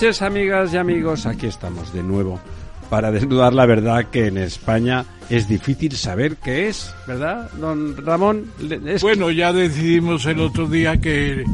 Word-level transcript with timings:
Noches, 0.00 0.22
amigas 0.22 0.72
y 0.72 0.78
amigos. 0.78 1.26
Aquí 1.26 1.46
estamos 1.46 1.92
de 1.92 2.02
nuevo 2.02 2.40
para 2.88 3.10
desnudar 3.12 3.52
la 3.52 3.66
verdad 3.66 4.06
que 4.10 4.28
en 4.28 4.38
España 4.38 5.04
es 5.28 5.46
difícil 5.46 5.94
saber 5.94 6.36
qué 6.36 6.68
es, 6.68 6.94
¿verdad, 7.06 7.50
don 7.60 7.94
Ramón? 7.98 8.46
Es- 8.86 9.02
Bueno, 9.02 9.30
ya 9.30 9.52
decidimos 9.52 10.24
el 10.24 10.40
otro 10.40 10.66
día 10.68 10.96
que 10.98 11.44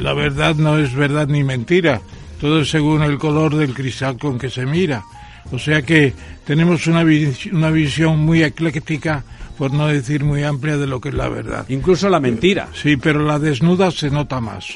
la 0.00 0.12
verdad 0.12 0.54
no 0.54 0.78
es 0.78 0.94
verdad 0.94 1.26
ni 1.26 1.42
mentira. 1.42 2.00
Todo 2.40 2.60
es 2.60 2.70
según 2.70 3.02
el 3.02 3.18
color 3.18 3.56
del 3.56 3.74
cristal 3.74 4.16
con 4.16 4.38
que 4.38 4.48
se 4.48 4.64
mira. 4.64 5.02
O 5.50 5.58
sea 5.58 5.82
que 5.82 6.12
tenemos 6.46 6.86
una, 6.86 7.02
vis- 7.02 7.46
una 7.52 7.70
visión 7.72 8.20
muy 8.20 8.44
ecléctica, 8.44 9.24
por 9.58 9.72
no 9.72 9.88
decir 9.88 10.22
muy 10.22 10.44
amplia, 10.44 10.76
de 10.76 10.86
lo 10.86 11.00
que 11.00 11.08
es 11.08 11.16
la 11.16 11.28
verdad. 11.28 11.66
incluso 11.68 12.08
la 12.08 12.20
mentira. 12.20 12.68
Sí, 12.80 12.96
pero 12.96 13.24
la 13.24 13.40
desnuda 13.40 13.90
se 13.90 14.08
nota 14.08 14.40
más. 14.40 14.66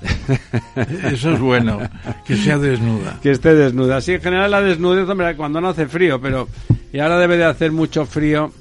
Eso 1.12 1.32
es 1.32 1.40
bueno, 1.40 1.78
que 2.24 2.36
sea 2.36 2.58
desnuda. 2.58 3.18
Que 3.22 3.30
esté 3.32 3.54
desnuda. 3.54 4.00
Sí, 4.00 4.12
en 4.14 4.22
general 4.22 4.50
la 4.50 4.62
desnudez, 4.62 5.08
hombre, 5.08 5.36
cuando 5.36 5.60
no 5.60 5.68
hace 5.68 5.86
frío, 5.86 6.20
pero... 6.20 6.48
Y 6.92 6.98
ahora 6.98 7.18
debe 7.18 7.36
de 7.36 7.44
hacer 7.44 7.70
mucho 7.70 8.04
frío 8.06 8.52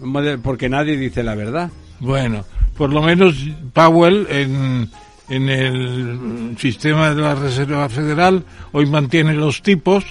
porque 0.43 0.69
nadie 0.69 0.95
dice 0.97 1.23
la 1.23 1.33
verdad. 1.35 1.71
Bueno, 1.99 2.45
por 2.77 2.91
lo 2.93 3.01
menos 3.01 3.35
Powell 3.73 4.27
en, 4.29 4.89
en 5.29 5.49
el 5.49 6.55
sistema 6.59 7.13
de 7.13 7.21
la 7.21 7.33
Reserva 7.35 7.89
Federal 7.89 8.43
hoy 8.71 8.85
mantiene 8.85 9.33
los 9.33 9.63
tipos, 9.63 10.05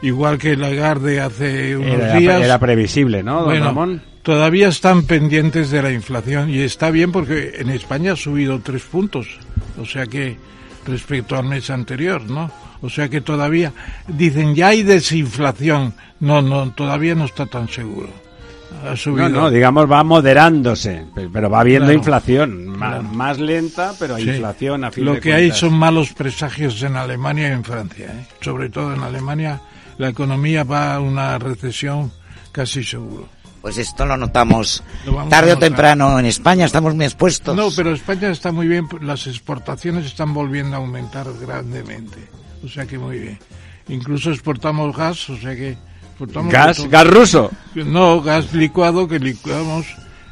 igual 0.00 0.38
que 0.38 0.56
Lagarde 0.56 1.20
hace 1.20 1.76
unos 1.76 1.94
Era, 1.94 2.16
días. 2.16 2.42
era 2.42 2.58
previsible, 2.60 3.24
¿no, 3.24 3.36
don 3.36 3.44
bueno, 3.46 3.64
Ramón? 3.66 4.02
todavía 4.22 4.68
están 4.68 5.02
pendientes 5.02 5.70
de 5.72 5.82
la 5.82 5.90
inflación 5.92 6.48
y 6.50 6.60
está 6.60 6.90
bien 6.90 7.10
porque 7.10 7.54
en 7.58 7.70
España 7.70 8.12
ha 8.12 8.16
subido 8.16 8.60
tres 8.60 8.82
puntos, 8.82 9.26
o 9.80 9.84
sea 9.84 10.06
que 10.06 10.36
respecto 10.86 11.36
al 11.36 11.44
mes 11.44 11.68
anterior, 11.70 12.22
¿no? 12.22 12.50
O 12.82 12.88
sea 12.90 13.08
que 13.08 13.20
todavía 13.20 13.72
dicen 14.08 14.54
ya 14.54 14.68
hay 14.68 14.82
desinflación, 14.82 15.94
no, 16.20 16.42
no, 16.42 16.70
todavía 16.72 17.14
no 17.14 17.24
está 17.24 17.46
tan 17.46 17.68
seguro. 17.68 18.10
Ha 18.84 18.94
subido. 18.96 19.28
No, 19.28 19.40
no, 19.42 19.50
digamos 19.50 19.90
va 19.90 20.02
moderándose, 20.04 21.06
pe- 21.14 21.28
pero 21.32 21.48
va 21.48 21.60
habiendo 21.60 21.86
Claro. 21.86 21.98
inflación, 21.98 22.74
Claro. 22.76 23.02
más 23.04 23.38
lenta, 23.38 23.94
pero 23.98 24.16
hay 24.16 24.24
Sí. 24.24 24.30
inflación 24.30 24.84
a 24.84 24.90
fin 24.90 25.04
Lo 25.04 25.14
de 25.14 25.20
que 25.20 25.32
hay 25.32 25.50
son 25.52 25.72
malos 25.74 26.12
presagios 26.12 26.82
en 26.82 26.96
Alemania 26.96 27.48
y 27.48 27.52
en 27.52 27.64
Francia. 27.64 28.06
¿eh? 28.06 28.26
Sobre 28.40 28.68
todo 28.68 28.92
en 28.94 29.02
Alemania, 29.02 29.60
la 29.98 30.08
economía 30.08 30.64
va 30.64 30.94
a 30.94 31.00
una 31.00 31.38
recesión 31.38 32.12
casi 32.52 32.84
seguro. 32.84 33.28
Pues 33.66 33.78
esto 33.78 34.06
lo 34.06 34.16
notamos 34.16 34.80
Lo 35.04 35.24
tarde 35.24 35.54
o 35.54 35.58
temprano 35.58 36.20
en 36.20 36.26
España, 36.26 36.66
estamos 36.66 36.94
muy 36.94 37.04
expuestos. 37.04 37.56
No, 37.56 37.68
pero 37.74 37.92
España 37.92 38.28
está 38.30 38.52
muy 38.52 38.68
bien, 38.68 38.86
las 39.00 39.26
exportaciones 39.26 40.06
están 40.06 40.32
volviendo 40.32 40.76
a 40.76 40.78
aumentar 40.78 41.26
grandemente. 41.40 42.28
O 42.64 42.68
sea 42.68 42.86
que 42.86 42.96
muy 42.96 43.18
bien. 43.18 43.40
Incluso 43.88 44.30
exportamos 44.30 44.96
gas, 44.96 45.28
o 45.30 45.36
sea 45.36 45.56
que 45.56 45.76
exportamos 46.10 46.52
Gas, 46.52 46.76
todo. 46.76 46.88
gas 46.90 47.06
ruso. 47.08 47.50
No, 47.74 48.22
gas 48.22 48.52
licuado 48.54 49.08
que 49.08 49.18
licuamos 49.18 49.84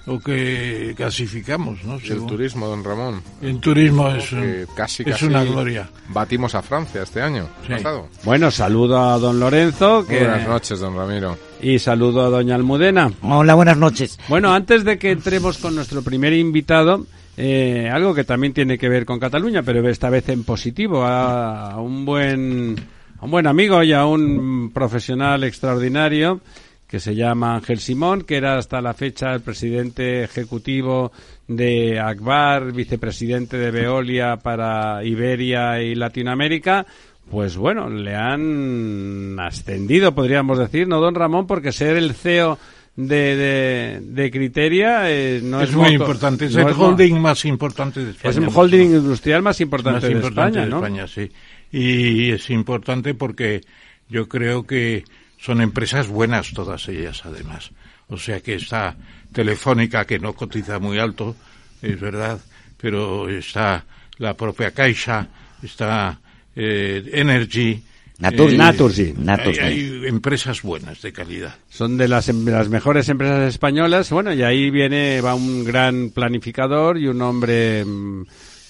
o 0.06 0.20
que 0.20 0.94
gasificamos, 0.96 1.82
¿no? 1.82 1.96
El 1.96 2.26
turismo, 2.26 2.68
don 2.68 2.84
Ramón. 2.84 3.20
En 3.42 3.58
turismo 3.58 4.10
es, 4.10 4.30
un- 4.30 4.66
casi, 4.76 5.02
es 5.02 5.08
casi 5.12 5.24
una 5.26 5.42
gloria. 5.42 5.88
Batimos 6.10 6.54
a 6.54 6.62
Francia 6.62 7.02
este 7.02 7.20
año 7.20 7.48
Sí. 7.66 7.72
pasado. 7.72 8.08
Bueno, 8.22 8.50
saludo 8.52 9.00
a 9.00 9.18
don 9.18 9.40
Lorenzo 9.40 10.06
que, 10.06 10.20
Buenas 10.20 10.46
noches, 10.46 10.78
don 10.78 10.94
Ramiro. 10.94 11.36
Y 11.64 11.78
saludo 11.78 12.20
a 12.26 12.28
doña 12.28 12.54
Almudena. 12.54 13.10
Hola, 13.22 13.54
buenas 13.54 13.78
noches. 13.78 14.18
Bueno, 14.28 14.52
antes 14.52 14.84
de 14.84 14.98
que 14.98 15.10
entremos 15.10 15.56
con 15.56 15.74
nuestro 15.74 16.02
primer 16.02 16.34
invitado, 16.34 17.06
eh, 17.38 17.88
algo 17.90 18.14
que 18.14 18.24
también 18.24 18.52
tiene 18.52 18.76
que 18.76 18.90
ver 18.90 19.06
con 19.06 19.18
Cataluña, 19.18 19.62
pero 19.62 19.88
esta 19.88 20.10
vez 20.10 20.28
en 20.28 20.44
positivo, 20.44 21.04
a, 21.04 21.72
a 21.72 21.80
un 21.80 22.04
buen 22.04 22.76
a 23.18 23.24
un 23.24 23.30
buen 23.30 23.46
amigo 23.46 23.82
y 23.82 23.94
a 23.94 24.04
un 24.04 24.72
profesional 24.74 25.42
extraordinario 25.44 26.42
que 26.86 27.00
se 27.00 27.14
llama 27.14 27.56
Ángel 27.56 27.80
Simón, 27.80 28.22
que 28.22 28.36
era 28.36 28.58
hasta 28.58 28.82
la 28.82 28.92
fecha 28.92 29.32
el 29.32 29.40
presidente 29.40 30.22
ejecutivo 30.22 31.12
de 31.48 31.98
Akbar, 31.98 32.72
vicepresidente 32.72 33.56
de 33.56 33.70
Veolia 33.70 34.36
para 34.36 35.02
Iberia 35.02 35.80
y 35.80 35.94
Latinoamérica. 35.94 36.86
Pues 37.30 37.56
bueno, 37.56 37.88
le 37.88 38.14
han 38.14 39.38
ascendido, 39.40 40.14
podríamos 40.14 40.58
decir, 40.58 40.86
¿no, 40.86 41.00
don 41.00 41.14
Ramón? 41.14 41.46
Porque 41.46 41.72
ser 41.72 41.96
el 41.96 42.14
CEO 42.14 42.58
de, 42.96 43.36
de, 43.36 44.00
de 44.00 44.30
Criteria 44.30 45.10
eh, 45.10 45.40
no 45.42 45.60
es, 45.60 45.70
es 45.70 45.76
muy 45.76 45.90
importante, 45.90 46.46
es 46.46 46.54
no 46.54 46.62
el 46.62 46.68
es 46.68 46.76
holding 46.76 47.18
más 47.20 47.44
importante 47.44 48.04
de 48.04 48.10
España. 48.12 48.30
Es 48.30 48.36
el 48.36 48.48
holding 48.54 48.90
industrial 48.90 49.42
más 49.42 49.60
importante, 49.60 50.00
más 50.00 50.02
de 50.02 50.12
importante 50.12 50.58
España, 50.58 50.64
de 50.64 50.70
¿no? 50.70 50.76
España, 50.76 51.06
sí. 51.08 51.30
Y 51.72 52.30
es 52.30 52.50
importante 52.50 53.14
porque 53.14 53.62
yo 54.08 54.28
creo 54.28 54.64
que 54.64 55.04
son 55.38 55.60
empresas 55.60 56.08
buenas 56.08 56.52
todas 56.52 56.88
ellas, 56.88 57.22
además. 57.24 57.72
O 58.08 58.16
sea 58.16 58.40
que 58.40 58.54
está 58.54 58.96
Telefónica, 59.32 60.04
que 60.04 60.18
no 60.18 60.34
cotiza 60.34 60.78
muy 60.78 60.98
alto, 60.98 61.34
es 61.82 61.98
verdad, 61.98 62.40
pero 62.76 63.28
está 63.28 63.84
la 64.18 64.34
propia 64.34 64.70
Caixa, 64.70 65.26
está 65.62 66.20
eh, 66.56 67.02
Energy. 67.12 67.82
Naturgy. 68.18 68.54
eh, 68.54 68.58
Naturgy. 68.58 69.14
Naturgy. 69.18 69.58
Hay, 69.60 69.72
hay 69.80 70.06
empresas 70.06 70.62
buenas, 70.62 71.02
de 71.02 71.12
calidad. 71.12 71.56
Son 71.68 71.96
de 71.96 72.06
las, 72.08 72.28
em- 72.28 72.44
de 72.44 72.52
las 72.52 72.68
mejores 72.68 73.08
empresas 73.08 73.48
españolas. 73.48 74.10
Bueno, 74.10 74.32
y 74.32 74.42
ahí 74.42 74.70
viene, 74.70 75.20
va 75.20 75.34
un 75.34 75.64
gran 75.64 76.10
planificador 76.10 76.96
y 76.98 77.08
un 77.08 77.20
hombre, 77.22 77.84
mm, 77.84 78.24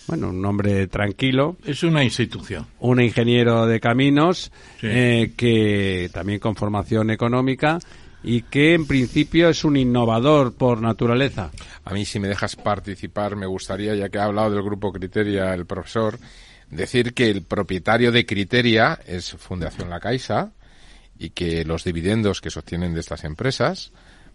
bueno, 0.08 0.31
un 0.31 0.44
hombre 0.46 0.86
tranquilo, 0.86 1.56
Es 1.66 1.82
una 1.82 2.02
institución. 2.02 2.66
un 2.81 3.00
ingeniero 3.02 3.66
de 3.66 3.81
caminos, 3.81 4.50
Sí. 4.81 4.86
eh, 4.90 5.32
que 5.36 6.08
también 6.12 6.38
con 6.38 6.56
formación 6.56 7.10
económica 7.10 7.78
y 8.22 8.40
que 8.42 8.72
en 8.72 8.86
principio 8.86 9.50
es 9.50 9.62
un 9.64 9.76
innovador 9.76 10.54
por 10.54 10.81
naturaleza. 10.81 11.50
A 11.84 11.92
mí, 11.92 12.06
si 12.06 12.19
me 12.19 12.28
dejas 12.28 12.56
participar, 12.56 13.36
me 13.36 13.44
gustaría, 13.44 13.94
ya 13.94 14.08
que 14.08 14.16
ha 14.19 14.25
hablado 14.25 14.50
del 14.52 14.62
grupo 14.62 14.90
Criteria 14.90 15.52
el 15.52 15.66
profesor, 15.66 16.19
decir 16.74 17.14
que 17.14 17.30
el 17.30 17.42
propietario 17.42 18.12
de 18.12 18.26
Criteria 18.26 18.98
es 19.06 19.32
Fundación 19.32 19.90
La 19.90 20.00
Caixa 20.00 20.50
y 21.18 21.30
que 21.30 21.64
los 21.64 21.84
dividendos 21.84 22.40
que 22.40 22.50
se 22.50 22.58
obtienen 22.58 22.94
de 22.94 23.00
estas 23.00 23.24
empresas 23.24 23.92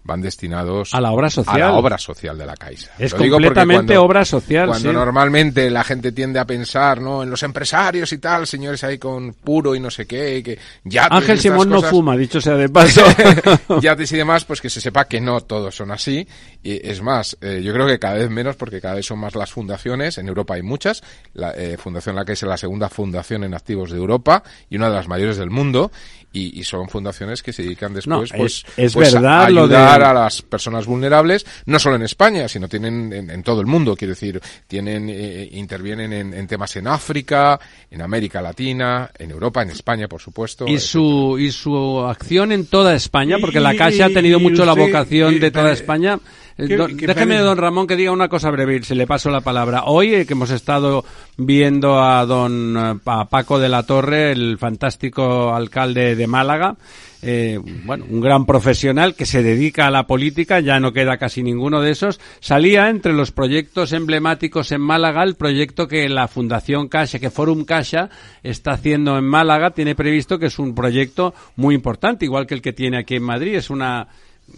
van 0.10 0.22
destinados 0.22 0.94
A 0.94 1.00
la 1.00 1.12
obra 1.12 1.30
social. 1.30 1.56
a 1.56 1.60
la 1.60 1.74
obra 1.74 1.98
social 1.98 2.38
de 2.38 2.46
la 2.46 2.56
Caixa. 2.58 2.92
Es 3.00 3.14
Lo 3.14 3.20
completamente 3.30 3.94
cuando- 3.94 4.04
obra 4.04 4.26
social, 4.26 4.68
Cuando 4.68 4.90
sí. 4.90 4.94
normalmente 4.96 5.70
la 5.70 5.84
gente 5.86 6.12
tiende 6.12 6.40
a 6.40 6.46
pensar, 6.46 7.00
¿no? 7.00 7.24
En 7.24 7.30
los 7.30 7.42
empresarios 7.44 8.12
y 8.12 8.18
tal, 8.18 8.46
señores 8.48 8.84
ahí 8.84 8.98
con 8.98 9.34
puro 9.34 9.76
y 9.76 9.80
no 9.80 9.90
sé 9.90 10.06
qué, 10.06 10.38
y 10.40 10.44
que 10.44 10.60
ya 10.84 11.08
Ángel 11.10 11.40
Simón 11.40 11.70
no 11.70 11.82
fuma, 11.82 12.18
dicho 12.18 12.42
sea 12.42 12.56
de 12.56 12.68
paso. 12.80 13.02
yates 13.82 14.12
y 14.12 14.18
demás, 14.18 14.44
pues 14.46 14.60
que 14.62 14.70
se 14.70 14.82
sepa 14.82 15.06
que 15.06 15.22
no 15.22 15.42
todos 15.42 15.76
son 15.76 15.92
así. 15.92 16.28
Y 16.64 16.86
es 16.88 17.02
más, 17.02 17.38
eh, 17.42 17.62
yo 17.64 17.72
creo 17.74 17.88
que 17.88 18.00
cada 18.00 18.16
vez 18.16 18.30
menos, 18.30 18.56
porque 18.56 18.82
cada 18.82 18.96
vez 18.96 19.06
son 19.06 19.20
más 19.20 19.36
las 19.36 19.52
fundaciones. 19.52 20.18
En 20.18 20.28
Europa 20.28 20.56
hay 20.56 20.62
muchas. 20.64 21.02
La 21.34 21.52
eh, 21.52 21.78
Fundación 21.78 22.16
La 22.16 22.26
Caixa 22.26 22.46
es 22.46 22.50
la 22.50 22.58
segunda 22.58 22.90
fundación 22.90 23.44
en 23.44 23.54
activos 23.54 23.92
de 23.92 23.98
Europa 23.98 24.44
y 24.70 24.76
una 24.76 24.90
de 24.90 24.96
las 24.96 25.08
mayores 25.08 25.38
del 25.38 25.50
mundo. 25.52 25.92
Y, 26.32 26.60
y 26.60 26.64
son 26.64 26.88
fundaciones 26.90 27.42
que 27.42 27.52
se 27.52 27.64
dedican 27.64 27.92
después, 27.92 28.32
No, 28.32 28.38
pues, 28.38 28.64
es- 28.78 28.78
es 28.78 28.94
pues, 28.94 29.14
verdad 29.16 29.46
a 29.46 29.50
lo 29.50 29.68
de- 29.68 29.76
ayudar 29.76 30.04
a 30.04 30.14
las 30.14 30.44
personas 30.44 30.86
vulnerables, 30.86 31.44
no 31.66 31.80
solo 31.80 31.96
en 31.96 32.04
España, 32.04 32.48
sino 32.48 32.68
tienen 32.70 33.12
en, 33.12 33.30
en 33.32 33.42
todo 33.42 33.62
el 33.62 33.66
mundo. 33.66 33.96
Quiero 33.96 34.12
decir, 34.14 34.40
tienen, 34.68 35.10
eh, 35.10 35.50
intervienen 35.54 36.14
en, 36.14 36.34
en 36.36 36.46
temas 36.46 36.76
en 36.76 36.88
África, 36.88 37.60
en 37.90 38.04
América 38.04 38.44
Latina, 38.44 39.10
en 39.18 39.32
Europa, 39.32 39.64
en 39.64 39.72
España, 39.72 40.08
por 40.08 40.22
supuesto. 40.22 40.68
y 40.68 40.78
su 40.78 41.38
y 41.40 41.52
su 41.52 42.00
acción 42.02 42.52
en 42.52 42.68
toda 42.68 42.94
España 42.94 43.38
porque 43.42 43.60
la 43.60 43.74
Y- 43.74 43.78
Caixa 43.78 44.06
ha 44.06 44.10
tenido 44.10 44.38
y 44.40 44.44
mucho 44.44 44.66
la 44.66 44.74
vocación 44.74 45.34
eh, 45.36 45.40
de 45.40 45.50
toda 45.52 45.72
eh, 45.72 45.74
España 45.74 46.14
Eh, 46.16 46.49
¿Qué- 46.68 46.76
don- 46.78 46.98
qué 46.98 47.08
déjeme, 47.08 47.38
don 47.38 47.58
Ramón, 47.58 47.88
que 47.88 47.96
diga 47.96 48.12
una 48.12 48.28
cosa 48.30 48.50
breve, 48.52 48.82
se 48.84 48.96
le 48.96 49.08
paso 49.08 49.30
la 49.30 49.42
palabra. 49.42 49.84
Hoy 49.86 50.14
eh, 50.14 50.26
que 50.26 50.34
hemos 50.34 50.52
estado 50.52 51.06
viendo 51.38 52.02
a 52.02 52.26
don 52.26 52.76
eh, 52.78 53.00
a 53.06 53.26
Paco 53.30 53.60
de 53.60 53.70
la 53.70 53.84
Torre, 53.84 54.32
el 54.32 54.58
fantástico 54.58 55.54
alcalde 55.54 56.16
de 56.16 56.28
Málaga, 56.28 56.76
eh, 57.22 57.60
bueno, 57.86 58.06
un 58.10 58.22
gran 58.22 58.46
profesional 58.46 59.14
que 59.14 59.26
se 59.26 59.44
dedica 59.44 59.88
a 59.88 59.92
la 59.92 60.08
política, 60.08 60.62
ya 60.62 60.80
no 60.80 60.94
queda 60.94 61.18
casi 61.18 61.44
ninguno 61.44 61.82
de 61.82 61.92
esos, 61.92 62.20
salía 62.40 62.90
entre 62.90 63.12
los 63.14 63.32
proyectos 63.32 63.92
emblemáticos 63.92 64.72
en 64.72 64.80
Málaga 64.82 65.24
el 65.24 65.36
proyecto 65.36 65.88
que 65.88 66.08
la 66.08 66.28
Fundación 66.30 66.88
Caixa, 66.88 67.20
que 67.20 67.30
Forum 67.30 67.66
Caixa 67.66 68.10
está 68.42 68.72
haciendo 68.72 69.18
en 69.18 69.26
Málaga, 69.26 69.72
tiene 69.72 69.96
previsto 69.96 70.40
que 70.40 70.46
es 70.48 70.60
un 70.60 70.74
proyecto 70.74 71.34
muy 71.58 71.76
importante, 71.76 72.26
igual 72.26 72.48
que 72.48 72.54
el 72.56 72.62
que 72.62 72.72
tiene 72.74 72.98
aquí 73.00 73.16
en 73.16 73.24
Madrid, 73.24 73.56
es 73.56 73.70
una 73.70 74.08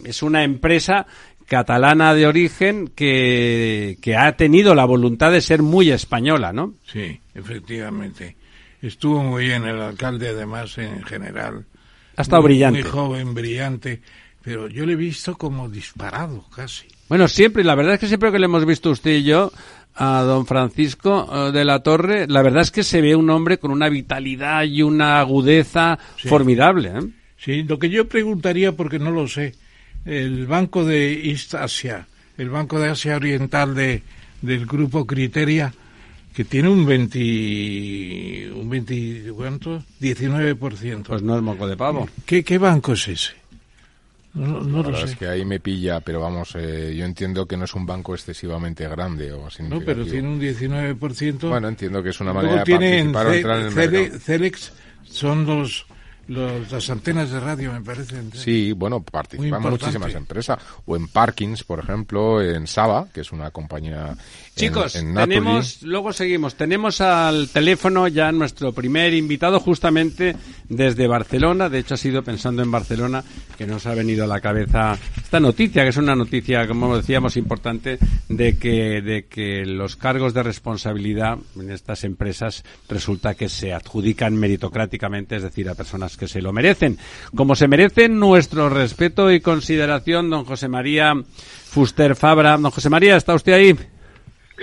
es 0.04 0.22
una 0.22 0.42
empresa 0.42 1.04
catalana 1.56 2.14
de 2.14 2.26
origen 2.26 2.88
que, 2.88 3.98
que 4.00 4.16
ha 4.16 4.34
tenido 4.38 4.74
la 4.74 4.86
voluntad 4.86 5.30
de 5.30 5.42
ser 5.42 5.60
muy 5.62 5.90
española, 5.90 6.50
¿no? 6.50 6.72
Sí, 6.90 7.20
efectivamente. 7.34 8.36
Estuvo 8.80 9.22
muy 9.22 9.44
bien 9.44 9.64
el 9.66 9.78
alcalde, 9.78 10.30
además, 10.30 10.78
en 10.78 11.02
general. 11.02 11.66
Ha 12.16 12.22
estado 12.22 12.40
Muy- 12.40 12.52
brillante. 12.52 12.80
Muy 12.82 12.90
joven, 12.90 13.34
brillante. 13.34 14.00
Pero 14.40 14.66
yo 14.68 14.86
le 14.86 14.94
he 14.94 14.96
visto 14.96 15.36
como 15.36 15.68
disparado, 15.68 16.46
casi. 16.56 16.86
Bueno, 17.10 17.28
siempre, 17.28 17.62
la 17.64 17.74
verdad 17.74 17.94
es 17.94 18.00
que 18.00 18.06
siempre 18.08 18.32
que 18.32 18.38
le 18.38 18.46
hemos 18.46 18.64
visto 18.64 18.90
usted 18.90 19.10
y 19.18 19.24
yo 19.24 19.52
a 19.94 20.22
don 20.22 20.46
Francisco 20.46 21.28
eh, 21.48 21.52
de 21.52 21.64
la 21.66 21.82
Torre, 21.82 22.26
la 22.28 22.40
verdad 22.40 22.62
es 22.62 22.70
que 22.70 22.82
se 22.82 23.02
ve 23.02 23.14
un 23.14 23.28
hombre 23.28 23.58
con 23.58 23.70
una 23.70 23.90
vitalidad 23.90 24.62
y 24.64 24.80
una 24.82 25.20
agudeza 25.20 25.98
Sí. 26.16 26.28
formidable. 26.28 26.88
¿eh? 26.88 27.02
Sí, 27.36 27.62
lo 27.64 27.78
que 27.78 27.90
yo 27.90 28.08
preguntaría, 28.08 28.72
porque 28.72 28.98
no 28.98 29.10
lo 29.10 29.28
sé, 29.28 29.54
el 30.04 30.46
Banco 30.46 30.84
de 30.84 31.30
East 31.30 31.54
Asia, 31.54 32.06
el 32.38 32.50
Banco 32.50 32.80
de 32.80 32.88
Asia 32.90 33.16
Oriental 33.16 33.74
de, 33.74 34.02
del 34.40 34.66
Grupo 34.66 35.06
Criteria, 35.06 35.72
que 36.34 36.44
tiene 36.44 36.68
un 36.68 36.86
20, 36.86 38.52
un 38.54 38.68
20, 38.70 39.32
¿cuánto? 39.34 39.82
19%. 40.00 41.02
Pues 41.04 41.22
no 41.22 41.36
es 41.36 41.42
moco 41.42 41.66
de 41.66 41.76
pavo. 41.76 42.08
¿Qué, 42.26 42.42
qué 42.42 42.58
banco 42.58 42.94
es 42.94 43.08
ese? 43.08 43.32
No, 44.34 44.62
no 44.62 44.82
lo 44.82 44.96
sé. 44.96 45.04
es 45.12 45.16
que 45.16 45.26
ahí 45.28 45.44
me 45.44 45.60
pilla, 45.60 46.00
pero 46.00 46.18
vamos, 46.20 46.54
eh, 46.56 46.94
yo 46.96 47.04
entiendo 47.04 47.44
que 47.44 47.58
no 47.58 47.66
es 47.66 47.74
un 47.74 47.84
banco 47.84 48.14
excesivamente 48.14 48.88
grande 48.88 49.30
o 49.30 49.46
No, 49.68 49.80
pero 49.82 50.06
tiene 50.06 50.26
un 50.26 50.40
19%. 50.40 51.50
Bueno, 51.50 51.68
entiendo 51.68 52.02
que 52.02 52.08
es 52.08 52.20
una 52.20 52.32
manera 52.32 52.64
de 52.64 52.72
participar 52.72 53.26
o 53.26 53.32
entrar 53.34 53.58
en 53.60 53.66
el 53.66 53.72
Cele- 53.74 53.90
mercado. 54.00 54.20
Celex, 54.20 54.72
son 55.04 55.44
los, 55.44 55.84
los, 56.28 56.70
las 56.70 56.90
antenas 56.90 57.30
de 57.30 57.40
radio, 57.40 57.72
me 57.72 57.80
parece. 57.80 58.16
Sí, 58.34 58.72
bueno, 58.72 59.02
participan 59.02 59.62
muchísimas 59.62 60.14
empresas. 60.14 60.58
O 60.86 60.96
en 60.96 61.08
Parkins, 61.08 61.64
por 61.64 61.80
ejemplo, 61.80 62.42
en 62.42 62.66
Saba, 62.66 63.08
que 63.12 63.20
es 63.20 63.32
una 63.32 63.50
compañía 63.50 64.16
Chicos, 64.54 64.96
en, 64.96 65.14
tenemos, 65.14 65.82
luego 65.82 66.12
seguimos. 66.12 66.56
Tenemos 66.56 67.00
al 67.00 67.48
teléfono 67.48 68.06
ya 68.06 68.30
nuestro 68.32 68.72
primer 68.72 69.14
invitado 69.14 69.58
justamente 69.60 70.36
desde 70.68 71.06
Barcelona. 71.06 71.70
De 71.70 71.78
hecho, 71.78 71.94
ha 71.94 71.96
sido 71.96 72.22
pensando 72.22 72.62
en 72.62 72.70
Barcelona 72.70 73.24
que 73.56 73.66
nos 73.66 73.86
ha 73.86 73.94
venido 73.94 74.24
a 74.24 74.26
la 74.26 74.40
cabeza 74.40 74.98
esta 75.16 75.40
noticia, 75.40 75.84
que 75.84 75.88
es 75.88 75.96
una 75.96 76.14
noticia, 76.14 76.68
como 76.68 76.94
decíamos, 76.94 77.38
importante, 77.38 77.98
de 78.28 78.58
que, 78.58 79.00
de 79.00 79.24
que 79.24 79.64
los 79.64 79.96
cargos 79.96 80.34
de 80.34 80.42
responsabilidad 80.42 81.38
en 81.58 81.70
estas 81.70 82.04
empresas 82.04 82.62
resulta 82.90 83.34
que 83.34 83.48
se 83.48 83.72
adjudican 83.72 84.36
meritocráticamente, 84.36 85.36
es 85.36 85.42
decir, 85.42 85.70
a 85.70 85.74
personas 85.74 86.11
que 86.16 86.28
se 86.28 86.42
lo 86.42 86.52
merecen. 86.52 86.98
Como 87.34 87.54
se 87.54 87.68
merecen 87.68 88.18
nuestro 88.18 88.68
respeto 88.68 89.30
y 89.30 89.40
consideración, 89.40 90.30
don 90.30 90.44
José 90.44 90.68
María 90.68 91.14
Fuster 91.64 92.16
Fabra. 92.16 92.56
Don 92.56 92.70
José 92.70 92.90
María, 92.90 93.16
¿está 93.16 93.34
usted 93.34 93.52
ahí? 93.52 93.74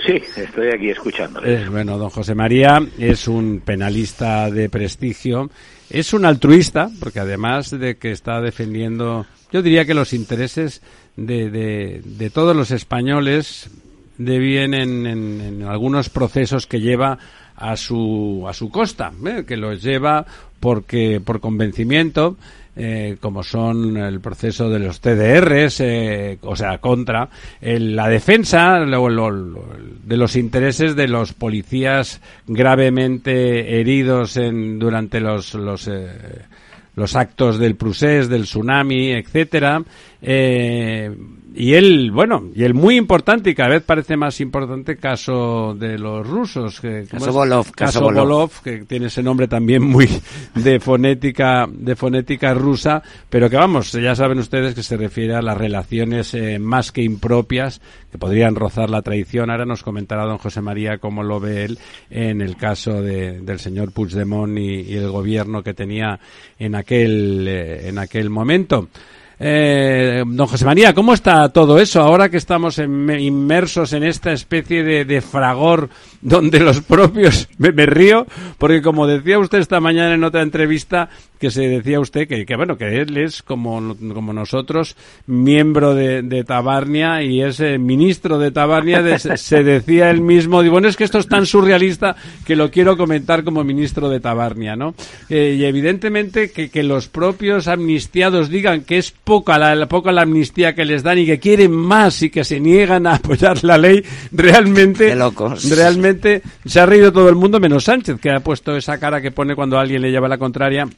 Sí, 0.06 0.14
estoy 0.40 0.68
aquí 0.68 0.90
escuchándole. 0.90 1.54
Eh, 1.62 1.68
bueno, 1.68 1.98
don 1.98 2.08
José 2.10 2.34
María 2.34 2.80
es 2.98 3.28
un 3.28 3.60
penalista 3.60 4.50
de 4.50 4.70
prestigio, 4.70 5.50
es 5.90 6.14
un 6.14 6.24
altruista, 6.24 6.88
porque 7.00 7.20
además 7.20 7.70
de 7.70 7.96
que 7.98 8.12
está 8.12 8.40
defendiendo, 8.40 9.26
yo 9.52 9.60
diría 9.60 9.84
que 9.84 9.92
los 9.92 10.12
intereses 10.14 10.80
de, 11.16 11.50
de, 11.50 12.00
de 12.04 12.30
todos 12.30 12.56
los 12.56 12.70
españoles 12.70 13.68
de 14.16 14.38
bien 14.38 14.72
en, 14.74 15.06
en- 15.06 15.40
en 15.40 15.62
algunos 15.64 16.08
procesos 16.08 16.66
que 16.66 16.80
lleva 16.80 17.18
a 17.56 17.76
su, 17.76 18.46
a 18.48 18.54
su 18.54 18.70
costa, 18.70 19.12
¿eh? 19.26 19.44
que 19.46 19.56
los 19.58 19.82
lleva 19.82 20.24
porque 20.60 21.20
por 21.24 21.40
convencimiento, 21.40 22.36
eh, 22.76 23.16
como 23.20 23.42
son 23.42 23.96
el 23.96 24.20
proceso 24.20 24.70
de 24.70 24.78
los 24.78 25.00
TDRs, 25.00 25.80
eh, 25.80 26.38
o 26.42 26.54
sea, 26.54 26.78
contra 26.78 27.28
el- 27.60 27.96
la 27.96 28.08
defensa 28.08 28.78
lo- 28.78 29.08
lo- 29.08 29.66
de 30.04 30.16
los 30.16 30.36
intereses 30.36 30.94
de 30.94 31.08
los 31.08 31.32
policías 31.32 32.20
gravemente 32.46 33.80
heridos 33.80 34.36
en, 34.36 34.78
durante 34.78 35.20
los, 35.20 35.54
los, 35.54 35.88
eh, 35.88 36.08
los 36.96 37.16
actos 37.16 37.58
del 37.58 37.74
Prusés, 37.76 38.28
del 38.28 38.44
tsunami, 38.44 39.12
etcétera. 39.12 39.82
Eh, 40.22 41.10
y 41.54 41.74
el, 41.74 42.10
bueno, 42.12 42.48
y 42.54 42.62
el 42.64 42.74
muy 42.74 42.96
importante 42.96 43.50
y 43.50 43.54
cada 43.54 43.70
vez 43.70 43.82
parece 43.82 44.16
más 44.16 44.40
importante 44.40 44.96
caso 44.96 45.74
de 45.78 45.98
los 45.98 46.26
rusos. 46.26 46.80
Que, 46.80 47.06
¿cómo 47.10 47.20
Caso 47.24 47.28
es? 47.30 47.34
Volov, 47.34 47.64
caso 47.72 47.74
Caso 47.74 48.00
Volov. 48.02 48.22
Volov, 48.24 48.50
que 48.62 48.84
tiene 48.84 49.06
ese 49.06 49.22
nombre 49.22 49.48
también 49.48 49.82
muy 49.82 50.08
de 50.54 50.78
fonética, 50.80 51.66
de 51.70 51.96
fonética 51.96 52.54
rusa, 52.54 53.02
pero 53.28 53.50
que 53.50 53.56
vamos, 53.56 53.92
ya 53.92 54.14
saben 54.14 54.38
ustedes 54.38 54.74
que 54.74 54.82
se 54.82 54.96
refiere 54.96 55.34
a 55.34 55.42
las 55.42 55.58
relaciones 55.58 56.34
eh, 56.34 56.58
más 56.58 56.92
que 56.92 57.02
impropias 57.02 57.80
que 58.12 58.18
podrían 58.18 58.54
rozar 58.54 58.90
la 58.90 59.02
traición. 59.02 59.50
Ahora 59.50 59.64
nos 59.66 59.82
comentará 59.82 60.24
don 60.24 60.38
José 60.38 60.60
María 60.60 60.98
cómo 60.98 61.22
lo 61.22 61.40
ve 61.40 61.64
él 61.64 61.78
en 62.10 62.40
el 62.40 62.56
caso 62.56 63.02
de- 63.02 63.40
del 63.40 63.58
señor 63.58 63.92
Puigdemont 63.92 64.56
y, 64.58 64.82
y 64.82 64.94
el 64.94 65.10
gobierno 65.10 65.62
que 65.62 65.74
tenía 65.74 66.18
en 66.58 66.74
aquel, 66.74 67.46
eh, 67.48 67.88
en 67.88 67.98
aquel 67.98 68.30
momento. 68.30 68.88
Eh, 69.42 70.22
don 70.26 70.46
José 70.46 70.66
María, 70.66 70.92
¿cómo 70.92 71.14
está 71.14 71.48
todo 71.48 71.80
eso 71.80 72.02
ahora 72.02 72.28
que 72.28 72.36
estamos 72.36 72.76
inmersos 72.76 73.94
en 73.94 74.04
esta 74.04 74.32
especie 74.32 74.84
de, 74.84 75.20
fragor 75.22 75.88
donde 76.20 76.60
los 76.60 76.82
propios, 76.82 77.48
me, 77.56 77.86
río, 77.86 78.26
porque 78.58 78.82
como 78.82 79.06
decía 79.06 79.38
usted 79.38 79.60
esta 79.60 79.80
mañana 79.80 80.12
en 80.12 80.24
otra 80.24 80.42
entrevista, 80.42 81.08
que 81.38 81.50
se 81.50 81.62
decía 81.62 82.00
usted 82.00 82.28
que, 82.28 82.44
que 82.44 82.54
bueno, 82.54 82.76
que 82.76 83.00
él 83.00 83.16
es 83.16 83.42
como, 83.42 83.96
como 84.12 84.34
nosotros, 84.34 84.94
miembro 85.26 85.94
de, 85.94 86.44
Tabarnia 86.46 87.22
y 87.22 87.40
es 87.40 87.60
eh, 87.60 87.78
ministro 87.78 88.38
de 88.38 88.50
Tabarnia, 88.50 89.18
se 89.18 89.64
decía 89.64 90.10
él 90.10 90.20
mismo, 90.20 90.60
digo, 90.60 90.72
bueno, 90.72 90.88
es 90.88 90.98
que 90.98 91.04
esto 91.04 91.18
es 91.18 91.28
tan 91.28 91.46
surrealista 91.46 92.14
que 92.44 92.56
lo 92.56 92.70
quiero 92.70 92.98
comentar 92.98 93.42
como 93.42 93.64
ministro 93.64 94.10
de 94.10 94.20
Tabarnia, 94.20 94.76
¿no? 94.76 94.94
Eh, 95.30 95.56
y 95.58 95.64
evidentemente 95.64 96.50
que, 96.50 96.68
que 96.68 96.82
los 96.82 97.08
propios 97.08 97.68
amnistiados 97.68 98.50
digan 98.50 98.82
que 98.82 98.98
es 98.98 99.12
poca 99.30 99.56
la, 99.58 99.76
la- 99.76 99.86
poca 99.86 100.10
la 100.10 100.22
amnistía 100.22 100.74
que 100.74 100.84
les 100.84 101.04
dan 101.04 101.18
y 101.18 101.24
que 101.24 101.38
quieren 101.38 101.70
más 101.70 102.20
y 102.20 102.30
que 102.30 102.42
se 102.42 102.58
niegan 102.58 103.06
a 103.06 103.14
apoyar 103.14 103.62
la 103.62 103.78
ley, 103.78 104.02
realmente, 104.32 105.14
locos. 105.14 105.70
realmente 105.70 106.42
se 106.64 106.80
ha 106.80 106.86
reído 106.86 107.12
todo 107.12 107.28
el 107.28 107.36
mundo 107.36 107.60
menos 107.60 107.84
Sánchez, 107.84 108.18
que 108.20 108.32
ha 108.32 108.40
puesto 108.40 108.74
esa 108.76 108.98
cara 108.98 109.20
que 109.22 109.30
pone 109.30 109.54
cuando 109.54 109.78
alguien 109.78 110.02
le 110.02 110.10
lleva 110.10 110.26
la 110.26 110.36
contraria 110.36 110.88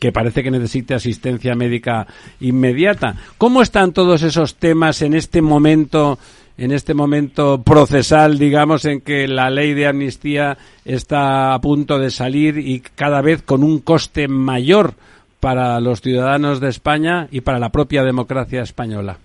que 0.00 0.10
parece 0.10 0.42
que 0.42 0.50
necesite 0.50 0.94
asistencia 0.94 1.54
médica 1.54 2.06
inmediata. 2.40 3.16
¿Cómo 3.36 3.60
están 3.60 3.92
todos 3.92 4.22
esos 4.22 4.54
temas 4.54 5.02
en 5.02 5.12
este 5.12 5.42
momento, 5.42 6.18
en 6.56 6.72
este 6.72 6.94
momento 6.94 7.60
procesal, 7.62 8.38
digamos, 8.38 8.86
en 8.86 9.02
que 9.02 9.28
la 9.28 9.50
ley 9.50 9.74
de 9.74 9.86
amnistía 9.88 10.56
está 10.86 11.52
a 11.52 11.60
punto 11.60 11.98
de 11.98 12.10
salir 12.10 12.56
y 12.56 12.80
cada 12.80 13.20
vez 13.20 13.42
con 13.42 13.62
un 13.64 13.80
coste 13.80 14.28
mayor 14.28 14.94
para 15.40 15.80
los 15.80 16.00
ciudadanos 16.00 16.60
de 16.60 16.68
España 16.68 17.26
y 17.30 17.40
para 17.40 17.58
la 17.58 17.70
propia 17.70 18.04
democracia 18.04 18.62
española? 18.62 19.18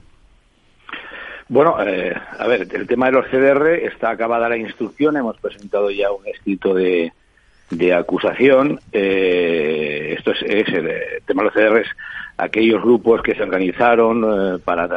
Bueno, 1.48 1.78
eh, 1.86 2.16
a 2.40 2.48
ver, 2.48 2.68
el 2.74 2.88
tema 2.88 3.08
de 3.08 3.12
los 3.12 3.28
CDR 3.28 3.68
está 3.86 4.10
acabada 4.10 4.50
la 4.50 4.58
instrucción, 4.58 5.16
hemos 5.16 5.38
presentado 5.38 5.92
ya 5.92 6.12
un 6.12 6.26
escrito 6.26 6.74
de, 6.74 7.14
de 7.70 7.94
acusación. 7.94 8.80
Eh, 8.92 10.16
esto 10.18 10.32
es, 10.32 10.42
es 10.42 10.68
el, 10.70 10.90
tema 11.26 11.44
de 11.44 11.46
los 11.46 11.54
CDR, 11.54 11.82
es 11.82 11.88
aquellos 12.38 12.82
grupos 12.82 13.22
que 13.22 13.36
se 13.36 13.44
organizaron 13.44 14.24
eh, 14.56 14.60
para 14.64 14.90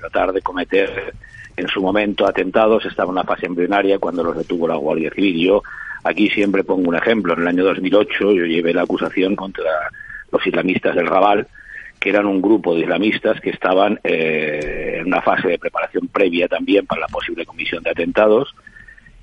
tratar 0.00 0.32
de 0.32 0.42
cometer 0.42 1.14
en 1.56 1.68
su 1.68 1.80
momento 1.80 2.26
atentados, 2.26 2.84
estaba 2.84 3.06
en 3.06 3.18
una 3.18 3.24
fase 3.24 3.46
embrionaria 3.46 3.98
cuando 3.98 4.22
los 4.22 4.36
detuvo 4.36 4.68
la 4.68 4.76
Guardia 4.76 5.10
Civil. 5.10 5.46
Yo 5.46 5.62
aquí 6.04 6.28
siempre 6.28 6.64
pongo 6.64 6.88
un 6.88 6.96
ejemplo. 6.96 7.32
En 7.34 7.42
el 7.42 7.48
año 7.48 7.64
2008 7.64 8.32
yo 8.32 8.44
llevé 8.44 8.74
la 8.74 8.82
acusación 8.82 9.36
contra 9.36 9.70
los 10.30 10.46
islamistas 10.46 10.94
del 10.94 11.06
Raval, 11.06 11.46
que 11.98 12.10
eran 12.10 12.26
un 12.26 12.42
grupo 12.42 12.74
de 12.74 12.82
islamistas 12.82 13.40
que 13.40 13.50
estaban 13.50 13.98
eh, 14.04 14.96
en 14.98 15.06
una 15.06 15.22
fase 15.22 15.48
de 15.48 15.58
preparación 15.58 16.08
previa 16.08 16.48
también 16.48 16.86
para 16.86 17.02
la 17.02 17.08
posible 17.08 17.46
comisión 17.46 17.82
de 17.82 17.90
atentados 17.90 18.54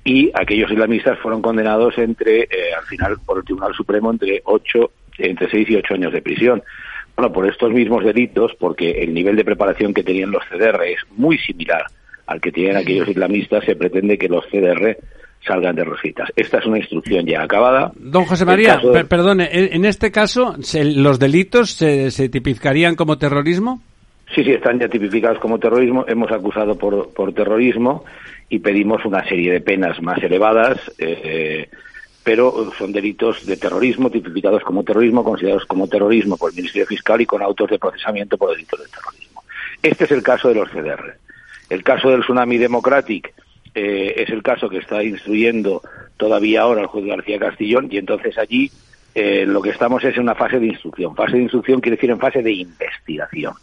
y 0.04 0.30
aquellos 0.34 0.70
islamistas 0.70 1.18
fueron 1.18 1.40
condenados 1.40 1.96
entre, 1.96 2.42
eh, 2.42 2.74
al 2.76 2.84
final, 2.84 3.16
por 3.24 3.38
el 3.38 3.44
Tribunal 3.44 3.74
Supremo 3.74 4.10
entre 4.10 4.42
ocho, 4.44 4.90
entre 5.16 5.48
seis 5.50 5.68
y 5.70 5.76
ocho 5.76 5.94
años 5.94 6.12
de 6.12 6.20
prisión. 6.20 6.62
Bueno, 7.16 7.32
por 7.32 7.48
estos 7.48 7.72
mismos 7.72 8.04
delitos, 8.04 8.52
porque 8.58 9.02
el 9.02 9.14
nivel 9.14 9.36
de 9.36 9.44
preparación 9.44 9.94
que 9.94 10.02
tenían 10.02 10.30
los 10.30 10.44
CDR 10.44 10.82
es 10.84 11.00
muy 11.16 11.38
similar 11.38 11.84
al 12.26 12.40
que 12.40 12.52
tienen 12.52 12.76
aquellos 12.76 13.08
islamistas, 13.08 13.64
se 13.64 13.76
pretende 13.76 14.18
que 14.18 14.28
los 14.28 14.44
CDR 14.46 14.98
salgan 15.46 15.76
de 15.76 15.84
rositas. 15.84 16.30
Esta 16.36 16.58
es 16.58 16.66
una 16.66 16.78
instrucción 16.78 17.26
ya 17.26 17.42
acabada. 17.42 17.92
Don 17.96 18.24
José 18.24 18.44
María, 18.44 18.80
perdone, 19.08 19.48
en 19.52 19.84
este 19.84 20.10
caso, 20.10 20.56
¿los 20.74 21.18
delitos 21.18 21.72
se, 21.72 22.10
se 22.10 22.28
tipificarían 22.28 22.94
como 22.94 23.18
terrorismo? 23.18 23.80
Sí, 24.34 24.42
sí, 24.42 24.52
están 24.52 24.80
ya 24.80 24.88
tipificados 24.88 25.38
como 25.38 25.58
terrorismo. 25.58 26.04
Hemos 26.08 26.32
acusado 26.32 26.76
por, 26.76 27.12
por 27.12 27.32
terrorismo 27.32 28.04
y 28.48 28.58
pedimos 28.58 29.04
una 29.04 29.26
serie 29.28 29.52
de 29.52 29.60
penas 29.60 30.00
más 30.02 30.22
elevadas, 30.22 30.78
eh, 30.98 31.68
pero 32.24 32.72
son 32.76 32.92
delitos 32.92 33.46
de 33.46 33.56
terrorismo 33.56 34.10
tipificados 34.10 34.62
como 34.62 34.82
terrorismo, 34.82 35.22
considerados 35.22 35.66
como 35.66 35.88
terrorismo 35.88 36.36
por 36.36 36.50
el 36.50 36.56
Ministerio 36.56 36.86
Fiscal 36.86 37.20
y 37.20 37.26
con 37.26 37.42
autos 37.42 37.70
de 37.70 37.78
procesamiento 37.78 38.38
por 38.38 38.50
delitos 38.50 38.80
de 38.80 38.86
terrorismo. 38.88 39.42
Este 39.82 40.04
es 40.04 40.10
el 40.10 40.22
caso 40.22 40.48
de 40.48 40.54
los 40.54 40.70
CDR. 40.70 41.18
El 41.68 41.82
caso 41.82 42.10
del 42.10 42.22
Tsunami 42.22 42.58
Democratic 42.58 43.32
eh, 43.74 44.14
es 44.18 44.30
el 44.30 44.42
caso 44.42 44.68
que 44.68 44.78
está 44.78 45.02
instruyendo 45.02 45.82
todavía 46.16 46.62
ahora 46.62 46.82
el 46.82 46.86
juez 46.86 47.04
García 47.06 47.38
Castillón 47.38 47.88
y 47.90 47.98
entonces 47.98 48.38
allí 48.38 48.70
eh, 49.14 49.44
lo 49.46 49.62
que 49.62 49.70
estamos 49.70 50.02
es 50.04 50.14
en 50.16 50.22
una 50.22 50.34
fase 50.34 50.58
de 50.58 50.66
instrucción. 50.66 51.14
Fase 51.14 51.36
de 51.36 51.42
instrucción 51.42 51.80
quiere 51.80 51.96
decir 51.96 52.10
en 52.10 52.18
fase 52.18 52.42
de 52.42 52.52
investigación. 52.52 53.54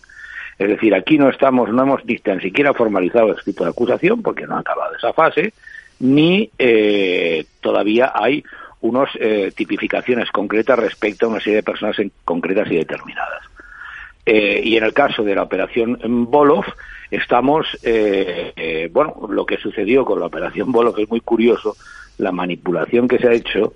Es 0.58 0.68
decir, 0.68 0.94
aquí 0.94 1.18
no 1.18 1.30
estamos, 1.30 1.70
no 1.72 1.82
hemos 1.82 2.06
ni 2.06 2.18
siquiera 2.40 2.74
formalizado 2.74 3.30
el 3.30 3.38
escrito 3.38 3.64
de 3.64 3.72
acusación 3.72 4.22
porque 4.22 4.46
no 4.46 4.56
ha 4.56 4.60
acabado 4.60 4.96
esa 4.96 5.12
fase, 5.12 5.54
ni 6.00 6.50
eh, 6.58 7.46
todavía 7.62 8.12
hay 8.14 8.44
unas 8.82 9.10
eh, 9.20 9.52
tipificaciones 9.56 10.30
concretas 10.32 10.78
respecto 10.78 11.26
a 11.26 11.30
una 11.30 11.40
serie 11.40 11.58
de 11.58 11.64
personas 11.64 11.98
concretas 12.26 12.70
y 12.72 12.76
determinadas. 12.76 13.51
Eh, 14.26 14.62
y 14.64 14.78
en 14.78 14.84
el 14.84 14.94
caso 14.94 15.24
de 15.24 15.36
la 15.36 15.44
operación 15.44 15.98
Bolov, 16.30 16.66
estamos, 17.10 17.68
bueno, 18.92 19.28
lo 19.30 19.46
que 19.46 19.58
sucedió 19.58 20.06
con 20.06 20.20
la 20.20 20.28
operación 20.28 20.72
Bolov 20.72 21.00
es 21.00 21.10
muy 21.10 21.22
curioso, 21.22 21.76
la 22.18 22.32
manipulación 22.32 23.08
que 23.08 23.18
se 23.18 23.28
ha 23.28 23.34
hecho, 23.34 23.74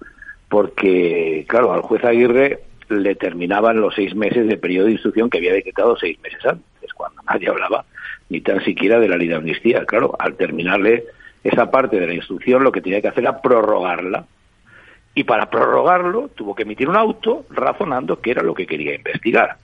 porque, 0.50 1.46
claro, 1.48 1.74
al 1.74 1.82
juez 1.82 2.04
Aguirre 2.06 2.60
le 2.90 3.16
terminaban 3.16 3.82
los 3.82 3.96
seis 3.96 4.16
meses 4.16 4.48
de 4.48 4.58
periodo 4.58 4.86
de 4.86 4.94
instrucción 4.94 5.30
que 5.30 5.40
había 5.40 5.54
decretado 5.54 5.98
seis 5.98 6.20
meses 6.22 6.46
antes 6.46 6.94
cuando 6.94 7.22
nadie 7.24 7.50
hablaba 7.50 7.86
ni 8.30 8.42
tan 8.42 8.64
siquiera 8.64 9.00
de 9.00 9.08
la 9.08 9.18
ley 9.18 9.28
de 9.28 9.36
amnistía. 9.36 9.86
Claro, 9.86 10.16
al 10.18 10.36
terminarle 10.36 11.06
esa 11.44 11.70
parte 11.70 12.00
de 12.00 12.08
la 12.08 12.14
instrucción, 12.14 12.64
lo 12.64 12.72
que 12.72 12.82
tenía 12.82 13.02
que 13.02 13.08
hacer 13.08 13.24
era 13.24 13.42
prorrogarla. 13.42 14.26
Y 15.14 15.24
para 15.24 15.50
prorrogarlo 15.50 16.30
tuvo 16.30 16.56
que 16.56 16.64
emitir 16.64 16.90
un 16.90 16.96
auto 16.96 17.46
razonando 17.50 18.20
que 18.20 18.32
era 18.32 18.44
lo 18.44 18.54
que 18.54 18.68
quería 18.68 18.96
investigar. 18.96 19.58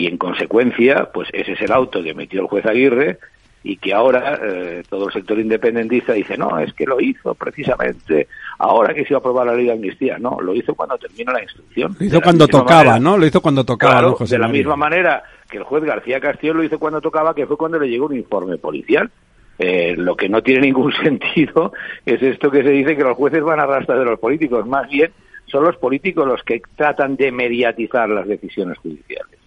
Y 0.00 0.06
en 0.06 0.16
consecuencia, 0.16 1.10
pues 1.12 1.28
ese 1.30 1.52
es 1.52 1.60
el 1.60 1.72
auto 1.72 2.02
que 2.02 2.12
emitió 2.12 2.40
el 2.40 2.46
juez 2.46 2.64
Aguirre 2.64 3.18
y 3.62 3.76
que 3.76 3.92
ahora 3.92 4.40
eh, 4.42 4.82
todo 4.88 5.08
el 5.08 5.12
sector 5.12 5.38
independentista 5.38 6.14
dice, 6.14 6.38
no, 6.38 6.58
es 6.58 6.72
que 6.72 6.86
lo 6.86 6.98
hizo 7.02 7.34
precisamente 7.34 8.26
ahora 8.58 8.94
que 8.94 9.02
se 9.02 9.08
iba 9.10 9.18
a 9.18 9.20
aprobar 9.20 9.48
la 9.48 9.54
ley 9.54 9.66
de 9.66 9.72
amnistía. 9.72 10.16
No, 10.18 10.40
lo 10.40 10.54
hizo 10.54 10.74
cuando 10.74 10.96
terminó 10.96 11.32
la 11.34 11.42
instrucción. 11.42 11.94
Lo 12.00 12.06
hizo 12.06 12.22
cuando 12.22 12.48
tocaba, 12.48 12.98
¿no? 12.98 13.18
Lo 13.18 13.26
hizo 13.26 13.42
cuando 13.42 13.62
tocaba. 13.62 14.14
de 14.26 14.38
la 14.38 14.48
misma 14.48 14.74
manera 14.74 15.22
que 15.50 15.58
el 15.58 15.64
juez 15.64 15.84
García 15.84 16.18
Castillo 16.18 16.54
lo 16.54 16.64
hizo 16.64 16.78
cuando 16.78 17.02
tocaba, 17.02 17.34
que 17.34 17.46
fue 17.46 17.58
cuando 17.58 17.78
le 17.78 17.90
llegó 17.90 18.06
un 18.06 18.16
informe 18.16 18.56
policial. 18.56 19.10
Eh, 19.58 19.96
lo 19.98 20.16
que 20.16 20.30
no 20.30 20.42
tiene 20.42 20.62
ningún 20.62 20.92
sentido 21.04 21.74
es 22.06 22.22
esto 22.22 22.50
que 22.50 22.62
se 22.62 22.70
dice 22.70 22.96
que 22.96 23.02
los 23.02 23.18
jueces 23.18 23.42
van 23.42 23.60
a 23.60 23.64
arrastrar 23.64 23.98
de 23.98 24.06
los 24.06 24.18
políticos. 24.18 24.66
Más 24.66 24.88
bien 24.88 25.12
son 25.44 25.64
los 25.64 25.76
políticos 25.76 26.26
los 26.26 26.42
que 26.42 26.62
tratan 26.74 27.16
de 27.16 27.30
mediatizar 27.30 28.08
las 28.08 28.26
decisiones 28.26 28.78
judiciales. 28.78 29.39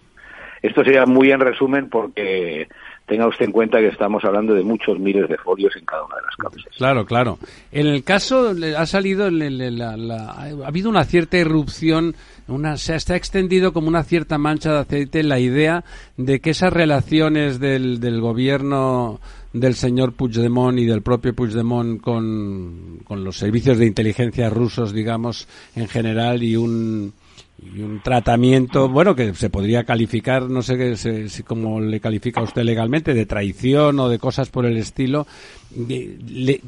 Esto 0.64 0.82
sería 0.82 1.04
muy 1.04 1.30
en 1.30 1.40
resumen 1.40 1.90
porque 1.90 2.68
tenga 3.04 3.28
usted 3.28 3.44
en 3.44 3.52
cuenta 3.52 3.80
que 3.80 3.88
estamos 3.88 4.24
hablando 4.24 4.54
de 4.54 4.62
muchos 4.62 4.98
miles 4.98 5.28
de 5.28 5.36
folios 5.36 5.76
en 5.76 5.84
cada 5.84 6.06
una 6.06 6.16
de 6.16 6.22
las 6.22 6.36
causas. 6.36 6.74
Claro, 6.78 7.04
claro. 7.04 7.38
En 7.70 7.86
el 7.86 8.02
caso 8.02 8.54
ha 8.78 8.86
salido, 8.86 9.26
ha 9.26 10.66
habido 10.66 10.88
una 10.88 11.04
cierta 11.04 11.36
irrupción, 11.36 12.14
una, 12.48 12.78
se 12.78 12.94
ha 12.94 13.16
extendido 13.16 13.74
como 13.74 13.88
una 13.88 14.04
cierta 14.04 14.38
mancha 14.38 14.72
de 14.72 14.78
aceite 14.78 15.22
la 15.22 15.38
idea 15.38 15.84
de 16.16 16.40
que 16.40 16.50
esas 16.50 16.72
relaciones 16.72 17.60
del, 17.60 18.00
del 18.00 18.22
gobierno 18.22 19.20
del 19.52 19.74
señor 19.74 20.14
Puigdemont 20.14 20.78
y 20.78 20.86
del 20.86 21.02
propio 21.02 21.34
Puigdemont 21.34 22.00
con, 22.00 23.00
con 23.04 23.22
los 23.22 23.36
servicios 23.36 23.76
de 23.76 23.84
inteligencia 23.84 24.48
rusos, 24.48 24.94
digamos, 24.94 25.46
en 25.76 25.88
general, 25.88 26.42
y 26.42 26.56
un 26.56 27.12
y 27.58 27.80
un 27.80 28.00
tratamiento, 28.02 28.88
bueno, 28.88 29.14
que 29.14 29.34
se 29.34 29.48
podría 29.48 29.84
calificar, 29.84 30.42
no 30.42 30.62
sé 30.62 30.96
si, 31.28 31.42
cómo 31.42 31.80
le 31.80 32.00
califica 32.00 32.42
usted 32.42 32.62
legalmente, 32.62 33.14
de 33.14 33.26
traición 33.26 33.98
o 34.00 34.08
de 34.08 34.18
cosas 34.18 34.50
por 34.50 34.66
el 34.66 34.76
estilo, 34.76 35.26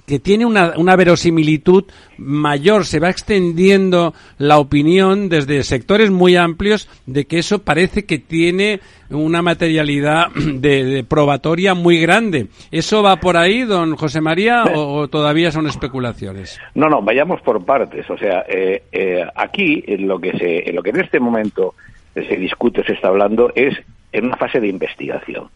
que 0.07 0.19
tiene 0.19 0.45
una, 0.45 0.75
una 0.77 0.97
verosimilitud 0.97 1.85
mayor, 2.19 2.85
se 2.85 3.01
va 3.01 3.11
extendiendo 3.11 4.15
la 4.39 4.59
opinión 4.59 5.29
desde 5.29 5.63
sectores 5.63 6.11
muy 6.11 6.37
amplios 6.37 6.89
de 7.07 7.27
que 7.27 7.39
eso 7.39 7.63
parece 7.63 8.05
que 8.05 8.19
tiene 8.19 8.81
una 9.11 9.43
materialidad 9.43 10.29
de, 10.35 11.05
probatoria 11.09 11.75
muy 11.75 12.01
grande. 12.01 12.49
¿Eso 12.71 13.03
va 13.03 13.17
por 13.17 13.37
ahí, 13.37 13.63
don 13.63 13.97
José 13.97 14.21
María, 14.21 14.65
o, 14.75 15.09
todavía 15.09 15.51
son 15.51 15.67
especulaciones? 15.67 16.59
No, 16.75 16.89
no, 16.89 17.03
vayamos 17.03 17.41
por 17.43 17.65
partes. 17.65 18.09
O 18.11 18.17
sea, 18.17 18.45
eh, 18.49 18.85
eh, 18.93 19.25
aquí 19.35 19.83
en 19.87 20.09
lo 20.09 20.19
que 20.19 20.33
se, 20.33 20.69
en 20.69 20.75
lo 20.75 20.83
que 20.83 20.91
en 20.91 21.01
este 21.01 21.21
momento 21.21 21.75
se 22.15 22.37
discute, 22.37 22.83
se 22.85 22.95
está 22.95 23.09
hablando, 23.09 23.53
es 23.55 23.77
en 24.13 24.27
una 24.27 24.37
fase 24.37 24.61
de 24.61 24.69
investigación. 24.69 25.49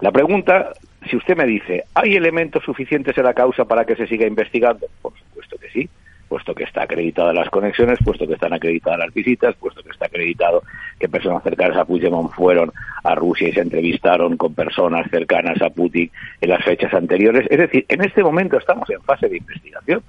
La 0.00 0.10
pregunta, 0.10 0.72
si 1.08 1.16
usted 1.16 1.36
me 1.36 1.46
dice, 1.46 1.84
¿hay 1.94 2.16
elementos 2.16 2.64
suficientes 2.64 3.16
en 3.16 3.24
la 3.24 3.34
causa 3.34 3.64
para 3.64 3.84
que 3.84 3.96
se 3.96 4.06
siga 4.06 4.26
investigando? 4.26 4.86
Por 5.00 5.12
supuesto 5.18 5.56
que 5.58 5.70
sí 5.70 5.88
puesto 6.30 6.54
que 6.54 6.62
está 6.62 6.84
acreditada 6.84 7.32
las 7.32 7.50
conexiones, 7.50 7.98
puesto 8.04 8.24
que 8.24 8.34
están 8.34 8.52
acreditadas 8.52 9.00
las 9.00 9.12
visitas, 9.12 9.56
puesto 9.56 9.82
que 9.82 9.90
está 9.90 10.06
acreditado 10.06 10.62
que 10.96 11.08
personas 11.08 11.42
cercanas 11.42 11.76
a 11.76 11.84
Puigdemont 11.84 12.30
fueron 12.30 12.70
a 13.02 13.16
Rusia 13.16 13.48
y 13.48 13.52
se 13.52 13.60
entrevistaron 13.60 14.36
con 14.36 14.54
personas 14.54 15.10
cercanas 15.10 15.60
a 15.60 15.70
Putin 15.70 16.08
en 16.40 16.48
las 16.48 16.64
fechas 16.64 16.94
anteriores. 16.94 17.48
Es 17.50 17.58
decir, 17.58 17.84
en 17.88 18.04
este 18.04 18.22
momento 18.22 18.58
estamos 18.58 18.88
en 18.90 19.02
fase 19.02 19.28
de 19.28 19.38
investigación. 19.38 20.04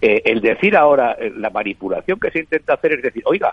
Eh, 0.00 0.22
el 0.26 0.40
decir 0.40 0.76
ahora, 0.76 1.16
eh, 1.18 1.32
la 1.36 1.50
manipulación 1.50 2.20
que 2.20 2.30
se 2.30 2.38
intenta 2.38 2.74
hacer 2.74 2.92
es 2.92 3.02
decir, 3.02 3.24
oiga, 3.26 3.52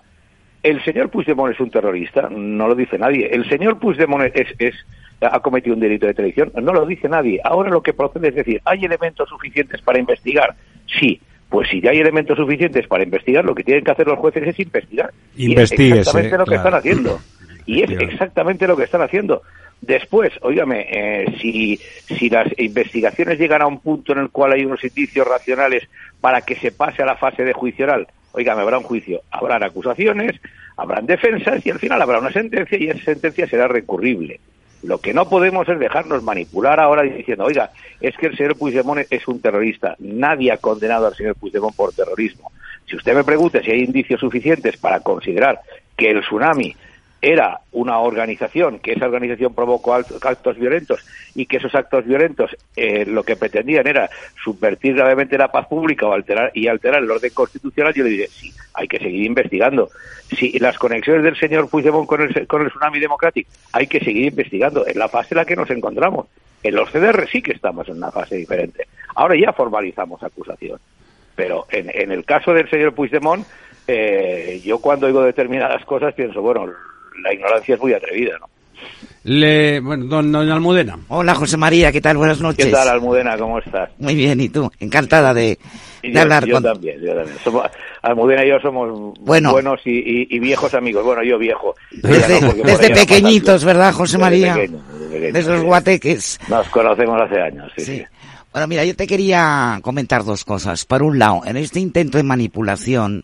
el 0.61 0.83
señor 0.83 1.09
Puigdemont 1.09 1.51
es 1.51 1.59
un 1.59 1.71
terrorista, 1.71 2.29
no 2.29 2.67
lo 2.67 2.75
dice 2.75 2.99
nadie. 2.99 3.29
El 3.33 3.49
señor 3.49 3.79
Puigdemont 3.79 4.25
es, 4.35 4.53
es, 4.59 4.75
ha 5.21 5.39
cometido 5.39 5.75
un 5.75 5.81
delito 5.81 6.07
de 6.07 6.13
traición, 6.13 6.51
no 6.55 6.73
lo 6.73 6.85
dice 6.85 7.07
nadie. 7.07 7.39
Ahora 7.43 7.69
lo 7.69 7.81
que 7.81 7.93
procede 7.93 8.29
es 8.29 8.35
decir, 8.35 8.61
¿hay 8.65 8.83
elementos 8.85 9.29
suficientes 9.29 9.81
para 9.81 9.99
investigar? 9.99 10.55
Sí. 10.99 11.21
Pues 11.49 11.67
si 11.69 11.81
ya 11.81 11.91
hay 11.91 11.99
elementos 11.99 12.37
suficientes 12.37 12.87
para 12.87 13.03
investigar, 13.03 13.43
lo 13.43 13.53
que 13.53 13.63
tienen 13.63 13.83
que 13.83 13.91
hacer 13.91 14.07
los 14.07 14.17
jueces 14.19 14.47
es 14.47 14.59
investigar. 14.59 15.11
Y 15.35 15.59
es 15.59 15.71
exactamente 15.71 16.37
lo 16.37 16.45
que 16.45 16.55
están 16.55 16.73
haciendo. 16.73 17.19
Y 17.65 17.81
es 17.83 17.91
exactamente 17.91 18.67
lo 18.67 18.77
que 18.77 18.83
están 18.85 19.01
haciendo. 19.01 19.41
Después, 19.81 20.31
óigame, 20.41 20.85
eh, 20.89 21.25
si, 21.41 21.77
si 22.05 22.29
las 22.29 22.47
investigaciones 22.57 23.37
llegan 23.37 23.63
a 23.63 23.67
un 23.67 23.79
punto 23.79 24.13
en 24.13 24.19
el 24.19 24.29
cual 24.29 24.53
hay 24.53 24.63
unos 24.63 24.83
indicios 24.83 25.27
racionales 25.27 25.89
para 26.21 26.41
que 26.41 26.55
se 26.55 26.71
pase 26.71 27.01
a 27.01 27.05
la 27.05 27.17
fase 27.17 27.43
de 27.43 27.51
juicio 27.51 27.85
oral, 27.85 28.07
oígame, 28.31 28.61
habrá 28.61 28.77
un 28.77 28.83
juicio, 28.83 29.21
habrán 29.31 29.63
acusaciones, 29.63 30.39
habrán 30.77 31.05
defensas 31.05 31.65
y 31.65 31.71
al 31.71 31.79
final 31.79 32.01
habrá 32.01 32.19
una 32.19 32.31
sentencia 32.31 32.77
y 32.77 32.89
esa 32.89 33.03
sentencia 33.03 33.47
será 33.47 33.67
recurrible. 33.67 34.39
Lo 34.83 34.99
que 34.99 35.13
no 35.13 35.29
podemos 35.29 35.67
es 35.69 35.79
dejarnos 35.79 36.23
manipular 36.23 36.79
ahora 36.79 37.03
diciendo, 37.03 37.45
oiga, 37.45 37.71
es 37.99 38.15
que 38.17 38.27
el 38.27 38.37
señor 38.37 38.57
Puigdemont 38.57 39.05
es 39.09 39.27
un 39.27 39.39
terrorista. 39.39 39.95
Nadie 39.99 40.51
ha 40.51 40.57
condenado 40.57 41.07
al 41.07 41.15
señor 41.15 41.35
Puigdemont 41.35 41.75
por 41.75 41.93
terrorismo. 41.93 42.51
Si 42.87 42.95
usted 42.95 43.13
me 43.15 43.23
pregunta 43.23 43.61
si 43.61 43.71
hay 43.71 43.81
indicios 43.81 44.19
suficientes 44.19 44.77
para 44.77 44.99
considerar 44.99 45.59
que 45.95 46.11
el 46.11 46.21
tsunami 46.21 46.75
era 47.21 47.61
una 47.71 47.99
organización, 47.99 48.79
que 48.79 48.93
esa 48.93 49.05
organización 49.05 49.53
provocó 49.53 49.93
actos 49.93 50.57
violentos 50.57 51.05
y 51.35 51.45
que 51.45 51.57
esos 51.57 51.75
actos 51.75 52.05
violentos 52.05 52.55
eh, 52.75 53.05
lo 53.05 53.23
que 53.23 53.35
pretendían 53.35 53.85
era 53.85 54.09
subvertir 54.43 54.95
gravemente 54.95 55.37
la 55.37 55.51
paz 55.51 55.67
pública 55.67 56.07
o 56.07 56.13
alterar 56.13 56.51
y 56.55 56.67
alterar 56.67 57.03
el 57.03 57.11
orden 57.11 57.31
constitucional, 57.31 57.93
yo 57.93 58.03
le 58.03 58.09
diré, 58.09 58.27
sí, 58.27 58.51
hay 58.73 58.87
que 58.87 58.97
seguir 58.97 59.25
investigando. 59.25 59.89
Si 60.29 60.57
las 60.57 60.79
conexiones 60.79 61.23
del 61.23 61.37
señor 61.37 61.69
Puigdemont 61.69 62.07
con 62.07 62.21
el, 62.21 62.47
con 62.47 62.63
el 62.63 62.69
tsunami 62.69 62.99
democrático, 62.99 63.51
hay 63.71 63.85
que 63.85 63.99
seguir 63.99 64.25
investigando. 64.25 64.87
En 64.87 64.97
la 64.97 65.07
fase 65.07 65.35
en 65.35 65.37
la 65.37 65.45
que 65.45 65.55
nos 65.55 65.69
encontramos. 65.69 66.27
En 66.63 66.75
los 66.75 66.89
CDR 66.89 67.27
sí 67.27 67.41
que 67.41 67.53
estamos 67.53 67.87
en 67.89 67.97
una 67.97 68.11
fase 68.11 68.35
diferente. 68.35 68.87
Ahora 69.15 69.35
ya 69.35 69.51
formalizamos 69.51 70.23
acusación. 70.23 70.79
Pero 71.35 71.65
en, 71.69 71.89
en 71.93 72.11
el 72.11 72.23
caso 72.23 72.53
del 72.53 72.69
señor 72.69 72.93
Puigdemont, 72.93 73.45
eh, 73.87 74.61
yo 74.63 74.79
cuando 74.79 75.07
oigo 75.07 75.23
determinadas 75.23 75.83
cosas 75.85 76.13
pienso, 76.13 76.41
bueno, 76.41 76.71
la 77.23 77.33
ignorancia 77.33 77.75
es 77.75 77.81
muy 77.81 77.93
atrevida, 77.93 78.37
¿no? 78.39 78.47
Le, 79.23 79.79
bueno, 79.79 80.05
don, 80.05 80.31
don 80.31 80.49
Almudena. 80.49 80.97
Hola, 81.09 81.35
José 81.35 81.55
María, 81.55 81.91
¿qué 81.91 82.01
tal? 82.01 82.17
Buenas 82.17 82.41
noches. 82.41 82.65
¿Qué 82.65 82.71
tal, 82.71 82.87
Almudena? 82.89 83.37
¿Cómo 83.37 83.59
estás? 83.59 83.89
Muy 83.99 84.15
bien, 84.15 84.39
¿y 84.41 84.49
tú? 84.49 84.71
Encantada 84.79 85.31
de, 85.31 85.59
de 86.01 86.11
yo, 86.11 86.21
hablar 86.21 86.43
yo 86.45 86.55
con... 86.55 86.63
también, 86.63 86.99
yo 86.99 87.13
también. 87.13 87.37
Somos- 87.43 87.69
Almudena 88.01 88.43
y 88.43 88.49
yo 88.49 88.59
somos 88.59 89.13
Bueno. 89.19 89.51
buenos 89.51 89.79
y, 89.85 89.91
y- 89.91 90.27
y 90.31 90.39
viejos 90.39 90.73
amigos. 90.73 91.03
Bueno, 91.05 91.21
yo 91.23 91.37
viejo. 91.37 91.75
Desde, 91.91 92.41
no, 92.41 92.51
desde 92.53 92.89
no 92.89 92.95
pequeñitos. 92.95 93.63
¿verdad, 93.63 93.93
José 93.93 94.13
Desde 94.17 94.21
María? 94.25 94.53
pequeño, 94.55 94.79
desde 94.89 95.09
pequeño, 95.13 95.33
Desde 95.33 95.51
los 95.53 95.63
guateques. 95.65 96.39
Nos 96.49 96.67
conocemos 96.69 97.21
hace 97.21 97.39
años, 97.39 97.71
sí. 97.77 97.85
Sí. 97.85 97.97
sí. 97.97 98.03
Bueno, 98.51 98.67
mira, 98.67 98.83
yo 98.85 98.95
te 98.95 99.05
quería 99.05 99.77
comentar 99.83 100.23
dos 100.25 100.43
cosas. 100.43 100.83
Por 100.85 101.03
un 101.03 101.19
lado, 101.19 101.41
en 101.45 101.57
este 101.57 101.79
intento 101.79 102.17
de 102.17 102.23
manipulación 102.23 103.23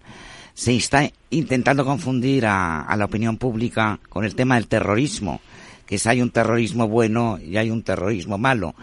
se 0.58 0.76
está 0.76 1.08
intentando 1.30 1.86
confundir 1.86 2.48
a, 2.48 2.92
la 2.98 3.06
opinión 3.06 3.38
pública 3.38 4.00
con 4.10 4.26
el 4.26 4.34
tema 4.34 4.56
del 4.56 4.66
terrorismo, 4.68 5.40
que 5.86 6.00
si 6.00 6.10
hay 6.10 6.20
un 6.20 6.32
terrorismo 6.32 6.88
bueno 6.88 7.38
y 7.38 7.58
hay 7.58 7.70
un 7.70 7.84
terrorismo 7.84 8.40
malo. 8.40 8.74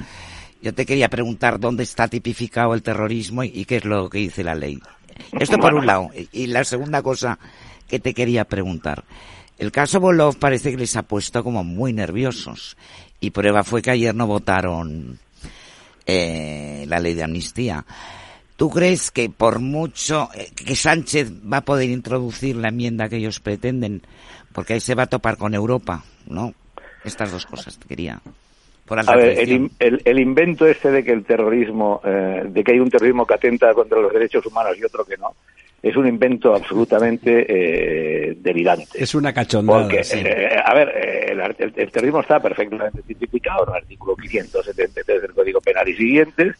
Yo 0.62 0.72
te 0.72 0.86
quería 0.86 1.08
preguntar 1.10 1.58
dónde 1.58 1.82
está 1.82 2.06
tipificado 2.06 2.74
el 2.74 2.82
terrorismo 2.84 3.42
y, 3.42 3.48
y 3.52 3.64
qué 3.64 3.78
es 3.78 3.84
lo 3.84 4.08
que 4.08 4.18
dice 4.18 4.44
la 4.44 4.54
ley. 4.54 4.78
Esto 5.32 5.58
por 5.58 5.74
un 5.74 5.84
lado. 5.84 6.10
Y- 6.32 6.44
Y 6.44 6.46
la 6.46 6.62
segunda 6.62 7.02
cosa 7.02 7.40
que 7.88 7.98
te 7.98 8.14
quería 8.14 8.44
preguntar. 8.44 9.02
El 9.58 9.72
caso 9.72 9.98
Bolov 9.98 10.36
parece 10.36 10.70
que 10.70 10.76
les 10.76 10.94
ha 10.94 11.02
puesto 11.02 11.42
como 11.42 11.64
muy 11.64 11.92
nerviosos. 11.92 12.76
Y 13.18 13.30
prueba 13.30 13.64
fue 13.64 13.82
que 13.82 13.90
ayer 13.90 14.14
no 14.14 14.28
votaron 14.28 15.18
eh, 16.06 16.84
la 16.88 17.00
ley 17.00 17.14
de 17.14 17.24
amnistía. 17.24 17.84
¿Tú 18.56 18.70
crees 18.70 19.10
que 19.10 19.28
por 19.30 19.58
mucho 19.58 20.28
eh, 20.34 20.48
que 20.54 20.76
Sánchez 20.76 21.32
va 21.52 21.58
a 21.58 21.64
poder 21.64 21.90
introducir 21.90 22.56
la 22.56 22.68
enmienda 22.68 23.08
que 23.08 23.16
ellos 23.16 23.40
pretenden? 23.40 24.02
Porque 24.52 24.74
ahí 24.74 24.80
se 24.80 24.94
va 24.94 25.04
a 25.04 25.06
topar 25.08 25.36
con 25.36 25.54
Europa, 25.54 26.04
¿no? 26.26 26.54
Estas 27.04 27.32
dos 27.32 27.44
cosas 27.46 27.78
te 27.78 27.88
quería. 27.88 28.20
Por 28.86 28.98
alta 28.98 29.12
A 29.12 29.16
ver, 29.16 29.38
el, 29.38 29.70
el- 29.78 30.02
el 30.04 30.18
invento 30.20 30.66
este 30.66 30.90
de 30.90 31.02
que 31.02 31.10
el 31.12 31.24
terrorismo, 31.24 32.00
eh, 32.04 32.44
de 32.48 32.62
que 32.62 32.72
hay 32.72 32.78
un 32.80 32.90
terrorismo 32.90 33.26
que 33.26 33.34
atenta 33.34 33.72
contra 33.74 33.98
los 34.00 34.12
derechos 34.12 34.44
humanos 34.46 34.76
y 34.78 34.84
otro 34.84 35.04
que 35.04 35.16
no, 35.16 35.34
es 35.82 35.96
un 35.96 36.06
invento 36.06 36.54
absolutamente 36.54 37.44
eh, 37.48 38.34
delirante. 38.38 39.02
Es 39.02 39.14
una 39.14 39.32
cachondada. 39.32 39.82
Porque, 39.82 40.04
sí. 40.04 40.18
eh, 40.24 40.48
a 40.64 40.74
ver, 40.74 40.88
eh, 40.96 41.32
el- 41.58 41.72
el 41.76 41.90
terrorismo 41.90 42.20
está 42.20 42.40
perfectamente 42.40 43.02
tipificado 43.02 43.64
en 43.64 43.70
el 43.70 43.76
artículo 43.82 44.14
573 44.16 45.22
del 45.22 45.32
Código 45.32 45.60
Penal 45.60 45.88
y 45.88 45.96
siguientes, 45.96 46.54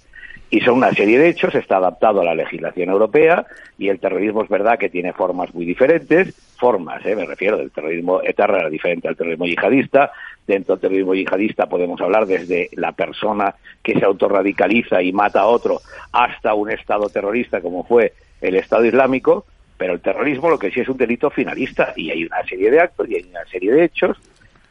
y 0.50 0.60
son 0.60 0.74
una 0.74 0.92
serie 0.92 1.18
de 1.18 1.28
hechos, 1.28 1.54
está 1.54 1.78
adaptado 1.78 2.20
a 2.20 2.24
la 2.24 2.34
legislación 2.34 2.90
europea, 2.90 3.46
y 3.78 3.88
el 3.88 3.98
terrorismo 3.98 4.42
es 4.42 4.48
verdad 4.48 4.78
que 4.78 4.88
tiene 4.88 5.12
formas 5.12 5.54
muy 5.54 5.64
diferentes, 5.64 6.34
formas, 6.58 7.04
eh, 7.04 7.16
me 7.16 7.26
refiero, 7.26 7.56
del 7.56 7.70
terrorismo 7.70 8.20
etarra 8.22 8.60
era 8.60 8.70
diferente 8.70 9.08
al 9.08 9.16
terrorismo 9.16 9.46
yihadista, 9.46 10.12
dentro 10.46 10.76
del 10.76 10.82
terrorismo 10.82 11.14
yihadista 11.14 11.66
podemos 11.66 12.00
hablar 12.00 12.26
desde 12.26 12.68
la 12.74 12.92
persona 12.92 13.54
que 13.82 13.98
se 13.98 14.04
autorradicaliza 14.04 15.02
y 15.02 15.12
mata 15.12 15.40
a 15.40 15.46
otro, 15.46 15.80
hasta 16.12 16.54
un 16.54 16.70
Estado 16.70 17.08
terrorista 17.08 17.60
como 17.60 17.84
fue 17.84 18.12
el 18.40 18.56
Estado 18.56 18.84
Islámico, 18.84 19.46
pero 19.76 19.94
el 19.94 20.00
terrorismo 20.00 20.50
lo 20.50 20.58
que 20.58 20.70
sí 20.70 20.80
es 20.80 20.88
un 20.88 20.96
delito 20.96 21.30
finalista 21.30 21.92
y 21.96 22.10
hay 22.10 22.24
una 22.24 22.44
serie 22.44 22.70
de 22.70 22.80
actos 22.80 23.08
y 23.08 23.16
hay 23.16 23.26
una 23.28 23.44
serie 23.46 23.72
de 23.72 23.84
hechos 23.84 24.16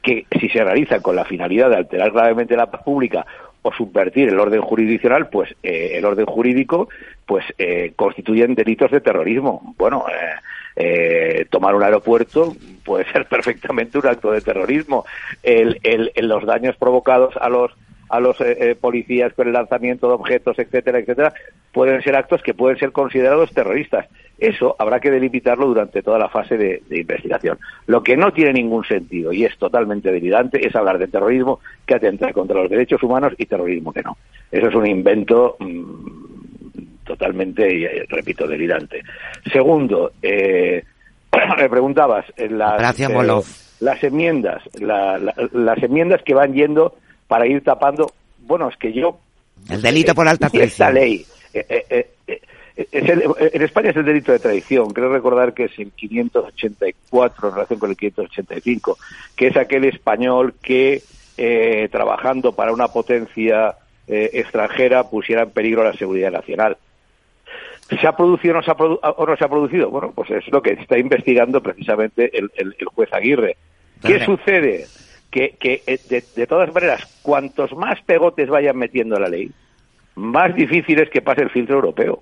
que 0.01 0.25
si 0.39 0.49
se 0.49 0.63
realizan 0.63 1.01
con 1.01 1.15
la 1.15 1.25
finalidad 1.25 1.69
de 1.69 1.77
alterar 1.77 2.11
gravemente 2.11 2.55
la 2.55 2.69
paz 2.69 2.83
pública 2.83 3.25
o 3.63 3.73
subvertir 3.73 4.29
el 4.29 4.39
orden 4.39 4.61
jurisdiccional, 4.61 5.29
pues 5.29 5.55
eh, 5.63 5.93
el 5.95 6.05
orden 6.05 6.25
jurídico, 6.25 6.89
pues 7.25 7.45
eh, 7.57 7.93
constituyen 7.95 8.53
delitos 8.55 8.91
de 8.91 9.01
terrorismo. 9.01 9.73
Bueno, 9.77 10.05
eh, 10.09 10.35
eh, 10.75 11.45
tomar 11.49 11.73
un 11.75 11.83
aeropuerto 11.83 12.55
puede 12.85 13.11
ser 13.11 13.25
perfectamente 13.29 13.97
un 13.97 14.07
acto 14.07 14.31
de 14.31 14.41
terrorismo. 14.41 15.05
El, 15.41 15.79
el- 15.83 16.11
los 16.27 16.45
daños 16.45 16.75
provocados 16.77 17.35
a 17.39 17.49
los 17.49 17.71
a 18.13 18.19
los 18.19 18.39
eh, 18.41 18.55
eh, 18.59 18.75
policías 18.75 19.33
con 19.33 19.47
el 19.47 19.53
lanzamiento 19.53 20.07
de 20.07 20.13
objetos, 20.13 20.59
etcétera, 20.59 20.99
etcétera, 20.99 21.33
pueden 21.71 22.01
ser 22.03 22.15
actos 22.15 22.43
que 22.43 22.53
pueden 22.53 22.77
ser 22.77 22.91
considerados 22.91 23.51
terroristas. 23.51 24.05
Eso 24.37 24.75
habrá 24.77 24.99
que 24.99 25.09
delimitarlo 25.09 25.65
durante 25.65 26.03
toda 26.03 26.19
la 26.19 26.29
fase 26.29 26.55
de, 26.57 26.83
de 26.89 26.99
investigación. 26.99 27.57
Lo 27.87 28.03
que 28.03 28.15
no 28.15 28.31
tiene 28.31 28.53
ningún 28.53 28.83
sentido 28.85 29.33
y 29.33 29.45
es 29.45 29.57
totalmente 29.57 30.11
delirante 30.11 30.65
es 30.65 30.75
hablar 30.75 30.99
de 30.99 31.07
terrorismo 31.07 31.59
que 31.87 31.95
atenta 31.95 32.31
contra 32.33 32.61
los 32.61 32.69
derechos 32.69 33.01
humanos 33.01 33.33
y 33.37 33.45
terrorismo 33.47 33.91
que 33.91 34.03
no. 34.03 34.15
Eso 34.51 34.67
es 34.67 34.75
un 34.75 34.85
invento 34.85 35.55
mm, 35.59 37.03
totalmente, 37.05 37.67
eh, 38.01 38.05
repito, 38.09 38.47
delirante. 38.47 39.01
Segundo, 39.51 40.11
eh, 40.21 40.83
me 41.57 41.69
preguntabas, 41.69 42.25
eh, 42.37 42.49
las, 42.49 42.77
Gracias, 42.77 43.09
eh, 43.09 43.13
las 43.79 44.03
enmiendas, 44.03 44.61
la- 44.79 45.17
la- 45.17 45.33
las 45.51 45.81
enmiendas 45.81 46.21
que 46.23 46.33
van 46.33 46.53
yendo 46.53 46.95
para 47.33 47.47
ir 47.47 47.63
tapando, 47.63 48.11
bueno, 48.41 48.69
es 48.69 48.77
que 48.77 48.93
yo 48.93 49.17
El 49.67 49.81
delito 49.81 50.13
por 50.13 50.27
alta 50.27 50.51
y 50.53 50.59
esta 50.59 50.91
traición. 50.91 50.93
ley 50.93 51.25
eh, 51.55 51.65
eh, 51.89 52.07
eh, 52.27 52.39
es 52.91 53.09
el- 53.09 53.23
en 53.39 53.61
España 53.63 53.89
es 53.89 53.95
el 53.95 54.05
delito 54.05 54.31
de 54.31 54.37
traición. 54.37 54.93
Creo 54.93 55.11
recordar 55.11 55.51
que 55.55 55.63
es 55.63 55.71
el 55.79 55.89
584 55.93 57.47
en 57.49 57.55
relación 57.55 57.79
con 57.79 57.89
el 57.89 57.97
585, 57.97 58.99
que 59.35 59.47
es 59.47 59.57
aquel 59.57 59.85
español 59.85 60.53
que 60.61 61.01
eh, 61.35 61.89
trabajando 61.91 62.51
para 62.51 62.71
una 62.71 62.89
potencia 62.89 63.77
eh, 64.07 64.29
extranjera 64.33 65.09
pusiera 65.09 65.41
en 65.41 65.49
peligro 65.49 65.83
la 65.83 65.93
seguridad 65.93 66.29
nacional. 66.31 66.77
¿Se 67.99 68.05
ha 68.07 68.15
producido 68.15 68.53
o 68.53 68.57
no 68.57 68.63
se 68.63 68.69
ha, 68.69 68.77
produ- 68.77 68.99
o 69.01 69.25
no 69.25 69.35
se 69.37 69.43
ha 69.43 69.47
producido? 69.49 69.89
Bueno, 69.89 70.11
pues 70.13 70.29
es 70.29 70.47
lo 70.51 70.61
que 70.61 70.73
está 70.73 70.99
investigando 70.99 71.63
precisamente 71.63 72.29
el, 72.37 72.51
el- 72.57 72.75
el 72.77 72.85
juez 72.89 73.11
Aguirre. 73.11 73.57
¿Qué 74.03 74.13
Vale. 74.19 74.25
sucede? 74.25 74.85
Que, 75.33 75.55
que 75.59 75.81
eh, 75.87 75.99
de, 76.09 76.23
de 76.35 76.45
todas 76.47 76.71
maneras, 76.71 77.01
cuantos 77.23 77.73
más 77.75 77.99
pegotes 78.03 78.47
vayan 78.49 78.77
metiendo 78.77 79.15
en 79.15 79.21
la 79.23 79.29
ley, 79.29 79.49
más 80.15 80.53
difícil 80.53 80.99
es 80.99 81.09
que 81.09 81.23
pase 81.23 81.41
el 81.41 81.49
filtro 81.49 81.75
europeo. 81.77 82.21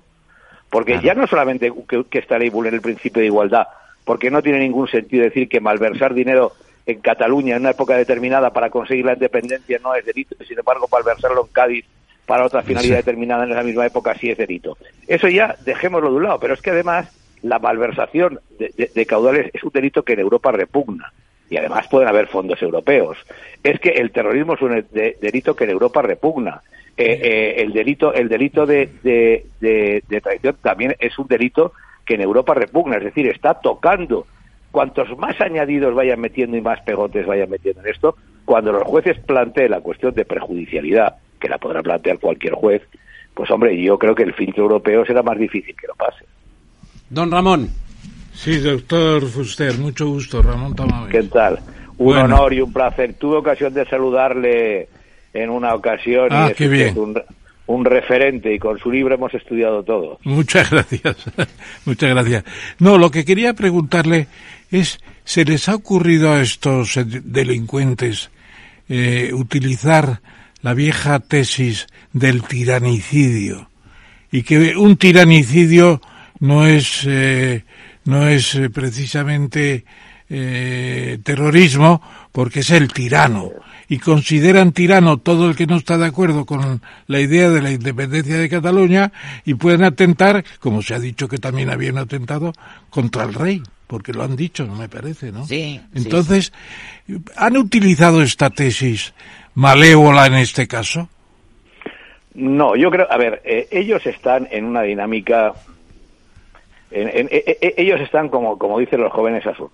Porque 0.70 0.94
Claro. 0.94 1.08
ya 1.08 1.14
no 1.16 1.28
solamente 1.28 1.70
que, 1.90 2.06
que 2.06 2.20
esta 2.20 2.40
ley 2.40 2.50
vulnere 2.50 2.78
el 2.78 2.82
principio 2.82 3.20
de 3.20 3.26
igualdad, 3.28 3.68
porque 4.06 4.32
no 4.32 4.42
tiene 4.42 4.60
ningún 4.60 4.88
sentido 4.88 5.24
decir 5.26 5.50
que 5.50 5.60
malversar 5.60 6.14
dinero 6.14 6.54
en 6.86 7.02
Cataluña 7.02 7.56
en 7.58 7.64
una 7.64 7.72
época 7.72 7.98
determinada 7.98 8.52
para 8.54 8.70
conseguir 8.70 9.04
la 9.06 9.14
independencia 9.14 9.78
no 9.84 9.94
es 9.94 10.06
delito, 10.06 10.36
y 10.40 10.46
sin 10.46 10.58
embargo 10.58 10.88
malversarlo 10.90 11.42
en 11.46 11.52
Cádiz 11.52 11.86
para 12.26 12.46
otra 12.46 12.64
finalidad 12.64 12.96
determinada 12.96 13.44
en 13.44 13.52
esa 13.52 13.64
misma 13.64 13.86
época 13.86 14.16
sí 14.16 14.30
es 14.32 14.38
delito. 14.38 14.78
Eso 15.08 15.28
ya 15.28 15.58
dejémoslo 15.66 16.10
de 16.10 16.16
un 16.16 16.24
lado, 16.24 16.40
pero 16.40 16.54
es 16.54 16.62
que 16.62 16.70
además 16.72 17.10
la 17.42 17.60
malversación 17.60 18.40
de, 18.58 18.72
de- 18.78 18.92
de 18.96 19.06
caudales 19.06 19.52
es 19.54 19.64
un 19.64 19.72
delito 19.72 20.04
que 20.04 20.14
en 20.14 20.20
Europa 20.22 20.52
repugna 20.54 21.12
y 21.52 21.58
además 21.58 21.86
pueden 21.90 22.08
haber 22.08 22.28
fondos 22.28 22.62
europeos. 22.62 23.18
Es 23.62 23.78
que 23.82 23.90
el 23.90 24.12
terrorismo 24.12 24.54
es 24.54 24.62
un 24.62 24.86
de- 24.92 25.18
delito 25.22 25.54
que 25.54 25.66
en 25.66 25.72
Europa 25.72 26.02
repugna. 26.02 26.62
Eh, 26.96 27.20
eh, 27.22 27.56
el 27.62 27.74
delito, 27.74 28.14
el 28.14 28.30
delito 28.30 28.66
de, 28.66 28.90
de, 29.04 29.46
de- 29.60 30.02
de 30.08 30.22
traición 30.22 30.56
también 30.62 30.96
es 30.98 31.20
un 31.20 31.28
delito 31.28 31.74
que 32.06 32.14
en 32.16 32.22
Europa 32.22 32.54
repugna, 32.54 32.98
es 32.98 33.04
decir, 33.04 33.28
está 33.28 33.54
tocando. 33.56 34.26
Cuantos 34.72 35.16
más 35.18 35.40
añadidos 35.42 35.94
vayan 35.94 36.22
metiendo 36.22 36.56
y 36.56 36.62
más 36.62 36.80
pegotes 36.84 37.28
vayan 37.28 37.50
metiendo 37.50 37.82
en 37.82 37.88
esto, 37.90 38.16
cuando 38.46 38.72
los 38.72 38.84
jueces 38.84 39.20
planteen 39.20 39.72
la 39.72 39.82
cuestión 39.82 40.14
de 40.14 40.24
prejudicialidad, 40.24 41.16
que 41.38 41.50
la 41.50 41.58
podrá 41.58 41.82
plantear 41.84 42.18
cualquier 42.20 42.54
juez, 42.54 42.82
pues 43.34 43.52
hombre, 43.52 43.78
yo 43.82 43.98
creo 44.00 44.16
que 44.16 44.24
el 44.24 44.34
filtro 44.34 44.64
europeo 44.64 45.06
será 45.06 45.22
más 45.22 45.38
difícil 45.38 45.76
que 45.76 45.88
lo 45.88 45.96
pase. 45.96 46.24
Don 47.10 47.30
Ramón. 47.30 47.68
Sí, 48.34 48.58
doctor 48.60 49.28
Fuster, 49.28 49.78
mucho 49.78 50.08
gusto, 50.08 50.42
Ramón 50.42 50.76
Tamames. 50.76 51.12
¿Qué 51.12 51.24
tal? 51.24 51.60
Un 51.98 52.06
Bueno. 52.08 52.24
honor 52.36 52.54
y 52.54 52.62
un 52.62 52.74
placer. 52.74 53.14
Tuve 53.14 53.38
ocasión 53.38 53.74
de 53.74 53.86
saludarle 53.86 54.88
en 55.34 55.50
una 55.50 55.74
ocasión 55.76 56.28
Ah, 56.32 56.46
y 56.48 56.52
es 56.52 56.58
qué 56.58 56.68
bien. 56.68 56.98
Un, 56.98 57.22
un 57.68 57.86
referente 57.86 58.54
y 58.54 58.58
con 58.60 58.80
su 58.80 58.90
libro 58.92 59.14
hemos 59.16 59.34
estudiado 59.34 59.84
todo. 59.84 60.20
Muchas 60.24 60.70
gracias, 60.72 61.16
muchas 61.86 62.10
gracias. 62.10 62.44
No, 62.80 62.98
lo 62.98 63.12
que 63.12 63.24
quería 63.26 63.54
preguntarle 63.54 64.28
es, 64.72 65.00
¿se 65.24 65.46
les 65.46 65.70
ha 65.70 65.76
ocurrido 65.76 66.32
a 66.32 66.42
estos 66.42 66.98
eh, 66.98 67.04
delincuentes 67.06 68.32
eh, 68.90 69.32
utilizar 69.34 70.22
la 70.64 70.74
vieja 70.74 71.20
tesis 71.20 71.88
del 72.14 72.42
tiranicidio? 72.44 73.70
Y 74.32 74.44
que 74.44 74.76
un 74.78 74.96
tiranicidio 74.98 76.02
no 76.40 76.66
es, 76.66 77.06
eh, 77.08 77.64
no 78.06 78.28
es 78.28 78.56
eh, 78.56 78.70
precisamente 78.70 79.86
eh, 80.30 81.20
terrorismo 81.24 82.02
porque 82.32 82.62
es 82.62 82.72
el 82.72 82.92
tirano. 82.92 83.52
Y 83.90 84.00
consideran 84.00 84.72
tirano 84.72 85.18
todo 85.18 85.50
el 85.50 85.56
que 85.56 85.68
no 85.68 85.76
está 85.76 85.98
de 85.98 86.06
acuerdo 86.06 86.46
con 86.46 86.82
la 87.08 87.20
idea 87.20 87.50
de 87.50 87.62
la 87.62 87.72
independencia 87.72 88.38
de 88.38 88.48
Cataluña 88.48 89.12
y 89.44 89.56
pueden 89.56 89.84
atentar, 89.84 90.46
como 90.60 90.82
se 90.82 90.94
ha 90.94 91.00
dicho 91.00 91.28
que 91.28 91.38
también 91.38 91.70
habían 91.70 91.98
atentado, 91.98 92.54
contra 92.90 93.26
el 93.26 93.34
rey, 93.34 93.62
porque 93.88 94.14
lo 94.14 94.24
han 94.24 94.38
dicho, 94.38 94.66
me 94.66 94.88
parece, 94.88 95.34
¿no? 95.34 95.46
Sí, 95.46 95.82
sí, 95.94 96.02
Entonces, 96.02 96.54
¿han 97.36 97.58
utilizado 97.58 98.22
esta 98.22 98.50
tesis 98.50 99.14
malévola 99.56 100.28
en 100.28 100.36
este 100.36 100.70
caso? 100.70 101.10
No, 102.34 102.78
yo 102.78 102.90
creo, 102.90 103.12
a 103.12 103.18
ver, 103.18 103.42
eh, 103.44 103.68
ellos 103.72 104.06
están 104.06 104.48
en 104.52 104.64
una 104.64 104.84
dinámica, 104.84 105.54
en- 106.92 107.08
en- 107.10 107.28
eh, 107.32 107.58
eh, 107.62 107.74
ellos 107.78 108.00
están 108.02 108.30
como, 108.30 108.58
como 108.58 108.80
dicen 108.80 109.02
los 109.02 109.12
jóvenes 109.12 109.46
a 109.48 109.56
su 109.56 109.70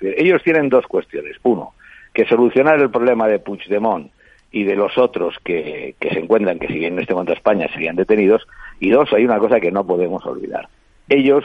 Ellos 0.00 0.42
tienen 0.42 0.68
dos 0.68 0.86
cuestiones. 0.86 1.36
Uno, 1.42 1.74
que 2.14 2.24
solucionar 2.26 2.80
el 2.80 2.90
problema 2.90 3.28
de 3.28 3.38
Puigdemont 3.38 4.10
y 4.52 4.64
de 4.64 4.74
los 4.76 4.96
otros 4.98 5.36
que, 5.44 5.94
que 6.00 6.10
se 6.10 6.18
encuentran, 6.20 6.58
que 6.58 6.66
siguen 6.68 6.94
en 6.94 7.00
este 7.00 7.12
momento 7.14 7.32
España, 7.34 7.68
serían 7.72 7.96
detenidos. 7.96 8.46
Y 8.80 8.90
dos, 8.90 9.12
hay 9.12 9.24
una 9.24 9.38
cosa 9.38 9.60
que 9.60 9.70
no 9.70 9.86
podemos 9.86 10.24
olvidar. 10.26 10.68
Ellos 11.08 11.44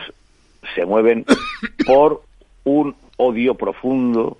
se 0.73 0.85
mueven 0.85 1.25
por 1.85 2.21
un 2.63 2.95
odio 3.17 3.55
profundo, 3.55 4.38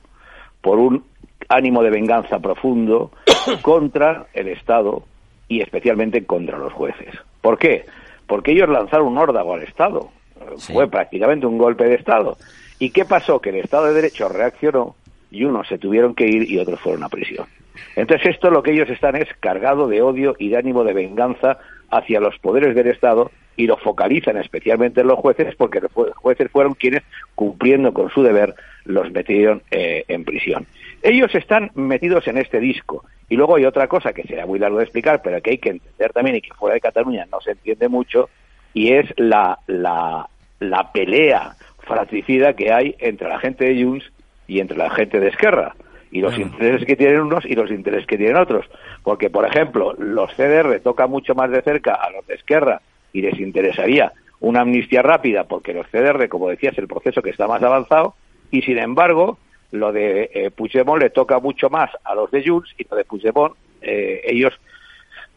por 0.62 0.80
un 0.80 1.04
ánimo 1.50 1.84
de 1.84 1.92
venganza 1.92 2.40
profundo 2.40 3.12
contra 3.62 4.28
el 4.34 4.48
Estado 4.48 5.04
y 5.48 5.62
especialmente 5.62 6.26
contra 6.26 6.58
los 6.58 6.74
jueces. 6.74 7.14
¿Por 7.42 7.58
qué? 7.60 7.86
Porque 8.26 8.54
ellos 8.54 8.70
lanzaron 8.70 9.08
un 9.08 9.18
órdago 9.20 9.54
al 9.54 9.62
Estado. 9.64 10.10
Fue 10.58 10.90
prácticamente 10.90 11.46
un 11.46 11.58
golpe 11.58 11.86
de 11.86 11.96
Estado. 11.96 12.38
¿Y 12.80 12.90
qué 12.90 13.06
pasó? 13.06 13.40
Que 13.40 13.50
el 13.50 13.58
Estado 13.58 13.86
de 13.86 13.94
Derecho 13.94 14.30
reaccionó 14.30 14.96
y 15.32 15.44
unos 15.44 15.68
se 15.68 15.78
tuvieron 15.78 16.16
que 16.16 16.28
ir 16.28 16.50
y 16.50 16.60
otros 16.60 16.80
fueron 16.80 17.04
a 17.04 17.10
prisión. 17.10 17.48
Entonces 17.96 18.28
esto 18.28 18.50
lo 18.50 18.64
que 18.64 18.72
ellos 18.72 18.90
están 18.90 19.16
es 19.16 19.28
cargado 19.40 19.88
de 19.88 20.02
odio 20.02 20.36
y 20.40 20.50
de 20.50 20.58
ánimo 20.58 20.84
de 20.84 20.94
venganza 20.94 21.58
hacia 21.90 22.20
los 22.20 22.38
poderes 22.40 22.76
del 22.76 22.88
Estado 22.88 23.32
y 23.58 23.68
lo 23.68 23.78
focalizan 23.78 24.38
especialmente 24.38 25.02
en 25.02 25.08
los 25.08 25.20
jueces 25.20 25.56
porque 25.56 25.80
los 25.82 25.92
jueces 26.16 26.52
fueron 26.52 26.74
quienes, 26.74 27.04
cumpliendo 27.36 27.94
con 27.94 28.10
su 28.10 28.22
deber, 28.22 28.54
los 28.84 29.12
metieron 29.12 29.62
eh, 29.72 30.04
en 30.08 30.26
prisión. 30.26 30.68
Ellos 31.02 31.34
están 31.36 31.72
metidos 31.76 32.28
en 32.28 32.38
este 32.38 32.60
disco. 32.60 33.06
Y 33.30 33.36
luego 33.36 33.56
hay 33.56 33.66
otra 33.66 33.88
cosa 33.88 34.14
que 34.14 34.24
será 34.24 34.46
muy 34.46 34.60
largo 34.60 34.78
de 34.78 34.84
explicar, 34.84 35.22
pero 35.24 35.42
que 35.42 35.52
hay 35.52 35.58
que 35.58 35.70
entender 35.72 36.14
también 36.14 36.36
y 36.36 36.42
que 36.42 36.54
fuera 36.54 36.76
de 36.76 36.82
Cataluña 36.82 37.26
no 37.32 37.42
se 37.42 37.52
entiende 37.52 37.88
mucho, 37.88 38.30
y 38.74 38.92
es 38.92 39.08
la, 39.18 39.58
la, 39.68 40.30
la 40.60 40.92
pelea 40.92 41.56
fratricida 41.80 42.54
que 42.54 42.72
hay 42.72 42.96
entre 43.00 43.30
la 43.30 43.40
gente 43.40 43.66
de 43.66 43.84
Junts 43.84 44.12
y 44.48 44.60
entre 44.60 44.78
la 44.78 44.90
gente 44.90 45.20
de 45.20 45.28
Esquerra 45.30 45.76
y 46.12 46.22
los 46.22 46.38
intereses 46.38 46.86
que 46.86 46.96
tienen 46.96 47.22
unos 47.22 47.46
y 47.46 47.56
los 47.56 47.70
intereses 47.70 48.08
que 48.08 48.18
tienen 48.18 48.38
otros. 48.38 48.66
Porque, 49.04 49.30
por 49.30 49.46
ejemplo, 49.46 49.94
los 49.98 50.32
CDR 50.34 50.80
tocan 50.80 51.10
mucho 51.10 51.36
más 51.36 51.52
de 51.52 51.62
cerca 51.62 51.96
a 51.96 52.10
los 52.10 52.26
de 52.26 52.36
Esquerra 52.36 52.82
y 53.12 53.22
les 53.22 53.38
interesaría 53.40 54.14
una 54.40 54.62
amnistía 54.62 55.02
rápida 55.02 55.44
porque 55.46 55.74
los 55.74 55.88
CDR, 55.88 56.30
como 56.30 56.50
decías, 56.50 56.74
es 56.74 56.80
el 56.80 56.88
proceso 56.88 57.22
que 57.22 57.32
está 57.32 57.48
más 57.48 57.62
avanzado 57.64 58.16
y, 58.52 58.62
sin 58.62 58.78
embargo, 58.78 59.38
lo 59.72 59.92
de 59.92 60.30
eh, 60.34 60.52
Puigdemont 60.52 61.02
le 61.02 61.10
toca 61.10 61.40
mucho 61.40 61.70
más 61.70 61.90
a 62.04 62.16
los 62.16 62.32
de 62.32 62.48
Junts 62.48 62.74
y 62.78 62.86
lo 62.90 62.96
de 62.96 63.06
Puigdemont, 63.06 63.56
eh, 63.82 64.22
ellos 64.26 64.54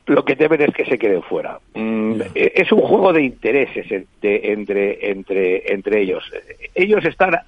lo 0.08 0.24
que 0.24 0.34
deben 0.34 0.62
es 0.62 0.74
que 0.74 0.84
se 0.84 0.98
queden 0.98 1.22
fuera. 1.22 1.58
Mm, 1.74 2.20
eh, 2.34 2.52
es 2.54 2.72
un 2.72 2.80
juego 2.80 3.12
de 3.12 3.22
intereses 3.22 3.86
entre, 3.90 4.52
entre, 4.52 5.10
entre, 5.10 5.72
entre 5.72 6.02
ellos. 6.02 6.24
Ellos 6.74 7.04
están 7.04 7.38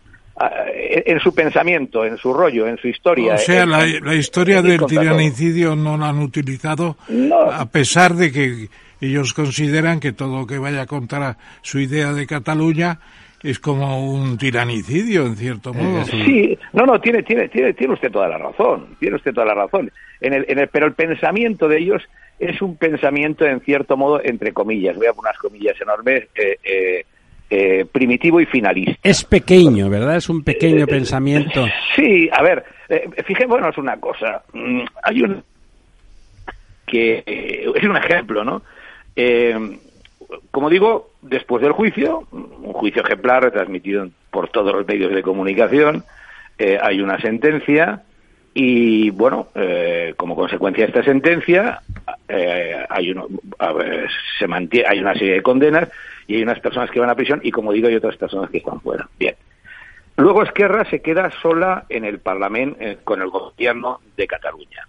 en 0.42 1.20
su 1.20 1.34
pensamiento, 1.34 2.04
en 2.04 2.16
su 2.16 2.32
rollo, 2.32 2.66
en 2.66 2.78
su 2.78 2.88
historia. 2.88 3.34
O 3.34 3.38
sea, 3.38 3.66
la, 3.66 4.14
historia 4.14 4.62
del 4.62 4.86
tiranicidio 4.86 5.76
no 5.76 5.98
la 5.98 6.08
han 6.08 6.18
utilizado 6.20 6.96
a 7.52 7.66
pesar 7.66 8.14
de 8.14 8.32
que 8.32 8.68
ellos 9.02 9.34
consideran 9.34 10.00
que 10.00 10.12
todo 10.12 10.40
lo 10.40 10.46
que 10.46 10.58
vaya 10.58 10.86
contra 10.86 11.36
su 11.62 11.78
idea 11.78 12.12
de 12.12 12.26
Cataluña 12.26 13.00
es 13.42 13.58
como 13.58 14.12
un 14.12 14.36
tiranicidio, 14.36 15.26
en 15.26 15.36
cierto 15.36 15.72
modo. 15.72 16.04
Sí, 16.04 16.58
no, 16.72 16.84
no, 16.84 17.00
tiene, 17.00 17.22
tiene, 17.22 17.48
tiene, 17.48 17.72
tiene 17.72 17.94
usted 17.94 18.10
toda 18.10 18.28
la 18.28 18.38
razón, 18.38 18.96
tiene 18.98 19.16
usted 19.16 19.32
toda 19.32 19.46
la 19.46 19.54
razón. 19.54 19.90
En 20.20 20.34
el, 20.34 20.44
en 20.48 20.58
el, 20.58 20.68
pero 20.68 20.86
el 20.86 20.92
pensamiento 20.92 21.66
de 21.68 21.78
ellos 21.78 22.02
es 22.38 22.60
un 22.60 22.76
pensamiento, 22.76 23.46
en 23.46 23.60
cierto 23.60 23.96
modo, 23.96 24.20
entre 24.22 24.52
comillas, 24.52 24.96
voy 24.96 25.06
a 25.06 25.12
poner 25.12 25.30
unas 25.30 25.38
comillas 25.38 25.80
enormes, 25.80 26.28
eh, 26.34 26.58
eh, 26.64 27.04
eh, 27.50 27.84
primitivo 27.90 28.40
y 28.40 28.46
finalista. 28.46 28.96
Es 29.02 29.24
pequeño, 29.24 29.88
¿verdad? 29.90 30.16
Es 30.16 30.28
un 30.28 30.42
pequeño 30.42 30.86
pensamiento. 30.86 31.66
Sí, 31.96 32.28
a 32.32 32.42
ver, 32.42 32.64
fijémonos 33.26 33.76
una 33.76 33.98
cosa. 33.98 34.42
Mm, 34.52 34.82
hay 35.02 35.22
un 35.22 35.42
que 36.86 37.22
es 37.26 37.84
un 37.84 37.96
ejemplo, 37.96 38.42
¿no? 38.42 38.62
Como 40.50 40.70
digo, 40.70 41.10
después 41.22 41.62
del 41.62 41.72
juicio, 41.72 42.26
un 42.30 42.72
juicio 42.72 43.02
ejemplar 43.02 43.44
retransmitido 43.44 44.08
por 44.30 44.48
todos 44.48 44.74
los 44.74 44.86
medios 44.86 45.12
de 45.12 45.22
comunicación, 45.22 46.04
hay 46.82 47.00
una 47.00 47.18
sentencia 47.20 48.02
y 48.52 49.10
bueno, 49.10 49.48
eh, 49.54 50.14
como 50.16 50.34
consecuencia 50.34 50.84
de 50.84 50.90
esta 50.90 51.04
sentencia, 51.04 51.82
eh, 52.28 52.84
hay, 52.88 53.12
uno, 53.12 53.28
se 54.38 54.46
mantiene, 54.48 54.88
hay 54.88 54.98
una 54.98 55.14
serie 55.14 55.34
de 55.34 55.42
condenas 55.42 55.88
y 56.26 56.36
hay 56.36 56.42
unas 56.42 56.58
personas 56.60 56.90
que 56.90 57.00
van 57.00 57.10
a 57.10 57.14
prisión 57.14 57.40
y, 57.44 57.50
como 57.50 57.72
digo, 57.72 57.88
hay 57.88 57.94
otras 57.94 58.16
personas 58.16 58.50
que 58.50 58.58
están 58.58 58.80
fuera. 58.80 59.08
Bien. 59.18 59.36
Luego 60.16 60.42
Esquerra 60.42 60.84
se 60.90 61.00
queda 61.00 61.30
sola 61.40 61.84
en 61.88 62.04
el 62.04 62.18
Parlamento 62.18 62.76
eh, 62.80 62.98
con 63.04 63.22
el 63.22 63.28
gobierno 63.28 64.00
de 64.16 64.26
Cataluña. 64.26 64.86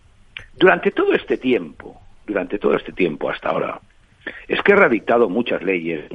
Durante 0.58 0.91
todo 0.91 1.13
este 1.13 1.38
tiempo, 1.38 2.01
durante 2.25 2.58
todo 2.58 2.75
este 2.75 2.91
tiempo 2.91 3.30
hasta 3.30 3.49
ahora, 3.49 3.80
Esquerra 4.47 4.86
ha 4.86 4.89
dictado 4.89 5.29
muchas 5.29 5.62
leyes, 5.63 6.05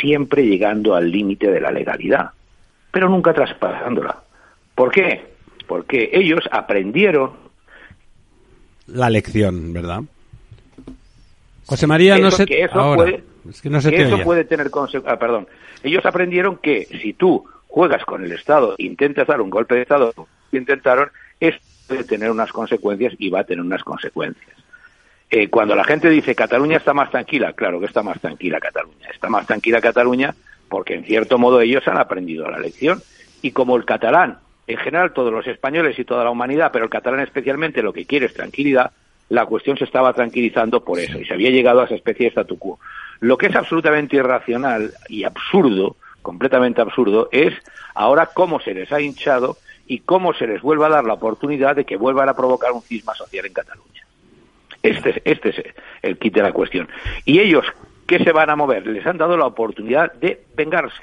siempre 0.00 0.46
llegando 0.46 0.94
al 0.94 1.10
límite 1.10 1.50
de 1.50 1.60
la 1.60 1.70
legalidad, 1.70 2.30
pero 2.90 3.08
nunca 3.08 3.32
traspasándola. 3.32 4.22
¿Por 4.74 4.92
qué? 4.92 5.36
porque 5.66 6.10
ellos 6.12 6.48
aprendieron 6.50 7.32
la 8.86 9.10
lección, 9.10 9.72
¿verdad? 9.72 10.02
José 11.66 11.86
María, 11.86 12.18
no 12.18 12.30
sé. 12.30 12.46
Puede, 12.72 13.24
es 13.50 13.60
que 13.60 13.70
no 13.70 13.80
se 13.80 13.94
eso 13.94 14.20
puede 14.20 14.44
tener 14.44 14.70
consecuencias. 14.70 15.12
Ah, 15.12 15.18
perdón. 15.18 15.48
Ellos 15.82 16.06
aprendieron 16.06 16.58
que 16.58 16.86
si 17.02 17.12
tú 17.12 17.44
juegas 17.66 18.04
con 18.04 18.24
el 18.24 18.32
Estado, 18.32 18.76
intentas 18.78 19.26
dar 19.26 19.40
un 19.40 19.50
golpe 19.50 19.74
de 19.74 19.82
Estado, 19.82 20.14
intentaron, 20.52 21.10
esto 21.40 21.60
puede 21.88 22.04
tener 22.04 22.30
unas 22.30 22.52
consecuencias 22.52 23.14
y 23.18 23.30
va 23.30 23.40
a 23.40 23.44
tener 23.44 23.64
unas 23.64 23.82
consecuencias. 23.82 24.56
Eh, 25.30 25.48
cuando 25.48 25.74
la 25.74 25.84
gente 25.84 26.08
dice 26.08 26.34
Cataluña 26.34 26.76
está 26.76 26.94
más 26.94 27.10
tranquila, 27.10 27.52
claro 27.52 27.80
que 27.80 27.86
está 27.86 28.02
más 28.02 28.20
tranquila 28.20 28.60
Cataluña. 28.60 29.08
Está 29.12 29.28
más 29.28 29.46
tranquila 29.46 29.80
Cataluña 29.80 30.34
porque 30.68 30.94
en 30.94 31.04
cierto 31.04 31.38
modo 31.38 31.60
ellos 31.60 31.86
han 31.88 31.98
aprendido 31.98 32.50
la 32.50 32.58
lección. 32.58 33.02
Y 33.42 33.52
como 33.52 33.76
el 33.76 33.84
catalán 33.84 34.38
en 34.66 34.76
general 34.78 35.12
todos 35.12 35.32
los 35.32 35.46
españoles 35.46 35.98
y 35.98 36.04
toda 36.04 36.24
la 36.24 36.30
humanidad, 36.30 36.70
pero 36.72 36.84
el 36.84 36.90
catalán 36.90 37.20
especialmente 37.20 37.82
lo 37.82 37.92
que 37.92 38.06
quiere 38.06 38.26
es 38.26 38.34
tranquilidad, 38.34 38.92
la 39.28 39.46
cuestión 39.46 39.76
se 39.76 39.84
estaba 39.84 40.12
tranquilizando 40.12 40.84
por 40.84 40.98
eso 40.98 41.18
y 41.18 41.24
se 41.24 41.34
había 41.34 41.50
llegado 41.50 41.80
a 41.80 41.84
esa 41.84 41.94
especie 41.94 42.26
de 42.26 42.30
statu 42.30 42.58
quo. 42.58 42.78
Lo 43.20 43.36
que 43.38 43.46
es 43.46 43.56
absolutamente 43.56 44.16
irracional 44.16 44.92
y 45.08 45.24
absurdo, 45.24 45.96
completamente 46.22 46.80
absurdo, 46.80 47.28
es 47.32 47.54
ahora 47.94 48.26
cómo 48.26 48.60
se 48.60 48.74
les 48.74 48.90
ha 48.92 49.00
hinchado 49.00 49.56
y 49.86 50.00
cómo 50.00 50.32
se 50.34 50.46
les 50.46 50.62
vuelve 50.62 50.86
a 50.86 50.90
dar 50.90 51.04
la 51.04 51.14
oportunidad 51.14 51.76
de 51.76 51.84
que 51.84 51.96
vuelvan 51.96 52.28
a 52.28 52.34
provocar 52.34 52.72
un 52.72 52.82
cisma 52.82 53.14
social 53.14 53.46
en 53.46 53.52
Cataluña. 53.52 54.05
Este, 54.86 55.22
este 55.24 55.48
es 55.48 55.74
el 56.02 56.18
kit 56.18 56.34
de 56.34 56.42
la 56.42 56.52
cuestión. 56.52 56.88
Y 57.24 57.40
ellos, 57.40 57.64
¿qué 58.06 58.22
se 58.22 58.32
van 58.32 58.50
a 58.50 58.56
mover? 58.56 58.86
Les 58.86 59.06
han 59.06 59.18
dado 59.18 59.36
la 59.36 59.46
oportunidad 59.46 60.12
de 60.14 60.44
vengarse. 60.54 61.02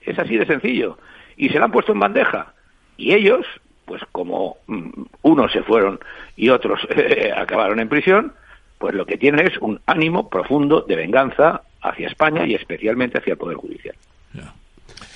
Es 0.00 0.18
así 0.18 0.36
de 0.36 0.46
sencillo 0.46 0.98
y 1.36 1.48
se 1.48 1.58
la 1.58 1.66
han 1.66 1.72
puesto 1.72 1.92
en 1.92 2.00
bandeja. 2.00 2.52
Y 2.96 3.14
ellos, 3.14 3.46
pues 3.84 4.02
como 4.12 4.58
mm, 4.66 5.02
unos 5.22 5.52
se 5.52 5.62
fueron 5.62 6.00
y 6.36 6.48
otros 6.48 6.80
eh, 6.96 7.32
acabaron 7.36 7.80
en 7.80 7.88
prisión, 7.88 8.32
pues 8.78 8.94
lo 8.94 9.04
que 9.04 9.18
tienen 9.18 9.46
es 9.46 9.58
un 9.58 9.80
ánimo 9.86 10.28
profundo 10.28 10.82
de 10.82 10.96
venganza 10.96 11.62
hacia 11.82 12.08
España 12.08 12.46
y 12.46 12.54
especialmente 12.54 13.18
hacia 13.18 13.32
el 13.32 13.38
Poder 13.38 13.56
Judicial. 13.56 13.94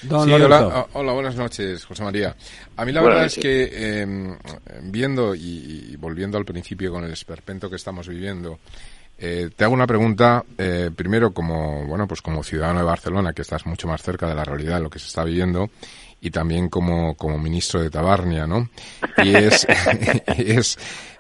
Sí, 0.01 0.09
hola, 0.11 0.87
hola, 0.93 1.13
buenas 1.13 1.37
noches, 1.37 1.85
José 1.85 2.03
María. 2.03 2.35
A 2.77 2.85
mí 2.85 2.93
la 2.93 3.03
verdad 3.03 3.27
es 3.27 3.37
que 3.37 4.01
em, 4.01 4.37
viendo 4.83 5.35
y, 5.35 5.97
volviendo 5.97 6.39
al 6.39 6.45
principio 6.45 6.93
con 6.93 7.05
el 7.05 7.13
esperpento 7.13 7.71
que 7.71 7.77
estamos 7.77 8.09
viviendo, 8.09 8.59
eh, 9.19 9.51
te 9.55 9.65
hago 9.65 9.75
una 9.75 9.87
pregunta, 9.87 10.45
eh, 10.59 10.91
primero 10.95 11.33
como 11.33 11.87
bueno, 11.87 12.07
pues 12.07 12.21
como 12.21 12.43
ciudadano 12.43 12.81
de 12.81 12.87
Barcelona, 12.87 13.33
que 13.33 13.43
estás 13.43 13.65
mucho 13.67 13.87
más 13.87 14.03
cerca 14.03 14.29
de 14.29 14.35
la 14.35 14.45
realidad 14.45 14.77
de 14.77 14.83
lo 14.83 14.91
que 14.91 14.99
se 14.99 15.07
está 15.07 15.25
viviendo, 15.25 15.71
y 16.21 16.31
también 16.31 16.69
como, 16.69 17.15
como 17.17 17.39
ministro 17.39 17.83
de 17.83 17.91
Tabarnia, 17.91 18.47
¿no? 18.47 18.71
Y 19.23 19.35
es, 19.35 19.67
es 20.39 20.79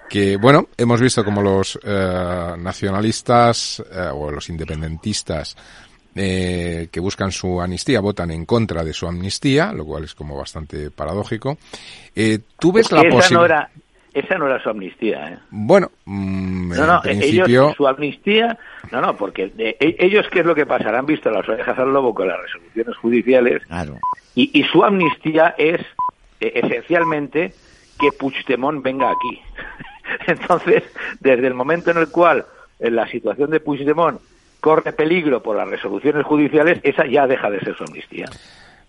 que, 0.09 0.37
bueno, 0.37 0.69
hemos 0.77 1.01
visto 1.01 1.25
como 1.25 1.43
los 1.43 1.79
eh, 1.83 2.55
nacionalistas 2.59 3.83
eh, 3.91 4.11
o 4.13 4.31
los 4.31 4.49
independentistas 4.49 5.57
eh, 6.15 6.89
que 6.91 7.01
buscan 7.01 7.33
su 7.33 7.61
amnistía 7.61 8.01
votan 8.01 8.31
en 8.31 8.45
contra 8.45 8.85
de 8.85 8.93
su 8.93 9.07
amnistía, 9.07 9.73
lo 9.73 9.85
cual 9.85 10.05
es 10.05 10.15
como 10.15 10.37
bastante 10.37 10.91
paradójico. 10.91 11.59
Eh, 12.15 12.39
¿Tú 12.59 12.73
ves 12.73 12.91
la 12.93 13.03
posibilidad? 13.09 13.69
esa 14.15 14.39
no 14.39 14.47
era 14.47 14.63
su 14.63 14.71
amnistía. 14.71 15.29
¿eh? 15.29 15.39
Bueno, 15.51 15.91
mm, 16.05 16.69
no, 16.71 16.87
no, 16.87 17.01
ellos, 17.05 17.75
su 17.77 17.87
amnistía, 17.87 18.57
no, 18.93 19.01
no, 19.01 19.17
porque 19.17 19.53
e, 19.59 19.77
ellos, 19.99 20.27
¿qué 20.31 20.41
es 20.41 20.47
lo 20.47 20.55
que 20.55 20.67
pasa? 20.67 20.97
Han 20.97 21.05
visto 21.05 21.31
las 21.31 21.47
orejas 21.49 21.77
al 21.79 21.93
lobo 21.93 22.15
con 22.15 22.29
las 22.29 22.41
resoluciones 22.41 22.97
judiciales 22.97 23.67
claro. 23.67 23.99
y, 24.37 24.63
su 24.65 24.85
amnistía 24.85 25.57
es 25.59 25.81
eh, 26.41 26.53
esencialmente 26.63 27.53
que 27.99 28.13
Puigdemont 28.13 28.83
venga 28.83 29.11
aquí. 29.11 29.41
Entonces, 30.29 30.85
desde 31.19 31.49
el 31.49 31.55
momento 31.55 31.91
en 31.91 31.99
el 31.99 32.09
cual 32.09 32.47
en 32.79 32.95
la 32.95 33.09
situación 33.09 33.51
de 33.51 33.59
Puigdemont 33.59 34.21
corre 34.65 34.95
peligro 34.95 35.43
por 35.43 35.57
las 35.57 35.69
resoluciones 35.69 36.25
judiciales, 36.25 36.81
esa 36.83 37.07
ya 37.07 37.27
deja 37.27 37.51
de 37.51 37.61
ser 37.61 37.77
su 37.77 37.85
amnistía. 37.85 38.25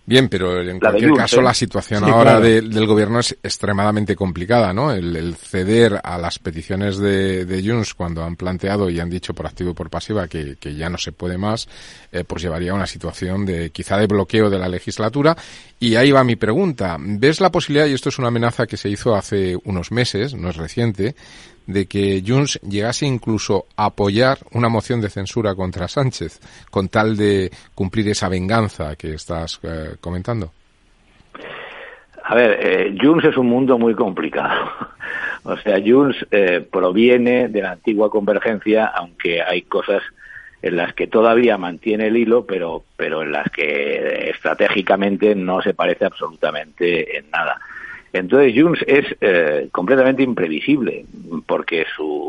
Bien, 0.06 0.28
pero 0.30 0.62
en 0.62 0.80
cualquier 0.80 1.12
caso 1.12 1.42
la 1.42 1.52
situación 1.52 2.04
ahora 2.04 2.40
del 2.40 2.86
gobierno 2.86 3.18
es 3.18 3.36
extremadamente 3.42 4.16
complicada, 4.16 4.72
¿no? 4.72 4.90
El, 4.90 5.34
ceder 5.34 6.00
a 6.02 6.16
las 6.16 6.38
peticiones 6.38 6.96
de, 6.96 7.44
de, 7.44 7.68
Junts 7.68 7.92
cuando 7.92 8.22
han 8.24 8.36
planteado 8.36 8.88
y 8.88 9.00
han 9.00 9.10
dicho 9.10 9.34
por 9.34 9.46
activo 9.46 9.72
y 9.72 9.74
por 9.74 9.90
pasiva 9.90 10.28
que, 10.28 10.56
ya 10.62 10.88
no 10.88 10.96
se 10.96 11.12
puede 11.12 11.36
más, 11.36 11.68
eh, 12.10 12.24
pues 12.24 12.40
llevaría 12.40 12.70
a 12.70 12.74
una 12.74 12.86
situación 12.86 13.44
de 13.44 13.68
quizá 13.70 13.98
de 13.98 14.06
bloqueo 14.06 14.48
de 14.48 14.58
la 14.58 14.68
legislatura. 14.68 15.36
Y 15.78 15.96
ahí 15.96 16.10
va 16.10 16.24
mi 16.24 16.36
pregunta. 16.36 16.96
¿Ves 16.98 17.40
la 17.40 17.50
posibilidad, 17.50 17.86
y 17.86 17.92
esto 17.92 18.08
es 18.08 18.18
una 18.18 18.28
amenaza 18.28 18.66
que 18.66 18.78
se 18.78 18.88
hizo 18.88 19.14
hace 19.14 19.58
unos 19.64 19.90
meses, 19.90 20.34
no 20.34 20.48
es 20.48 20.56
reciente, 20.56 21.16
de 21.66 21.86
que 21.86 22.22
Junts 22.26 22.60
llegase 22.62 23.06
incluso 23.06 23.66
a 23.76 23.86
apoyar 23.86 24.38
una 24.52 24.68
moción 24.68 25.00
de 25.00 25.10
censura 25.10 25.54
contra 25.54 25.88
Sánchez 25.88 26.40
con 26.70 26.88
tal 26.88 27.16
de 27.16 27.50
cumplir 27.74 28.08
esa 28.08 28.28
venganza 28.28 28.96
que 28.96 29.14
estás 29.14 29.60
eh, 29.62 29.96
comentando? 30.00 30.52
A 32.24 32.34
ver, 32.34 32.58
eh, 32.60 32.98
Junts 33.00 33.24
es 33.24 33.36
un 33.36 33.48
mundo 33.48 33.78
muy 33.78 33.94
complicado. 33.94 34.70
o 35.44 35.56
sea, 35.58 35.78
Junts 35.84 36.26
eh, 36.30 36.66
proviene 36.70 37.48
de 37.48 37.62
la 37.62 37.72
antigua 37.72 38.10
convergencia, 38.10 38.86
aunque 38.86 39.42
hay 39.42 39.62
cosas 39.62 40.02
en 40.62 40.76
las 40.76 40.94
que 40.94 41.06
todavía 41.06 41.58
mantiene 41.58 42.08
el 42.08 42.16
hilo, 42.16 42.44
pero, 42.44 42.82
pero 42.96 43.22
en 43.22 43.30
las 43.30 43.48
que 43.50 44.30
estratégicamente 44.30 45.34
no 45.34 45.62
se 45.62 45.74
parece 45.74 46.06
absolutamente 46.06 47.18
en 47.18 47.30
nada. 47.30 47.60
Entonces 48.18 48.52
Junts 48.56 48.84
es 48.86 49.04
eh, 49.20 49.68
completamente 49.72 50.22
imprevisible, 50.22 51.04
porque 51.46 51.84
su, 51.94 52.28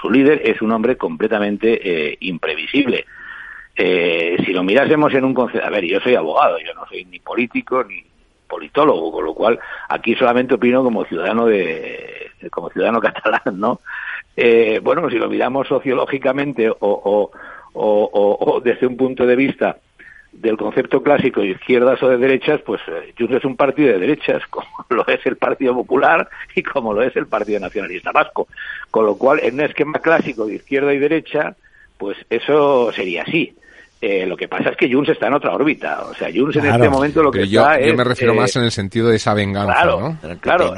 su 0.00 0.10
líder 0.10 0.42
es 0.44 0.60
un 0.62 0.72
hombre 0.72 0.96
completamente 0.96 1.80
eh, 1.82 2.16
imprevisible. 2.20 3.06
Eh, 3.74 4.36
si 4.44 4.52
lo 4.52 4.62
mirásemos 4.62 5.14
en 5.14 5.24
un 5.24 5.34
concepto, 5.34 5.66
a 5.66 5.70
ver, 5.70 5.84
yo 5.84 6.00
soy 6.00 6.14
abogado, 6.14 6.58
yo 6.58 6.74
no 6.74 6.86
soy 6.86 7.04
ni 7.06 7.18
político 7.20 7.82
ni 7.84 8.04
politólogo, 8.46 9.10
con 9.10 9.24
lo 9.24 9.34
cual 9.34 9.58
aquí 9.88 10.14
solamente 10.14 10.54
opino 10.54 10.84
como 10.84 11.06
ciudadano 11.06 11.46
de, 11.46 12.30
como 12.50 12.68
ciudadano 12.70 13.00
catalán, 13.00 13.58
¿no? 13.58 13.80
bueno, 14.82 15.10
si 15.10 15.16
lo 15.16 15.28
miramos 15.28 15.68
sociológicamente 15.68 16.70
o 16.80 17.30
desde 18.62 18.86
un 18.86 18.96
punto 18.96 19.26
de 19.26 19.36
vista 19.36 19.76
del 20.32 20.56
concepto 20.56 21.02
clásico 21.02 21.42
de 21.42 21.50
izquierdas 21.50 22.02
o 22.02 22.08
de 22.08 22.16
derechas, 22.16 22.60
pues 22.64 22.80
eh, 22.88 23.12
Junts 23.18 23.36
es 23.36 23.44
un 23.44 23.56
partido 23.56 23.92
de 23.92 23.98
derechas, 23.98 24.42
como 24.50 24.66
lo 24.90 25.06
es 25.06 25.24
el 25.26 25.36
Partido 25.36 25.74
Popular 25.74 26.28
y 26.54 26.62
como 26.62 26.92
lo 26.92 27.02
es 27.02 27.14
el 27.16 27.26
Partido 27.26 27.60
Nacionalista 27.60 28.12
Vasco. 28.12 28.48
Con 28.90 29.06
lo 29.06 29.16
cual, 29.16 29.40
en 29.42 29.54
un 29.54 29.60
esquema 29.60 29.98
clásico 30.00 30.46
de 30.46 30.56
izquierda 30.56 30.92
y 30.92 30.98
derecha, 30.98 31.54
pues 31.98 32.16
eso 32.28 32.90
sería 32.92 33.22
así. 33.22 33.54
Eh, 34.00 34.26
lo 34.26 34.36
que 34.36 34.48
pasa 34.48 34.70
es 34.70 34.76
que 34.76 34.92
Junts 34.92 35.10
está 35.10 35.28
en 35.28 35.34
otra 35.34 35.52
órbita. 35.52 36.02
O 36.06 36.14
sea, 36.14 36.28
Junts 36.34 36.56
en 36.56 36.66
este 36.66 36.88
momento 36.88 37.22
lo 37.22 37.30
que 37.30 37.46
yo, 37.46 37.60
está 37.60 37.80
yo 37.80 37.94
me 37.94 38.02
refiero 38.02 38.34
más 38.34 38.56
eh, 38.56 38.58
en 38.58 38.64
el 38.64 38.72
sentido 38.72 39.08
de 39.08 39.16
esa 39.16 39.32
venganza, 39.32 39.74
claro, 39.74 40.00
¿no? 40.00 40.40
Claro, 40.40 40.74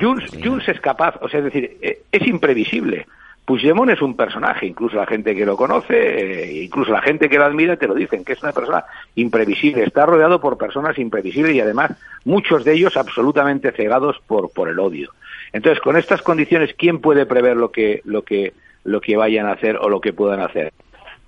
Junts, 0.00 0.68
es 0.68 0.80
capaz, 0.80 1.16
o 1.20 1.28
sea, 1.28 1.40
es 1.40 1.46
decir, 1.46 1.76
es 1.80 2.26
imprevisible. 2.26 3.06
Puigdemont 3.52 3.90
es 3.90 4.00
un 4.00 4.16
personaje, 4.16 4.64
incluso 4.64 4.96
la 4.96 5.04
gente 5.04 5.36
que 5.36 5.44
lo 5.44 5.58
conoce, 5.58 5.92
eh, 5.92 6.62
incluso 6.62 6.90
la 6.90 7.02
gente 7.02 7.28
que 7.28 7.36
lo 7.36 7.44
admira 7.44 7.76
te 7.76 7.86
lo 7.86 7.92
dicen, 7.92 8.24
que 8.24 8.32
es 8.32 8.42
una 8.42 8.52
persona 8.52 8.86
imprevisible, 9.14 9.84
está 9.84 10.06
rodeado 10.06 10.40
por 10.40 10.56
personas 10.56 10.98
imprevisibles 10.98 11.54
y 11.54 11.60
además 11.60 11.90
muchos 12.24 12.64
de 12.64 12.72
ellos 12.72 12.96
absolutamente 12.96 13.70
cegados 13.72 14.18
por, 14.26 14.50
por 14.54 14.70
el 14.70 14.78
odio. 14.78 15.10
Entonces, 15.52 15.82
con 15.82 15.98
estas 15.98 16.22
condiciones, 16.22 16.72
¿quién 16.78 17.00
puede 17.00 17.26
prever 17.26 17.58
lo 17.58 17.70
que, 17.70 18.00
lo 18.06 18.22
que, 18.22 18.54
lo 18.84 19.02
que 19.02 19.18
vayan 19.18 19.44
a 19.44 19.52
hacer 19.52 19.76
o 19.76 19.90
lo 19.90 20.00
que 20.00 20.14
puedan 20.14 20.40
hacer? 20.40 20.72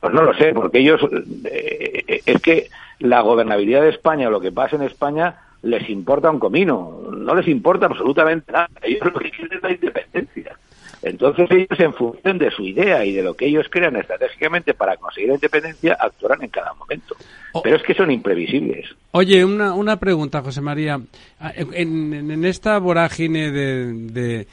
Pues 0.00 0.14
no 0.14 0.22
lo 0.22 0.32
sé, 0.32 0.54
porque 0.54 0.78
ellos, 0.78 1.02
eh, 1.44 2.22
es 2.24 2.40
que 2.40 2.68
la 3.00 3.20
gobernabilidad 3.20 3.82
de 3.82 3.90
España 3.90 4.28
o 4.28 4.30
lo 4.30 4.40
que 4.40 4.50
pasa 4.50 4.76
en 4.76 4.82
España 4.82 5.34
les 5.60 5.90
importa 5.90 6.30
un 6.30 6.38
comino, 6.38 7.02
no 7.14 7.34
les 7.34 7.48
importa 7.48 7.84
absolutamente 7.84 8.50
nada. 8.50 8.70
Ellos 8.80 9.12
lo 9.12 9.20
que 9.20 9.30
quieren 9.30 9.58
es 9.58 9.62
la 9.62 9.72
independencia. 9.72 10.56
Entonces 11.04 11.46
ellos, 11.50 11.78
en 11.78 11.92
función 11.92 12.38
de 12.38 12.50
su 12.50 12.62
idea 12.62 13.04
y 13.04 13.12
de 13.12 13.22
lo 13.22 13.34
que 13.34 13.46
ellos 13.46 13.66
crean 13.70 13.94
estratégicamente 13.96 14.72
para 14.72 14.96
conseguir 14.96 15.28
la 15.28 15.34
independencia, 15.34 15.96
actuarán 16.00 16.42
en 16.42 16.48
cada 16.48 16.72
momento. 16.74 17.14
Oh. 17.52 17.62
Pero 17.62 17.76
es 17.76 17.82
que 17.82 17.94
son 17.94 18.10
imprevisibles. 18.10 18.86
Oye, 19.10 19.44
una, 19.44 19.74
una 19.74 19.98
pregunta, 19.98 20.40
José 20.40 20.62
María. 20.62 20.98
Ah, 21.38 21.52
en, 21.54 22.44
esta 22.44 22.78
vorágine 22.78 23.50
de, 23.50 23.92
de... 23.92 24.46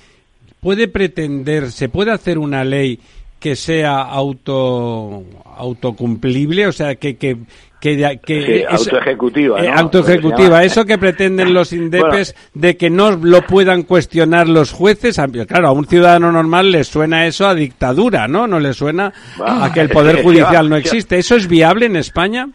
¿Puede 0.60 0.90
pretender, 0.90 1.72
se 1.72 1.88
puede 1.88 2.12
hacer 2.12 2.38
una 2.38 2.64
ley 2.66 3.00
que 3.40 3.56
sea 3.56 4.02
auto 4.02 5.24
autocumplible, 5.56 6.68
o 6.68 6.72
sea, 6.72 6.96
que, 6.96 7.16
que, 7.16 7.38
que, 7.82 8.20
que 8.24 8.66
autoejecutiva, 8.70 9.60
eh, 9.60 9.70
autoejecutiva, 9.70 10.64
eso 10.64 10.86
que 10.86 11.00
pretenden 11.00 11.54
los 11.54 11.74
indepes 11.74 12.36
de 12.54 12.78
que 12.78 12.92
no 12.92 13.12
lo 13.12 13.42
puedan 13.42 13.84
cuestionar 13.84 14.48
los 14.48 14.72
jueces, 14.72 15.20
claro, 15.48 15.68
a 15.68 15.72
un 15.72 15.88
ciudadano 15.88 16.32
normal 16.32 16.72
le 16.72 16.84
suena 16.84 17.26
eso 17.26 17.48
a 17.48 17.56
dictadura, 17.56 18.28
¿no? 18.28 18.46
No 18.46 18.60
le 18.60 18.74
suena 18.74 19.12
a 19.44 19.72
que 19.74 19.82
el 19.82 19.90
poder 19.90 20.22
judicial 20.24 20.70
no 20.70 20.76
existe. 20.76 21.18
¿Eso 21.18 21.36
es 21.36 21.48
viable 21.48 21.88
en 21.88 21.96
España? 21.96 22.48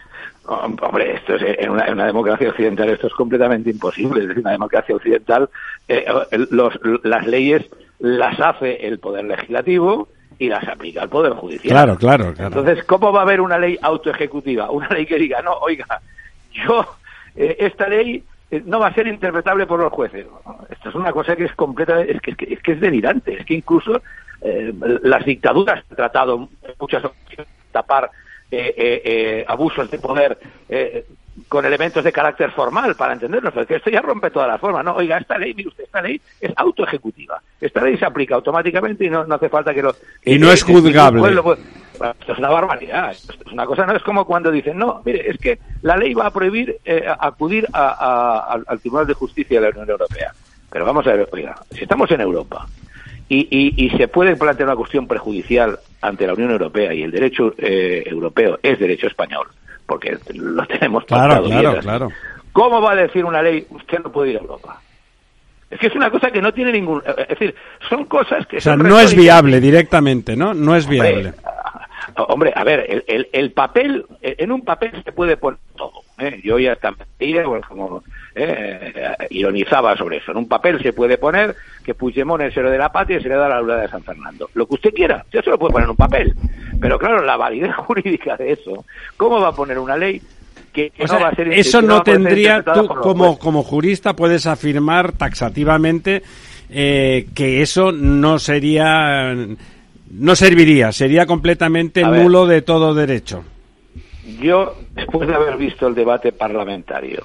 Hombre, 0.46 1.16
esto 1.16 1.34
es 1.34 1.42
en 1.58 1.70
una, 1.70 2.06
democracia 2.06 2.48
occidental 2.48 2.88
esto 2.90 3.08
es 3.08 3.12
completamente 3.14 3.70
imposible. 3.70 4.20
Es 4.20 4.28
decir, 4.28 4.42
una 4.42 4.52
democracia 4.52 4.94
occidental, 4.94 5.50
eh, 5.88 6.06
los, 6.50 6.78
las 7.02 7.26
leyes 7.26 7.66
las 7.98 8.38
hace 8.38 8.86
el 8.86 9.00
poder 9.00 9.24
legislativo 9.24 10.08
y 10.38 10.48
las 10.48 10.66
aplica 10.68 11.02
el 11.02 11.08
Poder 11.08 11.32
Judicial. 11.32 11.72
Claro, 11.72 11.96
claro, 11.96 12.34
Entonces, 12.36 12.84
¿cómo 12.84 13.12
va 13.12 13.20
a 13.20 13.22
haber 13.22 13.40
una 13.40 13.58
ley 13.58 13.78
autoejecutiva? 13.80 14.70
Una 14.70 14.88
ley 14.88 15.06
que 15.06 15.16
diga, 15.18 15.40
no, 15.42 15.52
oiga, 15.54 15.86
yo, 16.52 16.84
eh, 17.34 17.56
esta 17.60 17.88
ley 17.88 18.22
eh, 18.50 18.62
no 18.64 18.78
va 18.80 18.88
a 18.88 18.94
ser 18.94 19.06
interpretable 19.06 19.66
por 19.66 19.80
los 19.80 19.92
jueces. 19.92 20.26
Esto 20.70 20.88
es 20.88 20.94
una 20.94 21.12
cosa 21.12 21.36
que 21.36 21.44
es 21.44 21.54
completamente, 21.54 22.12
es 22.12 22.20
que 22.20 22.30
es, 22.30 22.60
que, 22.60 22.72
es, 22.72 22.80
delirante. 22.80 23.40
Es 23.40 23.46
que 23.46 23.54
incluso 23.54 24.02
eh, 24.42 24.72
las 25.02 25.24
dictaduras 25.24 25.84
han 25.90 25.96
tratado 25.96 26.48
en 26.62 26.74
muchas 26.78 27.04
ocasiones 27.04 27.46
de 27.46 27.72
tapar 27.72 28.10
abusos 29.48 29.90
de 29.90 29.98
poder 29.98 30.38
con 31.48 31.64
elementos 31.64 32.02
de 32.02 32.12
carácter 32.12 32.50
formal 32.50 32.94
para 32.94 33.12
entendernos, 33.12 33.52
porque 33.52 33.76
esto 33.76 33.90
ya 33.90 34.00
rompe 34.00 34.30
todas 34.30 34.48
las 34.48 34.60
formas. 34.60 34.84
No, 34.84 34.94
oiga, 34.94 35.18
esta 35.18 35.38
ley, 35.38 35.54
mire 35.54 35.68
usted, 35.68 35.84
esta 35.84 36.02
ley 36.02 36.20
es 36.40 36.52
autoejecutiva. 36.56 37.40
Esta 37.60 37.82
ley 37.82 37.96
se 37.96 38.04
aplica 38.04 38.34
automáticamente 38.34 39.04
y 39.04 39.10
no, 39.10 39.24
no 39.24 39.34
hace 39.34 39.48
falta 39.48 39.74
que 39.74 39.82
lo... 39.82 39.94
y 40.24 40.38
no 40.38 40.50
es 40.50 40.62
juzgable. 40.62 41.28
esto 41.28 42.32
es 42.32 42.38
una 42.38 42.48
barbaridad. 42.48 43.12
Esto 43.12 43.34
es 43.46 43.52
una 43.52 43.66
cosa, 43.66 43.86
no 43.86 43.96
es 43.96 44.02
como 44.02 44.24
cuando 44.24 44.50
dicen, 44.50 44.78
no, 44.78 45.02
mire, 45.04 45.30
es 45.30 45.38
que 45.38 45.58
la 45.82 45.96
ley 45.96 46.14
va 46.14 46.26
a 46.26 46.32
prohibir 46.32 46.78
eh, 46.84 47.06
acudir 47.18 47.66
al 47.72 48.80
Tribunal 48.80 49.06
de 49.06 49.14
Justicia 49.14 49.60
de 49.60 49.66
la 49.66 49.70
Unión 49.70 49.90
Europea. 49.90 50.32
Pero 50.70 50.84
vamos 50.84 51.06
a 51.06 51.12
ver, 51.12 51.28
oiga, 51.32 51.54
si 51.70 51.82
estamos 51.82 52.10
en 52.10 52.20
Europa 52.20 52.66
y, 53.28 53.74
y, 53.76 53.90
se 53.96 54.08
puede 54.08 54.36
plantear 54.36 54.68
una 54.68 54.76
cuestión 54.76 55.06
prejudicial 55.06 55.78
ante 56.00 56.26
la 56.26 56.34
Unión 56.34 56.50
Europea 56.52 56.94
y 56.94 57.02
el 57.02 57.10
derecho 57.10 57.54
eh, 57.58 58.04
europeo 58.06 58.58
es 58.62 58.78
derecho 58.78 59.08
español, 59.08 59.48
porque 59.86 60.18
lo 60.34 60.66
tenemos 60.66 61.04
claro, 61.04 61.44
claro, 61.44 61.78
claro. 61.80 62.12
¿Cómo 62.52 62.80
va 62.80 62.92
a 62.92 62.96
decir 62.96 63.24
una 63.24 63.42
ley 63.42 63.66
usted 63.70 63.98
no 64.02 64.10
puede 64.10 64.30
ir 64.30 64.38
a 64.38 64.40
Europa? 64.40 64.80
Es 65.70 65.80
que 65.80 65.88
es 65.88 65.94
una 65.94 66.10
cosa 66.10 66.30
que 66.30 66.40
no 66.40 66.52
tiene 66.54 66.72
ningún... 66.72 67.02
Es 67.06 67.28
decir, 67.28 67.54
son 67.88 68.04
cosas 68.04 68.46
que... 68.46 68.58
O 68.58 68.60
sea, 68.60 68.76
no 68.76 69.00
es 69.00 69.14
viable 69.14 69.60
directamente, 69.60 70.36
¿no? 70.36 70.54
No 70.54 70.76
es 70.76 70.86
viable. 70.86 71.34
Hombre, 71.34 71.34
a 72.14 72.64
ver, 72.64 73.04
el, 73.06 73.28
el, 73.32 73.52
papel, 73.52 74.06
en 74.22 74.52
un 74.52 74.62
papel 74.62 75.02
se 75.04 75.12
puede 75.12 75.36
poner 75.36 75.58
todo. 75.76 76.02
¿eh? 76.18 76.40
Yo 76.44 76.58
ya 76.58 76.76
también 76.76 77.44
como 77.68 78.02
¿eh? 78.34 79.16
ironizaba 79.30 79.96
sobre 79.96 80.18
eso. 80.18 80.32
En 80.32 80.38
un 80.38 80.48
papel 80.48 80.82
se 80.82 80.92
puede 80.92 81.18
poner 81.18 81.54
que 81.84 81.94
Puigdemont 81.94 82.42
es 82.42 82.56
héroe 82.56 82.70
de 82.70 82.78
la 82.78 82.92
patria 82.92 83.18
y 83.18 83.22
se 83.22 83.28
le 83.28 83.36
da 83.36 83.48
la 83.48 83.60
luna 83.60 83.76
de 83.76 83.88
San 83.88 84.02
Fernando. 84.02 84.48
Lo 84.54 84.66
que 84.66 84.74
usted 84.74 84.94
quiera, 84.94 85.24
ya 85.32 85.42
se 85.42 85.50
lo 85.50 85.58
puede 85.58 85.72
poner 85.72 85.86
en 85.86 85.90
un 85.90 85.96
papel. 85.96 86.34
Pero 86.80 86.98
claro, 86.98 87.24
la 87.24 87.36
validez 87.36 87.74
jurídica 87.76 88.36
de 88.36 88.52
eso, 88.52 88.84
¿cómo 89.16 89.40
va 89.40 89.48
a 89.48 89.54
poner 89.54 89.78
una 89.78 89.96
ley 89.96 90.20
que, 90.72 90.92
no 90.98 91.20
va 91.20 91.28
a 91.28 91.34
ser 91.34 91.48
Eso 91.48 91.80
no 91.80 92.02
tendría, 92.02 92.62
tú 92.62 92.86
como, 92.86 93.38
como 93.38 93.62
jurista 93.62 94.14
puedes 94.14 94.46
afirmar 94.46 95.12
taxativamente 95.12 96.22
eh, 96.68 97.28
que 97.34 97.62
eso 97.62 97.92
no 97.92 98.38
sería 98.38 99.34
no 100.10 100.36
serviría, 100.36 100.92
sería 100.92 101.26
completamente 101.26 102.02
nulo 102.02 102.46
de 102.46 102.62
todo 102.62 102.94
derecho. 102.94 103.44
Yo, 104.40 104.76
después 104.94 105.28
de 105.28 105.34
haber 105.34 105.56
visto 105.56 105.86
el 105.86 105.94
debate 105.94 106.32
parlamentario, 106.32 107.22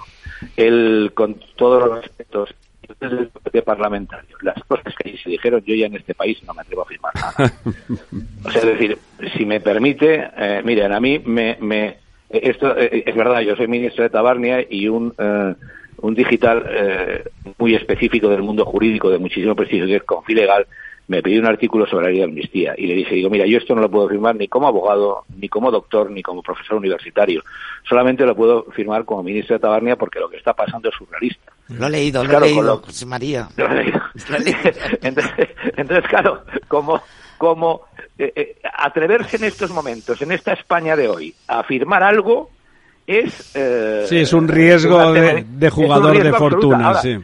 el, 0.56 1.12
con 1.14 1.38
todos 1.56 1.90
los 1.90 2.04
aspectos 2.04 2.54
del 3.00 3.30
debate 3.34 3.62
parlamentario, 3.62 4.36
las 4.42 4.64
cosas 4.66 4.94
que 4.96 5.18
se 5.18 5.30
dijeron, 5.30 5.64
yo 5.66 5.76
ya 5.76 5.88
en 5.88 5.96
este 5.96 6.14
país 6.14 6.42
no 6.46 6.54
me 6.54 6.62
atrevo 6.62 6.82
a 6.82 6.86
afirmar 6.86 7.14
nada. 7.16 7.54
o 8.46 8.52
sea, 8.52 8.62
es 8.62 8.68
decir, 8.68 8.98
si 9.36 9.46
me 9.46 9.60
permite, 9.60 10.30
eh, 10.38 10.62
miren, 10.64 10.92
a 10.92 11.00
mí 11.00 11.20
me, 11.20 11.58
me 11.60 11.98
esto 12.30 12.78
eh, 12.78 13.04
es 13.06 13.16
verdad, 13.16 13.42
yo 13.42 13.56
soy 13.56 13.68
ministro 13.68 14.04
de 14.04 14.10
Tabarnia 14.10 14.66
y 14.70 14.88
un, 14.88 15.14
eh, 15.18 15.54
un 15.98 16.14
digital 16.14 17.24
muy 17.58 17.76
específico 17.76 18.30
del 18.30 18.42
mundo 18.42 18.66
jurídico 18.66 19.10
de 19.10 19.20
muchísimo 19.20 19.56
prestigio, 19.56 19.86
que 19.86 19.98
es 19.98 20.04
Confilegal, 20.04 20.66
me 21.08 21.22
pidió 21.22 21.42
un 21.42 21.48
artículo 21.48 21.86
sobre 21.86 22.06
la 22.06 22.10
ley 22.12 22.20
de 22.20 22.24
amnistía 22.26 22.74
y 22.78 22.88
le 22.88 22.94
dije, 22.94 23.16
digo, 23.16 23.30
mira, 23.30 23.46
yo 23.46 23.58
esto 23.58 23.76
no 23.76 23.82
lo 23.82 23.92
puedo 23.92 24.08
firmar 24.08 24.36
ni 24.36 24.48
como 24.48 24.68
abogado, 24.68 25.26
ni 25.38 25.50
como 25.50 25.70
doctor, 25.70 26.10
ni 26.10 26.22
como 26.24 26.42
profesor 26.42 26.78
universitario. 26.78 27.44
Solamente 27.88 28.26
lo 28.26 28.36
puedo 28.36 28.64
firmar 28.72 29.04
como 29.04 29.22
ministro 29.24 29.56
de 29.56 29.60
Tabarnia 29.60 29.98
porque 29.98 30.20
lo 30.20 30.30
que 30.30 30.38
está 30.38 30.54
pasando 30.54 30.88
es 30.90 30.96
surrealista. 30.96 31.52
Lo 31.68 31.88
he 31.88 31.90
leído, 31.90 32.24
lo 32.24 32.30
Claro, 32.30 32.46
he 32.46 32.50
con 32.50 32.58
leído, 32.64 32.76
lo- 32.76 32.82
José 32.84 33.06
María. 33.06 33.50
Lo 33.58 33.66
he 33.68 33.76
leído. 33.84 34.02
Lo 34.30 34.36
he 34.38 34.40
leído. 34.40 34.58
entonces, 35.02 35.50
entonces, 35.76 36.10
claro, 36.10 36.44
como, 36.70 37.02
como 37.38 37.82
eh, 38.18 38.32
eh, 38.36 38.56
atreverse 38.78 39.36
en 39.38 39.44
estos 39.46 39.70
momentos, 39.72 40.22
en 40.22 40.32
esta 40.32 40.54
España 40.54 40.96
de 40.96 41.10
hoy, 41.10 41.36
a 41.48 41.60
afirmar 41.60 42.04
algo 42.04 42.52
es... 43.06 43.52
eh, 43.54 44.06
Sí, 44.08 44.18
es 44.20 44.32
un 44.32 44.48
riesgo 44.48 45.12
de- 45.12 45.46
un 45.62 45.70
jugador 45.72 46.24
de 46.24 46.32
fortuna, 46.34 46.88
Ahora, 46.88 47.02
sí. 47.02 47.18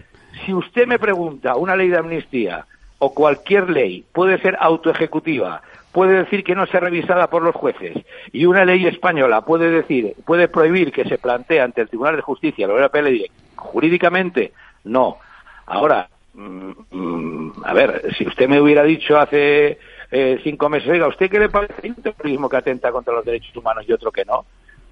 Si 0.46 0.54
usted 0.54 0.88
me 0.88 1.00
pregunta, 1.00 1.56
una 1.56 1.76
ley 1.76 1.88
de 1.90 1.98
amnistía 1.98 2.66
o 3.00 3.14
cualquier 3.14 3.70
ley 3.70 4.04
puede 4.12 4.40
ser 4.40 4.58
autoejecutiva, 4.60 5.62
puede 5.92 6.18
decir 6.24 6.44
que 6.44 6.56
no 6.56 6.66
sea 6.68 6.80
revisada 6.80 7.28
por 7.30 7.42
los 7.44 7.56
jueces 7.56 7.98
y 8.32 8.46
una 8.46 8.66
ley 8.66 8.86
española 8.88 9.42
puede 9.42 9.70
decir, 9.70 10.14
puede 10.26 10.48
prohibir 10.48 10.92
que 10.92 11.06
se 11.06 11.18
plantee 11.18 11.62
ante 11.62 11.82
el 11.82 11.90
Tribunal 11.90 12.16
de 12.16 12.22
Justicia, 12.22 12.68
la 12.68 12.74
Europea 12.74 13.02
le 13.04 13.12
diré, 13.12 13.32
jurídicamente, 13.56 14.52
no. 14.84 15.18
Ahora, 15.66 16.08
mm, 16.34 16.72
mm, 16.92 17.52
a 17.66 17.74
ver, 17.74 18.02
si 18.18 18.26
usted 18.28 18.48
me 18.48 18.62
hubiera 18.62 18.84
dicho 18.84 19.18
hace 19.20 19.78
eh, 20.12 20.40
cinco 20.44 20.70
meses, 20.70 20.90
oiga, 20.90 21.06
¿a 21.06 21.10
¿usted 21.10 21.30
qué 21.30 21.40
le 21.40 21.50
parece 21.50 21.88
un 21.90 21.96
terrorismo 21.96 22.48
que 22.50 22.58
atenta 22.58 22.92
contra 22.92 23.14
los 23.14 23.26
derechos 23.26 23.56
humanos 23.56 23.84
y 23.88 23.92
otro 23.94 24.12
que 24.12 24.24
no? 24.26 24.46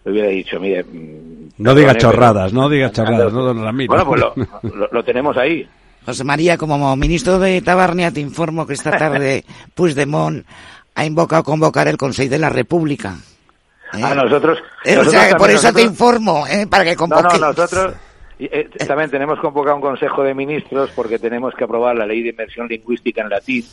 Le 0.04 0.12
hubiera 0.12 0.28
dicho, 0.28 0.60
mire... 0.60 0.84
mm, 0.84 1.50
No 1.58 1.74
diga 1.74 1.96
chorradas, 1.96 2.52
no 2.54 2.68
diga 2.70 2.91
chorradas, 2.91 3.32
no, 3.34 3.44
don 3.44 3.63
Ramiro. 3.63 3.88
Bueno, 3.94 4.06
pues 4.06 4.22
lo, 4.22 4.34
lo- 4.76 4.89
lo 4.91 5.04
tenemos 5.04 5.38
ahí. 5.38 5.68
José 6.06 6.24
María, 6.24 6.58
como 6.58 6.96
ministro 6.96 7.39
de 7.39 7.62
Tabarnia, 7.62 8.12
te 8.12 8.20
informo 8.20 8.68
que 8.68 8.74
esta 8.74 8.91
tarde 8.98 9.44
Puigdemont 9.74 10.46
ha 10.94 11.06
invocado 11.06 11.44
convocar 11.44 11.88
el 11.88 11.98
Consejo 11.98 12.30
de 12.30 12.39
la 12.39 12.50
República. 12.50 13.15
¿eh? 13.94 14.04
A 14.04 14.13
nosotros... 14.15 14.60
Eh, 14.84 14.94
o 14.94 14.98
nosotros 15.04 15.12
sea, 15.13 15.30
que 15.30 15.36
por 15.36 15.50
eso 15.50 15.62
te 15.62 15.65
nosotros- 15.68 15.86
informo, 15.91 16.48
¿eh? 16.48 16.68
para 16.68 16.84
que 16.84 16.91
No, 16.91 16.98
convoque. 16.98 17.39
no, 17.39 17.48
nosotros 17.48 17.94
y, 18.38 18.46
eh, 18.46 18.70
también 18.86 19.10
tenemos 19.10 19.39
convocado 19.39 19.78
un 19.78 19.82
Consejo 19.82 20.22
de 20.24 20.34
Ministros 20.34 20.89
porque 20.96 21.18
tenemos 21.20 21.54
que 21.56 21.63
aprobar 21.63 21.96
la 21.96 22.06
ley 22.06 22.22
de 22.22 22.30
inmersión 22.30 22.68
lingüística 22.68 23.22
en 23.22 23.30
latín 23.30 23.65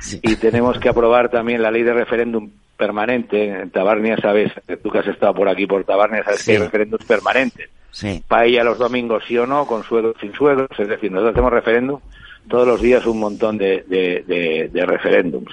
Sí. 0.00 0.20
y 0.22 0.36
tenemos 0.36 0.78
que 0.78 0.88
aprobar 0.88 1.28
también 1.28 1.60
la 1.62 1.70
ley 1.70 1.82
de 1.82 1.92
referéndum 1.92 2.50
permanente. 2.76 3.48
En 3.48 3.70
Tabarnia, 3.70 4.16
sabes, 4.18 4.52
tú 4.82 4.90
que 4.90 4.98
has 4.98 5.06
estado 5.08 5.34
por 5.34 5.48
aquí 5.48 5.66
por 5.66 5.84
Tabarnia, 5.84 6.22
sabes 6.24 6.40
Sí. 6.40 6.52
que 6.52 6.56
hay 6.58 6.62
referéndums 6.64 7.04
permanentes. 7.04 7.68
Sí. 7.90 8.22
Paella 8.28 8.62
los 8.64 8.78
domingos 8.78 9.24
sí 9.26 9.36
o 9.38 9.46
no, 9.46 9.66
con 9.66 9.82
suegros 9.82 10.14
sin 10.20 10.32
suegros, 10.34 10.68
es 10.78 10.88
decir, 10.88 11.10
nosotros 11.10 11.34
hacemos 11.34 11.52
referéndum 11.52 12.00
todos 12.48 12.66
los 12.66 12.80
días 12.80 13.04
un 13.06 13.18
montón 13.18 13.58
de, 13.58 13.84
de, 13.88 14.22
de- 14.26 14.68
de 14.72 14.86
referéndums. 14.86 15.52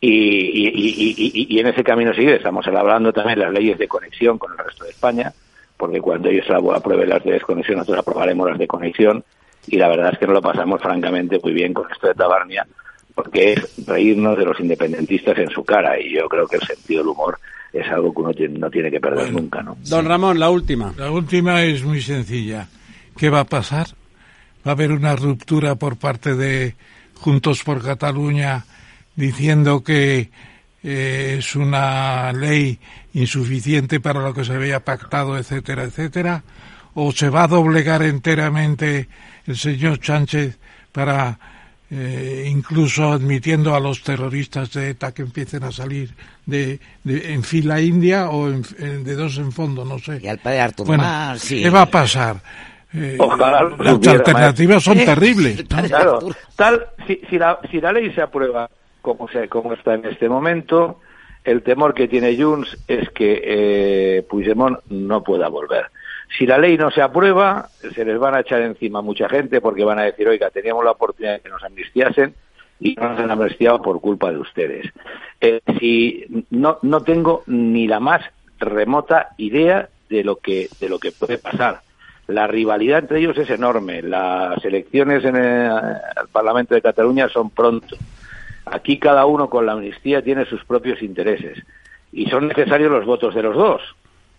Y, 0.00 0.08
y, 0.08 0.68
y, 0.68 1.14
y- 1.16 1.56
y 1.56 1.58
en 1.60 1.66
ese 1.66 1.82
camino 1.84 2.14
sigue, 2.14 2.36
estamos 2.36 2.66
elaborando 2.66 3.12
también 3.12 3.38
las 3.40 3.52
leyes 3.52 3.76
de 3.78 3.88
conexión 3.88 4.38
con 4.38 4.52
el 4.52 4.58
resto 4.58 4.84
de 4.84 4.90
España, 4.90 5.32
porque 5.76 6.00
cuando 6.00 6.28
ellos 6.28 6.46
aprueben 6.50 7.08
las 7.08 7.22
de 7.24 7.32
desconexión, 7.32 7.78
nosotros 7.78 8.00
aprobaremos 8.00 8.48
las 8.48 8.58
de 8.58 8.66
conexión, 8.66 9.24
y 9.66 9.76
la 9.76 9.88
verdad 9.88 10.12
es 10.12 10.18
que 10.18 10.26
nos 10.26 10.34
lo 10.36 10.42
pasamos 10.42 10.80
francamente 10.80 11.38
muy 11.42 11.52
bien 11.52 11.74
con 11.74 11.90
esto 11.90 12.06
de 12.06 12.14
Tabarnia, 12.14 12.66
porque 13.14 13.52
es 13.54 13.86
reírnos 13.86 14.36
de 14.38 14.44
los 14.44 14.58
independentistas 14.60 15.38
en 15.38 15.50
su 15.50 15.64
cara, 15.64 15.98
y 16.00 16.14
yo 16.14 16.28
creo 16.28 16.46
que 16.46 16.56
el 16.56 16.62
sentido 16.62 17.00
del 17.02 17.08
humor 17.08 17.38
es 17.72 17.86
algo 17.88 18.12
que 18.12 18.20
uno 18.20 18.32
tiene- 18.34 18.58
no 18.58 18.70
tiene 18.70 18.90
que 18.90 19.00
perder 19.00 19.24
Bueno. 19.26 19.40
nunca, 19.40 19.62
¿no? 19.62 19.76
Don 19.88 20.04
Ramón, 20.06 20.38
la 20.38 20.50
última. 20.50 20.92
La 20.96 21.10
última 21.10 21.62
es 21.62 21.84
muy 21.84 22.00
sencilla. 22.02 22.68
¿Qué 23.16 23.28
va 23.30 23.40
a 23.40 23.44
pasar? 23.44 23.86
¿Va 24.66 24.72
a 24.72 24.74
haber 24.74 24.92
una 24.92 25.14
ruptura 25.16 25.74
por 25.76 25.96
parte 25.96 26.34
de 26.34 26.74
Juntos 27.14 27.62
por 27.62 27.82
Cataluña 27.82 28.64
diciendo 29.16 29.82
que 29.84 30.30
eh, 30.82 31.36
es 31.38 31.54
una 31.56 32.32
ley 32.32 32.78
insuficiente 33.12 34.00
para 34.00 34.20
lo 34.20 34.32
que 34.32 34.44
se 34.44 34.54
había 34.54 34.80
pactado, 34.80 35.36
etcétera, 35.36 35.84
etcétera? 35.84 36.42
¿O 36.94 37.12
se 37.12 37.28
va 37.28 37.44
a 37.44 37.48
doblegar 37.48 38.02
enteramente 38.02 39.08
el 39.46 39.56
señor 39.56 39.98
Sánchez 40.02 40.58
para, 40.92 41.38
eh, 41.90 42.46
incluso 42.48 43.10
admitiendo 43.12 43.74
a 43.74 43.80
los 43.80 44.02
terroristas 44.02 44.72
de 44.72 44.90
ETA 44.90 45.12
que 45.12 45.22
empiecen 45.22 45.64
a 45.64 45.72
salir 45.72 46.10
de, 46.46 46.78
de- 47.04 47.32
en 47.34 47.42
fila 47.42 47.80
india 47.80 48.30
o 48.30 48.48
en- 48.48 48.62
en- 48.78 49.02
de 49.04 49.14
dos 49.16 49.38
en 49.38 49.50
fondo, 49.52 49.84
no 49.84 49.98
sé? 49.98 50.20
Y 50.22 50.28
al 50.28 50.38
padre 50.38 50.60
Artur 50.60 50.86
Bueno, 50.86 51.02
Mas, 51.02 51.40
sí. 51.40 51.62
¿qué 51.62 51.70
va 51.70 51.82
a 51.82 51.86
pasar? 51.86 52.36
Eh, 52.92 53.16
Ojalá 53.20 53.62
las 53.62 53.92
supiera, 53.94 54.18
alternativas 54.18 54.82
son 54.82 54.98
Eh, 54.98 55.04
terribles. 55.06 55.64
¿no? 55.70 55.82
Claro, 55.88 56.18
tal, 56.56 56.86
si, 57.06 57.20
si, 57.28 57.38
la, 57.38 57.58
si 57.70 57.80
la 57.80 57.92
ley 57.92 58.12
se 58.12 58.20
aprueba 58.22 58.68
como, 59.02 59.28
se, 59.28 59.48
como 59.48 59.72
está 59.74 59.94
en 59.94 60.04
este 60.06 60.28
momento, 60.28 61.00
el 61.44 61.62
temor 61.62 61.94
que 61.94 62.06
tiene 62.06 62.36
Junts 62.36 62.76
es 62.86 63.08
que 63.10 63.40
eh, 63.44 64.22
Puigdemont 64.28 64.78
no 64.90 65.22
pueda 65.24 65.48
volver. 65.48 65.86
Si 66.36 66.46
la 66.46 66.58
ley 66.58 66.76
no 66.76 66.90
se 66.90 67.02
aprueba, 67.02 67.68
se 67.94 68.04
les 68.04 68.18
van 68.18 68.34
a 68.34 68.40
echar 68.40 68.62
encima 68.62 69.02
mucha 69.02 69.28
gente 69.28 69.60
porque 69.60 69.84
van 69.84 69.98
a 69.98 70.04
decir, 70.04 70.28
oiga, 70.28 70.50
teníamos 70.50 70.84
la 70.84 70.92
oportunidad 70.92 71.34
de 71.34 71.40
que 71.40 71.48
nos 71.48 71.62
amnistiasen 71.62 72.34
y 72.78 72.94
no 72.94 73.10
nos 73.10 73.20
han 73.20 73.30
amnistiado 73.30 73.82
por 73.82 74.00
culpa 74.00 74.30
de 74.30 74.38
ustedes. 74.38 74.86
Eh, 75.40 75.60
si 75.78 76.46
no, 76.50 76.78
no 76.82 77.02
tengo 77.02 77.42
ni 77.46 77.86
la 77.86 78.00
más 78.00 78.22
remota 78.58 79.30
idea 79.38 79.88
de 80.08 80.24
lo 80.24 80.36
que, 80.36 80.68
de 80.80 80.88
lo 80.88 80.98
que 80.98 81.12
puede 81.12 81.38
pasar. 81.38 81.80
La 82.26 82.46
rivalidad 82.46 83.00
entre 83.00 83.18
ellos 83.18 83.36
es 83.38 83.50
enorme. 83.50 84.02
Las 84.02 84.64
elecciones 84.64 85.24
en 85.24 85.36
el, 85.36 85.70
al 85.70 86.28
Parlamento 86.30 86.74
de 86.74 86.82
Cataluña 86.82 87.28
son 87.28 87.50
pronto. 87.50 87.96
Aquí 88.66 88.98
cada 88.98 89.26
uno 89.26 89.50
con 89.50 89.66
la 89.66 89.72
amnistía 89.72 90.22
tiene 90.22 90.44
sus 90.44 90.64
propios 90.64 91.02
intereses 91.02 91.58
y 92.12 92.26
son 92.26 92.48
necesarios 92.48 92.90
los 92.90 93.04
votos 93.04 93.34
de 93.34 93.42
los 93.42 93.56
dos. 93.56 93.82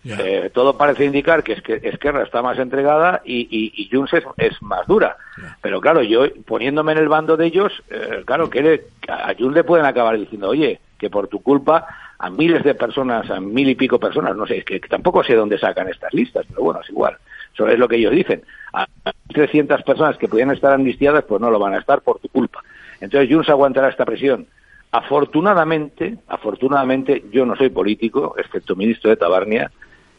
Eh, 0.04 0.50
todo 0.52 0.76
parece 0.76 1.04
indicar 1.04 1.44
que, 1.44 1.52
es 1.52 1.62
que 1.62 1.80
Esquerra 1.82 2.24
está 2.24 2.42
más 2.42 2.58
entregada 2.58 3.22
y, 3.24 3.42
y, 3.50 3.72
y 3.82 3.88
Junts 3.90 4.12
es, 4.14 4.24
es 4.36 4.60
más 4.62 4.86
dura. 4.86 5.16
Pero 5.60 5.80
claro, 5.80 6.02
yo 6.02 6.24
poniéndome 6.44 6.92
en 6.92 6.98
el 6.98 7.08
bando 7.08 7.36
de 7.36 7.46
ellos, 7.46 7.72
eh, 7.88 8.22
claro, 8.26 8.50
que 8.50 8.62
le- 8.62 8.84
a 9.08 9.32
Junts 9.38 9.54
le 9.54 9.64
pueden 9.64 9.86
acabar 9.86 10.18
diciendo, 10.18 10.48
oye, 10.48 10.80
que 10.98 11.08
por 11.08 11.28
tu 11.28 11.40
culpa 11.42 11.86
a 12.18 12.30
miles 12.30 12.62
de 12.64 12.74
personas, 12.74 13.28
a 13.30 13.40
mil 13.40 13.68
y 13.68 13.74
pico 13.74 13.98
personas, 14.00 14.36
no 14.36 14.46
sé, 14.46 14.58
es 14.58 14.64
que, 14.64 14.80
que 14.80 14.88
tampoco 14.88 15.22
sé 15.24 15.34
dónde 15.34 15.58
sacan 15.58 15.88
estas 15.88 16.12
listas, 16.14 16.46
pero 16.48 16.62
bueno, 16.62 16.80
es 16.80 16.90
igual. 16.90 17.16
Eso 17.54 17.68
es 17.68 17.78
lo 17.78 17.86
que 17.88 17.96
ellos 17.96 18.12
dicen. 18.12 18.42
A 18.72 18.86
300 19.28 19.82
personas 19.82 20.16
que 20.18 20.28
podían 20.28 20.50
estar 20.50 20.72
amnistiadas, 20.72 21.24
pues 21.24 21.40
no 21.40 21.50
lo 21.50 21.58
van 21.58 21.74
a 21.74 21.78
estar 21.78 22.00
por 22.02 22.18
tu 22.18 22.28
culpa. 22.28 22.60
Entonces 23.00 23.28
Junts 23.32 23.48
aguantará 23.50 23.88
esta 23.88 24.04
presión. 24.04 24.46
Afortunadamente, 24.90 26.16
afortunadamente, 26.28 27.24
yo 27.30 27.44
no 27.46 27.54
soy 27.56 27.68
político, 27.70 28.34
excepto 28.38 28.74
ministro 28.76 29.10
de 29.10 29.16
Tabarnia, 29.16 29.70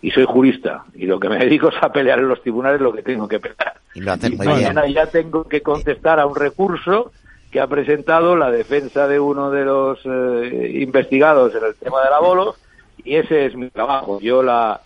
y 0.03 0.11
soy 0.11 0.25
jurista. 0.25 0.83
Y 0.93 1.05
lo 1.07 1.19
que 1.19 1.29
me 1.29 1.37
dedico 1.43 1.69
es 1.69 1.75
a 1.81 1.91
pelear 1.91 2.19
en 2.19 2.27
los 2.27 2.41
tribunales 2.43 2.79
lo 2.81 2.93
que 2.93 3.01
tengo 3.01 3.27
que 3.27 3.39
pelear. 3.39 3.73
Y 3.95 4.01
lo 4.01 4.11
hacen 4.11 4.33
Y 4.33 4.35
muy 4.35 4.45
bien. 4.47 4.57
mañana 4.59 4.87
ya 4.87 5.07
tengo 5.07 5.45
que 5.45 5.61
contestar 5.61 6.19
a 6.19 6.27
un 6.27 6.35
recurso 6.35 7.11
que 7.51 7.59
ha 7.61 7.67
presentado 7.67 8.35
la 8.35 8.51
defensa 8.51 9.07
de 9.07 9.19
uno 9.19 9.49
de 9.49 9.63
los 9.63 9.99
eh, 10.05 10.71
investigados 10.81 11.55
en 11.55 11.63
el 11.63 11.75
tema 11.75 12.03
del 12.03 12.11
abolo, 12.13 12.55
y 13.03 13.15
ese 13.15 13.45
es 13.45 13.55
mi 13.55 13.69
trabajo. 13.69 14.19
Yo 14.19 14.43
la 14.43 14.81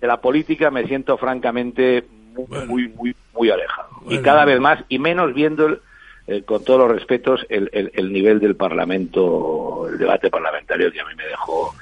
de 0.00 0.06
la 0.06 0.20
política 0.20 0.70
me 0.70 0.86
siento 0.86 1.16
francamente 1.18 2.04
muy, 2.34 2.46
Bueno. 2.48 2.66
muy, 2.66 2.88
muy, 2.88 3.16
muy 3.34 3.50
alejado. 3.50 3.88
Y 4.08 4.18
cada 4.18 4.44
vez 4.44 4.58
más, 4.58 4.82
y 4.88 4.98
menos 4.98 5.34
viendo, 5.34 5.66
el, 5.66 5.80
eh, 6.26 6.42
con 6.42 6.64
todos 6.64 6.80
los 6.80 6.90
respetos, 6.90 7.44
el, 7.48 7.68
el, 7.72 7.90
el 7.94 8.12
nivel 8.12 8.40
del 8.40 8.56
Parlamento, 8.56 9.86
el 9.88 9.98
debate 9.98 10.30
parlamentario 10.30 10.90
que 10.90 11.00
a 11.00 11.04
mí 11.04 11.14
me 11.16 11.26
dejó 11.26 11.74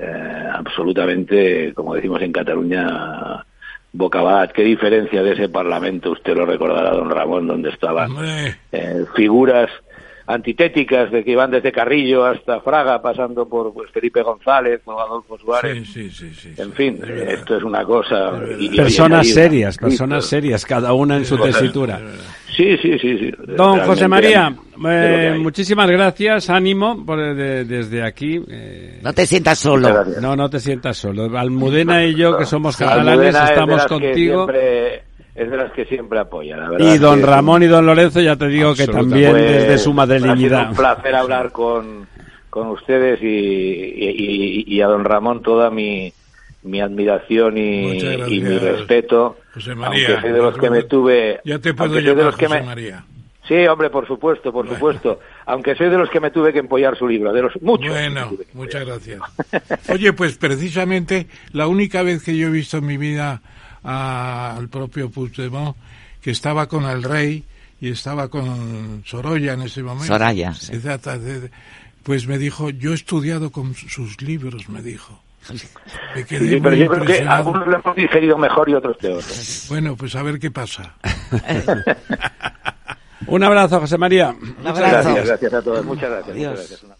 eh, 0.00 0.48
absolutamente, 0.52 1.74
como 1.74 1.94
decimos 1.94 2.22
en 2.22 2.32
Cataluña, 2.32 3.44
bocabat. 3.92 4.52
¿Qué 4.52 4.62
diferencia 4.62 5.22
de 5.22 5.32
ese 5.32 5.48
Parlamento? 5.48 6.12
Usted 6.12 6.36
lo 6.36 6.46
recordará, 6.46 6.90
don 6.90 7.10
Ramón, 7.10 7.46
donde 7.46 7.70
estaban 7.70 8.12
eh, 8.72 9.04
figuras 9.14 9.70
antitéticas 10.34 11.10
de 11.10 11.24
que 11.24 11.32
iban 11.32 11.50
desde 11.50 11.72
Carrillo 11.72 12.24
hasta 12.24 12.60
Fraga, 12.60 13.00
pasando 13.02 13.48
por 13.48 13.72
pues, 13.72 13.90
Felipe 13.90 14.22
González 14.22 14.80
o 14.84 15.00
Adolfo 15.00 15.38
Suárez. 15.38 15.86
sí, 15.88 16.10
sí, 16.10 16.10
sí, 16.10 16.34
sí, 16.34 16.48
En 16.60 16.68
sí, 16.70 16.72
fin, 16.76 17.00
es 17.02 17.38
esto 17.40 17.56
es 17.56 17.62
una 17.62 17.84
cosa. 17.84 18.32
y- 18.58 18.76
Personas 18.76 19.28
serias, 19.28 19.76
personas 19.76 20.24
serias, 20.26 20.64
cada 20.64 20.92
una 20.92 21.16
en 21.16 21.24
su 21.24 21.36
Cosas- 21.36 21.58
tesitura. 21.60 22.00
Sí, 22.56 22.76
sí, 22.82 22.98
sí. 22.98 23.16
sí. 23.18 23.32
Don 23.56 23.78
José 23.80 24.06
Realmente 24.06 24.08
María, 24.08 24.48
es 24.48 24.56
lo 24.76 24.82
que 24.82 25.26
eh, 25.28 25.38
muchísimas 25.38 25.88
gracias, 25.90 26.50
ánimo 26.50 27.06
por, 27.06 27.18
de- 27.34 27.64
desde 27.64 28.02
aquí. 28.02 28.42
eh, 28.50 28.98
No 29.02 29.12
te 29.14 29.24
sientas 29.26 29.58
solo. 29.58 30.04
no, 30.20 30.36
no 30.36 30.50
te 30.50 30.58
sientas 30.60 30.96
solo. 30.98 31.24
Almudena 31.38 32.04
y 32.04 32.14
yo, 32.14 32.36
que 32.36 32.44
somos 32.44 32.76
catalanes, 32.76 33.08
Almudena 33.12 33.38
es 33.40 33.44
de 33.46 33.52
estamos 33.54 33.82
que 33.82 33.88
contigo. 33.88 34.44
siempre- 34.46 35.02
es 35.34 35.50
de 35.50 35.56
las 35.56 35.72
que 35.72 35.84
siempre 35.86 36.18
apoya, 36.18 36.56
la 36.56 36.70
verdad. 36.70 36.94
Y 36.94 36.98
don 36.98 37.22
Ramón 37.22 37.62
y 37.62 37.66
don 37.66 37.86
Lorenzo, 37.86 38.20
ya 38.20 38.36
te 38.36 38.48
digo 38.48 38.74
que 38.74 38.86
también 38.86 39.30
Pues, 39.32 39.44
desde 39.44 39.78
su 39.78 39.90
Ha 39.90 39.92
sido 39.92 39.94
madrileñidad. 39.94 40.70
un 40.70 40.76
placer 40.76 41.14
hablar 41.14 41.52
con, 41.52 42.06
con 42.50 42.68
ustedes 42.68 43.22
y, 43.22 43.26
y- 43.26 44.14
y- 44.18 44.64
y 44.66 44.80
a 44.82 44.86
don 44.86 45.04
Ramón 45.04 45.42
toda 45.42 45.70
mi, 45.70 46.12
mi 46.64 46.80
admiración 46.80 47.56
y, 47.58 48.00
mi 48.40 48.58
respeto. 48.58 49.38
José 49.54 49.74
María, 49.74 50.06
aunque 50.08 50.20
soy 50.22 50.32
de 50.32 50.38
los 50.42 50.58
que 50.58 50.70
me 50.70 50.82
tuve. 50.84 51.40
Ya 51.44 51.58
te 51.58 51.74
puedo 51.74 51.94
soy 51.94 52.02
de 52.02 52.08
llamar 52.10 52.24
los 52.26 52.36
que 52.36 52.46
José 52.46 52.60
me- 52.60 52.66
María. 52.66 53.04
Sí, 53.48 53.66
hombre, 53.66 53.90
por 53.90 54.06
supuesto, 54.06 54.52
por 54.52 54.68
supuesto. 54.68 55.18
Aunque 55.46 55.74
soy 55.74 55.88
de 55.90 55.98
los 55.98 56.08
que 56.10 56.20
me 56.20 56.30
tuve 56.30 56.52
que 56.52 56.60
empollar 56.60 56.96
su 56.96 57.08
libro, 57.08 57.32
de 57.32 57.42
los 57.42 57.60
muchos. 57.62 57.88
Bueno, 57.88 58.30
muchas 58.54 58.86
gracias. 58.86 59.20
Oye, 59.88 60.12
pues 60.12 60.36
precisamente 60.38 61.26
la 61.52 61.66
única 61.66 62.04
vez 62.04 62.22
que 62.22 62.36
yo 62.36 62.46
he 62.46 62.50
visto 62.50 62.76
en 62.76 62.86
mi 62.86 62.96
vida 62.96 63.42
al 63.82 64.68
propio 64.68 65.10
Puigdemont, 65.10 65.76
que 66.20 66.30
estaba 66.30 66.66
con 66.66 66.84
el 66.84 67.02
rey 67.02 67.44
y 67.80 67.90
estaba 67.90 68.28
con 68.28 69.02
Sorolla 69.06 69.54
en 69.54 69.62
ese 69.62 69.82
momento. 69.82 70.06
Soraya. 70.06 70.54
Pues 72.02 72.26
me 72.26 72.38
dijo, 72.38 72.70
yo 72.70 72.92
he 72.92 72.94
estudiado 72.94 73.50
con 73.50 73.74
sus 73.74 74.20
libros, 74.22 74.68
me 74.68 74.82
dijo. 74.82 75.20
Me 76.14 76.24
quedé 76.24 76.60
pero 76.60 76.76
yo 76.76 76.86
creo 76.88 77.04
que 77.04 77.20
algunos 77.20 77.66
lo 77.66 77.76
hemos 77.76 77.96
digerido 77.96 78.36
mejor 78.38 78.68
y 78.68 78.74
otros 78.74 78.96
peor. 78.98 79.22
Bueno, 79.68 79.96
pues 79.96 80.14
a 80.14 80.22
ver 80.22 80.38
qué 80.38 80.50
pasa. 80.50 80.94
Un 83.26 83.42
abrazo, 83.42 83.80
José 83.80 83.98
María. 83.98 84.32
Muchas 84.32 84.78
gracias, 84.78 85.26
gracias 85.26 85.54
a 85.54 85.62
todos. 85.62 85.84
Muchas 85.84 86.10
gracias. 86.10 86.36
Muchas 86.36 86.54
gracias. 86.70 86.99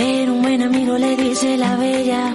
pero 0.00 0.32
un 0.32 0.40
buen 0.40 0.62
amigo 0.62 0.96
le 0.96 1.14
dice 1.14 1.58
la 1.58 1.76
bella. 1.76 2.34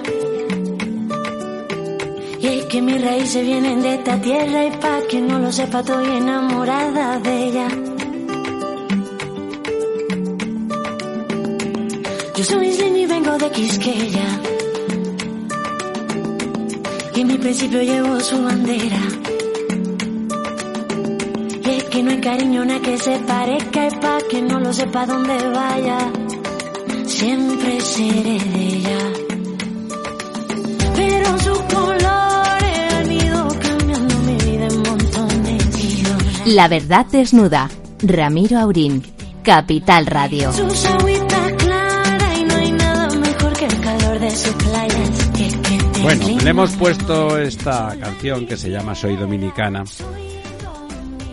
Y 2.40 2.46
es 2.46 2.64
que 2.66 2.80
mis 2.80 3.00
raíces 3.02 3.44
vienen 3.44 3.82
de 3.82 3.94
esta 3.94 4.20
tierra 4.20 4.66
y 4.66 4.70
pa' 4.82 5.00
que 5.10 5.20
no 5.20 5.40
lo 5.40 5.50
sepa 5.50 5.80
estoy 5.80 6.06
enamorada 6.22 7.18
de 7.18 7.34
ella. 7.46 7.68
Yo 12.36 12.44
soy 12.44 12.72
Slim 12.72 12.96
y 12.96 13.06
vengo 13.06 13.32
de 13.36 13.50
Quisqueya. 13.50 14.28
Y 17.16 17.20
en 17.20 17.26
mi 17.26 17.38
principio 17.38 17.82
llevo 17.82 18.20
su 18.20 18.36
bandera. 18.44 19.02
Y 21.66 21.70
es 21.78 21.84
que 21.84 22.02
no 22.04 22.10
hay 22.12 22.20
cariño 22.20 22.64
nada 22.64 22.80
que 22.80 22.96
se 22.96 23.18
parezca 23.30 23.88
y 23.88 23.90
pa' 24.02 24.18
que 24.30 24.40
no 24.40 24.60
lo 24.60 24.72
sepa 24.72 25.04
dónde 25.04 25.36
vaya 25.58 25.98
siempre 27.16 27.80
seré 27.80 28.38
de 28.38 28.66
ella. 28.76 28.98
Pero 30.94 31.38
sus 31.38 31.58
colores 31.74 32.94
han 32.94 33.12
ido 33.12 33.48
cambiando 33.60 34.14
mi 34.18 34.34
vida 34.34 34.66
en 34.66 34.82
montones. 34.82 36.46
La 36.46 36.68
verdad 36.68 37.06
desnuda. 37.10 37.70
Ramiro 38.02 38.58
Aurín. 38.58 39.02
Capital 39.42 40.06
Radio. 40.06 40.52
Sus 40.52 40.84
agüitas 40.84 41.52
claras 41.54 42.38
y 42.38 42.44
no 42.44 42.54
hay 42.54 42.72
nada 42.72 43.08
mejor 43.16 43.52
que 43.54 43.64
el 43.66 43.80
calor 43.80 44.18
de 44.18 44.30
sus 44.30 44.54
playas. 44.54 45.30
Que, 45.36 45.48
que 45.48 46.02
bueno, 46.02 46.26
le 46.42 46.50
hemos 46.50 46.72
puesto 46.72 47.38
esta 47.38 47.96
canción 47.98 48.46
que 48.46 48.56
se 48.56 48.70
llama 48.70 48.94
Soy 48.94 49.16
Dominicana 49.16 49.84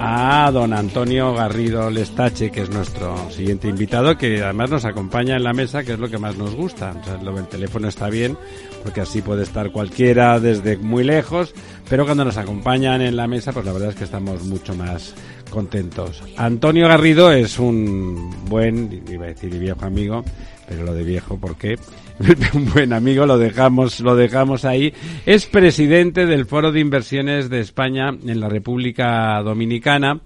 a 0.05 0.51
don 0.51 0.73
Antonio 0.73 1.33
Garrido 1.33 1.89
Lestache, 1.89 2.51
que 2.51 2.63
es 2.63 2.69
nuestro 2.69 3.31
siguiente 3.31 3.69
invitado, 3.69 4.17
que 4.17 4.43
además 4.43 4.69
nos 4.69 4.83
acompaña 4.83 5.37
en 5.37 5.43
la 5.43 5.53
mesa, 5.53 5.85
que 5.85 5.93
es 5.93 5.99
lo 5.99 6.09
que 6.09 6.17
más 6.17 6.35
nos 6.35 6.53
gusta. 6.55 6.93
O 6.99 7.03
sea, 7.05 7.17
lo 7.23 7.31
del 7.31 7.47
teléfono 7.47 7.87
está 7.87 8.09
bien, 8.09 8.37
porque 8.83 8.99
así 8.99 9.21
puede 9.21 9.43
estar 9.43 9.71
cualquiera 9.71 10.41
desde 10.41 10.75
muy 10.75 11.05
lejos, 11.05 11.53
pero 11.89 12.03
cuando 12.03 12.25
nos 12.25 12.35
acompañan 12.35 13.01
en 13.01 13.15
la 13.15 13.27
mesa, 13.27 13.53
pues 13.53 13.65
la 13.65 13.71
verdad 13.71 13.89
es 13.91 13.95
que 13.95 14.03
estamos 14.03 14.43
mucho 14.43 14.75
más 14.75 15.15
contentos. 15.49 16.21
Antonio 16.35 16.89
Garrido 16.89 17.31
es 17.31 17.57
un 17.57 18.29
buen, 18.49 19.05
iba 19.09 19.23
a 19.23 19.29
decir 19.29 19.57
viejo 19.57 19.85
amigo, 19.85 20.25
pero 20.67 20.83
lo 20.83 20.93
de 20.93 21.03
viejo, 21.03 21.37
¿por 21.37 21.55
qué? 21.55 21.77
un 22.53 22.65
buen 22.71 22.93
amigo, 22.93 23.25
lo 23.25 23.37
dejamos, 23.37 23.99
lo 23.99 24.15
dejamos 24.15 24.65
ahí. 24.65 24.93
Es 25.25 25.45
presidente 25.45 26.25
del 26.25 26.45
Foro 26.45 26.71
de 26.71 26.79
Inversiones 26.79 27.49
de 27.49 27.59
España 27.59 28.09
en 28.09 28.39
la 28.39 28.49
República 28.49 29.41
Dominicana 29.41 30.21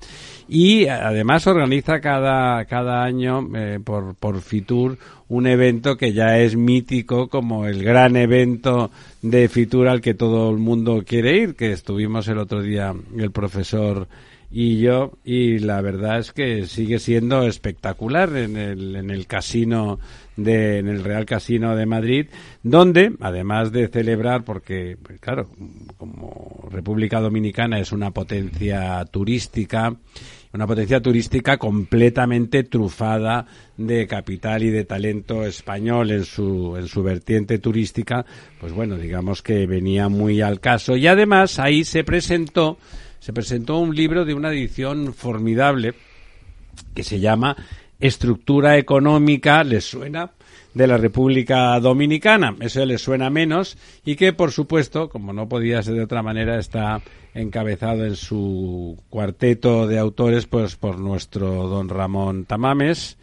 y 0.50 0.88
además 0.88 1.48
organiza 1.48 2.00
cada, 2.00 2.64
cada 2.66 3.04
año 3.04 3.48
eh, 3.56 3.80
por, 3.84 4.16
por 4.16 4.42
Fitur 4.42 4.98
un 5.30 5.46
evento 5.46 5.98
que 5.98 6.14
ya 6.14 6.40
es 6.40 6.56
mítico 6.56 7.28
como 7.28 7.66
el 7.66 7.84
gran 7.84 8.16
evento 8.16 8.92
de 9.22 9.50
Fitur 9.50 9.88
al 9.88 10.02
que 10.02 10.14
todo 10.14 10.50
el 10.50 10.58
mundo 10.58 11.04
quiere 11.06 11.38
ir, 11.38 11.56
que 11.56 11.74
estuvimos 11.74 12.28
el 12.30 12.38
otro 12.38 12.62
día 12.62 12.94
el 13.18 13.32
profesor 13.32 14.08
y 14.50 14.80
yo 14.80 15.12
y 15.26 15.60
la 15.60 15.82
verdad 15.82 16.20
es 16.20 16.32
que 16.32 16.66
sigue 16.66 17.00
siendo 17.00 17.44
espectacular 17.44 18.36
en 18.38 18.56
el, 18.56 18.96
en 18.96 19.10
el 19.10 19.28
casino 19.28 20.00
de, 20.38 20.78
en 20.80 20.88
el 20.88 21.04
Real 21.04 21.26
Casino 21.26 21.76
de 21.76 21.86
Madrid 21.86 22.28
donde 22.64 23.14
además 23.20 23.72
de 23.72 23.90
celebrar 23.90 24.44
porque 24.44 24.98
pues, 25.02 25.20
claro 25.20 25.50
como 25.98 26.70
República 26.72 27.20
Dominicana 27.20 27.80
es 27.80 27.92
una 27.92 28.12
potencia 28.12 29.04
turística 29.06 29.98
una 30.54 30.66
potencia 30.66 31.02
turística 31.02 31.58
completamente 31.58 32.64
trufada 32.64 33.46
de 33.76 34.08
capital 34.08 34.64
y 34.64 34.70
de 34.70 34.86
talento 34.86 35.46
español 35.46 36.10
en 36.12 36.26
su, 36.26 36.76
en 36.78 36.88
su 36.88 37.04
vertiente 37.04 37.60
turística, 37.60 38.26
pues 38.60 38.74
bueno, 38.74 38.98
digamos 38.98 39.44
que 39.44 39.68
venía 39.68 40.10
muy 40.10 40.42
al 40.42 40.60
caso. 40.60 40.96
Y 40.96 41.06
además 41.06 41.60
ahí 41.60 41.84
se 41.84 42.04
presentó 42.04 42.78
se 43.20 43.34
presentó 43.34 43.78
un 43.78 43.96
libro 43.96 44.26
de 44.26 44.34
una 44.34 44.52
edición 44.52 45.14
formidable 45.14 45.94
que 46.94 47.04
se 47.04 47.20
llama 47.20 47.56
Estructura 48.00 48.78
Económica, 48.78 49.64
¿les 49.64 49.86
suena? 49.86 50.32
de 50.78 50.88
la 50.88 50.98
República 50.98 51.80
Dominicana. 51.80 52.56
Eso 52.60 52.86
les 52.86 53.02
suena 53.02 53.30
menos 53.32 53.78
y 54.06 54.16
que, 54.16 54.32
por 54.32 54.52
supuesto, 54.52 55.10
como 55.10 55.34
no 55.34 55.50
podía 55.50 55.82
ser 55.82 55.96
de 55.96 56.04
otra 56.04 56.22
manera, 56.22 56.60
está 56.60 57.02
encabezado 57.34 58.06
en 58.06 58.16
su 58.16 58.98
cuarteto 59.10 59.88
de 59.88 59.98
autores 59.98 60.46
pues 60.46 60.76
por 60.76 61.00
nuestro 61.00 61.68
don 61.68 61.90
Ramón 61.90 62.46
Tamames, 62.46 63.18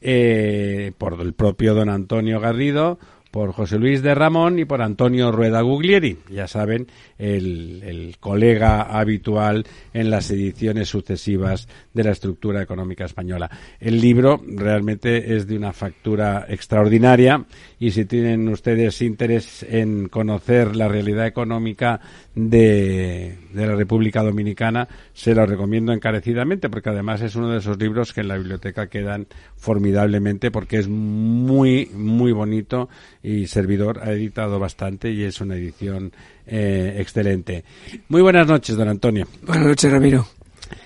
eh, 0.00 0.92
por 0.96 1.20
el 1.20 1.34
propio 1.34 1.74
don 1.74 1.90
Antonio 1.90 2.40
Garrido, 2.40 2.98
por 3.34 3.52
José 3.52 3.80
Luis 3.80 4.00
de 4.00 4.14
Ramón 4.14 4.60
y 4.60 4.64
por 4.64 4.80
Antonio 4.80 5.32
Rueda 5.32 5.60
Guglieri, 5.60 6.18
ya 6.30 6.46
saben, 6.46 6.86
el, 7.18 7.82
el, 7.82 8.16
colega 8.20 8.82
habitual 8.82 9.66
en 9.92 10.08
las 10.08 10.30
ediciones 10.30 10.88
sucesivas 10.88 11.66
de 11.92 12.04
la 12.04 12.12
estructura 12.12 12.62
económica 12.62 13.04
española. 13.04 13.50
El 13.80 14.00
libro 14.00 14.40
realmente 14.46 15.34
es 15.34 15.48
de 15.48 15.56
una 15.56 15.72
factura 15.72 16.46
extraordinaria 16.48 17.44
y 17.84 17.90
si 17.90 18.06
tienen 18.06 18.48
ustedes 18.48 19.02
interés 19.02 19.62
en 19.62 20.08
conocer 20.08 20.74
la 20.74 20.88
realidad 20.88 21.26
económica 21.26 22.00
de, 22.34 23.36
de 23.52 23.66
la 23.66 23.76
República 23.76 24.22
Dominicana, 24.22 24.88
se 25.12 25.34
lo 25.34 25.44
recomiendo 25.44 25.92
encarecidamente 25.92 26.70
porque 26.70 26.88
además 26.88 27.20
es 27.20 27.36
uno 27.36 27.50
de 27.50 27.58
esos 27.58 27.78
libros 27.78 28.14
que 28.14 28.22
en 28.22 28.28
la 28.28 28.38
biblioteca 28.38 28.86
quedan 28.86 29.26
formidablemente 29.56 30.50
porque 30.50 30.78
es 30.78 30.88
muy, 30.88 31.90
muy 31.92 32.32
bonito 32.32 32.88
y 33.22 33.48
Servidor 33.48 34.00
ha 34.02 34.12
editado 34.12 34.58
bastante 34.58 35.10
y 35.10 35.22
es 35.24 35.42
una 35.42 35.56
edición 35.56 36.10
eh, 36.46 36.96
excelente. 36.98 37.64
Muy 38.08 38.22
buenas 38.22 38.46
noches, 38.46 38.76
don 38.76 38.88
Antonio. 38.88 39.28
Buenas 39.42 39.66
noches, 39.66 39.92
Ramiro. 39.92 40.26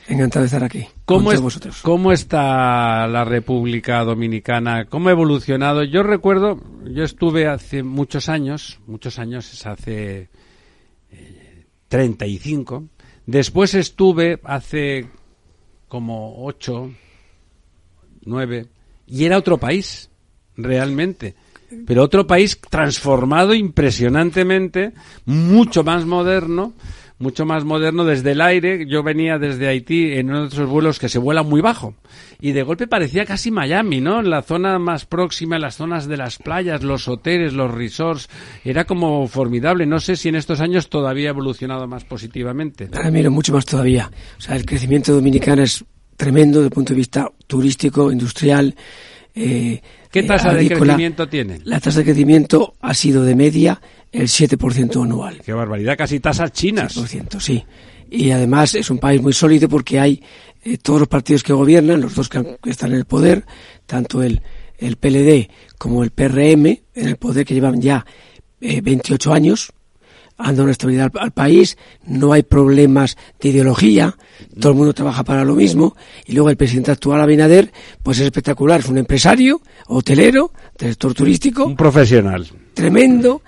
Encantado 0.08 0.42
de 0.42 0.46
estar 0.46 0.64
aquí. 0.64 0.86
¿Cómo, 1.04 1.32
es, 1.32 1.40
vosotros. 1.40 1.80
¿Cómo 1.82 2.12
está 2.12 3.06
la 3.06 3.24
República 3.24 4.02
Dominicana? 4.04 4.86
¿Cómo 4.86 5.08
ha 5.08 5.12
evolucionado? 5.12 5.84
Yo 5.84 6.02
recuerdo, 6.02 6.60
yo 6.84 7.04
estuve 7.04 7.46
hace 7.46 7.82
muchos 7.82 8.28
años, 8.28 8.80
muchos 8.86 9.18
años, 9.18 9.52
es 9.52 9.66
hace 9.66 10.28
eh, 11.10 11.66
35. 11.88 12.84
Después 13.26 13.74
estuve 13.74 14.40
hace 14.44 15.06
como 15.88 16.44
8, 16.44 16.90
9, 18.24 18.66
y 19.06 19.24
era 19.24 19.38
otro 19.38 19.58
país 19.58 20.10
realmente. 20.56 21.34
Pero 21.86 22.02
otro 22.02 22.26
país 22.26 22.58
transformado 22.70 23.52
impresionantemente, 23.54 24.92
mucho 25.26 25.84
más 25.84 26.06
moderno, 26.06 26.72
mucho 27.18 27.44
más 27.44 27.64
moderno 27.64 28.04
desde 28.04 28.32
el 28.32 28.40
aire. 28.40 28.86
Yo 28.86 29.02
venía 29.02 29.38
desde 29.38 29.68
Haití 29.68 30.12
en 30.12 30.30
uno 30.30 30.42
de 30.42 30.48
esos 30.48 30.68
vuelos 30.68 30.98
que 30.98 31.08
se 31.08 31.18
vuela 31.18 31.42
muy 31.42 31.60
bajo. 31.60 31.94
Y 32.40 32.52
de 32.52 32.62
golpe 32.62 32.86
parecía 32.86 33.24
casi 33.24 33.50
Miami, 33.50 34.00
¿no? 34.00 34.20
En 34.20 34.30
la 34.30 34.42
zona 34.42 34.78
más 34.78 35.04
próxima, 35.04 35.58
las 35.58 35.76
zonas 35.76 36.06
de 36.06 36.16
las 36.16 36.38
playas, 36.38 36.82
los 36.82 37.08
hoteles, 37.08 37.52
los 37.52 37.72
resorts. 37.72 38.28
Era 38.64 38.84
como 38.84 39.26
formidable. 39.26 39.86
No 39.86 39.98
sé 40.00 40.16
si 40.16 40.28
en 40.28 40.36
estos 40.36 40.60
años 40.60 40.88
todavía 40.88 41.30
ha 41.30 41.32
evolucionado 41.32 41.86
más 41.86 42.04
positivamente. 42.04 42.88
Ahora 42.94 43.10
miro 43.10 43.30
mucho 43.30 43.52
más 43.52 43.66
todavía. 43.66 44.10
O 44.38 44.40
sea, 44.40 44.56
el 44.56 44.64
crecimiento 44.64 45.12
dominicano 45.12 45.62
es 45.62 45.84
tremendo 46.16 46.58
desde 46.58 46.68
el 46.68 46.74
punto 46.74 46.92
de 46.92 46.96
vista 46.98 47.30
turístico, 47.46 48.12
industrial. 48.12 48.74
Eh, 49.34 49.80
¿Qué 50.10 50.20
eh, 50.20 50.22
tasa 50.24 50.52
de 50.52 50.60
agrícola. 50.60 50.80
crecimiento 50.80 51.28
tiene? 51.28 51.60
La 51.64 51.80
tasa 51.80 52.00
de 52.00 52.04
crecimiento 52.04 52.74
ha 52.80 52.94
sido 52.94 53.24
de 53.24 53.36
media 53.36 53.80
el 54.12 54.26
7% 54.28 55.02
anual. 55.04 55.40
Qué 55.44 55.52
barbaridad, 55.52 55.96
casi 55.96 56.20
tasas 56.20 56.52
chinas. 56.52 56.96
7%, 56.96 57.40
sí. 57.40 57.64
Y 58.10 58.30
además 58.30 58.74
es 58.74 58.90
un 58.90 58.98
país 58.98 59.20
muy 59.20 59.32
sólido 59.34 59.68
porque 59.68 60.00
hay 60.00 60.22
eh, 60.64 60.78
todos 60.78 61.00
los 61.00 61.08
partidos 61.08 61.42
que 61.42 61.52
gobiernan, 61.52 62.00
los 62.00 62.14
dos 62.14 62.28
que, 62.28 62.38
han- 62.38 62.56
que 62.62 62.70
están 62.70 62.90
en 62.92 62.96
el 62.98 63.04
poder, 63.04 63.44
tanto 63.86 64.22
el, 64.22 64.40
el 64.78 64.96
PLD 64.96 65.50
como 65.76 66.02
el 66.02 66.10
PRM 66.10 66.66
en 66.94 67.08
el 67.08 67.16
poder 67.16 67.44
que 67.44 67.54
llevan 67.54 67.80
ya 67.82 68.06
eh, 68.60 68.80
28 68.80 69.32
años, 69.32 69.72
han 70.38 70.54
dado 70.54 70.62
una 70.64 70.72
estabilidad 70.72 71.10
al, 71.14 71.22
al 71.24 71.30
país, 71.32 71.76
no 72.06 72.32
hay 72.32 72.44
problemas 72.44 73.16
de 73.40 73.48
ideología, 73.50 74.16
todo 74.58 74.70
el 74.72 74.78
mundo 74.78 74.94
trabaja 74.94 75.22
para 75.24 75.44
lo 75.44 75.54
mismo, 75.54 75.96
y 76.26 76.32
luego 76.32 76.48
el 76.48 76.56
presidente 76.56 76.92
actual, 76.92 77.20
Abinader, 77.20 77.72
pues 78.02 78.18
es 78.20 78.24
espectacular, 78.26 78.80
es 78.80 78.88
un 78.88 78.98
empresario, 78.98 79.60
hotelero, 79.88 80.52
del 80.78 80.90
sector 80.90 81.12
turístico, 81.12 81.64
Un 81.66 81.76
profesional. 81.76 82.46
tremendo 82.72 83.42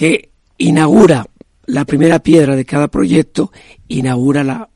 que 0.00 0.30
inaugura 0.56 1.26
la 1.66 1.84
primera 1.84 2.20
piedra 2.20 2.56
de 2.56 2.64
cada 2.64 2.88
proyecto, 2.88 3.52
inaugura 3.86 4.42
la, 4.42 4.70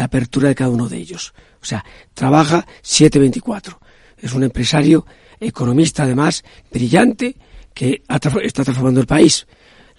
apertura 0.00 0.48
de 0.48 0.56
cada 0.56 0.70
uno 0.70 0.88
de 0.88 0.96
ellos. 0.96 1.32
O 1.62 1.64
sea, 1.64 1.84
trabaja 2.12 2.66
724. 2.82 3.78
Es 4.18 4.32
un 4.32 4.42
empresario, 4.42 5.06
economista 5.38 6.02
además, 6.02 6.42
brillante, 6.72 7.36
que 7.72 8.02
está 8.42 8.64
transformando 8.64 9.00
el 9.00 9.06
país. 9.06 9.46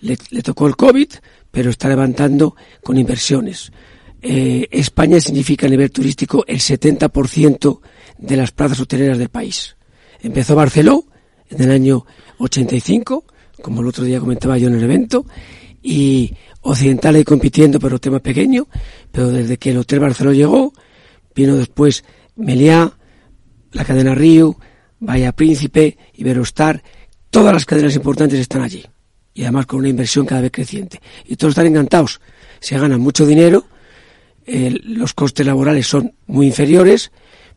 Le, 0.01 0.17
le 0.32 0.41
tocó 0.41 0.67
el 0.67 0.76
COVID, 0.76 1.07
pero 1.49 1.69
está 1.69 1.88
levantando 1.88 2.57
con 2.84 2.97
inversiones. 2.97 3.71
Eh, 4.21 4.67
España 4.71 5.21
significa 5.21 5.67
a 5.67 5.69
nivel 5.69 5.89
turístico 5.89 6.43
el 6.45 6.59
70% 6.59 7.80
de 8.17 8.36
las 8.36 8.51
plazas 8.51 8.82
hoteleras 8.82 9.19
del 9.19 9.30
país. 9.30 9.78
Empezó 10.19 10.53
Barceló 10.53 11.05
en 11.49 11.61
el 11.61 11.71
año 11.71 12.05
85, 12.39 13.23
como 13.66 13.82
el 13.82 13.88
otro 13.88 14.03
día 14.03 14.20
comentaba 14.20 14.59
yo 14.59 14.68
en 14.68 14.76
el 14.76 14.84
evento, 14.84 15.26
y 15.82 16.32
Occidental 16.61 17.16
ahí 17.16 17.24
compitiendo, 17.24 17.80
pero 17.80 17.97
tema 17.97 18.20
pequeño, 18.20 18.68
pero 19.11 19.32
desde 19.32 19.57
que 19.57 19.72
el 19.72 19.80
Hotel 19.80 20.01
Barceló 20.01 20.34
llegó, 20.34 20.72
vino 21.34 21.55
después 21.55 22.03
Meliá, 22.36 22.95
la 23.72 23.84
cadena 23.84 24.13
Río, 24.13 24.55
Bahía 24.99 25.32
Príncipe, 25.32 25.97
Iberostar, 26.13 26.84
todas 27.32 27.55
las 27.55 27.66
cadenas 27.66 27.95
importantes 27.95 28.39
están 28.39 28.61
allí. 28.61 28.86
Y 29.34 29.41
además 29.41 29.66
con 29.66 29.80
una 29.80 29.89
inversión 29.89 30.28
cada 30.28 30.41
vez 30.41 30.51
creciente. 30.51 31.01
Y 31.26 31.36
todos 31.36 31.53
están 31.53 31.66
encantados. 31.66 32.22
Se 32.59 32.78
gana 32.78 32.99
mucho 32.99 33.26
dinero, 33.26 33.66
eh, 34.45 34.80
los 34.84 35.16
costes 35.16 35.43
laborales 35.43 35.88
son 35.88 36.13
muy 36.28 36.45
inferiores, 36.45 37.11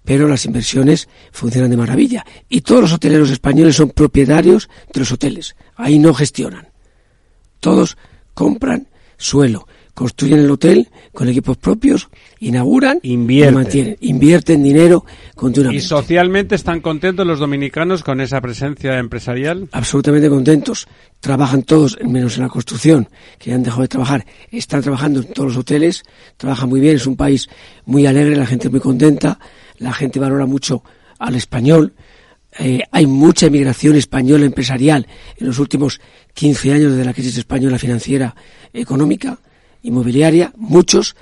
pero 0.09 0.27
las 0.27 0.47
inversiones 0.47 1.07
funcionan 1.33 1.69
de 1.71 1.77
maravilla. 1.77 2.25
Y 2.49 2.63
todos 2.63 2.81
los 2.81 2.93
hoteleros 2.95 3.31
españoles 3.31 3.77
son 3.77 3.91
propietarios 3.91 4.71
de 4.91 5.01
los 5.01 5.13
hoteles. 5.13 5.55
Ahí 5.77 5.99
no 5.99 6.15
gestionan. 6.15 6.69
Todos 7.61 7.99
compran 8.33 8.89
suelo, 9.19 9.69
construyen 9.93 10.39
el 10.39 10.51
hotel 10.51 10.89
con 11.13 11.29
equipos 11.29 11.59
propios, 11.59 12.09
inauguran 12.39 13.01
Invierten. 13.03 13.53
y 13.53 13.57
mantienen. 13.57 13.97
Invierten 14.01 14.63
dinero 14.63 15.05
¿Y 15.07 15.37
continuamente. 15.37 15.83
socialmente 15.83 16.55
están 16.55 16.81
contentos 16.81 17.27
los 17.27 17.39
dominicanos 17.39 18.03
con 18.03 18.23
esa 18.23 18.41
presencia 18.41 18.99
empresarial? 18.99 19.69
absolutamente 19.73 20.31
contentos. 20.31 20.89
Trabajan 21.21 21.65
todos, 21.65 21.99
menos 22.03 22.37
en 22.39 22.45
la 22.45 22.49
construcción, 22.49 23.09
que 23.39 23.51
ya 23.51 23.57
han 23.57 23.63
dejado 23.65 23.83
de 23.83 23.89
trabajar. 23.89 24.25
Están 24.53 24.81
trabajando 24.81 25.21
en 25.21 25.27
todos 25.35 25.49
los 25.49 25.57
hoteles, 25.59 26.03
trabajan 26.39 26.71
muy 26.71 26.81
bien, 26.81 26.97
es 26.97 27.07
un 27.07 27.17
país 27.17 27.49
muy 27.85 28.07
alegre, 28.07 28.37
la 28.37 28.47
gente 28.47 28.69
es 28.69 28.71
muy 28.71 28.81
contenta, 28.81 29.39
la 29.79 29.93
gente 29.93 30.19
valora 30.19 30.47
mucho 30.47 30.83
al 31.19 31.35
español. 31.35 31.95
Eh, 32.59 32.83
hay 32.91 33.07
mucha 33.07 33.47
inmigración 33.47 33.97
española 33.97 34.45
empresarial 34.45 35.07
en 35.37 35.47
los 35.47 35.59
últimos 35.59 36.01
15 36.35 36.73
años 36.73 36.93
desde 36.93 37.05
la 37.05 37.15
crisis 37.15 37.37
española 37.39 37.79
financiera, 37.79 38.35
económica, 38.73 39.39
inmobiliaria, 39.83 40.53
muchos. 40.57 41.17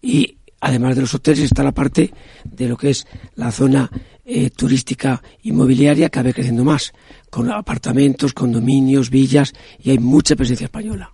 Y 0.00 0.38
además 0.60 0.96
de 0.96 1.02
los 1.02 1.14
hoteles 1.14 1.44
está 1.44 1.62
la 1.62 1.72
parte 1.72 2.12
de 2.44 2.68
lo 2.68 2.76
que 2.76 2.90
es 2.90 3.06
la 3.36 3.52
zona 3.52 3.90
eh, 4.24 4.50
turística 4.50 5.22
inmobiliaria 5.42 6.10
cada 6.10 6.24
vez 6.24 6.34
creciendo 6.34 6.64
más, 6.64 6.92
con 7.30 7.50
apartamentos, 7.50 8.32
condominios, 8.32 9.10
villas 9.10 9.52
y 9.82 9.90
hay 9.90 9.98
mucha 9.98 10.36
presencia 10.36 10.66
española. 10.66 11.12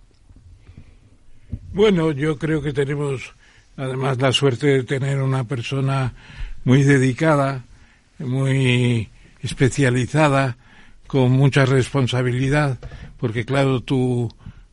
Bueno, 1.73 2.11
yo 2.11 2.37
creo 2.37 2.61
que 2.61 2.73
tenemos 2.73 3.33
además 3.77 4.19
la 4.19 4.31
suerte 4.31 4.67
de 4.67 4.83
tener 4.83 5.21
una 5.21 5.45
persona 5.45 6.13
muy 6.63 6.83
dedicada, 6.83 7.65
muy 8.19 9.09
especializada, 9.41 10.57
con 11.07 11.31
mucha 11.31 11.65
responsabilidad, 11.65 12.77
porque 13.17 13.43
claro, 13.43 13.81
tu, 13.81 14.31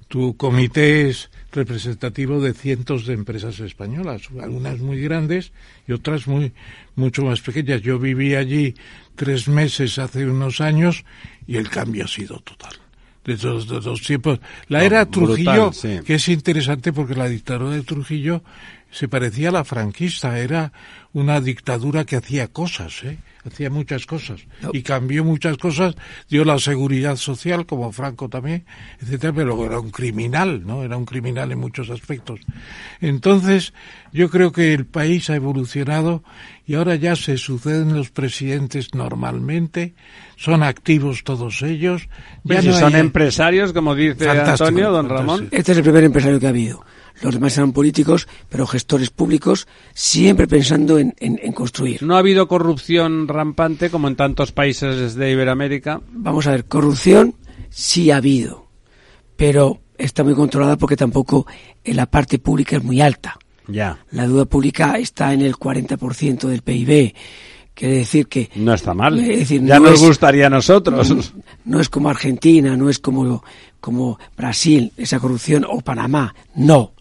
tu 0.08 0.36
comité 0.36 1.08
es 1.08 1.30
representativo 1.50 2.40
de 2.40 2.52
cientos 2.52 3.06
de 3.06 3.14
empresas 3.14 3.58
españolas, 3.60 4.28
algunas 4.40 4.78
muy 4.78 5.00
grandes 5.00 5.52
y 5.88 5.92
otras 5.92 6.28
muy 6.28 6.52
mucho 6.94 7.24
más 7.24 7.40
pequeñas. 7.40 7.80
Yo 7.80 7.98
viví 7.98 8.34
allí 8.34 8.74
tres 9.14 9.48
meses 9.48 9.98
hace 9.98 10.26
unos 10.26 10.60
años 10.60 11.04
y 11.46 11.56
el 11.56 11.70
cambio 11.70 12.04
ha 12.04 12.08
sido 12.08 12.38
total. 12.40 12.74
De 13.24 13.36
los, 13.38 13.66
de 13.66 13.80
los 13.80 14.02
tiempos. 14.02 14.38
La 14.68 14.80
No, 14.80 14.84
era 14.84 15.04
brutal, 15.04 15.34
Trujillo, 15.34 15.72
sí. 15.72 15.98
que 16.06 16.14
es 16.14 16.28
interesante 16.28 16.92
porque 16.92 17.16
la 17.16 17.28
dictadura 17.28 17.74
de 17.74 17.82
Trujillo 17.82 18.42
se 18.96 19.08
parecía 19.08 19.50
a 19.50 19.52
la 19.52 19.64
franquista, 19.64 20.38
era 20.38 20.72
una 21.12 21.40
dictadura 21.42 22.04
que 22.06 22.16
hacía 22.16 22.48
cosas, 22.48 23.04
¿eh? 23.04 23.18
hacía 23.46 23.68
muchas 23.70 24.06
cosas 24.06 24.40
y 24.72 24.82
cambió 24.82 25.22
muchas 25.22 25.56
cosas, 25.58 25.94
dio 26.30 26.44
la 26.44 26.58
seguridad 26.58 27.16
social 27.16 27.66
como 27.66 27.92
Franco 27.92 28.28
también, 28.28 28.64
etcétera, 29.00 29.32
pero 29.34 29.64
era 29.66 29.78
un 29.80 29.90
criminal, 29.90 30.66
¿no? 30.66 30.82
Era 30.82 30.96
un 30.96 31.04
criminal 31.04 31.52
en 31.52 31.58
muchos 31.58 31.90
aspectos. 31.90 32.40
Entonces, 33.00 33.72
yo 34.12 34.30
creo 34.30 34.50
que 34.52 34.72
el 34.74 34.86
país 34.86 35.28
ha 35.30 35.36
evolucionado 35.36 36.24
y 36.66 36.74
ahora 36.74 36.96
ya 36.96 37.14
se 37.16 37.36
suceden 37.36 37.94
los 37.94 38.10
presidentes 38.10 38.94
normalmente, 38.94 39.94
son 40.36 40.62
activos 40.62 41.22
todos 41.22 41.62
ellos. 41.62 42.08
Ya 42.44 42.56
Pues 42.56 42.60
si 42.62 42.68
no 42.68 42.78
son 42.78 42.94
hay- 42.94 43.00
empresarios, 43.00 43.72
como 43.72 43.94
dice 43.94 44.24
Fantástico, 44.24 44.64
Antonio, 44.68 44.90
don 44.90 45.06
fantástico. 45.08 45.32
Ramón. 45.36 45.48
Este 45.52 45.72
es 45.72 45.78
el 45.78 45.84
primer 45.84 46.04
empresario 46.04 46.40
que 46.40 46.46
ha 46.46 46.50
habido. 46.50 46.84
Los 47.22 47.34
demás 47.34 47.56
eran 47.56 47.72
políticos, 47.72 48.28
pero 48.48 48.66
gestores 48.66 49.10
públicos, 49.10 49.66
siempre 49.94 50.46
pensando 50.46 50.98
en, 50.98 51.14
en- 51.18 51.40
en 51.42 51.52
construir. 51.52 52.02
No 52.02 52.16
ha 52.16 52.18
habido 52.18 52.46
corrupción 52.48 53.26
rampante 53.28 53.88
como 53.90 54.08
en 54.08 54.16
tantos 54.16 54.52
países 54.52 55.14
de 55.14 55.32
Iberoamérica. 55.32 56.00
Vamos 56.12 56.46
a 56.46 56.50
ver, 56.50 56.66
corrupción 56.66 57.34
sí 57.70 58.10
ha 58.10 58.16
habido, 58.18 58.66
pero 59.36 59.80
está 59.98 60.24
muy 60.24 60.34
controlada 60.34 60.76
porque 60.76 60.96
tampoco 60.96 61.46
en 61.84 61.96
la 61.96 62.06
parte 62.06 62.38
pública 62.38 62.76
es 62.76 62.84
muy 62.84 63.00
alta. 63.00 63.38
Ya. 63.68 63.98
La 64.12 64.26
deuda 64.28 64.44
pública 64.44 64.96
está 64.98 65.32
en 65.32 65.40
el 65.40 65.54
40% 65.56 66.48
del 66.48 66.62
PIB. 66.62 67.14
Quiere 67.74 67.94
decir 67.96 68.26
que 68.28 68.48
No 68.54 68.72
está 68.74 68.94
mal. 68.94 69.16
Decir, 69.16 69.62
ya 69.64 69.78
no 69.78 69.86
nos 69.90 70.00
es- 70.00 70.06
gustaría 70.06 70.46
a 70.46 70.50
nosotros. 70.50 71.32
no 71.64 71.80
es 71.80 71.88
como 71.88 72.08
Argentina, 72.08 72.76
no 72.76 72.88
es 72.88 72.98
como, 72.98 73.42
como 73.80 74.18
Brasil, 74.36 74.92
esa 74.96 75.18
corrupción, 75.18 75.64
o 75.68 75.80
Panamá. 75.80 76.34
No. 76.54 76.92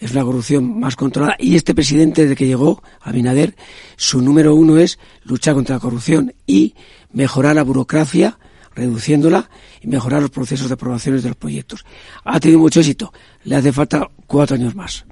Es 0.00 0.12
una 0.12 0.24
corrupción 0.24 0.80
más 0.80 0.96
controlada. 0.96 1.36
Y 1.38 1.54
este 1.56 1.74
presidente, 1.74 2.22
desde 2.22 2.34
que 2.34 2.46
llegó, 2.46 2.82
Abinader, 3.02 3.54
su 3.96 4.20
número 4.22 4.54
uno 4.54 4.78
es 4.78 4.98
luchar 5.24 5.54
contra 5.54 5.76
la 5.76 5.80
corrupción 5.80 6.32
y 6.46 6.74
mejorar 7.12 7.54
la 7.54 7.62
burocracia, 7.62 8.38
reduciéndola, 8.74 9.50
y 9.82 9.88
mejorar 9.88 10.22
los 10.22 10.30
procesos 10.30 10.68
de 10.68 10.74
aprobaciones 10.74 11.22
de 11.22 11.28
los 11.28 11.36
proyectos. 11.36 11.84
Ha 12.24 12.40
tenido 12.40 12.58
mucho 12.60 12.80
éxito. 12.80 13.12
Le 13.44 13.56
hace 13.56 13.72
falta 13.72 14.08
cuatro 14.26 14.56
años 14.56 14.74
más. 14.74 15.04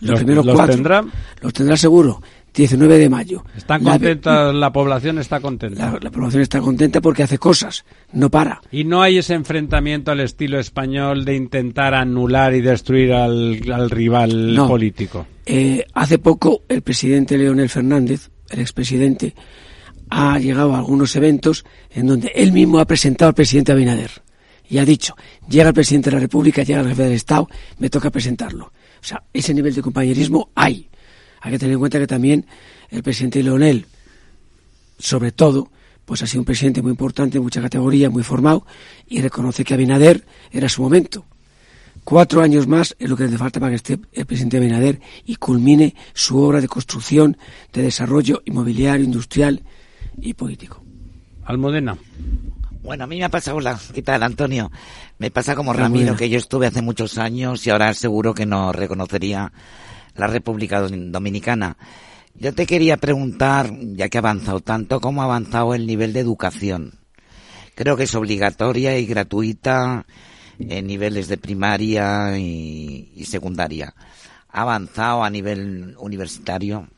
Los, 0.00 0.10
¿Los- 0.10 0.18
primeros 0.20 0.46
los 0.46 0.54
cuatro. 0.54 0.74
tendrá? 0.74 1.04
Los 1.40 1.52
tendrá 1.52 1.76
seguro. 1.76 2.22
19 2.56 2.98
de 2.98 3.08
mayo. 3.10 3.44
Están 3.56 3.84
La- 3.84 3.92
contentos, 3.92 4.54
la 4.54 4.72
población 4.72 5.18
está 5.18 5.40
contenta. 5.40 5.92
la, 5.92 5.98
la 6.00 6.10
población 6.10 6.42
está 6.42 6.60
contenta 6.60 7.00
porque 7.02 7.22
hace 7.22 7.38
cosas, 7.38 7.84
no 8.12 8.30
para. 8.30 8.60
Y 8.72 8.84
no 8.84 9.02
hay 9.02 9.18
ese 9.18 9.34
enfrentamiento 9.34 10.10
al 10.10 10.20
estilo 10.20 10.58
español 10.58 11.24
de 11.26 11.36
intentar 11.36 11.92
anular 11.94 12.54
y 12.54 12.62
destruir 12.62 13.12
al, 13.12 13.60
al 13.70 13.90
rival 13.90 14.54
No. 14.54 14.66
político. 14.68 15.26
Eh, 15.44 15.84
hace 15.94 16.18
poco 16.18 16.62
el 16.68 16.82
presidente 16.82 17.36
Leonel 17.38 17.68
Fernández, 17.68 18.30
el 18.50 18.60
expresidente, 18.60 19.34
ha 20.08 20.38
llegado 20.38 20.74
a 20.74 20.78
algunos 20.78 21.14
eventos 21.16 21.64
en 21.90 22.06
donde 22.06 22.32
él 22.34 22.52
mismo 22.52 22.78
ha 22.78 22.84
presentado 22.86 23.28
al 23.28 23.34
presidente 23.34 23.72
Abinader 23.72 24.10
y 24.68 24.78
ha 24.78 24.84
dicho, 24.84 25.14
llega 25.48 25.68
el 25.68 25.74
presidente 25.74 26.10
de 26.10 26.16
la 26.16 26.20
República, 26.20 26.62
llega 26.62 26.80
el 26.80 26.88
jefe 26.88 27.02
del 27.04 27.12
Estado, 27.12 27.48
me 27.78 27.90
toca 27.90 28.10
presentarlo. 28.10 28.66
O 28.66 29.04
sea, 29.06 29.22
ese 29.32 29.52
nivel 29.54 29.74
de 29.74 29.82
compañerismo 29.82 30.50
hay. 30.54 30.88
Hay 31.46 31.52
que 31.52 31.58
tener 31.60 31.74
en 31.74 31.78
cuenta 31.78 32.00
que 32.00 32.08
también 32.08 32.44
el 32.90 33.04
presidente 33.04 33.40
Leonel, 33.40 33.86
sobre 34.98 35.30
todo, 35.30 35.70
pues 36.04 36.20
ha 36.20 36.26
sido 36.26 36.40
un 36.40 36.44
presidente 36.44 36.82
muy 36.82 36.90
importante, 36.90 37.38
mucha 37.38 37.62
categoría, 37.62 38.10
muy 38.10 38.24
formado, 38.24 38.66
y 39.06 39.20
reconoce 39.20 39.62
que 39.62 39.72
Abinader 39.72 40.26
era 40.50 40.68
su 40.68 40.82
momento. 40.82 41.24
Cuatro 42.02 42.42
años 42.42 42.66
más 42.66 42.96
es 42.98 43.08
lo 43.08 43.16
que 43.16 43.24
hace 43.24 43.38
falta 43.38 43.60
para 43.60 43.70
que 43.70 43.76
esté 43.76 44.00
el 44.12 44.26
presidente 44.26 44.56
Abinader 44.56 45.00
y 45.24 45.36
culmine 45.36 45.94
su 46.14 46.36
obra 46.36 46.60
de 46.60 46.66
construcción, 46.66 47.36
de 47.72 47.82
desarrollo 47.82 48.42
inmobiliario, 48.44 49.04
industrial 49.04 49.62
y 50.20 50.34
político. 50.34 50.82
Almodena. 51.44 51.96
Bueno, 52.82 53.04
a 53.04 53.06
mí 53.06 53.18
me 53.18 53.24
ha 53.24 53.28
pasado 53.28 53.60
la... 53.60 53.78
¿Qué 53.94 54.02
tal, 54.02 54.24
Antonio? 54.24 54.72
Me 55.18 55.30
pasa 55.30 55.54
como 55.54 55.72
Ramiro, 55.72 56.16
que 56.16 56.28
yo 56.28 56.38
estuve 56.38 56.66
hace 56.66 56.82
muchos 56.82 57.18
años 57.18 57.64
y 57.68 57.70
ahora 57.70 57.94
seguro 57.94 58.34
que 58.34 58.46
no 58.46 58.72
reconocería 58.72 59.52
la 60.16 60.26
República 60.26 60.80
Dominicana. 60.80 61.76
Yo 62.34 62.54
te 62.54 62.66
quería 62.66 62.98
preguntar, 62.98 63.72
ya 63.80 64.08
que 64.08 64.18
ha 64.18 64.20
avanzado 64.20 64.60
tanto, 64.60 65.00
¿cómo 65.00 65.22
ha 65.22 65.24
avanzado 65.24 65.74
el 65.74 65.86
nivel 65.86 66.12
de 66.12 66.20
educación? 66.20 66.98
Creo 67.74 67.96
que 67.96 68.04
es 68.04 68.14
obligatoria 68.14 68.98
y 68.98 69.06
gratuita 69.06 70.06
en 70.58 70.86
niveles 70.86 71.28
de 71.28 71.36
primaria 71.36 72.38
y, 72.38 73.24
secundaria. 73.26 73.94
¿Ha 74.50 74.62
avanzado 74.62 75.24
a 75.24 75.30
nivel 75.30 75.94
universitario? 75.98 76.88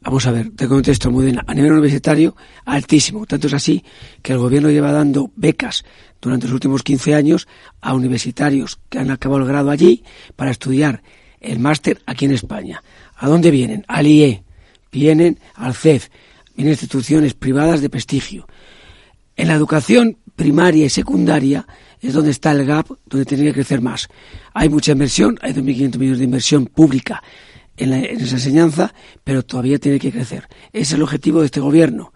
Vamos 0.00 0.26
a 0.26 0.32
ver, 0.32 0.50
te 0.50 0.68
contesto 0.68 1.10
muy 1.10 1.26
bien. 1.26 1.40
A 1.46 1.54
nivel 1.54 1.72
universitario, 1.72 2.36
altísimo. 2.64 3.26
Tanto 3.26 3.46
es 3.46 3.54
así 3.54 3.84
que 4.22 4.32
el 4.32 4.38
gobierno 4.38 4.70
lleva 4.70 4.92
dando 4.92 5.30
becas 5.34 5.84
durante 6.20 6.46
los 6.46 6.54
últimos 6.54 6.82
15 6.82 7.14
años 7.14 7.48
a 7.80 7.94
universitarios 7.94 8.80
que 8.88 8.98
han 8.98 9.10
acabado 9.10 9.42
el 9.42 9.48
grado 9.48 9.70
allí 9.70 10.04
para 10.36 10.50
estudiar 10.50 11.02
el 11.44 11.58
máster 11.58 12.02
aquí 12.06 12.24
en 12.24 12.32
España. 12.32 12.82
¿A 13.16 13.28
dónde 13.28 13.50
vienen? 13.50 13.84
Al 13.88 14.06
IE, 14.06 14.42
vienen 14.90 15.38
al 15.54 15.74
CEF, 15.74 16.08
vienen 16.56 16.72
instituciones 16.72 17.34
privadas 17.34 17.80
de 17.80 17.90
prestigio. 17.90 18.46
En 19.36 19.48
la 19.48 19.54
educación 19.54 20.18
primaria 20.36 20.86
y 20.86 20.90
secundaria 20.90 21.66
es 22.00 22.12
donde 22.12 22.30
está 22.30 22.52
el 22.52 22.64
gap, 22.64 22.86
donde 23.06 23.24
tendría 23.24 23.50
que 23.50 23.60
crecer 23.60 23.80
más. 23.80 24.08
Hay 24.52 24.68
mucha 24.68 24.92
inversión, 24.92 25.38
hay 25.42 25.52
2.500 25.52 25.98
millones 25.98 26.18
de 26.18 26.24
inversión 26.24 26.66
pública 26.66 27.22
en, 27.76 27.92
en, 27.92 28.20
esa 28.20 28.36
enseñanza, 28.36 28.94
pero 29.22 29.42
todavía 29.42 29.78
tiene 29.78 29.98
que 29.98 30.12
crecer. 30.12 30.48
Ese 30.72 30.82
es 30.82 30.92
el 30.92 31.02
objetivo 31.02 31.40
de 31.40 31.46
este 31.46 31.60
gobierno. 31.60 32.12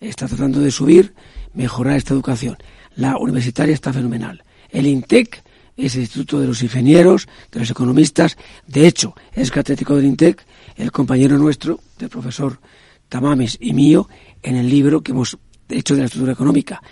Está 0.00 0.26
tratando 0.26 0.60
de 0.60 0.70
subir, 0.70 1.14
mejorar 1.54 1.96
esta 1.96 2.14
educación. 2.14 2.56
La 2.94 3.16
universitaria 3.18 3.74
está 3.74 3.92
fenomenal. 3.92 4.44
El 4.70 4.86
INTEC 4.86 5.42
es 5.76 5.94
el 5.94 6.02
Instituto 6.02 6.40
de 6.40 6.46
los 6.46 6.62
Ingenieros, 6.62 7.28
de 7.50 7.60
los 7.60 7.70
Economistas. 7.70 8.36
De 8.66 8.86
hecho, 8.86 9.14
es 9.32 9.50
catedrático 9.50 9.96
del 9.96 10.06
INTEC 10.06 10.44
el 10.76 10.92
compañero 10.92 11.38
nuestro, 11.38 11.80
del 11.98 12.08
profesor 12.08 12.60
Tamames 13.08 13.58
y 13.60 13.72
mío, 13.72 14.08
en 14.42 14.56
el 14.56 14.68
libro 14.68 15.02
que 15.02 15.12
hemos 15.12 15.38
hecho 15.68 15.94
de 15.94 16.00
la 16.00 16.06
estructura 16.06 16.32
económica. 16.32 16.82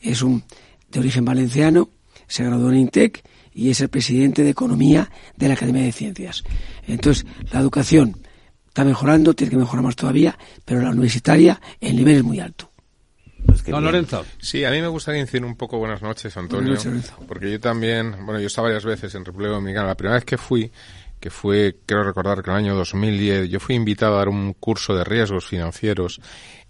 Es 0.00 0.22
un 0.22 0.42
de 0.90 1.00
origen 1.00 1.24
valenciano, 1.24 1.90
se 2.26 2.44
graduó 2.44 2.70
en 2.70 2.78
INTEC 2.78 3.22
y 3.52 3.70
es 3.70 3.80
el 3.80 3.88
presidente 3.88 4.42
de 4.42 4.50
Economía 4.50 5.10
de 5.36 5.48
la 5.48 5.54
Academia 5.54 5.82
de 5.82 5.92
Ciencias. 5.92 6.44
Entonces, 6.86 7.26
la 7.52 7.60
educación 7.60 8.16
está 8.68 8.84
mejorando, 8.84 9.34
tiene 9.34 9.50
que 9.50 9.56
mejorar 9.56 9.84
más 9.84 9.96
todavía, 9.96 10.38
pero 10.64 10.80
la 10.80 10.90
universitaria, 10.90 11.60
el 11.80 11.96
nivel 11.96 12.16
es 12.16 12.24
muy 12.24 12.40
alto. 12.40 12.70
Pues 13.46 13.64
Don 13.64 13.84
Lorenzo. 13.84 14.24
Sí, 14.38 14.64
a 14.64 14.70
mí 14.70 14.80
me 14.80 14.88
gustaría 14.88 15.20
decir 15.20 15.44
un 15.44 15.56
poco 15.56 15.78
buenas 15.78 16.02
noches, 16.02 16.36
Antonio. 16.36 16.74
Buenas 16.74 16.86
noches, 16.86 17.12
porque 17.26 17.50
yo 17.50 17.60
también, 17.60 18.12
bueno, 18.24 18.38
yo 18.38 18.44
he 18.44 18.46
estado 18.46 18.66
varias 18.66 18.84
veces 18.84 19.14
en 19.14 19.24
República 19.24 19.52
Dominicana. 19.52 19.88
La 19.88 19.96
primera 19.96 20.14
vez 20.16 20.24
que 20.24 20.38
fui, 20.38 20.70
que 21.20 21.30
fue, 21.30 21.76
quiero 21.84 22.04
recordar 22.04 22.42
que 22.42 22.50
en 22.50 22.56
el 22.56 22.64
año 22.64 22.74
2010, 22.76 23.48
yo 23.48 23.60
fui 23.60 23.74
invitado 23.74 24.14
a 24.14 24.18
dar 24.18 24.28
un 24.28 24.52
curso 24.54 24.94
de 24.94 25.04
riesgos 25.04 25.46
financieros 25.46 26.20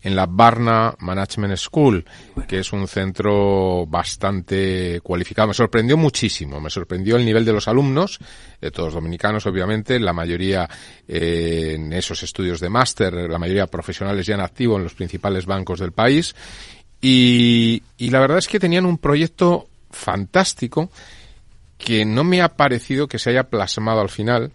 en 0.00 0.14
la 0.14 0.26
Barna 0.26 0.94
Management 1.00 1.56
School, 1.56 2.04
que 2.46 2.60
es 2.60 2.72
un 2.72 2.86
centro 2.86 3.84
bastante 3.86 5.00
cualificado. 5.02 5.48
Me 5.48 5.54
sorprendió 5.54 5.96
muchísimo, 5.96 6.60
me 6.60 6.70
sorprendió 6.70 7.16
el 7.16 7.24
nivel 7.24 7.44
de 7.44 7.52
los 7.52 7.66
alumnos, 7.66 8.18
de 8.60 8.70
todos 8.70 8.94
dominicanos 8.94 9.44
obviamente, 9.46 9.98
la 9.98 10.12
mayoría 10.12 10.68
eh, 11.06 11.72
en 11.74 11.92
esos 11.92 12.22
estudios 12.22 12.60
de 12.60 12.68
máster, 12.68 13.12
la 13.12 13.38
mayoría 13.38 13.66
profesionales 13.66 14.24
ya 14.26 14.34
en 14.34 14.40
activo 14.40 14.76
en 14.76 14.84
los 14.84 14.94
principales 14.94 15.46
bancos 15.46 15.80
del 15.80 15.92
país. 15.92 16.34
Y 17.00 17.82
la 17.98 18.20
verdad 18.20 18.38
es 18.38 18.48
que 18.48 18.58
tenían 18.58 18.86
un 18.86 18.98
proyecto 18.98 19.68
fantástico 19.90 20.90
que 21.78 22.04
no 22.04 22.24
me 22.24 22.42
ha 22.42 22.48
parecido 22.50 23.08
que 23.08 23.18
se 23.18 23.30
haya 23.30 23.44
plasmado 23.44 24.00
al 24.00 24.10
final, 24.10 24.52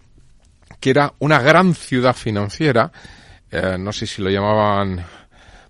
que 0.78 0.90
era 0.90 1.14
una 1.18 1.40
gran 1.40 1.74
ciudad 1.74 2.14
financiera, 2.14 2.92
eh, 3.50 3.76
no 3.78 3.92
sé 3.92 4.06
si 4.06 4.22
lo 4.22 4.30
llamaban 4.30 5.04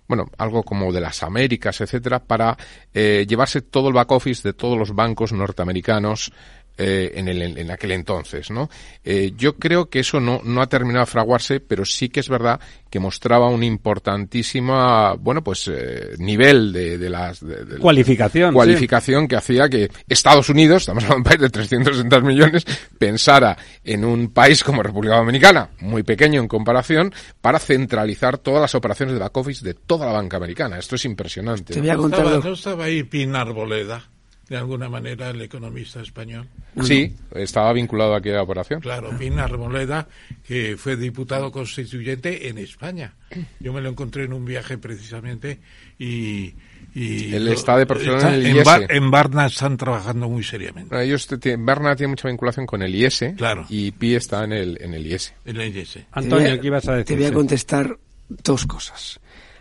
bueno, 0.07 0.29
algo 0.37 0.63
como 0.63 0.91
de 0.91 1.01
las 1.01 1.23
Américas, 1.23 1.81
etcétera, 1.81 2.19
para 2.19 2.55
eh, 2.93 3.25
llevarse 3.27 3.61
todo 3.61 3.87
el 3.87 3.93
back 3.95 4.11
office 4.11 4.47
de 4.47 4.53
todos 4.53 4.77
los 4.77 4.93
bancos 4.93 5.33
norteamericanos 5.33 6.31
eh, 6.77 7.13
en, 7.15 7.29
el, 7.29 7.57
en 7.57 7.71
aquel 7.71 7.91
entonces, 7.91 8.51
¿no? 8.51 8.69
Eh, 9.03 9.31
yo 9.37 9.55
creo 9.55 9.89
que 9.89 9.99
eso 9.99 10.19
no, 10.19 10.41
no 10.43 10.61
ha 10.61 10.67
terminado 10.67 11.05
de 11.05 11.11
fraguarse, 11.11 11.61
pero 11.61 11.85
sí 11.85 12.09
que 12.09 12.19
es 12.19 12.27
verdad 12.27 12.59
que 12.89 12.99
mostraba 12.99 13.47
un 13.49 13.63
importantísima, 13.63 15.13
bueno, 15.13 15.41
pues 15.41 15.69
eh, 15.71 16.15
nivel 16.17 16.73
de, 16.73 16.97
de 16.97 17.09
las... 17.09 17.39
De, 17.39 17.77
cualificación. 17.77 18.53
Cualificación 18.53 19.27
que 19.27 19.37
hacía 19.37 19.69
que 19.69 19.89
Estados 20.09 20.49
Unidos, 20.49 20.83
estamos 20.83 21.05
hablando 21.05 21.15
de 21.15 21.19
un 21.19 21.23
país 21.23 21.41
de 21.41 21.49
360 21.49 22.19
millones, 22.21 22.65
pensara 22.97 23.57
en 23.83 24.03
un 24.03 24.33
país 24.33 24.63
como 24.63 24.83
República 24.83 25.15
Dominicana, 25.15 25.69
muy 25.79 26.03
pequeño 26.03 26.41
en 26.41 26.47
comparación, 26.47 27.13
para 27.39 27.59
centralizar 27.59 28.37
todas 28.37 28.61
las 28.61 28.75
operaciones 28.75 29.13
de 29.13 29.19
back 29.19 29.37
office 29.37 29.63
de 29.63 29.75
toda 29.75 30.05
la 30.07 30.11
banca 30.11 30.37
americana. 30.37 30.77
Esto 30.77 30.95
es 30.95 31.05
impresionante. 31.05 31.73
Te 31.73 31.79
voy 31.79 31.89
a 31.89 31.95
contar... 31.95 32.25
¿No 32.43 32.53
estaba 32.53 32.83
ahí 32.83 33.03
Pinar 33.03 33.53
Boleda? 33.53 34.09
De 34.49 34.57
alguna 34.57 34.89
manera 34.89 35.31
el 35.31 35.41
economista 35.41 36.01
español. 36.01 36.47
Sí, 36.83 37.13
estaba 37.33 37.73
vinculado 37.73 38.13
a 38.13 38.17
aquella 38.17 38.43
operación. 38.43 38.79
Claro, 38.79 39.17
Pinar 39.17 39.57
Moleda, 39.57 40.07
que 40.47 40.75
fue 40.77 40.95
diputado 40.95 41.51
constituyente 41.51 42.47
en 42.47 42.59
España. 42.59 43.15
Yo 43.59 43.73
me 43.73 43.81
lo 43.81 43.89
encontré 43.89 44.25
en 44.25 44.33
un 44.33 44.45
viaje 44.45 44.77
precisamente 44.77 45.59
y... 45.97 46.53
y 46.93 47.33
Él 47.33 47.47
está 47.47 47.77
de 47.77 47.87
profesión 47.87 48.19
en 48.19 48.33
el 48.33 48.55
IES. 48.57 48.67
En, 48.89 49.09
Barna 49.09 49.47
están 49.47 49.77
trabajando 49.77 50.29
muy 50.29 50.43
seriamente. 50.43 51.03
ellos 51.03 51.27
Barna 51.57 51.95
tiene 51.95 52.11
mucha 52.11 52.27
vinculación 52.27 52.67
con 52.67 52.83
el 52.83 52.93
IES 52.93 53.33
claro. 53.37 53.65
y 53.69 53.91
Pi 53.91 54.13
está 54.13 54.43
en 54.43 54.53
el, 54.53 54.77
en 54.79 54.93
el 54.93 55.07
IES. 55.07 55.33
En 55.45 55.59
el 55.59 55.75
IES. 55.75 55.99
Antonio, 56.11 56.59
¿qué 56.61 56.67
ibas 56.67 56.87
a 56.87 56.93
decir? 56.93 57.05
Te 57.05 57.15
voy 57.15 57.25
a 57.25 57.33
contestar 57.33 57.97
dos 58.29 58.67
cosas. 58.67 59.19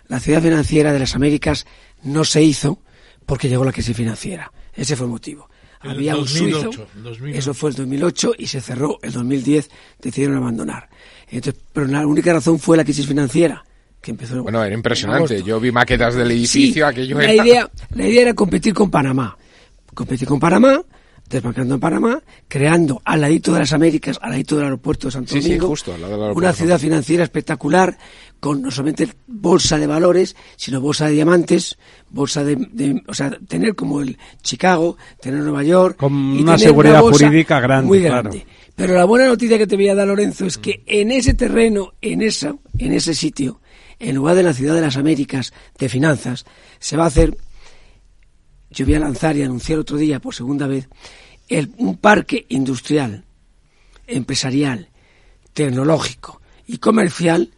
La 0.09 0.21
ciudad 0.21 0.43
financiera 0.43 0.93
de 0.93 0.99
las 0.99 1.15
Américas 1.15 1.67
no 2.03 2.25
se 2.25 2.43
hizo 2.43 2.81
porque 3.25 3.49
llegó 3.49 3.65
la 3.65 3.73
crisis 3.73 3.97
financiera 3.97 4.53
ese 4.77 4.97
fue 4.97 5.07
el 5.07 5.13
motivo. 5.13 5.49
Había 5.81 6.17
un 6.17 6.27
suizo, 6.27 6.71
eso 7.27 7.53
fue 7.53 7.71
el 7.71 7.77
2008 7.77 8.33
y 8.39 8.47
se 8.47 8.61
cerró. 8.61 8.99
El 9.03 9.13
2010 9.13 9.71
decidieron 10.01 10.37
abandonar. 10.37 10.89
Entonces, 11.29 11.63
pero 11.73 11.87
la 11.87 12.07
única 12.07 12.33
razón 12.33 12.59
fue 12.59 12.77
la 12.77 12.85
crisis 12.85 13.07
financiera. 13.07 13.65
Que 14.01 14.11
empezó 14.11 14.43
bueno, 14.43 14.63
era 14.63 14.75
impresionante. 14.75 15.43
Yo 15.43 15.59
vi 15.61 15.73
maquetas 15.73 16.15
del 16.15 16.31
edificio, 16.31 16.87
aquello 16.87 17.19
la 17.19 17.35
Idea, 17.35 17.71
la 17.95 18.07
idea 18.07 18.23
era 18.23 18.35
competir 18.35 18.75
con 18.75 18.91
Panamá. 18.91 19.37
Competir 19.95 20.29
con 20.29 20.39
Panamá, 20.39 20.83
desbancando 21.29 21.75
en 21.75 21.81
Panamá, 21.81 22.23
creando 22.49 23.01
al 23.05 23.21
ladito 23.21 23.53
de 23.53 23.61
las 23.61 23.73
Américas, 23.73 24.19
al 24.21 24.31
ladito 24.31 24.57
del 24.57 24.65
aeropuerto 24.67 25.09
de 25.09 25.13
Santo 25.13 25.35
Domingo, 25.35 25.69
justo, 25.69 25.95
una 26.35 26.53
ciudad 26.53 26.79
financiera 26.79 27.25
espectacular, 27.25 27.97
con 28.41 28.61
no 28.61 28.71
solamente 28.71 29.09
bolsa 29.27 29.79
de 29.79 29.87
valores, 29.87 30.37
sino 30.57 30.81
bolsa 30.81 31.07
de 31.07 31.13
diamantes, 31.13 31.79
bolsa 32.11 32.45
de, 32.45 33.03
o 33.09 33.15
sea, 33.15 33.31
tener 33.49 33.75
como 33.75 34.03
el 34.03 34.19
Chicago, 34.43 34.97
tener 35.21 35.41
Nueva 35.41 35.63
York. 35.63 35.97
Con 35.97 36.13
una 36.13 36.59
seguridad 36.59 37.01
jurídica 37.01 37.59
grande. 37.61 37.87
Muy 37.87 38.01
grande. 38.01 38.47
Pero 38.75 38.95
la 38.95 39.05
buena 39.05 39.27
noticia 39.27 39.57
que 39.57 39.67
te 39.67 39.77
voy 39.77 39.89
a 39.89 39.95
dar, 39.95 40.09
Lorenzo, 40.09 40.47
es 40.47 40.59
que 40.59 40.83
en 40.87 41.11
ese 41.11 41.35
terreno, 41.35 41.95
en 42.03 42.23
esa, 42.23 42.57
en 42.77 42.93
ese 42.93 43.15
sitio, 43.15 43.61
en 43.99 44.17
lugar 44.17 44.35
de 44.35 44.43
la 44.43 44.53
ciudad 44.53 44.75
de 44.75 44.81
las 44.81 44.97
Américas 44.97 45.53
de 45.79 45.89
finanzas, 45.89 46.45
se 46.81 46.97
va 46.97 47.05
a 47.05 47.09
hacer 47.09 47.37
yo 48.75 48.85
voy 48.85 48.95
a 48.97 49.01
lanzar 49.01 49.37
y 49.37 49.43
anunciar 49.43 49.79
otro 49.79 49.97
día 49.97 50.21
por 50.21 50.35
segunda 50.35 50.67
vez 50.67 50.89
el, 51.49 51.73
un 51.79 51.97
parque 51.99 52.45
industrial, 52.49 53.25
empresarial, 54.07 54.89
tecnológico 55.53 56.41
y 56.67 56.79
comercial 56.79 57.51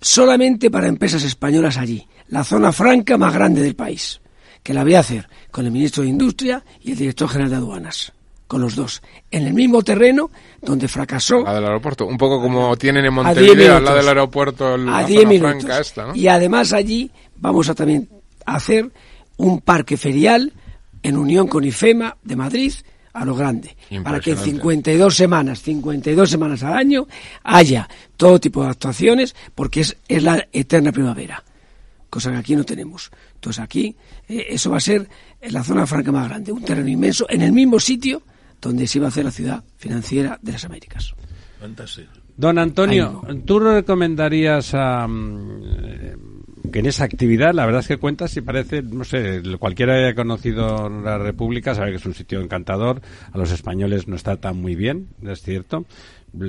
solamente 0.00 0.70
para 0.70 0.88
empresas 0.88 1.22
españolas 1.24 1.76
allí, 1.76 2.06
la 2.28 2.44
zona 2.44 2.72
franca 2.72 3.16
más 3.18 3.32
grande 3.34 3.62
del 3.62 3.74
país, 3.74 4.20
que 4.62 4.74
la 4.74 4.82
voy 4.84 4.94
a 4.94 5.00
hacer 5.00 5.28
con 5.50 5.64
el 5.66 5.72
ministro 5.72 6.02
de 6.02 6.10
Industria 6.10 6.64
y 6.80 6.92
el 6.92 6.98
director 6.98 7.28
general 7.28 7.50
de 7.50 7.56
aduanas. 7.56 8.12
con 8.46 8.60
los 8.60 8.74
dos. 8.74 9.00
En 9.30 9.46
el 9.46 9.54
mismo 9.54 9.80
terreno 9.82 10.28
donde 10.60 10.88
fracasó. 10.88 11.44
La 11.44 11.54
del 11.54 11.64
aeropuerto. 11.66 12.04
Un 12.04 12.18
poco 12.18 12.42
como 12.42 12.76
tienen 12.76 13.04
en 13.04 13.12
a 13.20 13.32
10 13.32 13.46
Montevideo, 13.46 13.76
al 13.76 13.82
minutos. 13.82 13.82
lado 13.84 13.96
del 13.96 14.08
aeropuerto, 14.08 14.76
la 14.76 14.98
a 14.98 15.02
zona 15.02 15.06
10 15.06 15.26
minutos. 15.28 15.52
franca 15.62 15.80
esta, 15.80 16.06
¿no? 16.06 16.16
Y 16.16 16.26
además 16.26 16.72
allí 16.72 17.12
vamos 17.36 17.68
a 17.68 17.76
también 17.76 18.08
hacer 18.46 18.90
un 19.40 19.60
parque 19.60 19.96
ferial 19.96 20.52
en 21.02 21.16
unión 21.16 21.48
con 21.48 21.64
IFEMA 21.64 22.16
de 22.22 22.36
Madrid 22.36 22.72
a 23.12 23.24
lo 23.24 23.34
grande, 23.34 23.76
para 24.04 24.20
que 24.20 24.30
en 24.30 24.36
Impresionante. 24.36 24.50
52 24.50 25.16
semanas, 25.16 25.62
52 25.62 26.30
semanas 26.30 26.62
al 26.62 26.74
año 26.74 27.06
haya 27.42 27.88
todo 28.16 28.38
tipo 28.38 28.62
de 28.62 28.70
actuaciones, 28.70 29.34
porque 29.54 29.80
es, 29.80 29.96
es 30.06 30.22
la 30.22 30.46
eterna 30.52 30.92
primavera, 30.92 31.42
cosa 32.08 32.30
que 32.30 32.36
aquí 32.36 32.54
no 32.54 32.64
tenemos. 32.64 33.10
Entonces 33.34 33.62
aquí 33.62 33.96
eh, 34.28 34.46
eso 34.50 34.70
va 34.70 34.76
a 34.76 34.80
ser 34.80 35.08
en 35.40 35.52
la 35.52 35.64
zona 35.64 35.86
franca 35.86 36.12
más 36.12 36.28
grande, 36.28 36.52
un 36.52 36.62
terreno 36.62 36.88
inmenso, 36.88 37.26
en 37.28 37.42
el 37.42 37.52
mismo 37.52 37.80
sitio 37.80 38.22
donde 38.60 38.86
se 38.86 38.98
iba 38.98 39.06
a 39.06 39.08
hacer 39.08 39.24
la 39.24 39.30
ciudad 39.32 39.64
financiera 39.76 40.38
de 40.40 40.52
las 40.52 40.64
Américas. 40.64 41.14
Fantástico. 41.58 42.12
Don 42.36 42.58
Antonio, 42.58 43.22
¿tú 43.44 43.58
recomendarías 43.58 44.72
a, 44.72 45.06
mm, 45.06 45.89
que 46.70 46.80
en 46.80 46.86
esa 46.86 47.04
actividad, 47.04 47.52
la 47.54 47.66
verdad 47.66 47.80
es 47.80 47.88
que 47.88 47.96
cuentas 47.96 48.36
y 48.36 48.40
parece, 48.40 48.82
no 48.82 49.04
sé, 49.04 49.42
cualquiera 49.58 49.94
que 49.94 50.04
haya 50.04 50.14
conocido 50.14 50.88
la 50.88 51.18
República 51.18 51.74
sabe 51.74 51.90
que 51.90 51.96
es 51.96 52.06
un 52.06 52.14
sitio 52.14 52.40
encantador, 52.40 53.00
a 53.32 53.38
los 53.38 53.50
españoles 53.50 54.08
nos 54.08 54.22
tratan 54.22 54.60
muy 54.60 54.74
bien, 54.74 55.08
es 55.26 55.42
cierto, 55.42 55.84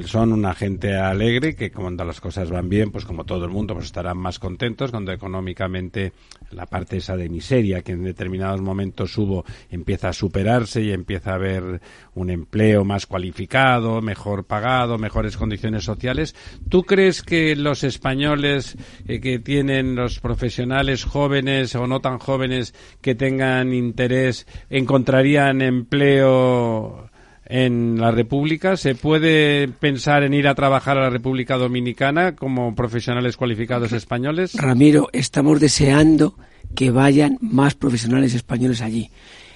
son 0.06 0.34
una 0.34 0.54
gente 0.54 0.96
alegre 0.96 1.56
que 1.56 1.72
cuando 1.72 2.04
las 2.04 2.22
cosas 2.22 2.50
van 2.50 2.70
bien, 2.70 2.92
pues 2.92 3.06
como 3.06 3.26
todo 3.26 3.46
el 3.46 3.52
mundo, 3.52 3.74
pues 3.74 3.88
estarán 3.88 4.18
más 4.18 4.40
contentos 4.40 4.92
cuando 4.92 5.12
económicamente 5.12 6.14
la 6.52 6.66
parte 6.66 6.98
esa 6.98 7.18
de 7.18 7.30
miseria 7.30 7.82
que 7.82 7.94
en 7.94 8.04
determinados 8.04 8.62
momentos 8.62 9.18
hubo 9.18 9.46
empieza 9.70 10.10
a 10.10 10.14
superarse 10.14 10.82
y 10.82 10.92
empieza 10.92 11.32
a 11.32 11.36
haber 11.36 11.82
un 12.16 12.30
empleo 12.30 12.84
más 12.84 13.06
cualificado, 13.06 14.02
mejor 14.02 14.46
pagado, 14.46 14.98
mejores 14.98 15.38
condiciones 15.38 15.84
sociales. 15.84 16.36
¿Tú 16.70 16.84
crees 16.84 17.24
que 17.24 17.56
los 17.56 17.84
españoles 17.84 18.78
eh, 19.08 19.20
que 19.20 19.40
tienen 19.40 19.96
los 19.96 20.20
profesionales 20.20 21.04
jóvenes 21.04 21.76
o 21.76 21.88
no 21.88 22.00
tan 22.00 22.20
jóvenes 22.20 22.74
que 23.02 23.16
tengan 23.16 23.74
interés 23.74 24.48
encontrarían 24.70 25.62
empleo 25.62 27.11
en 27.52 28.00
la 28.00 28.12
República? 28.12 28.78
¿Se 28.78 28.96
puede 28.96 29.68
pensar 29.68 30.24
en 30.24 30.34
ir 30.34 30.48
a 30.48 30.56
trabajar 30.56 30.98
a 30.98 31.02
la 31.02 31.10
República 31.10 31.58
Dominicana 31.58 32.34
como 32.34 32.74
profesionales 32.74 33.36
cualificados 33.36 33.92
españoles? 33.92 34.54
Ramiro, 34.56 35.10
estamos 35.12 35.60
deseando 35.60 36.38
que 36.74 36.92
vayan 36.92 37.38
más 37.42 37.76
profesionales 37.76 38.34
españoles 38.34 38.82
allí. 38.82 39.12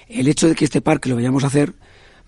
El 0.08 0.28
hecho 0.28 0.46
de 0.46 0.54
que 0.54 0.66
este 0.66 0.82
parque 0.82 1.08
lo 1.08 1.16
vayamos 1.16 1.42
a 1.44 1.46
hacer 1.46 1.72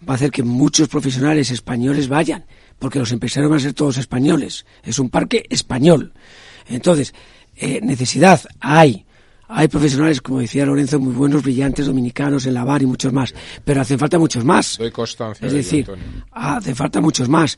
va 0.09 0.15
a 0.15 0.17
hacer 0.17 0.31
que 0.31 0.43
muchos 0.43 0.89
profesionales 0.89 1.51
españoles 1.51 2.09
vayan, 2.09 2.47
porque 2.79 2.99
los 2.99 3.13
empresarios 3.13 3.51
van 3.51 3.59
a 3.59 3.63
ser 3.63 3.75
todos 3.75 3.99
españoles. 3.99 4.65
Es 4.83 4.99
un 4.99 5.11
parque 5.11 5.45
español. 5.51 6.15
Entonces, 6.67 7.13
eh, 7.57 7.81
necesidad 7.83 8.41
hay. 8.61 9.05
Hay 9.51 9.67
profesionales, 9.69 10.21
como 10.21 10.41
decía 10.41 10.67
Lorenzo, 10.67 11.01
muy 11.01 11.15
buenos, 11.15 11.43
brillantes, 11.43 11.87
dominicanos, 11.87 12.45
en 12.45 12.53
la 12.53 12.65
bar 12.65 12.83
y 12.83 12.87
muchos 12.87 13.13
más. 13.15 13.35
Pero 13.65 13.81
hacen 13.81 13.99
falta 13.99 14.19
muchos 14.19 14.45
más. 14.45 14.77
Doy 14.77 14.91
constancia 14.91 15.47
Es 15.47 15.55
decir, 15.55 15.91
hace 16.33 16.75
falta 16.75 17.01
muchos 17.01 17.31
más. 17.31 17.57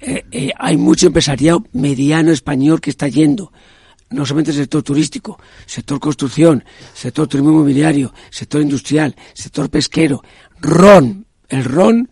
Eh, 0.00 0.24
eh, 0.30 0.50
hay 0.56 0.76
mucho 0.76 1.08
empresariado 1.08 1.64
mediano 1.72 2.30
español 2.30 2.80
que 2.80 2.90
está 2.90 3.08
yendo. 3.08 3.52
No 4.10 4.24
solamente 4.24 4.52
el 4.52 4.58
sector 4.58 4.84
turístico, 4.84 5.40
sector 5.66 5.98
construcción, 5.98 6.62
sector 6.94 7.26
turismo 7.26 7.50
inmobiliario, 7.50 8.12
sector 8.30 8.60
industrial, 8.60 9.16
sector 9.34 9.68
pesquero, 9.68 10.22
ron. 10.60 11.26
El 11.48 11.64
ron, 11.64 12.08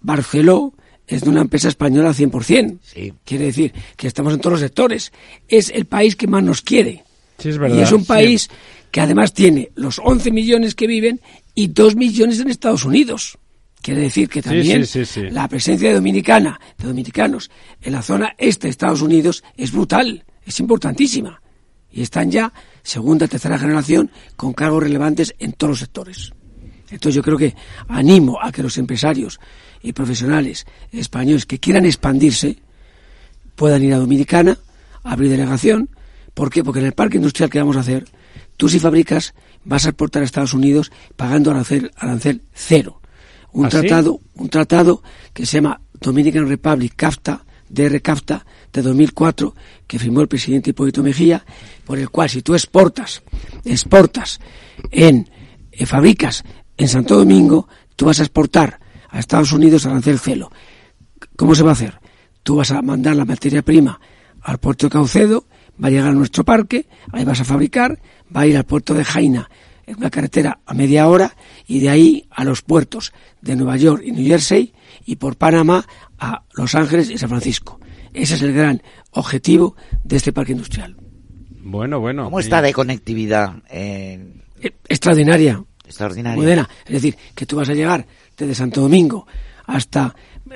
Barceló, 0.00 0.74
es 1.06 1.22
de 1.22 1.30
una 1.30 1.40
empresa 1.40 1.68
española 1.68 2.10
al 2.10 2.14
100%. 2.14 2.78
Sí. 2.82 3.14
Quiere 3.24 3.46
decir 3.46 3.72
que 3.96 4.06
estamos 4.06 4.34
en 4.34 4.40
todos 4.40 4.52
los 4.52 4.60
sectores. 4.60 5.10
Es 5.48 5.70
el 5.70 5.86
país 5.86 6.16
que 6.16 6.26
más 6.26 6.42
nos 6.42 6.60
quiere. 6.60 7.04
Sí, 7.38 7.50
es 7.50 7.58
verdad. 7.58 7.78
Y 7.78 7.82
es 7.82 7.92
un 7.92 8.00
sí. 8.00 8.06
país 8.06 8.50
que 8.90 9.00
además 9.00 9.32
tiene 9.32 9.70
los 9.74 10.00
11 10.02 10.30
millones 10.30 10.74
que 10.74 10.86
viven 10.86 11.20
y 11.54 11.68
2 11.68 11.96
millones 11.96 12.40
en 12.40 12.48
Estados 12.48 12.84
Unidos. 12.84 13.38
Quiere 13.80 14.02
decir 14.02 14.28
que 14.28 14.42
también 14.42 14.84
sí, 14.86 15.04
la 15.30 15.46
presencia 15.46 15.88
de 15.88 15.94
dominicana, 15.94 16.58
de 16.76 16.88
dominicanos 16.88 17.50
en 17.80 17.92
la 17.92 18.02
zona 18.02 18.34
este 18.36 18.66
de 18.66 18.70
Estados 18.70 19.02
Unidos 19.02 19.44
es 19.56 19.72
brutal, 19.72 20.24
es 20.44 20.58
importantísima. 20.58 21.40
Y 21.90 22.02
están 22.02 22.30
ya 22.30 22.52
segunda, 22.82 23.28
tercera 23.28 23.58
generación 23.58 24.10
con 24.36 24.52
cargos 24.52 24.82
relevantes 24.82 25.34
en 25.38 25.52
todos 25.52 25.70
los 25.70 25.78
sectores. 25.78 26.32
Entonces 26.90 27.14
yo 27.14 27.22
creo 27.22 27.36
que 27.36 27.54
animo 27.88 28.38
a 28.42 28.50
que 28.50 28.62
los 28.62 28.78
empresarios 28.78 29.38
y 29.82 29.92
profesionales 29.92 30.66
españoles 30.90 31.46
que 31.46 31.58
quieran 31.60 31.84
expandirse 31.84 32.58
puedan 33.54 33.82
ir 33.82 33.92
a 33.92 33.98
Dominicana, 33.98 34.58
abrir 35.02 35.30
delegación. 35.30 35.90
¿Por 36.38 36.50
qué? 36.50 36.62
Porque 36.62 36.78
en 36.78 36.86
el 36.86 36.92
parque 36.92 37.16
industrial 37.16 37.50
que 37.50 37.58
vamos 37.58 37.76
a 37.76 37.80
hacer, 37.80 38.04
tú 38.56 38.68
si 38.68 38.78
fabricas 38.78 39.34
vas 39.64 39.86
a 39.86 39.88
exportar 39.88 40.22
a 40.22 40.24
Estados 40.24 40.54
Unidos 40.54 40.92
pagando 41.16 41.50
arancel, 41.50 41.90
arancel 41.96 42.42
cero. 42.52 43.00
Un 43.50 43.66
¿Ah, 43.66 43.70
sí? 43.72 43.78
tratado, 43.78 44.20
un 44.36 44.48
tratado 44.48 45.02
que 45.34 45.44
se 45.44 45.56
llama 45.56 45.80
Dominican 45.94 46.48
Republic 46.48 46.92
CAFTA, 46.94 47.44
DR 47.68 48.00
CAFTA, 48.00 48.46
de 48.72 48.82
2004, 48.82 49.52
que 49.88 49.98
firmó 49.98 50.20
el 50.20 50.28
presidente 50.28 50.70
Hipólito 50.70 51.02
Mejía, 51.02 51.44
por 51.84 51.98
el 51.98 52.08
cual 52.08 52.30
si 52.30 52.40
tú 52.40 52.54
exportas, 52.54 53.20
exportas 53.64 54.38
en, 54.92 55.28
eh, 55.72 55.86
fabricas 55.86 56.44
en 56.76 56.86
Santo 56.86 57.16
Domingo, 57.16 57.66
tú 57.96 58.04
vas 58.04 58.20
a 58.20 58.22
exportar 58.22 58.78
a 59.08 59.18
Estados 59.18 59.50
Unidos 59.50 59.86
arancel 59.86 60.20
cero. 60.20 60.52
¿Cómo 61.34 61.56
se 61.56 61.64
va 61.64 61.70
a 61.70 61.72
hacer? 61.72 61.98
Tú 62.44 62.54
vas 62.54 62.70
a 62.70 62.80
mandar 62.80 63.16
la 63.16 63.24
materia 63.24 63.62
prima 63.62 64.00
al 64.40 64.58
puerto 64.58 64.86
de 64.86 64.90
Caucedo, 64.90 65.48
va 65.82 65.88
a 65.88 65.90
llegar 65.90 66.08
a 66.08 66.12
nuestro 66.12 66.44
parque, 66.44 66.86
ahí 67.12 67.24
vas 67.24 67.40
a 67.40 67.44
fabricar, 67.44 67.98
va 68.34 68.42
a 68.42 68.46
ir 68.46 68.56
al 68.56 68.64
puerto 68.64 68.94
de 68.94 69.04
Jaina 69.04 69.48
en 69.86 69.96
una 69.96 70.10
carretera 70.10 70.60
a 70.66 70.74
media 70.74 71.08
hora 71.08 71.34
y 71.66 71.80
de 71.80 71.88
ahí 71.88 72.26
a 72.30 72.44
los 72.44 72.62
puertos 72.62 73.12
de 73.40 73.56
Nueva 73.56 73.76
York 73.76 74.02
y 74.04 74.12
New 74.12 74.26
Jersey 74.26 74.72
y 75.06 75.16
por 75.16 75.36
Panamá 75.36 75.86
a 76.18 76.42
Los 76.52 76.74
Ángeles 76.74 77.10
y 77.10 77.16
San 77.18 77.28
Francisco. 77.30 77.80
Ese 78.12 78.34
es 78.34 78.42
el 78.42 78.52
gran 78.52 78.82
objetivo 79.12 79.76
de 80.04 80.16
este 80.16 80.32
parque 80.32 80.52
industrial. 80.52 80.96
Bueno, 81.62 82.00
bueno. 82.00 82.24
¿Cómo 82.24 82.40
está 82.40 82.60
de 82.62 82.72
conectividad? 82.72 83.54
eh, 83.70 84.34
Extraordinaria, 84.88 85.62
extraordinaria. 85.84 86.36
muy 86.36 86.46
buena. 86.46 86.68
Es 86.86 86.92
decir, 86.92 87.16
que 87.34 87.46
tú 87.46 87.56
vas 87.56 87.68
a 87.68 87.74
llegar 87.74 88.06
desde 88.36 88.54
Santo 88.54 88.80
Domingo 88.80 89.26
hasta 89.66 90.14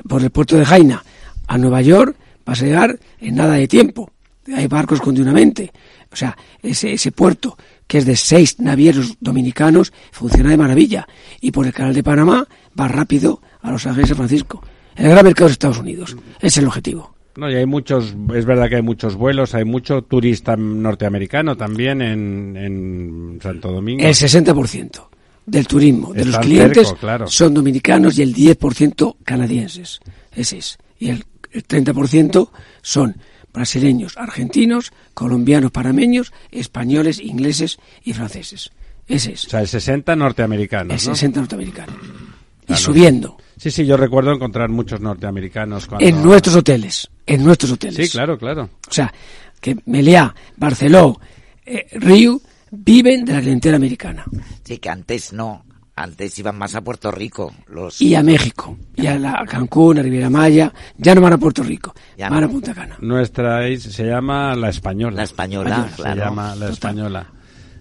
por 0.09 0.23
el 0.23 0.31
puerto 0.31 0.57
de 0.57 0.65
Jaina 0.65 1.03
a 1.47 1.59
Nueva 1.59 1.83
York, 1.83 2.17
vas 2.45 2.63
a 2.63 2.65
llegar 2.65 2.99
en 3.21 3.35
nada 3.37 3.55
de 3.55 3.69
tiempo. 3.69 4.11
Hay 4.55 4.67
barcos 4.67 5.01
continuamente. 5.01 5.73
O 6.11 6.17
sea, 6.17 6.37
ese, 6.63 6.93
ese 6.93 7.13
puerto, 7.13 7.57
que 7.87 7.99
es 7.99 8.07
de 8.07 8.17
seis 8.17 8.59
navieros 8.59 9.17
dominicanos, 9.21 9.93
funciona 10.11 10.51
de 10.51 10.57
maravilla. 10.57 11.07
Y 11.41 11.51
por 11.51 11.67
el 11.67 11.73
canal 11.73 11.95
de 11.95 12.03
Panamá 12.03 12.47
va 12.79 12.89
rápido 12.89 13.41
a 13.61 13.71
Los 13.71 13.87
Ángeles 13.87 14.07
y 14.07 14.09
San 14.09 14.17
Francisco. 14.17 14.63
El 14.97 15.09
gran 15.09 15.25
mercado 15.25 15.49
de 15.49 15.53
Estados 15.53 15.79
Unidos. 15.79 16.17
Ese 16.39 16.47
es 16.47 16.57
el 16.59 16.67
objetivo. 16.67 17.15
No, 17.37 17.51
y 17.51 17.55
hay 17.55 17.65
muchos, 17.65 18.15
es 18.35 18.45
verdad 18.45 18.69
que 18.69 18.77
hay 18.77 18.83
muchos 18.83 19.15
vuelos, 19.15 19.55
hay 19.55 19.65
mucho 19.65 20.03
turista 20.03 20.55
norteamericano 20.55 21.57
también 21.57 22.03
en, 22.03 22.57
en 22.57 23.39
Santo 23.43 23.73
Domingo. 23.73 24.05
El 24.05 24.15
60% 24.15 25.09
del 25.47 25.67
turismo 25.67 26.13
de 26.13 26.27
los 26.27 26.39
clientes 26.39 26.93
claro. 27.01 27.27
son 27.27 27.55
dominicanos 27.55 28.19
y 28.19 28.23
el 28.23 28.35
10% 28.35 29.17
canadienses. 29.25 30.01
Ese 30.35 30.59
es. 30.59 30.79
Y 30.99 31.09
el, 31.09 31.25
el 31.53 31.67
30% 31.67 32.51
son 32.83 33.17
brasileños, 33.53 34.17
argentinos, 34.17 34.93
colombianos, 35.15 35.71
panameños, 35.71 36.33
españoles, 36.51 37.21
ingleses 37.21 37.79
y 38.05 38.13
franceses. 38.13 38.71
Ese 39.09 39.33
es. 39.33 39.47
O 39.47 39.51
sea, 39.51 39.61
el 39.61 39.69
60 39.69 40.15
norteamericanos, 40.17 41.03
el 41.03 41.09
¿no? 41.11 41.15
60 41.15 41.41
norteamericano. 41.41 41.93
Y 42.03 42.73
Ah, 42.73 42.75
no. 42.75 42.77
subiendo. 42.77 43.37
Sí, 43.59 43.71
sí, 43.71 43.85
yo 43.85 43.97
recuerdo 43.97 44.33
encontrar 44.33 44.69
muchos 44.71 45.01
norteamericanos 45.01 45.87
cuando... 45.87 46.07
En 46.07 46.23
nuestros 46.23 46.57
hoteles. 46.57 47.09
En 47.27 47.45
nuestros 47.45 47.73
hoteles. 47.73 48.07
Sí, 48.07 48.13
claro, 48.13 48.39
claro. 48.39 48.71
O 48.89 48.93
sea, 48.93 49.13
que 49.61 49.77
Meliá, 49.87 50.35
Barceló, 50.57 51.21
eh, 51.67 51.87
Río 51.93 52.41
viven 52.71 53.25
de 53.25 53.33
la 53.35 53.41
clientela 53.41 53.77
americana. 53.77 54.25
Sí, 54.65 54.79
que 54.79 54.89
antes 54.89 55.33
no. 55.33 55.65
Antes 55.95 56.39
iban 56.39 56.57
más 56.57 56.75
a 56.75 56.81
Puerto 56.81 57.11
Rico. 57.11 57.53
Los... 57.69 58.01
y 58.01 58.15
a 58.15 58.23
México, 58.23 58.79
y 58.97 59.07
a, 59.07 59.19
la, 59.19 59.41
a 59.41 59.45
Cancún, 59.45 59.99
a 59.99 60.03
Riviera 60.03 60.31
Maya, 60.31 60.73
ya 60.97 61.15
no 61.15 61.21
van 61.21 61.35
a 61.35 61.39
Puerto 61.39 61.63
Rico, 61.63 61.93
Ya 62.17 62.31
van 62.31 62.41
no. 62.41 62.47
a 62.47 62.51
Punta 62.51 62.73
Cana. 62.75 62.97
Nuestra 63.01 63.69
is- 63.69 63.83
se 63.83 64.07
llama 64.07 64.55
La 64.57 64.71
Española. 64.71 65.17
La 65.19 65.23
española, 65.25 65.89
Se 65.95 66.03
claro. 66.03 66.21
llama 66.25 66.55
La 66.57 66.69
Española. 66.71 67.27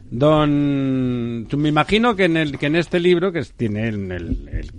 Don, 0.09 1.47
tú- 1.49 1.57
me 1.57 1.69
imagino 1.69 2.15
que 2.15 2.25
en 2.25 2.35
el 2.37 2.57
que 2.57 2.65
en 2.67 2.75
este 2.75 2.99
libro 2.99 3.31
que 3.31 3.43
tiene 3.55 3.87
el, 3.87 4.11
el- 4.11 4.49
el- 4.51 4.71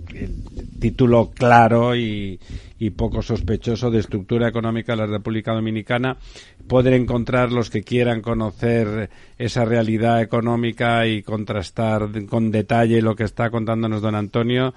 el 0.55 0.79
título 0.79 1.31
claro 1.33 1.95
y, 1.95 2.39
y 2.83 2.89
poco 2.89 3.21
sospechoso 3.21 3.89
de 3.89 3.99
estructura 3.99 4.49
económica 4.49 4.91
de 4.91 4.97
la 4.97 5.05
República 5.05 5.53
Dominicana. 5.53 6.17
Poder 6.67 6.93
encontrar 6.93 7.51
los 7.51 7.69
que 7.69 7.81
quieran 7.83 8.21
conocer 8.21 9.09
esa 9.37 9.63
realidad 9.63 10.21
económica 10.21 11.07
y 11.07 11.23
contrastar 11.23 12.09
con 12.25 12.51
detalle 12.51 13.01
lo 13.01 13.15
que 13.15 13.23
está 13.23 13.49
contándonos 13.49 14.01
don 14.01 14.15
Antonio, 14.15 14.73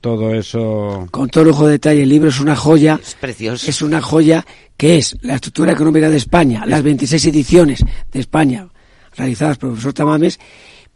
todo 0.00 0.34
eso. 0.34 1.06
Con 1.10 1.28
todo 1.28 1.44
lujo 1.44 1.66
de 1.66 1.72
detalle, 1.72 2.04
el 2.04 2.08
libro 2.08 2.30
es 2.30 2.40
una 2.40 2.56
joya. 2.56 2.98
Es 3.02 3.14
precioso. 3.16 3.68
Es 3.68 3.82
una 3.82 4.00
joya 4.00 4.46
que 4.78 4.96
es 4.96 5.18
la 5.20 5.34
estructura 5.34 5.72
económica 5.72 6.08
de 6.08 6.16
España, 6.16 6.64
las 6.66 6.82
26 6.82 7.26
ediciones 7.26 7.84
de 8.10 8.20
España 8.20 8.68
realizadas 9.14 9.58
por 9.58 9.68
el 9.68 9.72
profesor 9.72 9.92
Tamames, 9.92 10.40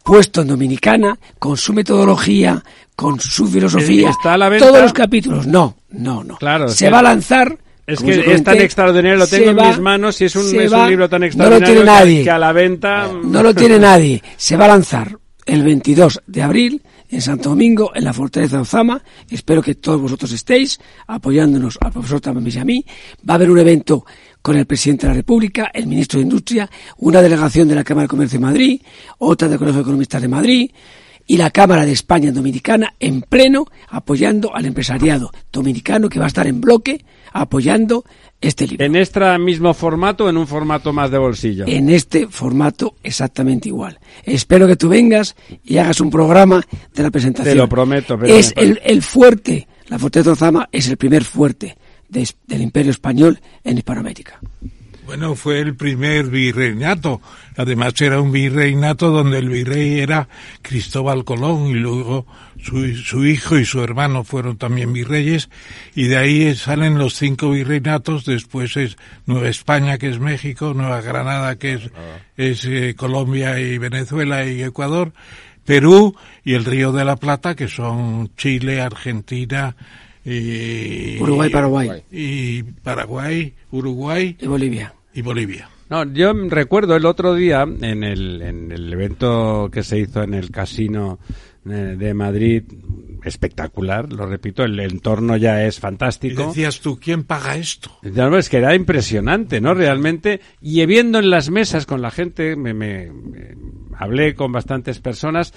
puesto 0.06 0.42
en 0.42 0.48
Dominicana, 0.48 1.18
con 1.38 1.56
su 1.56 1.72
metodología, 1.72 2.62
con 2.94 3.18
su 3.20 3.46
filosofía, 3.46 4.10
¿Está 4.10 4.34
a 4.34 4.38
la 4.38 4.48
venta? 4.48 4.66
todos 4.66 4.80
los 4.82 4.92
capítulos. 4.92 5.46
No, 5.46 5.76
no, 5.90 6.22
no. 6.24 6.36
Claro, 6.36 6.68
se 6.68 6.88
va 6.88 7.00
a 7.00 7.02
lanzar. 7.02 7.58
Es 7.86 8.00
que 8.00 8.32
es 8.34 8.42
tan 8.42 8.58
extraordinario, 8.60 9.16
lo 9.18 9.26
tengo 9.28 9.50
en 9.50 9.58
va- 9.58 9.68
mis 9.68 9.78
manos 9.78 10.20
y 10.20 10.24
es 10.24 10.34
un, 10.34 10.42
es 10.60 10.72
un 10.72 10.88
libro 10.88 11.08
tan 11.08 11.20
No 11.20 11.26
lo 11.26 11.26
extraordinario 11.26 11.66
tiene 11.74 11.84
nadie. 11.84 12.22
que 12.24 12.30
a 12.30 12.38
la 12.38 12.52
venta 12.52 13.08
No 13.24 13.42
lo 13.42 13.54
tiene 13.54 13.78
nadie. 13.78 14.22
Se 14.36 14.56
va 14.56 14.64
a 14.64 14.68
lanzar 14.68 15.16
el 15.44 15.62
22 15.62 16.20
de 16.26 16.42
abril 16.42 16.82
en 17.08 17.20
Santo 17.20 17.50
Domingo, 17.50 17.92
en 17.94 18.02
la 18.02 18.12
Fortaleza 18.12 18.56
de 18.56 18.62
Ozama. 18.62 19.00
Espero 19.30 19.62
que 19.62 19.76
todos 19.76 20.00
vosotros 20.00 20.32
estéis 20.32 20.80
apoyándonos 21.06 21.78
al 21.80 21.92
profesor 21.92 22.20
Tamames 22.20 22.56
y 22.56 22.58
a 22.58 22.64
mí. 22.64 22.84
Va 23.28 23.34
a 23.34 23.36
haber 23.36 23.50
un 23.52 23.58
evento 23.60 24.04
con 24.46 24.56
el 24.56 24.64
presidente 24.64 25.08
de 25.08 25.12
la 25.12 25.16
República, 25.16 25.72
el 25.74 25.88
ministro 25.88 26.20
de 26.20 26.22
Industria, 26.22 26.70
una 26.98 27.20
delegación 27.20 27.66
de 27.66 27.74
la 27.74 27.82
Cámara 27.82 28.04
de 28.04 28.10
Comercio 28.10 28.38
de 28.38 28.46
Madrid, 28.46 28.80
otra 29.18 29.48
del 29.48 29.58
Colegio 29.58 29.78
de 29.78 29.82
Economistas 29.82 30.22
de 30.22 30.28
Madrid 30.28 30.70
y 31.26 31.36
la 31.36 31.50
Cámara 31.50 31.84
de 31.84 31.90
España 31.90 32.30
Dominicana 32.30 32.94
en 33.00 33.22
pleno 33.22 33.66
apoyando 33.88 34.54
al 34.54 34.66
empresariado 34.66 35.32
dominicano 35.52 36.08
que 36.08 36.20
va 36.20 36.26
a 36.26 36.28
estar 36.28 36.46
en 36.46 36.60
bloque 36.60 37.04
apoyando 37.32 38.04
este 38.40 38.68
libro. 38.68 38.86
en 38.86 38.94
este 38.94 39.36
mismo 39.36 39.74
formato 39.74 40.26
o 40.26 40.28
en 40.28 40.36
un 40.36 40.46
formato 40.46 40.92
más 40.92 41.10
de 41.10 41.18
bolsillo. 41.18 41.64
en 41.66 41.90
este 41.90 42.28
formato 42.28 42.94
exactamente 43.02 43.68
igual. 43.68 43.98
Espero 44.22 44.68
que 44.68 44.76
tú 44.76 44.88
vengas 44.88 45.34
y 45.64 45.78
hagas 45.78 46.00
un 46.00 46.08
programa 46.08 46.64
de 46.94 47.02
la 47.02 47.10
presentación. 47.10 47.52
Te 47.52 47.58
lo 47.58 47.68
prometo, 47.68 48.16
pero 48.16 48.32
es 48.32 48.52
el, 48.56 48.80
el 48.84 49.02
fuerte, 49.02 49.66
la 49.88 49.98
Fortaleza 49.98 50.30
de 50.30 50.34
Ozama 50.34 50.68
es 50.70 50.88
el 50.88 50.96
primer 50.98 51.24
fuerte 51.24 51.76
de- 52.08 52.28
del 52.46 52.62
Imperio 52.62 52.90
Español 52.90 53.40
en 53.64 53.78
Hispanoamérica. 53.78 54.38
Bueno, 55.06 55.36
fue 55.36 55.60
el 55.60 55.76
primer 55.76 56.26
virreinato. 56.26 57.20
Además 57.56 57.94
era 58.00 58.20
un 58.20 58.32
virreinato 58.32 59.10
donde 59.10 59.38
el 59.38 59.48
virrey 59.48 60.00
era 60.00 60.28
Cristóbal 60.62 61.22
Colón 61.24 61.68
y 61.68 61.74
luego 61.74 62.26
su, 62.60 62.92
su 62.96 63.24
hijo 63.24 63.56
y 63.56 63.64
su 63.64 63.80
hermano 63.84 64.24
fueron 64.24 64.56
también 64.56 64.92
virreyes 64.92 65.48
y 65.94 66.06
de 66.08 66.16
ahí 66.16 66.54
salen 66.56 66.98
los 66.98 67.14
cinco 67.14 67.50
virreinatos. 67.52 68.24
Después 68.24 68.76
es 68.76 68.96
Nueva 69.26 69.48
España 69.48 69.96
que 69.96 70.08
es 70.08 70.18
México, 70.18 70.74
Nueva 70.74 71.00
Granada 71.02 71.54
que 71.56 71.74
es, 71.74 71.82
es 72.36 72.64
eh, 72.64 72.94
Colombia 72.96 73.60
y 73.60 73.78
Venezuela 73.78 74.44
y 74.44 74.60
Ecuador, 74.64 75.12
Perú 75.64 76.16
y 76.44 76.54
el 76.54 76.64
Río 76.64 76.90
de 76.90 77.04
la 77.04 77.14
Plata 77.14 77.54
que 77.54 77.68
son 77.68 78.32
Chile, 78.36 78.80
Argentina. 78.80 79.76
Y, 80.26 81.18
Uruguay, 81.22 81.50
Paraguay 81.50 82.02
y 82.10 82.62
Paraguay, 82.62 83.54
Uruguay 83.70 84.36
y 84.40 84.46
Bolivia. 84.46 84.92
y 85.14 85.22
Bolivia. 85.22 85.70
No, 85.88 86.02
yo 86.12 86.32
recuerdo 86.48 86.96
el 86.96 87.06
otro 87.06 87.34
día 87.34 87.62
en 87.62 88.02
el, 88.02 88.42
en 88.42 88.72
el 88.72 88.92
evento 88.92 89.68
que 89.72 89.84
se 89.84 90.00
hizo 90.00 90.24
en 90.24 90.34
el 90.34 90.50
casino 90.50 91.20
eh, 91.64 91.94
de 91.96 92.12
Madrid, 92.12 92.64
espectacular, 93.22 94.12
lo 94.12 94.26
repito, 94.26 94.64
el 94.64 94.78
entorno 94.80 95.36
ya 95.36 95.64
es 95.64 95.78
Y 95.78 95.80
fantástico. 95.80 96.48
decías 96.48 96.80
tú, 96.80 96.98
¿quién 96.98 97.22
paga 97.22 97.56
esto? 97.56 97.90
No, 98.02 98.36
es 98.36 98.48
que 98.48 98.56
era 98.56 98.74
impresionante, 98.74 99.60
¿no? 99.60 99.74
Realmente. 99.74 100.40
Y 100.60 100.84
viendo 100.86 101.20
en 101.20 101.30
las 101.30 101.50
mesas 101.50 101.86
con 101.86 102.02
la 102.02 102.10
gente, 102.10 102.56
me, 102.56 102.74
me- 102.74 103.12
me- 103.12 103.54
hablé 103.96 104.34
con 104.34 104.50
bastantes 104.50 104.98
personas. 104.98 105.54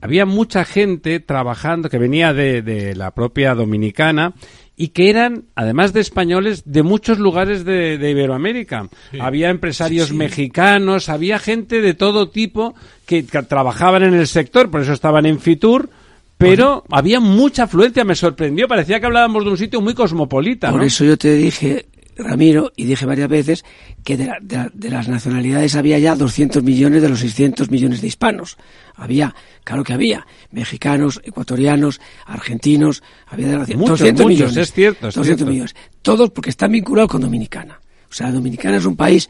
Había 0.00 0.26
mucha 0.26 0.64
gente 0.64 1.20
trabajando 1.20 1.88
que 1.88 1.98
venía 1.98 2.32
de, 2.32 2.62
de 2.62 2.94
la 2.94 3.10
propia 3.12 3.54
dominicana 3.54 4.34
y 4.80 4.88
que 4.88 5.10
eran, 5.10 5.44
además 5.56 5.92
de 5.92 6.00
españoles, 6.00 6.62
de 6.64 6.82
muchos 6.82 7.18
lugares 7.18 7.66
de, 7.66 7.98
de 7.98 8.10
Iberoamérica. 8.12 8.88
Había 9.20 9.50
empresarios 9.50 10.14
mexicanos, 10.14 11.10
había 11.10 11.38
gente 11.38 11.82
de 11.82 11.92
todo 11.92 12.30
tipo 12.30 12.74
que, 13.04 13.26
que 13.26 13.42
trabajaban 13.42 14.04
en 14.04 14.14
el 14.14 14.26
sector, 14.26 14.70
por 14.70 14.80
eso 14.80 14.94
estaban 14.94 15.26
en 15.26 15.38
Fitur. 15.38 15.90
Pero 16.38 16.84
había 16.90 17.20
mucha 17.20 17.64
afluencia, 17.64 18.02
me 18.02 18.14
sorprendió, 18.14 18.66
parecía 18.66 18.98
que 18.98 19.04
hablábamos 19.04 19.44
de 19.44 19.50
un 19.50 19.58
sitio 19.58 19.82
muy 19.82 19.92
cosmopolita. 19.92 20.70
Por 20.70 20.80
¿no? 20.80 20.86
eso 20.86 21.04
yo 21.04 21.18
te 21.18 21.34
dije, 21.34 21.84
Ramiro, 22.22 22.72
y 22.76 22.84
dije 22.84 23.06
varias 23.06 23.28
veces, 23.28 23.64
que 24.04 24.16
de, 24.16 24.26
la- 24.26 24.38
de 24.40 24.56
la- 24.56 24.70
de 24.72 24.90
las 24.90 25.08
nacionalidades 25.08 25.74
había 25.74 25.98
ya 25.98 26.14
200 26.14 26.62
millones 26.62 27.02
de 27.02 27.08
los 27.08 27.20
600 27.20 27.70
millones 27.70 28.00
de 28.00 28.06
hispanos. 28.08 28.56
Había, 28.94 29.34
claro 29.64 29.82
que 29.84 29.92
había, 29.92 30.26
mexicanos, 30.50 31.20
ecuatorianos, 31.24 32.00
argentinos, 32.26 33.02
había 33.26 33.48
de 33.48 33.76
Muchos, 33.76 33.98
200 34.00 34.24
muchos, 34.26 34.26
millones. 34.28 34.56
es 34.56 34.72
cierto, 34.72 35.08
es 35.08 35.14
200 35.14 35.26
cierto. 35.26 35.46
millones. 35.50 35.74
Todos 36.02 36.30
porque 36.30 36.50
están 36.50 36.72
vinculados 36.72 37.10
con 37.10 37.20
Dominicana. 37.22 37.80
O 38.10 38.12
sea, 38.12 38.30
Dominicana 38.30 38.76
es 38.76 38.84
un 38.84 38.96
país 38.96 39.28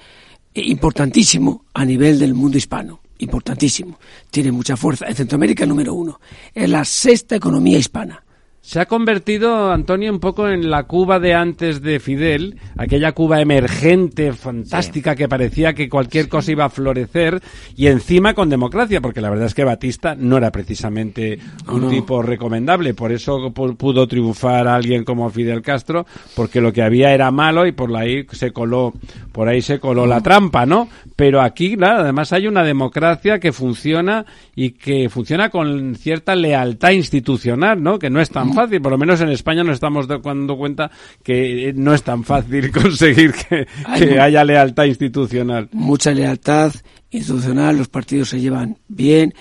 importantísimo 0.55 1.65
a 1.75 1.85
nivel 1.85 2.19
del 2.19 2.35
mundo 2.35 2.59
hispano. 2.59 3.01
Importantísimo. 3.19 3.99
Tiene 4.31 4.51
mucha 4.51 4.77
fuerza. 4.77 5.07
En 5.07 5.15
Centroamérica, 5.15 5.67
número 5.67 5.93
uno. 5.93 6.21
Es 6.55 6.69
la 6.71 6.85
sexta 6.85 7.37
economía 7.37 7.77
hispana. 7.79 8.25
Se 8.63 8.79
ha 8.79 8.85
convertido, 8.87 9.73
Antonio, 9.73 10.13
un 10.13 10.21
poco 10.21 10.47
en 10.47 10.71
la 10.71 10.83
Cuba 10.85 11.19
de 11.19 11.33
antes 11.35 11.81
de 11.81 11.99
Fidel, 11.99 12.57
aquella 12.77 13.13
Cuba 13.13 13.41
emergente, 13.41 14.33
fantástica, 14.35 15.17
que 15.17 15.29
parecía 15.29 15.73
que 15.73 15.89
cualquier 15.89 16.29
cosa 16.29 16.53
iba 16.53 16.67
a 16.67 16.71
florecer, 16.71 17.41
y 17.75 17.87
encima 17.87 18.35
con 18.35 18.51
democracia, 18.51 19.01
porque 19.01 19.23
la 19.23 19.31
verdad 19.31 19.47
es 19.47 19.55
que 19.55 19.65
Batista 19.65 20.15
no 20.15 20.37
era 20.37 20.53
precisamente 20.53 21.39
un 21.69 21.81
no. 21.81 21.89
tipo 21.89 22.21
recomendable, 22.23 22.93
por 22.93 23.13
eso 23.13 23.39
pu- 23.53 23.77
pudo 23.79 24.07
triunfar 24.07 24.69
alguien 24.69 25.05
como 25.05 25.31
Fidel 25.31 25.63
Castro, 25.63 26.07
porque 26.37 26.61
lo 26.61 26.71
que 26.73 26.83
había 26.83 27.15
era 27.15 27.31
malo 27.31 27.67
y 27.67 27.73
por 27.73 27.97
ahí 27.97 28.27
se 28.31 28.53
coló, 28.53 28.93
por 29.33 29.49
ahí 29.49 29.63
se 29.63 29.81
coló 29.81 30.07
la 30.07 30.21
trampa, 30.21 30.67
¿no? 30.67 30.87
Pero 31.17 31.41
aquí, 31.41 31.77
claro, 31.77 32.01
además 32.01 32.33
hay 32.35 32.47
una 32.47 32.63
democracia 32.63 33.41
que 33.41 33.53
funciona 33.53 34.27
y 34.55 34.73
que 34.73 35.09
funciona 35.09 35.49
con 35.49 35.95
cierta 35.95 36.37
lealtad 36.37 36.91
institucional, 36.91 37.83
¿no? 37.83 37.99
Que 37.99 38.11
no 38.11 38.21
es 38.21 38.29
tan 38.31 38.50
fácil, 38.55 38.81
por 38.81 38.93
lo 38.93 38.99
menos 38.99 39.21
en 39.21 39.29
España 39.31 39.63
nos 39.65 39.75
estamos 39.75 40.07
da- 40.09 40.19
dando 40.19 40.57
cuenta 40.57 40.91
que 41.23 41.69
eh, 41.69 41.73
no 41.75 41.95
es 41.95 42.03
tan 42.03 42.25
fácil 42.25 42.71
conseguir 42.83 43.33
que, 43.33 43.67
Hay 43.87 44.01
que 44.09 44.21
haya 44.21 44.45
lealtad 44.45 44.85
institucional. 44.85 45.69
mucha 45.73 46.13
lealtad 46.13 46.73
institucional, 47.11 47.77
los 47.77 47.89
partidos 47.89 48.29
se 48.29 48.41
llevan 48.41 48.79
bien, 48.89 49.35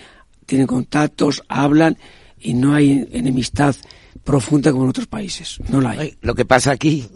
tienen 0.45 0.67
contactos, 0.67 1.43
hablan 1.47 1.97
y 2.39 2.53
no 2.53 2.73
hay 2.73 3.07
enemistad 3.11 3.75
profunda 4.23 4.71
como 4.71 4.83
en 4.85 4.89
otros 4.91 5.07
países. 5.07 5.59
No 5.69 5.81
la 5.81 5.91
hay. 5.91 5.99
Ay, 5.99 6.17
Lo 6.21 6.33
que 6.35 6.45
pasa 6.45 6.71
aquí. 6.71 7.07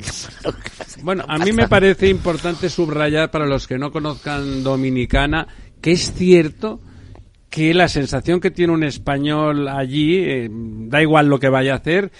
Bueno, 1.01 1.23
a 1.27 1.37
mí 1.37 1.51
me 1.51 1.67
parece 1.67 2.07
importante 2.09 2.69
subrayar 2.69 3.29
para 3.31 3.45
los 3.45 3.67
que 3.67 3.77
no 3.77 3.91
conozcan 3.91 4.63
Dominicana 4.63 5.47
que 5.81 5.91
es 5.91 6.13
cierto 6.13 6.79
que 7.53 7.71
la 7.75 7.87
sensación 7.87 8.39
que 8.39 8.49
tiene 8.49 8.73
un 8.73 8.83
español 8.83 9.67
allí, 9.67 10.17
eh, 10.17 10.49
da 10.51 11.03
igual 11.03 11.27
lo 11.27 11.39
que 11.39 11.49
vaya 11.49 11.73
a 11.73 11.75
hacer, 11.75 12.11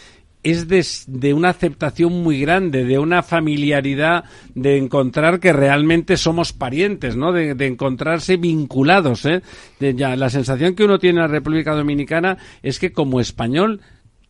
es 0.44 0.68
de, 0.68 1.34
una 1.34 1.50
aceptación 1.50 2.22
muy 2.22 2.40
grande, 2.40 2.86
de 2.86 3.00
una 3.00 3.24
familiaridad, 3.24 4.26
de 4.54 4.78
encontrar 4.78 5.40
que 5.40 5.52
realmente 5.52 6.18
somos 6.18 6.54
parientes, 6.54 7.16
¿no? 7.16 7.32
De, 7.32 7.56
de 7.56 7.66
encontrarse 7.66 8.38
vinculados, 8.38 9.26
¿eh? 9.26 9.42
La 9.80 10.30
sensación 10.30 10.76
que 10.76 10.84
uno 10.84 11.00
tiene 11.00 11.18
en 11.18 11.24
la 11.24 11.28
República 11.28 11.74
Dominicana 11.74 12.38
es 12.62 12.78
que 12.78 12.94
como 12.94 13.20
español 13.20 13.82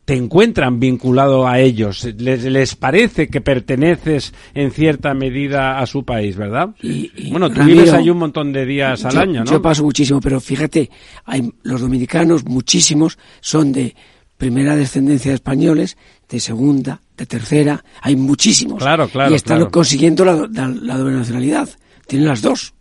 te 0.06 0.16
encuentran 0.16 0.80
vinculado 0.82 1.48
a 1.48 1.60
ellos, 1.60 2.04
les, 2.18 2.44
les 2.44 2.76
parece 2.76 3.30
que 3.30 3.40
perteneces 3.40 4.34
en 4.54 4.72
cierta 4.72 5.14
medida 5.14 5.80
a 5.80 5.86
su 5.86 6.04
país, 6.04 6.36
¿verdad? 6.36 6.76
Y- 6.82 7.10
y, 7.16 7.32
bueno, 7.32 7.50
tú 7.50 7.60
Ramiro, 7.60 7.78
vives 7.84 7.94
ahí 7.94 8.10
un 8.10 8.18
montón 8.18 8.52
de 8.52 8.66
días 8.66 9.06
al 9.06 9.18
año, 9.18 9.46
¿no? 9.46 9.52
Yo 9.52 9.62
paso 9.62 9.84
muchísimo, 9.84 10.20
pero 10.20 10.42
fíjate, 10.42 10.90
hay, 11.24 11.50
los 11.64 11.80
dominicanos, 11.80 12.44
muchísimos, 12.44 13.18
son 13.40 13.72
de 13.72 13.96
primera 14.38 14.76
descendencia 14.76 15.32
de 15.32 15.36
españoles, 15.36 15.96
de 16.28 16.40
segunda, 16.42 17.00
de 17.16 17.26
tercera, 17.26 17.82
hay 18.02 18.18
muchísimos. 18.18 18.80
Claro, 18.80 19.08
claro, 19.08 19.32
Y 19.32 19.36
están 19.36 19.58
claro. 19.60 19.72
consiguiendo 19.72 20.26
la, 20.26 20.48
la- 20.52 20.68
la 20.68 20.98
doble 20.98 21.16
nacionalidad. 21.16 21.70
Tienen 22.08 22.28
las 22.28 22.42
dos, 22.42 22.74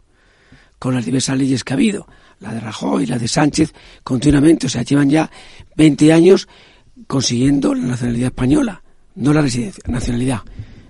con 0.81 0.95
las 0.97 1.05
diversas 1.05 1.39
leyes 1.39 1.62
que 1.62 1.73
ha 1.73 1.77
habido. 1.77 2.09
La 2.41 2.53
de 2.53 2.59
Rajoy 2.59 3.05
y 3.05 3.07
la 3.07 3.18
de 3.18 3.29
Sánchez, 3.29 3.73
continuamente. 4.03 4.66
O 4.66 4.68
sea, 4.68 4.83
llevan 4.83 5.09
ya 5.09 5.31
20 5.77 6.12
años 6.12 6.49
consiguiendo 7.13 7.75
la 7.75 7.89
nacionalidad 7.89 8.29
española, 8.29 8.83
no 9.17 9.35
la 9.35 9.43
residencia, 9.43 9.85
nacionalidad. 9.87 10.41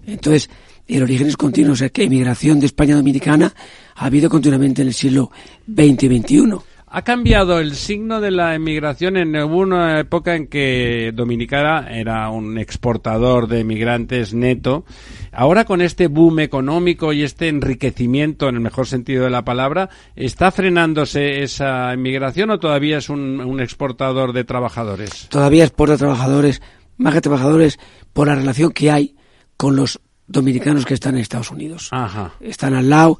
Entonces, 0.06 0.48
el 0.86 1.02
origen 1.02 1.26
es 1.26 1.36
continuo, 1.36 1.72
o 1.72 1.76
sea 1.76 1.88
que 1.88 2.04
emigración 2.04 2.60
de 2.60 2.66
España 2.66 2.94
Dominicana 2.94 3.52
ha 3.96 4.06
habido 4.06 4.30
continuamente 4.30 4.82
en 4.82 4.88
el 4.88 4.94
siglo 4.94 5.32
XX 5.66 6.04
y 6.04 6.20
XXI. 6.20 6.42
¿Ha 6.86 7.02
cambiado 7.02 7.58
el 7.58 7.74
signo 7.74 8.20
de 8.20 8.30
la 8.30 8.54
emigración 8.54 9.16
en 9.16 9.34
una 9.34 9.98
época 9.98 10.36
en 10.36 10.46
que 10.46 11.10
Dominicana 11.12 11.88
era 11.90 12.30
un 12.30 12.56
exportador 12.56 13.48
de 13.48 13.58
emigrantes 13.58 14.32
neto? 14.32 14.84
Ahora 15.32 15.64
con 15.64 15.80
este 15.80 16.08
boom 16.08 16.40
económico 16.40 17.12
y 17.12 17.22
este 17.22 17.48
enriquecimiento, 17.48 18.48
en 18.48 18.56
el 18.56 18.60
mejor 18.60 18.86
sentido 18.86 19.24
de 19.24 19.30
la 19.30 19.44
palabra, 19.44 19.88
¿está 20.14 20.52
frenándose 20.52 21.42
esa 21.42 21.92
emigración 21.94 22.50
o 22.50 22.60
todavía 22.60 22.98
es 22.98 23.08
un, 23.08 23.40
un 23.40 23.60
exportador 23.60 24.34
de 24.34 24.44
trabajadores? 24.44 25.28
Todavía 25.30 25.64
exporta 25.64 25.96
trabajadores, 25.96 26.60
más 26.98 27.14
que 27.14 27.22
trabajadores, 27.22 27.78
por 28.12 28.28
la 28.28 28.34
relación 28.34 28.72
que 28.72 28.90
hay 28.90 29.16
con 29.56 29.74
los 29.74 30.00
dominicanos 30.26 30.84
que 30.84 30.94
están 30.94 31.14
en 31.14 31.22
Estados 31.22 31.50
Unidos. 31.50 31.88
Ajá. 31.92 32.32
Están 32.40 32.74
al 32.74 32.90
lado, 32.90 33.18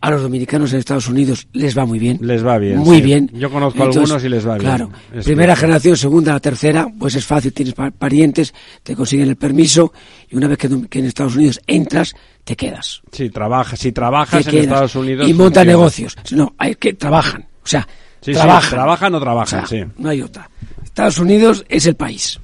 a 0.00 0.10
los 0.10 0.22
dominicanos 0.22 0.72
en 0.72 0.78
Estados 0.78 1.08
Unidos 1.08 1.48
les 1.52 1.76
va 1.76 1.84
muy 1.84 1.98
bien. 1.98 2.18
Les 2.20 2.44
va 2.46 2.56
bien. 2.58 2.78
Muy 2.78 2.98
sí. 2.98 3.02
bien. 3.02 3.30
Yo 3.32 3.50
conozco 3.50 3.78
Entonces, 3.78 4.02
algunos 4.02 4.24
y 4.24 4.28
les 4.28 4.46
va 4.46 4.52
bien. 4.54 4.60
Claro. 4.64 4.90
Primera 5.24 5.56
generación, 5.56 5.96
segunda, 5.96 6.38
tercera, 6.40 6.86
pues 6.98 7.14
es 7.16 7.26
fácil. 7.26 7.52
Tienes 7.52 7.74
pa- 7.74 7.90
parientes, 7.90 8.54
te 8.82 8.94
consiguen 8.94 9.28
el 9.28 9.36
permiso 9.36 9.92
y 10.30 10.36
una 10.36 10.46
vez 10.48 10.56
que, 10.58 10.66
en 10.98 11.04
Estados 11.04 11.34
Unidos 11.36 11.60
entras, 11.66 12.14
te 12.44 12.54
quedas. 12.54 13.02
Sí, 13.10 13.28
trabaja, 13.30 13.74
si 13.76 13.90
trabajas 13.92 14.44
Te 14.44 14.50
en 14.50 14.56
quedas. 14.56 14.66
Estados 14.66 14.94
Unidos. 14.96 15.28
Y 15.28 15.34
montan 15.34 15.64
funciona. 15.64 15.70
negocios. 15.72 16.16
No, 16.30 16.54
hay 16.58 16.74
que 16.76 16.92
trabajan. 16.94 17.42
O 17.64 17.66
sea, 17.66 17.86
Sí, 18.20 18.32
sí, 18.32 18.32
trabajan. 18.32 18.70
trabajan 18.70 19.14
o 19.14 19.20
trabajan, 19.20 19.64
O 19.64 19.66
sea, 19.66 19.84
sí. 19.86 19.92
No 19.98 20.08
hay 20.10 20.22
otra. 20.22 20.48
Estados 20.84 21.18
Unidos 21.18 21.64
es 21.68 21.86
el 21.86 21.94
país. 21.96 22.38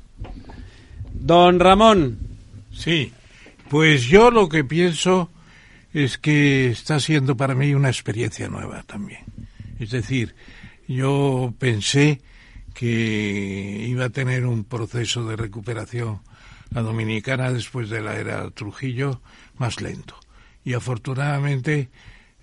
Don 1.12 1.58
Ramón. 1.60 2.18
Sí, 2.72 3.12
pues 3.68 4.04
yo 4.04 4.30
lo 4.30 4.48
que 4.48 4.64
pienso 4.64 5.30
es 5.94 6.18
que 6.18 6.70
está 6.70 7.00
siendo 7.00 7.36
para 7.36 7.54
mí 7.54 7.72
una 7.72 7.88
experiencia 7.88 8.48
nueva 8.48 8.82
también. 8.82 9.24
Es 9.78 9.90
decir, 9.90 10.34
yo 10.88 11.54
pensé 11.58 12.20
que 12.74 13.86
iba 13.88 14.06
a 14.06 14.10
tener 14.10 14.44
un 14.44 14.64
proceso 14.64 15.26
de 15.26 15.36
recuperación 15.36 16.20
la 16.70 16.82
dominicana 16.82 17.52
después 17.52 17.88
de 17.88 18.02
la 18.02 18.16
era 18.16 18.50
Trujillo 18.50 19.22
más 19.56 19.80
lento. 19.80 20.18
Y 20.64 20.74
afortunadamente 20.74 21.88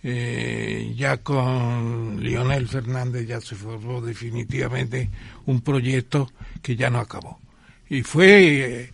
eh, 0.03 0.93
ya 0.95 1.17
con 1.17 2.23
Lionel 2.23 2.67
Fernández 2.69 3.27
ya 3.27 3.41
se 3.41 3.55
formó 3.55 4.01
definitivamente 4.01 5.09
un 5.45 5.59
proyecto 5.61 6.31
que 6.61 6.77
ya 6.77 6.89
no 6.89 6.99
acabó. 6.99 7.39
Y 7.89 8.03
fue 8.03 8.83
eh, 8.83 8.91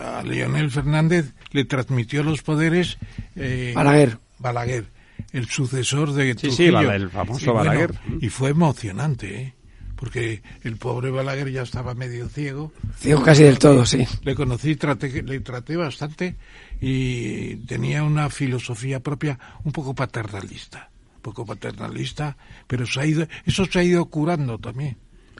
a 0.00 0.22
Lionel 0.22 0.70
Fernández 0.70 1.32
le 1.50 1.64
transmitió 1.64 2.22
los 2.22 2.42
poderes 2.42 2.98
eh, 3.36 3.72
Balaguer. 3.74 4.18
Balaguer, 4.38 4.86
el 5.32 5.48
sucesor 5.48 6.12
de 6.12 6.32
Sí, 6.34 6.50
sí, 6.50 6.68
Trujillo. 6.68 6.92
El 6.92 7.10
famoso 7.10 7.44
Y 7.44 7.52
bueno, 7.52 7.58
Balaguer. 7.70 7.94
y 8.20 8.28
fue 8.28 8.50
emocionante, 8.50 9.40
¿eh? 9.42 9.54
porque 9.96 10.42
el 10.64 10.76
pobre 10.78 11.10
Balaguer 11.10 11.50
ya 11.52 11.62
estaba 11.62 11.94
medio 11.94 12.28
ciego. 12.28 12.72
Ciego 12.98 13.22
casi 13.22 13.44
del 13.44 13.58
todo, 13.60 13.86
sí. 13.86 14.04
Le 14.24 14.34
conocí, 14.34 14.74
traté, 14.74 15.22
le 15.22 15.38
traté 15.40 15.76
bastante 15.76 16.34
y 16.80 17.54
tenía 17.66 18.02
una 18.02 18.28
filosofía 18.28 18.98
propia 18.98 19.38
un 19.62 19.70
poco 19.70 19.94
paternalista, 19.94 20.90
un 21.16 21.22
poco 21.22 21.46
paternalista, 21.46 22.36
pero 22.66 22.84
se 22.84 23.00
ha 23.00 23.06
ido, 23.06 23.28
eso 23.46 23.64
se 23.64 23.78
ha 23.78 23.84
ido 23.84 24.04
curando 24.06 24.58
también. 24.58 24.96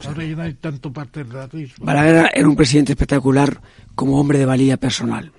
Ahora 0.07 0.25
ya 0.25 0.37
no 0.37 0.43
hay 0.43 0.55
tanto 0.55 0.93
paternalismo. 0.93 1.85
Balaguer 1.85 2.31
era 2.35 2.49
un 2.49 2.57
presidente 2.57 2.93
espectacular 2.93 3.61
como 3.95 4.19
hombre 4.19 4.39
de 4.39 4.47
valía 4.47 4.77
personal, 4.77 5.33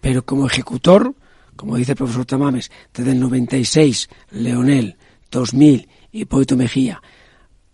pero 0.00 0.24
como 0.24 0.46
ejecutor, 0.46 1.14
como 1.56 1.76
dice 1.76 1.92
el 1.92 1.96
profesor 1.96 2.24
Tamames, 2.24 2.70
desde 2.92 3.12
el 3.12 3.20
96, 3.20 4.08
Leonel, 4.32 4.96
2000, 5.30 5.88
Hipólito 6.12 6.56
Mejía, 6.56 7.00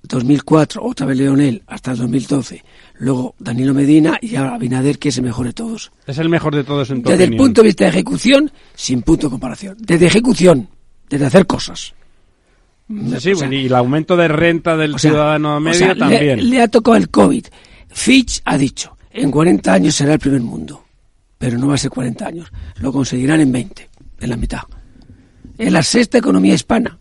2004, 0.03 0.82
otra 0.82 1.07
vez 1.07 1.18
Leonel, 1.18 1.62
hasta 1.66 1.93
el 1.93 1.99
2012, 1.99 2.64
luego 2.99 3.34
Danilo 3.39 3.74
Medina 3.74 4.18
y 4.20 4.36
ahora 4.36 4.55
Abinader, 4.55 4.99
que 4.99 5.11
es 5.11 5.18
el 5.18 5.24
mejor 5.24 5.47
de 5.47 5.53
todos. 5.53 5.93
Es 6.07 6.18
el 6.18 6.28
mejor 6.28 6.55
de 6.55 6.64
todos 6.64 6.91
en 6.91 7.03
tu 7.03 7.11
Desde 7.11 7.24
el 7.24 7.36
punto 7.36 7.62
de 7.62 7.68
vista 7.68 7.84
de 7.84 7.91
ejecución, 7.91 8.51
sin 8.74 9.03
punto 9.03 9.26
de 9.26 9.30
comparación. 9.32 9.76
Desde 9.80 10.07
ejecución, 10.07 10.68
desde 11.09 11.26
hacer 11.26 11.47
cosas. 11.47 11.95
Sí, 12.89 13.20
sí, 13.20 13.32
O 13.32 13.36
sea, 13.36 13.53
y 13.53 13.66
el 13.66 13.74
aumento 13.74 14.16
de 14.16 14.28
renta 14.28 14.76
del 14.76 14.95
o 14.95 14.99
sea, 14.99 15.11
ciudadano 15.11 15.57
o 15.57 15.61
medio 15.61 15.78
sea, 15.78 15.95
le- 15.95 16.01
también. 16.01 16.49
Le, 16.51 16.62
ha 16.62 16.68
tocado 16.68 16.97
el 16.97 17.11
COVID. 17.11 17.45
Fitch 17.89 18.41
ha 18.45 18.57
dicho, 18.57 18.97
en 19.11 19.30
40 19.30 19.72
años 19.72 19.95
será 19.95 20.14
el 20.14 20.18
primer 20.18 20.41
mundo, 20.41 20.84
pero 21.36 21.59
no 21.59 21.68
va 21.68 21.74
a 21.74 21.78
ser 21.78 21.91
40 21.91 22.26
años, 22.26 22.51
lo 22.80 22.93
conseguirán 22.93 23.41
en 23.41 23.53
20, 23.53 23.89
en 24.20 24.30
la 24.30 24.36
mitad. 24.36 24.61
Es 25.59 25.72
la 25.72 25.82
sexta 25.82 26.18
economía 26.18 26.55
hispana. 26.55 26.99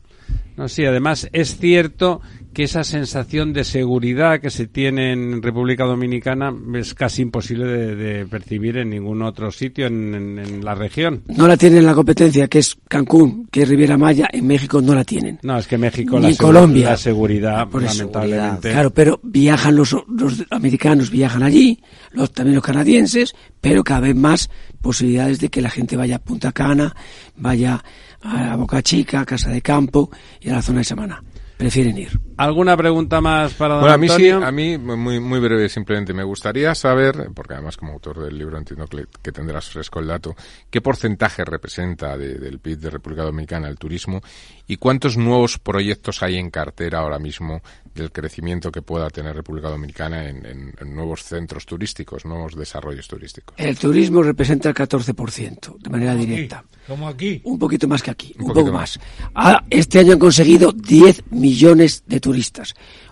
No, 0.57 0.67
sí, 0.67 0.83
además 0.85 1.29
es 1.31 1.57
cierto 1.57 2.21
que 2.54 2.64
esa 2.64 2.84
sensación 2.84 3.54
de 3.54 3.64
seguridad 3.64 4.39
que 4.41 4.50
se 4.50 4.66
tiene 4.68 5.14
en 5.14 5.41
República 5.43 5.84
Dominicana 5.86 6.52
es 6.76 6.93
casi 6.95 7.22
imposible 7.22 7.66
de, 7.66 7.95
de 7.95 8.26
percibir 8.26 8.78
en 8.78 8.89
ningún 8.89 9.22
otro 9.22 9.52
sitio 9.52 9.86
en, 9.88 10.16
en- 10.16 10.39
en 10.39 10.66
la 10.66 10.74
región. 10.74 11.22
No 11.28 11.48
la 11.48 11.56
tienen 11.58 11.80
en 11.80 11.86
la 11.86 11.93
competencia, 11.93 12.48
que 12.48 12.60
es 12.60 12.76
Cancún, 12.88 13.48
que 13.52 13.62
es 13.62 13.70
Riviera 13.70 13.98
Maya, 13.98 14.28
en 14.32 14.48
México 14.48 14.82
no 14.82 14.95
la 14.95 15.04
tienen. 15.04 15.39
No, 15.43 15.58
es 15.58 15.68
que 15.68 15.78
México, 15.78 16.18
Ni 16.20 16.24
la, 16.28 16.30
segu- 16.32 16.38
Colombia. 16.38 16.89
la 16.89 16.98
seguridad, 16.98 17.68
Por 17.70 17.84
lamentablemente. 17.84 18.72
Claro, 18.72 18.89
pero 18.91 19.20
viajan 19.24 19.76
los, 19.76 19.95
los 20.08 20.43
americanos, 20.50 21.12
viajan 21.12 21.43
allí, 21.43 21.80
los, 22.12 22.32
también 22.34 22.56
los 22.56 22.64
canadienses, 22.64 23.36
pero 23.62 23.84
cada 23.84 24.00
vez 24.02 24.16
más 24.16 24.50
posibilidades 24.82 25.39
de 25.39 25.50
que 25.50 25.62
la 25.62 25.70
gente 25.70 25.95
vaya 25.95 26.16
a 26.16 26.20
Punta 26.24 26.52
Cana, 26.52 26.95
vaya 27.36 27.84
a 28.22 28.56
Boca 28.56 28.82
Chica, 28.82 29.22
a 29.22 29.26
Casa 29.26 29.50
de 29.52 29.62
Campo 29.62 30.10
y 30.41 30.50
a 30.50 30.54
la 30.54 30.62
zona 30.62 30.80
de 30.80 30.86
Semana. 30.86 31.24
Prefieren 31.58 31.98
ir. 31.98 32.20
¿Alguna 32.38 32.77
pregunta 32.77 33.19
más 33.21 33.53
para 33.53 33.73
don 33.75 33.81
Bueno, 33.81 33.95
a 33.95 33.97
mí 33.97 34.07
sí, 34.09 34.29
Antonio? 34.29 34.47
a 34.47 34.51
mí 34.51 34.77
muy, 34.77 35.19
muy 35.19 35.39
breve 35.39 35.67
simplemente. 35.69 36.13
Me 36.13 36.23
gustaría 36.23 36.73
saber, 36.75 37.29
porque 37.33 37.53
además 37.55 37.77
como 37.77 37.93
autor 37.93 38.23
del 38.23 38.38
libro 38.38 38.57
entiendo 38.57 38.85
que, 38.88 39.05
que 39.21 39.31
tendrás 39.31 39.69
fresco 39.69 39.99
el 39.99 40.07
dato, 40.07 40.35
qué 40.69 40.79
porcentaje 40.81 41.43
representa 41.43 42.17
de- 42.17 42.35
del 42.38 42.59
PIB 42.59 42.77
de 42.79 42.89
República 42.91 43.23
Dominicana 43.23 43.67
el 43.67 43.77
turismo 43.77 44.21
y 44.67 44.77
cuántos 44.77 45.17
nuevos 45.17 45.57
proyectos 45.59 46.21
hay 46.23 46.38
en 46.38 46.49
cartera 46.51 46.99
ahora 46.99 47.19
mismo 47.19 47.61
del 47.95 48.11
crecimiento 48.11 48.71
que 48.71 48.83
pueda 48.83 49.09
tener 49.09 49.35
República 49.35 49.69
Dominicana 49.69 50.29
en, 50.29 50.45
en- 50.45 50.73
en 50.79 50.95
nuevos 50.95 51.23
centros 51.23 51.65
turísticos, 51.65 52.25
nuevos 52.25 52.55
desarrollos 52.55 53.07
turísticos. 53.07 53.55
El 53.57 53.77
turismo 53.77 54.21
representa 54.21 54.69
el 54.69 54.75
14%, 54.75 55.77
de 55.79 55.89
manera 55.89 56.13
directa. 56.15 56.63
Como 56.88 57.07
aquí. 57.07 57.41
Un 57.43 57.57
poquito 57.59 57.88
más 57.88 58.01
que 58.01 58.11
aquí, 58.11 58.33
Un 58.38 58.43
un, 58.43 58.47
poquito 58.49 58.65
poco 58.67 58.77
más. 58.77 58.99
Ah, 59.35 59.63
este 59.69 59.99
año 59.99 60.13
han 60.13 60.19
conseguido 60.19 60.71
10 60.71 61.23
millones 61.31 62.03
de 62.05 62.19
turistas, 62.19 62.26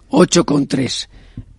8,3 0.09 1.07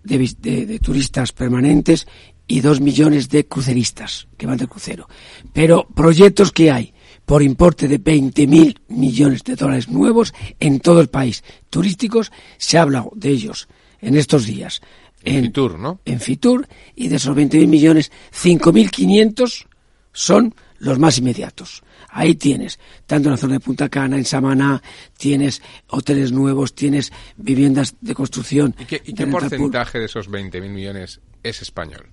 de, 0.03 0.35
de, 0.39 0.65
de 0.65 0.79
turistas 0.79 1.31
permanentes 1.31 2.07
y 2.47 2.61
2 2.61 2.79
millones 2.81 3.29
de 3.29 3.45
cruceristas 3.45 4.27
que 4.37 4.47
van 4.47 4.57
de 4.57 4.67
crucero. 4.67 5.07
Pero 5.53 5.87
proyectos 5.93 6.51
que 6.51 6.71
hay 6.71 6.93
por 7.27 7.43
importe 7.43 7.89
de 7.89 8.01
20.000 8.01 8.77
millones 8.87 9.43
de 9.43 9.57
dólares 9.57 9.89
nuevos 9.89 10.33
en 10.61 10.79
todo 10.79 11.01
el 11.01 11.09
país, 11.09 11.43
turísticos, 11.69 12.31
se 12.57 12.77
ha 12.77 12.83
hablado 12.83 13.11
de 13.15 13.29
ellos 13.29 13.67
en 13.99 14.15
estos 14.15 14.45
días. 14.45 14.81
En 15.23 15.43
Fitur, 15.43 15.77
¿no? 15.77 15.99
En 16.05 16.21
Fitur, 16.21 16.67
y 16.95 17.09
de 17.09 17.17
esos 17.17 17.35
20.000 17.35 17.67
millones, 17.67 18.13
5.500 18.31 19.65
son 20.13 20.55
los 20.79 20.99
más 20.99 21.17
inmediatos. 21.17 21.83
Ahí 22.17 22.33
tienes, 22.33 22.79
tanto 23.05 23.29
en 23.29 23.33
la 23.33 23.37
zona 23.37 23.53
de 23.53 23.59
Punta 23.59 23.89
Cana, 23.89 24.17
en 24.17 24.25
Samaná, 24.25 24.81
tienes 25.19 25.61
hoteles 25.89 26.31
nuevos, 26.31 26.73
tienes 26.73 27.13
viviendas 27.35 27.95
de 28.01 28.15
construcción. 28.15 28.73
¿Y 28.79 28.85
qué, 28.85 29.03
y 29.05 29.13
porcentaje 29.27 29.99
de 29.99 30.05
esos 30.05 30.27
20.000 30.27 30.67
millones 30.67 31.21
es 31.43 31.61
español? 31.61 32.09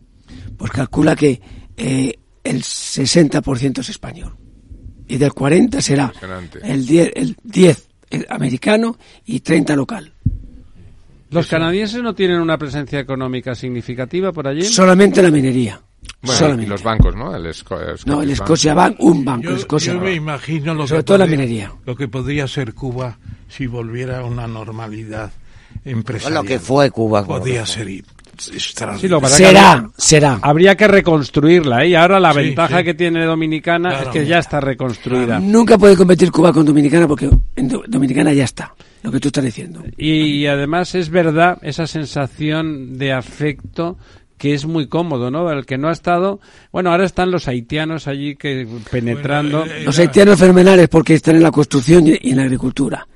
Pues 0.58 0.72
calcula 0.72 1.16
que 1.16 1.40
eh, 1.78 2.18
el 2.44 2.62
60% 2.62 3.78
es 3.78 3.88
español. 3.88 4.36
Y 5.08 5.16
del 5.16 5.32
40 5.32 5.80
será 5.80 6.12
el 6.62 6.84
10, 6.84 7.12
el 7.14 7.36
10 7.42 7.88
el 8.10 8.26
americano 8.28 8.98
y 9.24 9.40
30 9.40 9.74
local. 9.74 10.12
¿Los 11.30 11.46
canadienses 11.46 12.02
no 12.02 12.14
tienen 12.14 12.42
una 12.42 12.58
presencia 12.58 13.00
económica 13.00 13.54
significativa 13.54 14.32
por 14.32 14.46
allí? 14.46 14.64
Solamente 14.64 15.22
la 15.22 15.30
minería. 15.30 15.80
Bueno, 16.22 16.38
Solamente. 16.38 16.66
y 16.66 16.68
los 16.70 16.82
bancos, 16.82 17.14
¿no? 17.14 17.36
El 17.36 17.46
Sco- 17.54 17.78
No, 18.06 18.22
el 18.22 18.34
Scotia 18.34 18.72
Bank, 18.74 18.96
un 19.00 19.24
banco, 19.24 19.42
Yo, 19.44 19.50
el 19.50 19.58
Scotia 19.60 19.92
yo 19.92 20.00
me 20.00 20.14
imagino 20.14 20.74
lo 20.74 20.86
Sobre 20.86 21.00
que 21.00 21.04
todo 21.04 21.18
la 21.18 21.24
podría- 21.24 21.36
minería. 21.38 21.72
Lo 21.84 21.94
que 21.96 22.08
podría 22.08 22.48
ser 22.48 22.72
Cuba 22.74 23.18
si 23.48 23.66
volviera 23.66 24.20
a 24.20 24.24
una 24.24 24.46
normalidad 24.46 25.32
empresarial. 25.84 26.42
Lo 26.42 26.48
que 26.48 26.58
fue 26.58 26.90
Cuba. 26.90 27.24
Podría 27.26 27.66
ser. 27.66 27.88
Sí, 28.36 29.06
lo 29.08 29.20
Será, 29.28 29.72
habría- 29.72 29.90
será. 29.96 30.38
Habría 30.42 30.74
que 30.76 30.88
reconstruirla, 30.88 31.84
¿eh? 31.84 31.90
Y 31.90 31.94
ahora 31.94 32.18
la 32.18 32.32
Sí, 32.32 32.38
ventaja 32.40 32.78
sí. 32.78 32.84
que 32.84 32.94
tiene 32.94 33.24
Dominicana 33.24 33.90
Claro. 33.90 34.04
es 34.06 34.12
que 34.12 34.26
ya 34.26 34.38
está 34.40 34.60
reconstruida. 34.60 35.38
Nunca 35.38 35.78
puede 35.78 35.96
competir 35.96 36.32
Cuba 36.32 36.52
con 36.52 36.66
Dominicana 36.66 37.06
porque 37.06 37.30
en 37.54 37.68
Do- 37.68 37.84
Dominicana 37.86 38.32
ya 38.32 38.42
está, 38.44 38.74
lo 39.02 39.12
que 39.12 39.20
tú 39.20 39.28
estás 39.28 39.44
diciendo. 39.44 39.84
Y, 39.96 40.46
además 40.46 40.96
es 40.96 41.10
verdad 41.10 41.58
esa 41.62 41.86
sensación 41.86 42.98
de 42.98 43.12
afecto 43.12 43.98
que 44.38 44.54
es 44.54 44.66
muy 44.66 44.88
cómodo, 44.88 45.30
¿no? 45.30 45.50
El 45.50 45.64
que 45.66 45.78
no 45.78 45.88
ha 45.88 45.92
estado... 45.92 46.40
Bueno, 46.72 46.90
ahora 46.90 47.04
están 47.04 47.30
los 47.30 47.46
haitianos 47.48 48.06
allí 48.08 48.36
que 48.36 48.66
penetrando... 48.90 49.60
Bueno, 49.60 49.72
eh, 49.74 49.84
Los 49.84 49.98
Era- 49.98 50.08
haitianos 50.08 50.38
fenomenales 50.38 50.88
porque 50.88 51.14
están 51.14 51.36
en 51.36 51.42
la 51.42 51.50
construcción 51.52 52.06
y 52.06 52.18
en 52.30 52.36
la 52.36 52.42
agricultura. 52.42 53.06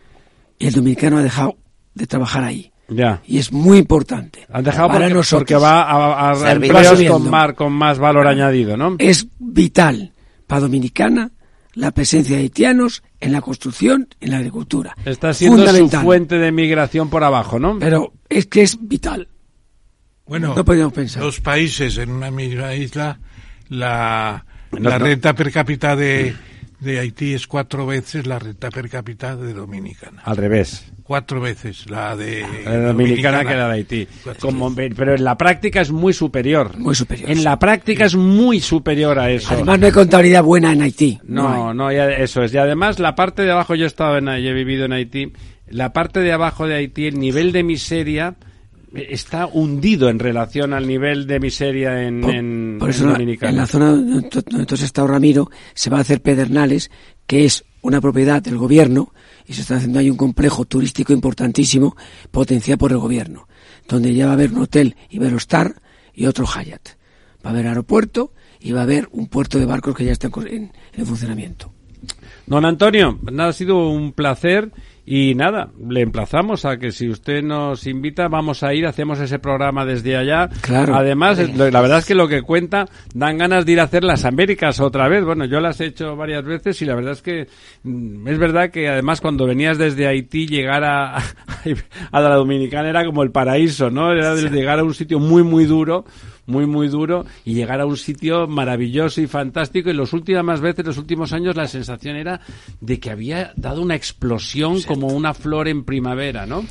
Y 0.59 0.67
el 0.67 0.73
dominicano 0.75 1.19
ha 1.19 1.23
dejado 1.23 1.57
de 1.95 2.07
trabajar 2.07 2.45
ahí. 2.45 2.73
Ya. 2.89 3.21
Y 3.27 3.39
es 3.39 3.53
muy 3.53 3.79
importante. 3.79 4.47
Han 4.51 4.65
dejado 4.65 4.89
para 4.89 5.01
porque, 5.01 5.15
nosotros. 5.15 5.41
porque 5.41 5.57
va 5.57 5.83
a, 5.83 6.31
a- 6.33 6.53
empleos 6.53 7.03
con 7.03 7.29
más, 7.29 7.53
con 7.55 7.73
más 7.73 7.99
valor 7.99 8.27
añadido, 8.27 8.77
¿no? 8.77 8.97
Es 8.99 9.27
vital 9.39 10.13
para 10.47 10.63
Dominicana 10.63 11.31
la 11.75 11.91
presencia 11.91 12.37
de 12.37 12.43
haitianos 12.43 13.03
en 13.21 13.33
la 13.33 13.41
construcción, 13.43 14.09
en 14.21 14.31
la 14.31 14.39
agricultura. 14.39 14.97
Está 15.05 15.35
siendo 15.35 15.67
su 15.69 15.89
fuente 15.91 16.39
de 16.39 16.51
migración 16.51 17.11
por 17.11 17.23
abajo, 17.25 17.59
¿no? 17.59 17.79
Pero 17.79 18.13
es 18.29 18.47
que 18.47 18.63
es 18.63 18.79
vital. 18.81 19.29
Bueno, 20.29 20.55
No 20.55 20.65
podíamos 20.65 20.93
pensar. 20.93 21.23
dos 21.23 21.41
países 21.41 21.97
en 21.99 22.11
una 22.11 22.31
misma 22.31 22.75
isla, 22.75 23.19
la, 23.69 24.45
No, 24.73 24.91
la 24.91 24.99
no. 24.99 25.05
renta 25.07 25.35
per 25.35 25.51
cápita 25.51 25.97
de, 25.97 26.35
de 26.81 26.99
Haití 26.99 27.35
es 27.35 27.47
cuatro 27.47 27.87
veces 27.87 28.27
la 28.27 28.39
renta 28.39 28.71
per 28.71 28.89
cápita 28.89 29.37
de 29.37 29.55
Dominicana. 29.55 30.23
Al 30.25 30.37
revés. 30.37 30.93
Cuatro 31.03 31.41
veces 31.41 31.89
la 31.89 32.15
de 32.15 32.45
La 32.67 32.77
dominicana 32.89 33.43
que 33.43 33.55
la 33.57 33.69
de 33.69 33.73
Haití. 33.75 34.07
Como, 34.41 34.75
pero 34.75 35.15
en 35.15 35.25
la 35.25 35.39
práctica 35.39 35.81
es 35.81 35.91
muy 35.91 36.13
superior. 36.13 36.77
Muy 36.79 36.95
superior, 36.95 37.31
En 37.31 37.39
sí. 37.39 37.45
la 37.45 37.59
práctica 37.59 38.05
es 38.05 38.15
muy 38.15 38.61
superior 38.61 39.19
a 39.19 39.31
eso. 39.31 39.55
Además 39.55 39.79
no 39.79 39.87
hay 39.87 39.93
contabilidad 39.93 40.43
buena 40.43 40.71
en 40.75 40.83
Haití. 40.83 41.19
No, 41.25 41.73
no, 41.73 41.91
ya 41.91 42.11
eso 42.11 42.43
es. 42.43 42.53
Y 42.53 42.59
además 42.59 42.99
la 42.99 43.15
parte 43.15 43.41
de 43.41 43.51
abajo, 43.53 43.75
yo 43.75 43.85
he 43.85 43.87
estado 43.87 44.19
en, 44.19 44.27
yo 44.27 44.51
he 44.51 44.53
vivido 44.53 44.85
en 44.85 44.93
Haití, 44.93 45.33
la 45.69 45.95
parte 45.95 46.21
de 46.21 46.31
abajo 46.33 46.67
de 46.67 46.75
Haití, 46.75 47.07
el 47.07 47.19
nivel 47.19 47.53
de 47.53 47.63
miseria 47.63 48.35
está 48.95 49.47
hundido 49.47 50.09
en 50.09 50.19
relación 50.19 50.73
al 50.73 50.87
nivel 50.87 51.27
de 51.27 51.41
miseria 51.41 52.03
en, 52.03 52.21
Por, 52.21 52.35
en, 52.35 52.77
por 52.79 52.91
eso 52.91 53.05
en 53.05 53.13
Dominicana. 53.13 53.53
la 53.53 53.67
zona 53.67 53.91
donde 53.91 54.29
to- 54.29 54.43
donde 54.43 54.61
entonces 54.61 54.87
está 54.87 55.07
Ramiro 55.07 55.51
se 55.75 55.91
va 55.91 55.99
a 55.99 56.01
hacer 56.01 56.23
Pedernales, 56.23 56.91
que 57.27 57.45
es 57.45 57.65
una 57.83 58.01
propiedad 58.01 58.43
del 58.43 58.57
gobierno 58.59 59.13
y 59.47 59.53
se 59.55 59.61
está 59.63 59.77
haciendo 59.77 59.99
ahí 59.99 60.11
un 60.11 60.17
complejo 60.17 60.65
turístico 60.65 61.13
importantísimo 61.13 61.97
potenciado 62.31 62.79
por 62.79 62.93
el 62.93 62.99
gobierno, 62.99 63.47
donde 63.89 64.15
ya 64.15 64.27
va 64.27 64.33
a 64.33 64.35
haber 64.35 64.53
un 64.53 64.63
hotel 64.63 64.97
Iberostar 65.11 65.81
y 66.15 66.27
otro 66.27 66.47
Hyatt. 66.47 66.89
Va 67.45 67.51
a 67.51 67.53
haber 67.53 67.67
aeropuerto 67.69 68.33
y 68.61 68.73
va 68.73 68.81
a 68.81 68.85
haber 68.85 69.09
un 69.13 69.29
puerto 69.29 69.59
de 69.59 69.67
barcos 69.67 69.95
que 69.95 70.05
ya 70.05 70.13
está 70.13 70.29
en- 70.51 70.73
en 70.93 71.07
funcionamiento. 71.07 71.73
Don 72.47 72.65
Antonio, 72.65 73.19
nada, 73.31 73.51
ha 73.51 73.53
sido 73.53 73.89
un 73.91 74.13
placer 74.13 74.71
y 75.11 75.35
nada, 75.35 75.71
le 75.89 76.03
emplazamos 76.03 76.67
a 76.67 76.77
que 76.77 76.93
si 76.93 77.09
usted 77.09 77.43
nos 77.43 77.87
invita, 77.87 78.29
vamos 78.29 78.63
a 78.63 78.75
ir, 78.75 78.85
hacemos 78.85 79.19
ese 79.21 79.39
programa 79.39 79.87
desde 79.87 80.19
allá. 80.19 80.51
Claro. 80.61 80.95
Además, 80.95 81.39
la 81.57 81.81
verdad 81.81 82.01
es 82.01 82.05
que 82.05 82.15
lo 82.15 82.29
que 82.29 82.43
cuenta, 82.43 82.85
dan 83.15 83.39
ganas 83.39 83.65
de 83.65 83.73
ir 83.73 83.81
a 83.81 83.85
hacer 83.85 84.05
las 84.05 84.27
Américas 84.27 84.81
otra 84.81 85.09
vez. 85.09 85.25
Bueno, 85.25 85.47
yo 85.47 85.61
las 85.61 85.81
he 85.81 85.87
hecho 85.87 86.15
varias 86.15 86.45
veces 86.45 86.83
y 86.83 86.85
la 86.85 86.95
verdad 86.95 87.13
es 87.13 87.23
que 87.23 87.47
mm, 87.85 88.29
es 88.29 88.39
verdad 88.39 88.71
que 88.71 88.87
además 88.87 89.23
cuando 89.23 89.47
venías 89.47 89.79
desde 89.79 90.07
Haití, 90.07 90.47
llegar 90.47 90.85
a, 90.85 91.17
a 92.13 92.21
la 92.21 92.35
Dominicana 92.35 92.91
era 92.91 93.03
como 93.07 93.23
el 93.23 93.31
paraíso, 93.31 93.89
¿no? 93.89 94.13
Era 94.13 94.35
de 94.35 94.51
llegar 94.51 94.79
a 94.79 94.85
un 94.85 94.93
sitio 94.93 95.19
muy, 95.19 95.43
muy 95.43 95.65
duro 95.65 96.05
muy 96.49 96.67
muy 96.67 96.89
duro 96.89 97.25
y 97.45 97.55
llegar 97.55 97.81
a 97.81 97.87
un 97.87 97.97
sitio 97.97 98.49
maravilloso 98.49 99.21
y 99.21 99.27
fantástico 99.27 99.91
y 99.91 99.93
las 99.93 100.13
últimas 100.13 100.61
veces, 100.61 100.85
los 100.85 100.99
últimos 100.99 101.33
años 101.33 101.55
la 101.55 101.69
sensación 101.69 102.17
era 102.17 102.41
de 102.81 102.99
que 102.99 103.11
había 103.11 103.53
dado 103.55 103.83
una 103.83 103.95
explosión 103.95 104.83
como 104.83 105.09
una 105.09 105.35
flor 105.35 105.69
en 105.69 105.85
primavera, 105.85 106.47
¿no? 106.47 106.65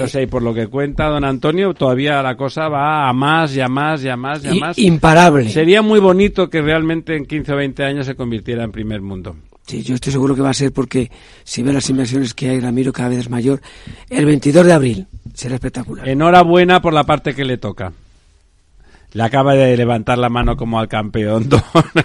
O 0.00 0.06
sea, 0.06 0.22
y 0.22 0.26
por 0.26 0.42
lo 0.42 0.52
que 0.52 0.66
cuenta 0.66 1.06
don 1.06 1.24
Antonio, 1.24 1.72
todavía 1.74 2.22
la 2.22 2.36
cosa 2.36 2.68
va 2.68 3.08
a 3.08 3.12
más 3.12 3.54
y 3.56 3.60
a 3.60 3.68
más 3.68 4.02
y 4.04 4.08
a 4.08 4.16
más 4.16 4.44
y 4.44 4.48
a 4.48 4.54
más. 4.54 4.78
imparable. 4.78 5.48
Sería 5.48 5.82
muy 5.82 6.00
bonito 6.00 6.50
que 6.50 6.60
realmente 6.60 7.16
en 7.16 7.24
15 7.24 7.52
o 7.52 7.56
20 7.56 7.84
años 7.84 8.06
se 8.06 8.14
convirtiera 8.14 8.64
en 8.64 8.72
primer 8.72 9.00
mundo. 9.00 9.36
Sí, 9.66 9.82
yo 9.82 9.94
estoy 9.94 10.12
seguro 10.12 10.34
que 10.34 10.40
va 10.40 10.50
a 10.50 10.54
ser 10.54 10.72
porque 10.72 11.10
si 11.44 11.62
ve 11.62 11.72
las 11.72 11.88
inversiones 11.90 12.32
que 12.32 12.48
hay, 12.48 12.60
Ramiro 12.60 12.92
cada 12.92 13.10
vez 13.10 13.18
es 13.18 13.30
mayor. 13.30 13.60
El 14.08 14.24
22 14.24 14.64
de 14.64 14.72
abril 14.72 15.06
será 15.34 15.56
espectacular. 15.56 16.08
Enhorabuena 16.08 16.80
por 16.80 16.94
la 16.94 17.04
parte 17.04 17.34
que 17.34 17.44
le 17.44 17.58
toca. 17.58 17.92
Le 19.12 19.22
acaba 19.22 19.54
de 19.54 19.76
levantar 19.76 20.18
la 20.18 20.28
mano 20.28 20.56
como 20.56 20.78
al 20.78 20.88
campeón 20.88 21.48
don, 21.48 21.62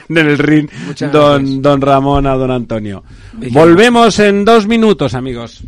en 0.10 0.18
el 0.18 0.38
ring 0.38 0.70
don, 1.12 1.82
Ramón 1.82 2.28
a 2.28 2.36
don 2.36 2.51
Antonio. 2.51 3.04
Volvemos 3.51 4.20
en 4.20 4.45
dos 4.45 4.68
minutos, 4.68 5.14
amigos. 5.14 5.64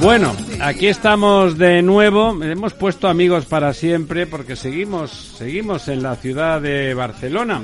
Bueno, 0.00 0.34
aquí 0.62 0.86
estamos 0.86 1.58
de 1.58 1.82
nuevo. 1.82 2.42
Hemos 2.42 2.72
puesto 2.72 3.06
amigos 3.06 3.44
para 3.44 3.74
siempre 3.74 4.26
porque 4.26 4.56
seguimos, 4.56 5.10
seguimos 5.10 5.88
en 5.88 6.02
la 6.02 6.16
ciudad 6.16 6.62
de 6.62 6.94
Barcelona. 6.94 7.62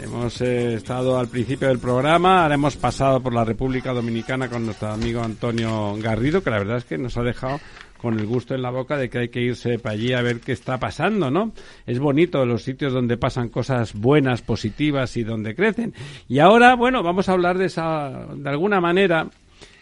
Hemos 0.00 0.40
eh, 0.42 0.74
estado 0.74 1.18
al 1.18 1.26
principio 1.26 1.66
del 1.66 1.80
programa, 1.80 2.42
ahora 2.42 2.54
hemos 2.54 2.76
pasado 2.76 3.20
por 3.20 3.34
la 3.34 3.44
República 3.44 3.92
Dominicana 3.92 4.48
con 4.48 4.64
nuestro 4.64 4.88
amigo 4.88 5.22
Antonio 5.22 5.96
Garrido, 5.98 6.40
que 6.40 6.50
la 6.50 6.58
verdad 6.58 6.76
es 6.76 6.84
que 6.84 6.98
nos 6.98 7.16
ha 7.16 7.22
dejado 7.22 7.58
con 7.96 8.20
el 8.20 8.26
gusto 8.26 8.54
en 8.54 8.62
la 8.62 8.70
boca 8.70 8.96
de 8.96 9.10
que 9.10 9.18
hay 9.18 9.28
que 9.30 9.40
irse 9.40 9.80
para 9.80 9.94
allí 9.94 10.12
a 10.12 10.22
ver 10.22 10.38
qué 10.40 10.52
está 10.52 10.78
pasando, 10.78 11.32
¿no? 11.32 11.50
Es 11.86 11.98
bonito 11.98 12.46
los 12.46 12.62
sitios 12.62 12.92
donde 12.92 13.16
pasan 13.16 13.48
cosas 13.48 13.94
buenas, 13.94 14.40
positivas 14.42 15.16
y 15.16 15.24
donde 15.24 15.56
crecen. 15.56 15.94
Y 16.28 16.38
ahora, 16.38 16.76
bueno, 16.76 17.02
vamos 17.02 17.28
a 17.28 17.32
hablar 17.32 17.58
de 17.58 17.64
esa, 17.64 18.26
de 18.36 18.48
alguna 18.50 18.80
manera, 18.80 19.28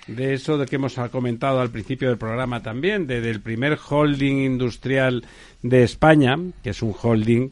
de 0.06 0.34
eso 0.34 0.58
de 0.58 0.66
que 0.66 0.76
hemos 0.76 0.94
comentado 1.10 1.60
al 1.60 1.70
principio 1.70 2.08
del 2.08 2.18
programa 2.18 2.62
también, 2.62 3.06
de, 3.06 3.20
del 3.20 3.40
primer 3.40 3.78
holding 3.88 4.36
industrial 4.44 5.24
de 5.62 5.82
España, 5.82 6.36
que 6.62 6.70
es 6.70 6.82
un 6.82 6.94
holding 7.00 7.50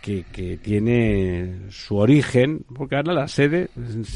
que, 0.00 0.24
que 0.32 0.56
tiene 0.58 1.56
su 1.70 1.96
origen, 1.96 2.64
porque 2.72 2.94
ahora 2.94 3.12
la 3.14 3.26
sede, 3.28 3.68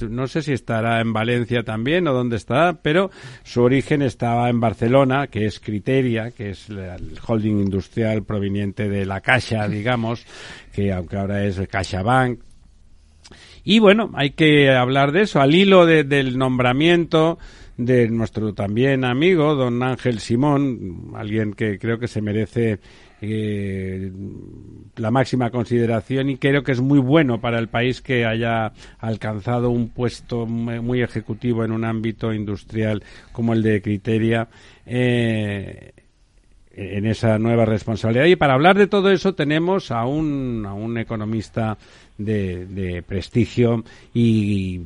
no 0.08 0.28
sé 0.28 0.42
si 0.42 0.52
estará 0.52 1.00
en 1.00 1.12
Valencia 1.12 1.64
también 1.64 2.06
o 2.06 2.12
dónde 2.12 2.36
está, 2.36 2.78
pero 2.80 3.10
su 3.42 3.62
origen 3.62 4.00
estaba 4.00 4.48
en 4.48 4.60
Barcelona, 4.60 5.26
que 5.26 5.44
es 5.44 5.58
Criteria, 5.58 6.30
que 6.30 6.50
es 6.50 6.68
el 6.70 7.18
holding 7.26 7.58
industrial 7.58 8.22
proveniente 8.22 8.88
de 8.88 9.04
la 9.04 9.20
Caixa, 9.20 9.66
digamos, 9.68 10.24
que 10.72 10.92
aunque 10.92 11.16
ahora 11.16 11.44
es 11.44 11.60
CaixaBank, 11.68 12.38
y 13.64 13.78
bueno, 13.80 14.10
hay 14.14 14.30
que 14.30 14.70
hablar 14.70 15.12
de 15.12 15.22
eso, 15.22 15.40
al 15.40 15.54
hilo 15.54 15.84
de- 15.86 16.04
del 16.04 16.38
nombramiento 16.38 17.38
de 17.76 18.08
nuestro 18.08 18.54
también 18.54 19.04
amigo, 19.04 19.54
don 19.54 19.82
Ángel 19.82 20.20
Simón, 20.20 21.12
alguien 21.14 21.54
que 21.54 21.78
creo 21.78 21.98
que 21.98 22.08
se 22.08 22.20
merece 22.20 22.78
eh, 23.20 24.12
la 24.96 25.10
máxima 25.10 25.50
consideración 25.50 26.28
y 26.30 26.36
creo 26.36 26.62
que 26.62 26.72
es 26.72 26.80
muy 26.80 26.98
bueno 26.98 27.40
para 27.40 27.58
el 27.58 27.68
país 27.68 28.02
que 28.02 28.26
haya 28.26 28.72
alcanzado 28.98 29.70
un 29.70 29.88
puesto 29.88 30.46
muy 30.46 31.02
ejecutivo 31.02 31.64
en 31.64 31.72
un 31.72 31.84
ámbito 31.84 32.32
industrial 32.32 33.02
como 33.32 33.52
el 33.52 33.62
de 33.62 33.80
Criteria. 33.80 34.48
eh, 34.86 35.92
en 36.74 37.06
esa 37.06 37.38
nueva 37.38 37.64
responsabilidad. 37.64 38.24
Y 38.26 38.36
para 38.36 38.54
hablar 38.54 38.76
de 38.76 38.86
todo 38.86 39.10
eso 39.10 39.34
tenemos 39.34 39.90
a 39.90 40.04
un, 40.06 40.64
a 40.66 40.72
un 40.72 40.96
economista 40.98 41.76
de, 42.24 42.66
de 42.66 43.02
prestigio 43.02 43.84
y 44.14 44.80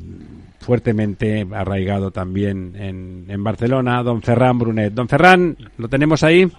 fuertemente 0.60 1.46
arraigado 1.52 2.10
también 2.10 2.74
en, 2.76 3.24
en 3.28 3.44
Barcelona, 3.44 4.02
don 4.02 4.22
Ferran 4.22 4.58
Brunet. 4.58 4.92
Don 4.92 5.08
Ferran, 5.08 5.56
¿lo 5.78 5.88
tenemos 5.88 6.22
ahí? 6.22 6.50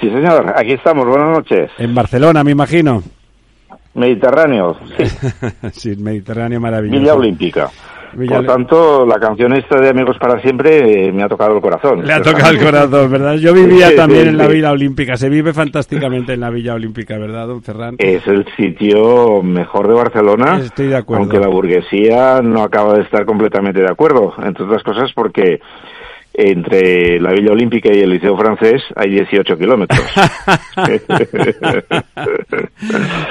Sí, 0.00 0.08
señor, 0.08 0.52
aquí 0.56 0.72
estamos. 0.72 1.06
Buenas 1.06 1.30
noches. 1.30 1.70
En 1.78 1.94
Barcelona, 1.94 2.44
me 2.44 2.52
imagino. 2.52 3.02
Mediterráneo, 3.94 4.76
sí. 4.96 5.04
sí, 5.72 5.96
Mediterráneo 5.96 6.60
maravilloso. 6.60 7.00
Villa 7.00 7.14
Olímpica. 7.14 7.70
Por 8.26 8.46
tanto, 8.46 9.06
la 9.06 9.18
canción 9.18 9.52
esta 9.52 9.80
de 9.80 9.90
Amigos 9.90 10.16
para 10.18 10.40
Siempre 10.40 11.08
eh, 11.08 11.12
me 11.12 11.22
ha 11.22 11.28
tocado 11.28 11.54
el 11.54 11.60
corazón. 11.60 12.06
Le 12.06 12.12
ha 12.12 12.22
tocado 12.22 12.50
el 12.50 12.58
corazón, 12.58 13.10
¿verdad? 13.10 13.34
Yo 13.34 13.54
vivía 13.54 13.90
Sí, 13.90 13.96
también 13.96 14.22
sí, 14.22 14.28
en 14.30 14.38
la. 14.38 14.46
Villa 14.48 14.72
Olímpica. 14.72 15.16
Se 15.16 15.28
vive 15.28 15.52
fantásticamente 15.52 16.32
en 16.32 16.40
la 16.40 16.50
Villa 16.50 16.74
Olímpica, 16.74 17.18
¿verdad, 17.18 17.46
don 17.46 17.62
Ferran? 17.62 17.96
Es 17.98 18.26
el 18.26 18.46
sitio 18.56 19.42
mejor 19.42 19.88
de 19.88 19.94
Barcelona. 19.94 20.58
Estoy 20.58 20.86
de 20.88 20.96
acuerdo. 20.96 21.22
Aunque 21.24 21.38
la 21.38 21.48
burguesía 21.48 22.40
no 22.42 22.62
acaba 22.62 22.94
de 22.94 23.02
estar 23.02 23.24
completamente 23.24 23.80
de 23.80 23.90
acuerdo. 23.90 24.34
Entre 24.42 24.64
otras 24.64 24.82
cosas 24.82 25.12
porque 25.14 25.60
entre 26.40 27.18
la 27.20 27.32
Villa 27.32 27.50
Olímpica 27.52 27.90
y 27.92 27.98
el 27.98 28.10
Liceo 28.10 28.36
Francés 28.36 28.80
hay 28.94 29.10
18 29.10 29.58
kilómetros. 29.58 30.00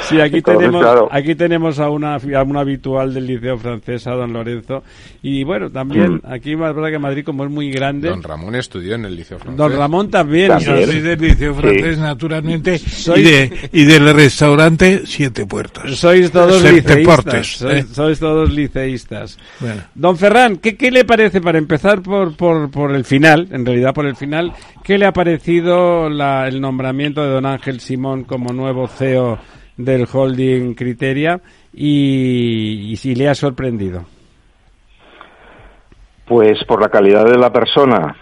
Sí, 0.01 0.19
aquí 0.21 0.37
Entonces, 0.37 0.59
tenemos, 0.59 0.81
claro. 0.81 1.07
aquí 1.11 1.35
tenemos 1.35 1.79
a 1.79 1.89
una, 1.89 2.15
a 2.15 2.43
una 2.43 2.59
habitual 2.61 3.13
del 3.13 3.27
Liceo 3.27 3.57
Francés, 3.57 4.05
a 4.07 4.11
don 4.11 4.31
Lorenzo. 4.33 4.83
Y 5.21 5.43
bueno, 5.43 5.69
también, 5.69 6.15
Mm. 6.15 6.21
aquí 6.25 6.53
es 6.53 6.59
verdad 6.59 6.89
que 6.89 6.99
Madrid, 6.99 7.23
como 7.25 7.43
es 7.45 7.51
muy 7.51 7.71
grande, 7.71 8.09
Don 8.09 8.23
Ramón 8.23 8.55
estudió 8.55 8.95
en 8.95 9.05
el 9.05 9.15
Liceo 9.15 9.37
Francés. 9.39 9.57
don 9.57 9.71
Ramón 9.75 10.09
también. 10.09 10.51
Yo 10.59 10.75
soy 10.85 10.99
del 11.01 11.19
Liceo 11.19 11.53
Francés, 11.55 11.97
naturalmente, 11.97 12.77
Soy- 12.77 13.19
y, 13.21 13.23
de, 13.23 13.69
y 13.73 13.83
del 13.85 14.13
restaurante 14.13 15.01
Siete 15.05 15.45
Puertas. 15.45 15.95
Sois 15.97 16.31
todos 16.31 16.61
Ser 16.61 16.73
liceístas. 16.75 16.95
deportes, 16.97 17.47
sois, 17.57 17.75
¿eh? 17.75 17.85
sois 17.91 18.19
todos 18.19 18.51
liceístas. 18.51 19.37
Bueno. 19.59 19.81
Don 19.95 20.17
Ferran, 20.17 20.57
¿qué, 20.57 20.75
qué 20.77 20.91
le 20.91 21.03
parece, 21.05 21.41
para 21.41 21.57
empezar 21.57 22.01
por, 22.01 22.35
por, 22.35 22.69
por 22.69 22.95
el 22.97 23.05
final, 23.05 23.47
en 23.51 23.65
realidad 23.65 23.93
por 23.93 24.05
el 24.05 24.15
final, 24.15 24.51
qué 24.83 24.97
le 24.97 25.05
ha 25.05 25.13
parecido 25.13 26.09
la- 26.09 26.47
el 26.47 26.59
nombramiento 26.59 27.23
de 27.23 27.29
don 27.29 27.45
Ángel 27.45 27.79
Simón 27.79 28.23
como 28.25 28.51
nuevo 28.53 28.87
CEO 28.87 29.39
del 29.77 30.07
holding 30.11 30.73
Criteria 30.73 31.39
y, 31.73 32.91
y 32.91 32.95
si 32.97 33.15
le 33.15 33.29
ha 33.29 33.35
sorprendido? 33.35 34.05
Pues 36.25 36.63
por 36.65 36.81
la 36.81 36.89
calidad 36.89 37.25
de 37.25 37.37
la 37.37 37.53
persona, 37.53 38.17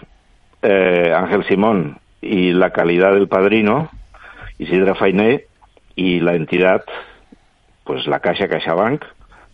eh, 0.62 1.12
Ángel 1.16 1.44
Simón, 1.48 1.98
y 2.22 2.52
la 2.52 2.70
calidad 2.70 3.12
del 3.14 3.28
padrino, 3.28 3.90
Isidra 4.58 4.94
Fainé, 4.94 5.44
y 5.96 6.20
la 6.20 6.34
entidad, 6.34 6.84
pues 7.84 8.06
la 8.06 8.20
Caixa 8.20 8.48
CaixaBank, 8.48 9.02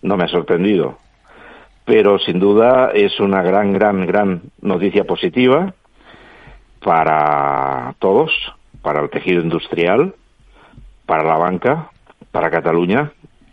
no 0.02 0.16
me 0.16 0.24
ha 0.24 0.28
sorprendido. 0.28 0.98
Pero 1.84 2.18
sin 2.18 2.38
duda 2.38 2.90
es 2.94 3.18
una 3.20 3.42
gran, 3.42 3.72
gran, 3.72 4.06
gran 4.06 4.42
noticia 4.60 5.04
positiva 5.04 5.74
para 6.82 7.94
todos, 7.98 8.30
para 8.82 9.00
el 9.00 9.10
tejido 9.10 9.42
industrial, 9.42 10.14
para 11.06 11.24
la 11.24 11.36
banca, 11.36 11.90
para 12.30 12.50
Cataluña, 12.50 13.12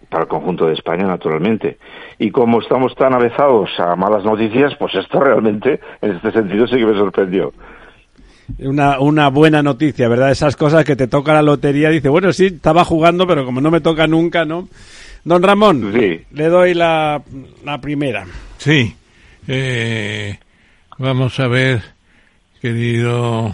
para 0.09 0.23
el 0.23 0.29
conjunto 0.29 0.65
de 0.65 0.73
España, 0.73 1.05
naturalmente. 1.05 1.77
Y 2.17 2.31
como 2.31 2.61
estamos 2.61 2.95
tan 2.95 3.13
avezados 3.13 3.69
a 3.79 3.95
malas 3.95 4.23
noticias, 4.23 4.73
pues 4.77 4.95
esto 4.95 5.19
realmente, 5.19 5.79
en 6.01 6.11
este 6.15 6.31
sentido, 6.31 6.67
sí 6.67 6.77
que 6.77 6.85
me 6.85 6.97
sorprendió. 6.97 7.53
Una, 8.57 8.99
una 8.99 9.29
buena 9.29 9.61
noticia, 9.61 10.09
¿verdad? 10.09 10.31
Esas 10.31 10.55
cosas 10.55 10.83
que 10.83 10.95
te 10.95 11.07
toca 11.07 11.33
la 11.33 11.43
lotería, 11.43 11.89
dice, 11.89 12.09
bueno, 12.09 12.33
sí, 12.33 12.47
estaba 12.47 12.83
jugando, 12.83 13.27
pero 13.27 13.45
como 13.45 13.61
no 13.61 13.69
me 13.69 13.81
toca 13.81 14.07
nunca, 14.07 14.43
¿no? 14.43 14.67
Don 15.29 15.43
Ramón, 15.43 15.91
Sí. 15.93 16.21
le 16.31 16.45
doy 16.47 16.73
la, 16.73 17.21
la 17.63 17.79
primera. 17.79 18.25
Sí. 18.57 18.95
Eh, 19.47 20.39
vamos 20.97 21.39
a 21.39 21.47
ver, 21.47 21.83
querido 22.59 23.53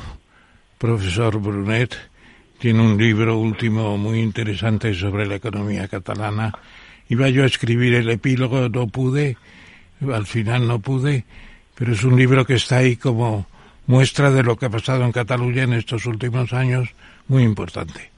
profesor 0.78 1.38
Brunet, 1.38 1.94
tiene 2.60 2.80
un 2.82 2.98
libro 2.98 3.38
último 3.38 3.98
muy 3.98 4.22
interesante 4.22 4.94
sobre 4.94 5.26
la 5.26 5.36
economía 5.36 5.90
catalana. 5.90 6.54
Iba 7.10 7.28
yo 7.28 7.44
a 7.44 7.48
escribir 7.48 7.94
el 7.96 8.10
epílogo, 8.10 8.70
no 8.70 8.88
pude, 8.88 9.36
al 10.14 10.26
final 10.26 10.66
no 10.70 10.80
pude, 10.80 11.26
pero 11.76 11.92
es 11.92 12.06
un 12.06 12.16
libro 12.16 12.46
que 12.46 12.54
está 12.54 12.78
ahí 12.78 12.96
como 12.96 13.48
muestra 13.86 14.32
de 14.32 14.44
lo 14.44 14.56
que 14.56 14.68
ha 14.68 14.70
pasado 14.70 15.04
en 15.04 15.12
Cataluña 15.12 15.64
en 15.64 15.74
estos 15.74 16.06
últimos 16.06 16.54
años, 16.54 16.88
muy 17.28 17.44
importante. 17.44 18.12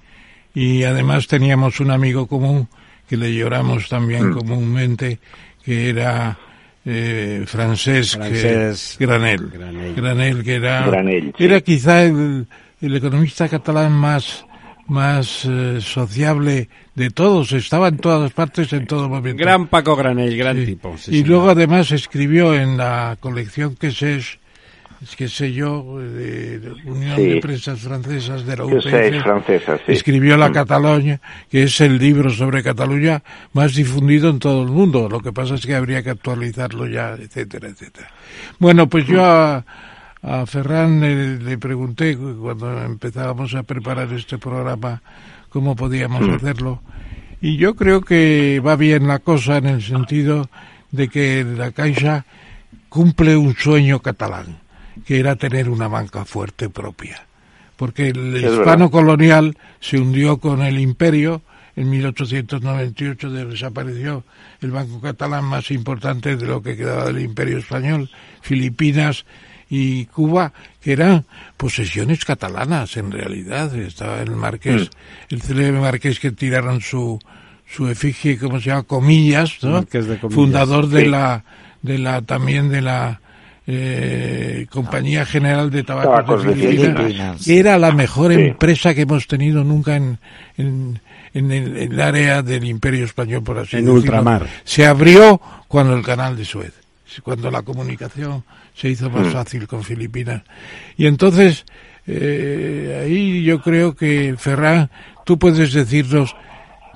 Y 0.53 0.83
además 0.83 1.25
teníamos 1.25 1.79
un 1.79 1.89
amigo 1.89 2.27
común 2.27 2.69
que 3.07 3.17
le 3.17 3.33
lloramos 3.33 3.87
también 3.89 4.31
comúnmente, 4.33 5.19
que 5.63 5.89
era 5.89 6.37
eh, 6.85 7.43
Francesc 7.45 8.15
Francesc 8.17 9.01
eh, 9.01 9.05
Granel. 9.05 9.49
Granell. 9.49 9.95
Granel, 9.95 10.43
que 10.43 10.55
era, 10.55 10.85
sí. 11.03 11.31
era 11.39 11.61
quizá 11.61 12.03
el, 12.03 12.47
el 12.81 12.95
economista 12.95 13.47
catalán 13.49 13.91
más 13.93 14.43
más 14.87 15.43
eh, 15.43 15.79
sociable 15.81 16.69
de 16.95 17.09
todos, 17.09 17.51
estaba 17.51 17.89
en 17.89 17.97
todas 17.97 18.31
partes 18.31 18.71
en 18.71 18.87
todo 18.87 19.09
momento. 19.09 19.43
Gran 19.43 19.67
Paco 19.67 19.97
Granell, 19.97 20.37
gran 20.37 20.55
Sí. 20.57 20.65
tipo. 20.65 20.97
sí, 20.97 21.11
y 21.11 21.13
señor. 21.15 21.27
luego 21.29 21.49
además 21.49 21.91
escribió 21.91 22.53
en 22.55 22.77
la 22.77 23.17
colección 23.19 23.75
que 23.75 23.91
sé, 23.91 24.21
que 25.15 25.27
sé 25.29 25.53
yo, 25.53 25.99
de 25.99 26.59
de 26.59 26.71
Unión 26.89 27.15
Sí. 27.15 27.25
de 27.27 27.39
Prensas 27.41 27.79
Francesas 27.79 28.45
de 28.45 28.57
la 28.57 28.81
sé, 28.81 29.19
francesa, 29.21 29.77
sí. 29.85 29.91
escribió 29.91 30.37
La 30.37 30.49
Mm. 30.49 30.53
Cataluña, 30.53 31.21
que 31.49 31.63
es 31.63 31.79
el 31.81 31.97
libro 31.99 32.29
sobre 32.31 32.63
Cataluña 32.63 33.21
más 33.53 33.75
difundido 33.75 34.29
en 34.29 34.39
todo 34.39 34.63
el 34.63 34.69
mundo. 34.69 35.07
Lo 35.09 35.19
que 35.19 35.31
pasa 35.31 35.55
es 35.55 35.65
que 35.65 35.75
habría 35.75 36.01
que 36.01 36.09
actualizarlo 36.09 36.87
ya, 36.87 37.13
etcétera, 37.13 37.67
etcétera. 37.69 38.09
Bueno, 38.59 38.87
pues 38.87 39.05
yo 39.05 39.23
a, 39.23 39.63
a 40.23 40.45
Ferran 40.47 40.99
le, 40.99 41.37
le 41.37 41.57
pregunté 41.59 42.17
cuando 42.17 42.83
empezábamos 42.83 43.53
a 43.55 43.63
preparar 43.63 44.11
este 44.13 44.37
programa 44.39 45.01
cómo 45.49 45.75
podíamos 45.75 46.21
Mm. 46.27 46.33
hacerlo. 46.33 46.81
Y 47.39 47.57
yo 47.57 47.75
creo 47.75 48.01
que 48.01 48.59
va 48.65 48.75
bien 48.75 49.07
la 49.07 49.19
cosa 49.19 49.57
en 49.57 49.67
el 49.67 49.83
sentido 49.83 50.49
de 50.91 51.07
que 51.07 51.43
la 51.43 51.71
Caixa 51.71 52.25
cumple 52.89 53.37
un 53.37 53.53
sueño 53.55 53.99
catalán, 53.99 54.57
que 55.05 55.19
era 55.19 55.35
tener 55.35 55.69
una 55.69 55.87
banca 55.87 56.25
fuerte 56.25 56.69
propia. 56.69 57.25
Porque 57.75 58.07
el 58.09 58.35
Es 58.37 58.41
verdad. 58.41 58.57
hispano 58.59 58.91
colonial 58.91 59.57
se 59.79 59.99
hundió 59.99 60.37
con 60.37 60.61
el 60.61 60.79
imperio, 60.79 61.41
en 61.75 61.89
1898 61.91 63.29
desapareció 63.29 64.23
el 64.61 64.71
banco 64.71 64.99
catalán 64.99 65.45
más 65.45 65.69
importante 65.69 66.35
de 66.35 66.45
lo 66.47 66.63
que 66.63 66.75
quedaba 66.75 67.05
del 67.05 67.19
imperio 67.21 67.59
español, 67.59 68.09
Filipinas 68.41 69.25
y 69.69 70.05
Cuba, 70.05 70.53
que 70.81 70.93
eran 70.93 71.25
posesiones 71.57 72.25
catalanas 72.25 72.97
en 72.97 73.11
realidad. 73.11 73.75
Estaba 73.75 74.21
el 74.21 74.31
marqués, 74.31 74.89
el 75.29 75.41
célebre 75.41 75.79
marqués 75.79 76.19
que 76.19 76.31
tiraron 76.31 76.81
su, 76.81 77.19
su 77.67 77.87
efigie, 77.87 78.39
¿cómo 78.39 78.59
se 78.59 78.69
llama? 78.69 78.83
Comillas, 78.83 79.57
¿no? 79.61 79.73
Marqués 79.73 80.07
de 80.07 80.17
Comillas. 80.19 80.35
Fundador 80.35 80.87
de 80.87 81.05
la, 81.05 81.43
de 81.83 81.97
la, 81.99 82.21
también 82.23 82.69
de 82.69 82.81
la, 82.81 83.21
eh, 83.69 84.65
Compañía 84.69 85.25
General 85.25 85.69
de 85.69 85.83
Tabacos, 85.83 86.11
Tabacos 86.13 86.43
de 86.43 86.55
de 86.55 86.67
Filipinas, 86.77 87.43
que 87.45 87.59
era 87.59 87.77
la 87.77 87.91
mejor 87.91 88.33
Sí. 88.33 88.39
empresa 88.41 88.93
que 88.93 89.01
hemos 89.01 89.27
tenido 89.27 89.63
nunca 89.63 89.95
en, 89.97 90.17
en, 90.57 90.99
en 91.33 91.51
el, 91.51 91.77
en 91.77 91.91
el 91.93 92.01
área 92.01 92.41
del 92.41 92.63
Imperio 92.63 93.03
Español, 93.05 93.43
por 93.43 93.59
así 93.59 93.75
En 93.77 93.83
decirlo. 93.85 93.93
ultramar. 94.01 94.47
Se 94.63 94.85
abrió 94.85 95.41
cuando 95.67 95.95
el 95.95 96.03
canal 96.03 96.37
de 96.37 96.45
Suez, 96.45 96.73
cuando 97.23 97.51
la 97.51 97.61
comunicación 97.61 98.43
se 98.73 98.89
hizo 98.89 99.09
más 99.09 99.27
Mm. 99.27 99.31
fácil 99.31 99.67
con 99.67 99.83
Filipinas. 99.83 100.43
Y 100.97 101.07
entonces, 101.07 101.65
eh, 102.05 103.01
ahí 103.05 103.43
yo 103.43 103.59
creo 103.61 103.95
que, 103.95 104.35
Ferran, 104.37 104.89
tú 105.25 105.37
puedes 105.37 105.73
decirnos, 105.73 106.35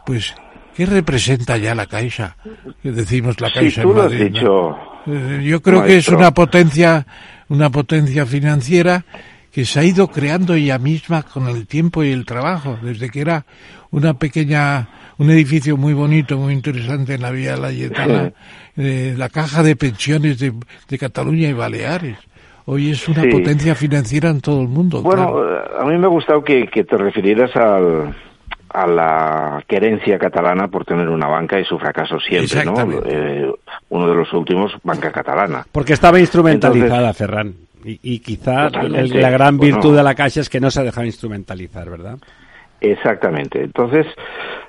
pues, 0.05 0.33
¿qué 0.75 0.85
representa 0.85 1.57
ya 1.57 1.75
la 1.75 1.85
Caixa? 1.87 2.37
Que 2.81 2.91
decimos 2.91 3.41
la 3.41 3.49
Sí, 3.49 3.53
Caixa 3.55 3.81
tú 3.81 3.89
en 3.89 3.95
lo 3.97 4.01
has 4.03 4.11
Madrid, 4.11 4.31
¿no? 4.41 4.90
Yo 5.05 5.61
creo 5.61 5.83
que 5.83 5.97
es 5.97 6.07
una 6.09 6.31
potencia, 6.31 7.05
una 7.49 7.69
potencia 7.69 8.25
financiera 8.25 9.03
que 9.51 9.65
se 9.65 9.79
ha 9.79 9.83
ido 9.83 10.07
creando 10.07 10.53
ella 10.53 10.77
misma 10.79 11.23
con 11.23 11.47
el 11.49 11.67
tiempo 11.67 12.03
y 12.03 12.11
el 12.11 12.25
trabajo, 12.25 12.77
desde 12.81 13.09
que 13.09 13.19
era 13.21 13.45
una 13.89 14.13
pequeña, 14.13 14.87
un 15.17 15.29
edificio 15.29 15.75
muy 15.75 15.93
bonito, 15.93 16.37
muy 16.37 16.53
interesante 16.53 17.15
en 17.15 17.21
la 17.21 17.31
Vía 17.31 17.57
Layetana, 17.57 18.31
eh, 18.77 19.13
la 19.17 19.27
caja 19.27 19.61
de 19.63 19.75
pensiones 19.75 20.39
de, 20.39 20.53
de 20.87 20.97
Cataluña 20.97 21.49
y 21.49 21.53
Baleares. 21.53 22.17
hoy 22.65 22.91
es 22.91 23.07
una 23.09 23.23
Sí. 23.23 23.29
potencia 23.29 23.75
financiera 23.75 24.29
en 24.29 24.39
todo 24.39 24.61
el 24.61 24.69
mundo. 24.69 25.01
Bueno, 25.01 25.33
claro. 25.33 25.57
eh, 25.57 25.69
a 25.81 25.85
mí 25.85 25.97
me 25.97 26.05
ha 26.05 26.09
gustado 26.09 26.41
que, 26.43 26.67
que 26.67 26.85
te 26.85 26.95
refirieras 26.95 27.53
al, 27.57 28.15
a 28.73 28.87
la 28.87 29.63
querencia 29.67 30.17
catalana 30.17 30.67
por 30.67 30.85
tener 30.85 31.09
una 31.09 31.27
banca 31.27 31.59
y 31.59 31.65
su 31.65 31.77
fracaso 31.77 32.19
siempre, 32.19 32.63
¿no? 32.65 32.75
Eh, 33.05 33.51
uno 33.89 34.07
de 34.07 34.15
los 34.15 34.31
últimos, 34.33 34.71
banca 34.83 35.11
catalana. 35.11 35.65
Porque 35.71 35.93
estaba 35.93 36.19
instrumentalizada, 36.19 36.97
Entonces- 37.09 37.17
Ferran. 37.17 37.53
Y, 37.83 37.99
y 38.03 38.19
quizá 38.19 38.67
el- 38.67 39.19
la 39.21 39.29
gran 39.31 39.57
virtud 39.57 39.79
Bueno. 39.81 39.97
de 39.97 40.03
la 40.03 40.13
Caixa 40.15 40.39
es 40.41 40.49
que 40.49 40.59
no 40.59 40.69
se 40.69 40.79
ha 40.81 40.83
dejado 40.83 41.05
instrumentalizar, 41.05 41.89
¿verdad? 41.89 42.17
Exactamente. 42.79 43.63
Entonces, 43.63 44.05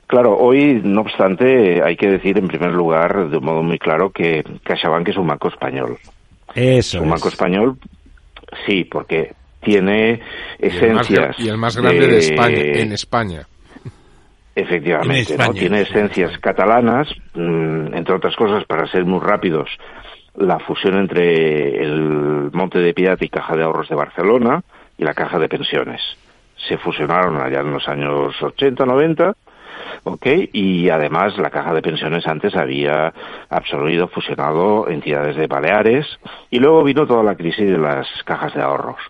claro, 0.07 0.37
hoy, 0.39 0.81
no 0.83 1.03
obstante, 1.03 1.83
hay 1.83 1.97
que 1.97 2.09
decir 2.09 2.39
en 2.39 2.49
primer 2.49 2.73
lugar, 2.73 3.29
de 3.31 3.37
un 3.37 3.45
modo 3.45 3.63
muy 3.63 3.79
claro, 3.79 4.11
que 4.11 4.45
CaixaBank 4.65 5.09
es 5.09 5.17
un 5.17 5.27
banco 5.27 5.49
español. 5.49 5.99
Eso 6.55 7.03
un 7.03 7.11
banco 7.11 7.29
es. 7.29 7.35
español, 7.35 7.77
sí, 8.67 8.85
porque 8.85 9.33
tiene 9.63 10.21
Y 10.59 10.67
el, 10.67 10.93
más, 10.95 11.09
gra- 11.09 11.13
esencias. 11.31 11.37
y 11.39 11.49
el 11.49 11.57
más 11.57 11.77
grande 11.77 12.07
de 12.07 12.19
España, 12.19 12.57
en 12.61 12.93
España. 12.93 13.47
Efectivamente, 14.55 15.35
En 15.35 15.41
¿no? 15.41 15.55
Tiene 15.55 15.81
esencias 15.81 16.39
catalanas, 16.39 17.09
mm, 17.35 17.95
entre 17.95 18.15
otras 18.15 18.37
cosas, 18.37 18.65
para 18.65 18.87
ser 18.87 19.05
muy 19.05 19.21
rápidos, 19.21 19.71
la 20.35 20.59
fusión 20.59 20.99
entre 20.99 21.83
el 21.83 22.51
Monte 22.53 22.79
de 22.79 22.95
Piedad 22.95 23.19
y 23.21 23.29
Caja 23.29 23.57
de 23.57 23.63
Ahorros 23.63 23.89
de 23.89 23.95
Barcelona 23.95 24.63
y 24.99 25.05
la 25.05 25.15
Caja 25.15 25.39
de 25.39 25.49
Pensiones. 25.49 26.01
Se 26.69 26.79
fusionaron 26.79 27.41
allá 27.41 27.61
en 27.61 27.73
los 27.73 27.89
años 27.89 28.41
80, 28.43 28.85
90, 28.85 29.35
¿ok? 30.05 30.27
Y 30.53 30.91
además 30.91 31.37
la 31.39 31.51
Caja 31.51 31.75
de 31.75 31.83
Pensiones 31.83 32.27
antes 32.27 32.55
había 32.55 33.13
absorbido, 33.49 34.09
fusionado 34.09 34.89
entidades 34.89 35.37
de 35.37 35.47
Baleares 35.47 36.07
y 36.51 36.59
luego 36.59 36.85
vino 36.85 37.07
toda 37.07 37.23
la 37.23 37.37
crisis 37.37 37.69
de 37.71 37.79
las 37.79 38.07
cajas 38.25 38.55
de 38.55 38.63
ahorros. 38.63 39.01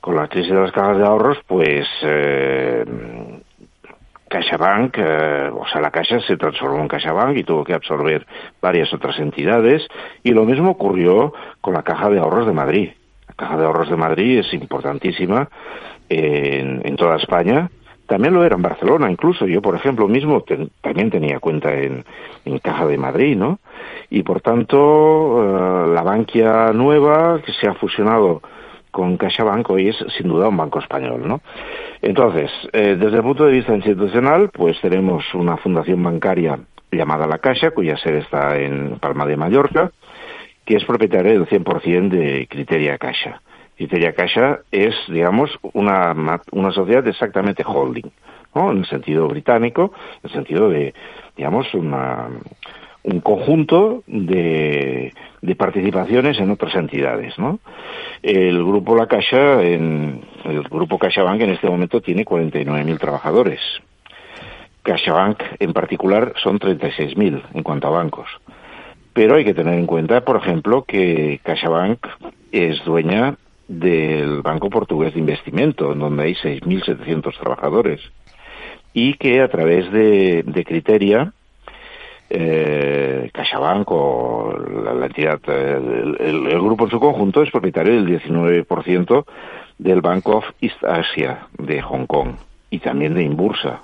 Con 0.00 0.16
la 0.16 0.28
crisis 0.28 0.52
de 0.52 0.60
las 0.60 0.72
cajas 0.72 0.98
de 0.98 1.04
ahorros, 1.04 1.38
pues 1.46 1.86
eh, 2.02 2.84
CaixaBank, 4.32 4.94
eh, 4.98 5.50
o 5.52 5.66
sea, 5.66 5.80
la 5.82 5.90
Caixa 5.90 6.18
se 6.20 6.36
transformó 6.38 6.80
en 6.80 6.88
CaixaBank 6.88 7.36
y 7.36 7.44
tuvo 7.44 7.64
que 7.64 7.74
absorber 7.74 8.26
varias 8.62 8.92
otras 8.94 9.18
entidades. 9.18 9.86
Y 10.22 10.30
lo 10.32 10.44
mismo 10.44 10.70
ocurrió 10.70 11.34
con 11.60 11.74
la 11.74 11.82
Caja 11.82 12.08
de 12.08 12.18
Ahorros 12.18 12.46
de 12.46 12.52
Madrid. 12.52 12.90
La 13.28 13.34
Caja 13.34 13.56
de 13.58 13.64
Ahorros 13.66 13.90
de 13.90 13.96
Madrid 13.96 14.38
es 14.38 14.52
importantísima 14.54 15.48
en, 16.08 16.80
en 16.84 16.96
toda 16.96 17.16
España. 17.16 17.70
También 18.06 18.34
lo 18.34 18.44
era 18.44 18.56
en 18.56 18.62
Barcelona, 18.62 19.10
incluso. 19.10 19.46
Yo, 19.46 19.60
por 19.62 19.74
ejemplo, 19.76 20.08
mismo 20.08 20.40
ten- 20.42 20.70
también 20.80 21.10
tenía 21.10 21.38
cuenta 21.38 21.72
en, 21.74 22.04
en 22.44 22.58
Caja 22.58 22.86
de 22.86 22.98
Madrid, 22.98 23.36
¿no? 23.36 23.58
Y 24.10 24.22
por 24.22 24.40
tanto, 24.40 24.76
eh, 25.42 25.94
la 25.94 26.02
banquia 26.02 26.72
nueva 26.72 27.40
que 27.44 27.52
se 27.52 27.68
ha 27.68 27.74
fusionado 27.74 28.40
con 28.92 29.16
CaixaBank 29.16 29.68
hoy 29.70 29.88
es 29.88 29.96
sin 30.16 30.28
duda 30.28 30.48
un 30.48 30.56
banco 30.56 30.78
español, 30.78 31.26
¿no? 31.26 31.40
Entonces, 32.00 32.50
eh, 32.72 32.96
desde 32.96 33.16
el 33.16 33.22
punto 33.22 33.46
de 33.46 33.52
vista 33.52 33.74
institucional, 33.74 34.50
pues 34.52 34.80
tenemos 34.80 35.24
una 35.34 35.56
fundación 35.56 36.02
bancaria 36.02 36.58
llamada 36.92 37.26
La 37.26 37.38
Caixa, 37.38 37.70
cuya 37.70 37.96
sede 37.96 38.18
está 38.18 38.56
en 38.58 38.98
Palma 39.00 39.24
de 39.24 39.36
Mallorca, 39.36 39.90
que 40.64 40.76
es 40.76 40.84
propietaria 40.84 41.32
del 41.32 41.48
100% 41.48 42.08
de 42.10 42.46
Criteria 42.48 42.98
Caixa. 42.98 43.40
Criteria 43.76 44.12
Caixa 44.12 44.60
es, 44.70 44.94
digamos, 45.08 45.50
una, 45.72 46.40
una 46.52 46.70
sociedad 46.70 47.06
exactamente 47.08 47.64
holding, 47.66 48.10
¿no? 48.54 48.70
En 48.70 48.78
el 48.78 48.86
sentido 48.86 49.26
británico, 49.26 49.92
en 50.22 50.30
el 50.30 50.30
sentido 50.32 50.68
de, 50.68 50.94
digamos, 51.34 51.72
una, 51.72 52.28
un 53.04 53.20
conjunto 53.20 54.04
de, 54.06 55.12
de 55.40 55.56
participaciones 55.56 56.38
en 56.38 56.50
otras 56.50 56.74
entidades, 56.74 57.38
¿no? 57.38 57.58
El 58.22 58.64
grupo 58.64 58.94
La 58.94 59.06
Caixa, 59.06 59.62
en, 59.62 60.22
el 60.44 60.62
grupo 60.62 60.98
CaixaBank 60.98 61.40
en 61.40 61.50
este 61.50 61.68
momento 61.68 62.00
tiene 62.00 62.24
49.000 62.24 62.98
trabajadores. 62.98 63.60
CaixaBank 64.82 65.42
en 65.58 65.72
particular 65.72 66.32
son 66.42 66.58
36.000 66.58 67.42
en 67.54 67.62
cuanto 67.62 67.88
a 67.88 67.90
bancos. 67.90 68.28
Pero 69.12 69.34
hay 69.34 69.44
que 69.44 69.54
tener 69.54 69.74
en 69.74 69.86
cuenta, 69.86 70.24
por 70.24 70.36
ejemplo, 70.36 70.84
que 70.84 71.40
CaixaBank 71.42 72.06
es 72.52 72.84
dueña 72.84 73.36
del 73.68 74.42
Banco 74.42 74.70
Portugués 74.70 75.14
de 75.14 75.20
Investimento, 75.20 75.92
en 75.92 75.98
donde 75.98 76.24
hay 76.24 76.34
6.700 76.34 77.38
trabajadores. 77.38 78.00
Y 78.94 79.14
que 79.14 79.40
a 79.40 79.48
través 79.48 79.90
de 79.90 80.64
Criteria, 80.66 81.32
eh, 82.34 83.28
CaixaBank 83.32 83.90
o 83.90 84.54
la, 84.84 84.94
la 84.94 85.06
entidad, 85.06 85.38
el, 85.48 86.16
el- 86.18 86.60
grupo 86.62 86.84
en 86.84 86.90
su 86.90 86.98
conjunto 86.98 87.42
es 87.42 87.50
propietario 87.50 87.92
del 87.92 88.06
19% 88.08 89.24
del 89.78 90.00
Bank 90.00 90.26
of 90.28 90.44
East 90.62 90.82
Asia 90.82 91.46
de 91.58 91.82
Hong 91.82 92.06
Kong 92.06 92.30
y 92.70 92.78
también 92.78 93.12
de 93.14 93.22
Inbursa. 93.22 93.80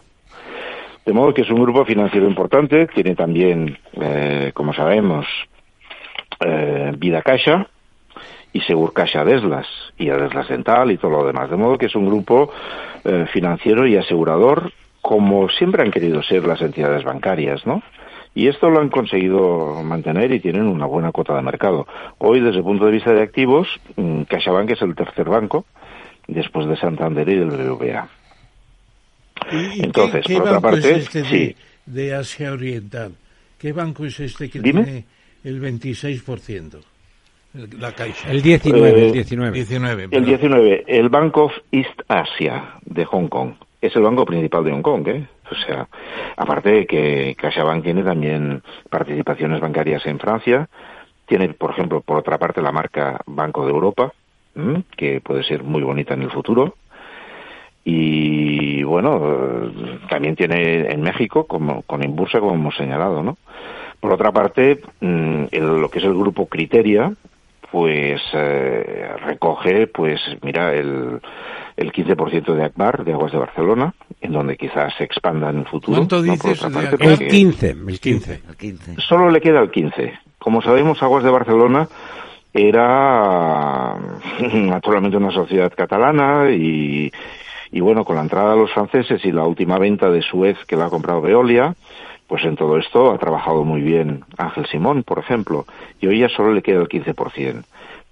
De 1.05 1.12
modo 1.12 1.35
que 1.35 1.43
es 1.43 1.51
un 1.51 1.61
grupo 1.62 1.85
financiero 1.85 2.27
importante, 2.27 2.87
tiene 2.87 3.15
también, 3.15 3.77
eh, 4.01 4.53
como 4.55 4.73
sabemos, 4.73 5.27
eh, 6.41 6.93
Vida 6.97 7.20
Caixa 7.23 7.66
y 8.53 8.61
Segur 8.62 8.93
Caixa 8.95 9.25
Deslas 9.25 9.66
y 9.99 10.09
Adeslas 10.09 10.49
Dental 10.49 10.91
y 10.91 10.97
todo 10.97 11.11
lo 11.11 11.27
demás. 11.27 11.51
De 11.51 11.57
modo 11.57 11.77
que 11.77 11.87
es 11.87 11.95
un 11.95 12.07
grupo 12.07 12.51
eh, 13.05 13.27
financiero 13.33 13.87
y 13.87 13.97
asegurador 13.97 14.73
como 15.03 15.49
siempre 15.51 15.83
han 15.83 15.91
querido 15.91 16.23
ser 16.23 16.45
las 16.47 16.61
entidades 16.62 17.05
bancarias, 17.05 17.66
¿no? 17.66 17.83
Y 18.39 18.47
esto 18.47 18.70
lo 18.70 18.78
han 18.81 18.89
conseguido 18.89 19.82
mantener 19.82 20.31
y 20.31 20.39
tienen 20.39 20.69
una 20.69 20.86
buena 20.86 21.10
cuota 21.10 21.35
de 21.35 21.43
mercado. 21.43 21.89
Hoy, 22.19 22.39
desde 22.40 22.59
el 22.59 22.62
punto 22.62 22.86
de 22.86 22.93
vista 22.93 23.12
de 23.12 23.20
activos, 23.23 23.66
mm, 23.97 24.23
CaixaBank 24.23 24.70
es 24.70 24.82
el 24.82 24.94
tercer 24.94 25.28
banco, 25.28 25.65
después 26.28 26.69
de 26.69 26.77
Santander 26.77 27.28
y 27.28 27.35
del 27.35 27.51
BBVA. 27.51 28.09
¿Y- 29.51 29.81
y 29.81 29.85
Entonces, 29.85 30.23
qué, 30.24 30.35
qué 30.35 30.35
por 30.35 30.43
otra 30.43 30.52
banco 30.60 30.70
parte, 30.70 30.90
es 30.93 30.98
este 30.98 31.23
de, 31.23 31.28
sí. 31.28 31.56
de 31.86 32.15
Asia 32.15 32.52
Oriental? 32.52 33.12
¿Qué 33.59 33.73
banco 33.73 34.05
es 34.05 34.20
este 34.20 34.48
que 34.48 34.60
Dime. 34.60 34.85
tiene 34.85 35.05
el 35.43 35.60
26%? 35.60 36.78
El- 37.55 37.81
La 37.81 37.90
Caixa. 37.90 38.31
El 38.31 38.40
19, 38.40 39.01
Eh, 39.01 39.06
el 39.06 39.12
19. 39.15 39.52
19. 39.52 40.02
El 40.05 40.10
perdón. 40.10 40.27
19, 40.28 40.85
el 40.86 41.09
Bank 41.09 41.36
of 41.39 41.52
East 41.73 42.01
Asia 42.06 42.74
de 42.85 43.05
Hong 43.05 43.27
Kong. 43.27 43.55
Es 43.81 43.97
el 43.97 44.02
banco 44.02 44.24
principal 44.24 44.62
de 44.62 44.70
Hong 44.70 44.82
Kong, 44.82 45.09
¿eh? 45.09 45.27
O 45.51 45.55
sea, 45.55 45.89
aparte 46.37 46.70
de 46.70 46.87
que 46.87 47.35
CaixaBank 47.39 47.83
tiene 47.83 48.03
también 48.03 48.62
participaciones 48.91 49.61
bancarias 49.61 50.05
en 50.07 50.19
Francia, 50.19 50.69
tiene, 51.27 51.49
por 51.51 51.70
ejemplo, 51.70 52.01
por 52.01 52.19
otra 52.19 52.39
parte, 52.39 52.62
la 52.62 52.73
marca 52.73 53.20
Banco 53.27 53.65
de 53.65 53.73
Europa, 53.73 54.12
que 54.97 55.20
puede 55.20 55.45
ser 55.45 55.62
muy 55.62 55.83
bonita 55.83 56.15
en 56.15 56.23
el 56.23 56.31
futuro. 56.31 56.75
Y 57.85 58.83
bueno, 58.83 59.70
también 60.11 60.37
tiene 60.37 60.91
en 60.93 61.01
México, 61.01 61.47
como 61.47 61.83
con 61.83 62.03
Inbursa, 62.03 62.41
como 62.41 62.55
hemos 62.55 62.77
señalado, 62.77 63.23
¿no? 63.23 63.39
Por 64.01 64.12
otra 64.12 64.33
parte, 64.33 64.81
mm, 65.01 65.45
el- 65.51 65.81
lo 65.81 65.89
que 65.89 65.99
es 65.99 66.05
el 66.05 66.15
grupo 66.15 66.47
Criteria, 66.47 67.12
pues 67.70 68.20
eh, 68.32 69.11
recoge, 69.24 69.86
pues 69.86 70.20
mira, 70.43 70.74
el, 70.74 71.20
el 71.77 71.93
15% 71.93 72.55
de 72.55 72.65
Akbar, 72.65 73.05
de 73.05 73.12
Aguas 73.12 73.32
de 73.32 73.39
Barcelona, 73.39 73.95
en 74.20 74.32
donde 74.32 74.57
quizás 74.57 74.95
se 74.97 75.05
expanda 75.05 75.51
en 75.51 75.59
el 75.59 75.66
futuro. 75.66 75.99
¿Cuánto 75.99 76.16
¿no? 76.16 76.32
Dices 76.32 76.61
parte? 76.61 76.97
El 76.97 76.99
porque 76.99 77.28
15, 77.28 77.70
el 77.70 78.01
15. 78.01 78.43
El 78.49 78.57
15. 78.57 78.95
Solo 79.01 79.31
le 79.31 79.40
queda 79.40 79.61
el 79.61 79.70
15. 79.70 80.19
Como 80.39 80.62
sabemos, 80.62 81.03
Aguas 81.03 81.24
de 81.24 81.31
Barcelona 81.31 81.89
era 82.53 83.97
naturalmente 84.53 85.16
una 85.16 85.31
sociedad 85.31 85.73
catalana 85.77 86.51
y, 86.51 87.12
y 87.70 87.81
bueno, 87.81 88.05
con 88.05 88.16
la 88.16 88.23
entrada 88.23 88.53
de 88.53 88.61
los 88.61 88.73
franceses 88.73 89.24
y 89.24 89.32
la 89.32 89.45
última 89.45 89.78
venta 89.78 90.11
de 90.11 90.23
Suez 90.23 90.57
que 90.66 90.77
la 90.77 90.86
ha 90.86 90.90
comprado 90.90 91.20
Veolia, 91.20 91.74
pues 92.29 92.45
en 92.45 92.55
todo 92.57 92.77
esto 92.79 93.11
ha 93.11 93.19
trabajado 93.19 93.65
muy 93.65 93.81
bien 93.81 94.23
Ángel 94.37 94.67
Simón, 94.67 95.03
por 95.03 95.19
ejemplo, 95.19 95.65
y 96.01 96.07
hoy 96.07 96.21
ya 96.21 96.29
solo 96.29 96.53
le 96.53 96.63
queda 96.63 96.81
el 96.81 96.89
15%. 96.89 97.65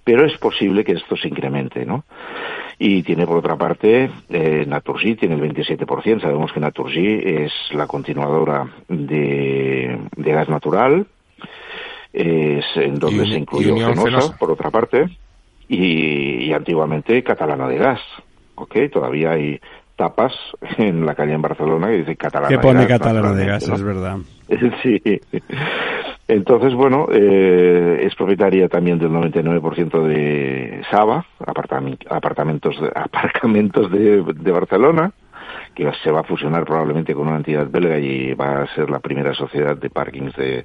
Pero 0.04 0.24
es 0.24 0.36
posible 0.38 0.84
que 0.84 0.92
esto 0.92 1.16
se 1.16 1.28
incremente, 1.28 1.84
¿no? 1.84 2.04
Y 2.78 3.02
tiene 3.02 3.26
por 3.26 3.38
otra 3.38 3.56
parte, 3.56 4.10
eh, 4.30 4.64
Naturgy 4.66 5.16
tiene 5.16 5.34
el 5.34 5.40
27%. 5.42 6.20
Sabemos 6.20 6.52
que 6.52 6.60
Naturgy 6.60 7.18
es 7.24 7.52
la 7.72 7.86
continuadora 7.86 8.66
de, 8.88 9.98
de 10.16 10.32
gas 10.32 10.48
natural, 10.48 11.06
es 12.12 12.64
en 12.76 12.98
donde 12.98 13.24
Y- 13.26 13.32
se 13.32 13.38
incluyó 13.38 13.76
Fenosa, 13.76 14.02
Fenosa. 14.04 14.36
por 14.38 14.50
otra 14.50 14.70
parte, 14.70 15.08
y, 15.68 16.44
y 16.44 16.52
antiguamente 16.52 17.22
Catalana 17.22 17.66
de 17.68 17.78
Gas, 17.78 18.00
¿ok? 18.54 18.76
Todavía 18.92 19.32
hay 19.32 19.60
tapas 19.96 20.32
en 20.78 21.04
la 21.04 21.14
calle 21.14 21.32
en 21.32 21.42
Barcelona 21.42 21.88
que 21.88 21.98
dice 21.98 22.16
Catalana 22.16 22.48
Que 22.48 22.58
pone 22.58 22.86
catalana 22.86 23.32
de 23.32 23.46
gas, 23.46 23.68
¿no? 23.68 23.74
es 23.74 23.82
verdad. 23.82 24.18
Sí. 24.82 25.02
Entonces, 26.28 26.74
bueno, 26.74 27.08
eh, 27.10 28.00
es 28.02 28.14
propietaria 28.14 28.68
también 28.68 28.98
del 28.98 29.10
99% 29.10 30.02
de 30.02 30.82
Saba, 30.90 31.24
apartamentos 31.38 32.80
de, 32.80 32.92
aparcamentos 32.94 33.90
de, 33.90 34.22
de 34.22 34.52
Barcelona, 34.52 35.12
que 35.74 35.90
se 36.02 36.10
va 36.10 36.20
a 36.20 36.24
fusionar 36.24 36.64
probablemente 36.64 37.14
con 37.14 37.28
una 37.28 37.36
entidad 37.36 37.68
belga 37.68 37.98
y 37.98 38.34
va 38.34 38.62
a 38.62 38.74
ser 38.74 38.90
la 38.90 39.00
primera 39.00 39.34
sociedad 39.34 39.76
de 39.76 39.90
parkings 39.90 40.34
de, 40.36 40.64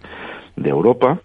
de 0.56 0.70
Europa. 0.70 1.20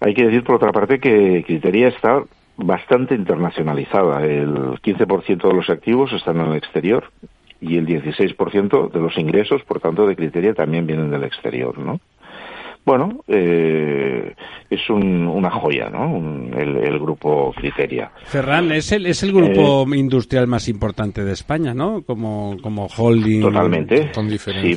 Hay 0.00 0.14
que 0.14 0.24
decir, 0.24 0.42
por 0.44 0.56
otra 0.56 0.72
parte, 0.72 0.98
que 0.98 1.44
Criteria 1.46 1.88
está 1.88 2.22
bastante 2.56 3.14
internacionalizada. 3.14 4.24
El 4.24 4.54
15% 4.80 5.48
de 5.48 5.54
los 5.54 5.68
activos 5.70 6.12
están 6.12 6.40
en 6.40 6.46
el 6.52 6.56
exterior 6.56 7.10
y 7.60 7.76
el 7.78 7.86
16% 7.86 8.90
de 8.92 9.00
los 9.00 9.16
ingresos, 9.18 9.62
por 9.64 9.80
tanto, 9.80 10.06
de 10.06 10.16
Criteria 10.16 10.54
también 10.54 10.86
vienen 10.86 11.10
del 11.10 11.24
exterior, 11.24 11.78
¿no? 11.78 12.00
Bueno, 12.86 13.20
eh, 13.28 14.34
es 14.68 14.90
un- 14.90 15.26
una 15.26 15.50
joya, 15.50 15.88
¿no? 15.88 16.06
Un- 16.12 16.52
el, 16.54 16.76
el 16.76 16.98
grupo 16.98 17.54
Criteria. 17.56 18.10
Ferran, 18.24 18.70
es 18.72 18.92
el, 18.92 19.06
es 19.06 19.22
el 19.22 19.32
grupo 19.32 19.86
industrial 19.94 20.46
más 20.46 20.68
importante 20.68 21.24
de 21.24 21.32
España, 21.32 21.72
¿no? 21.72 22.02
Como, 22.02 22.56
como 22.62 22.86
holding. 22.98 23.40
Totalmente. 23.40 24.10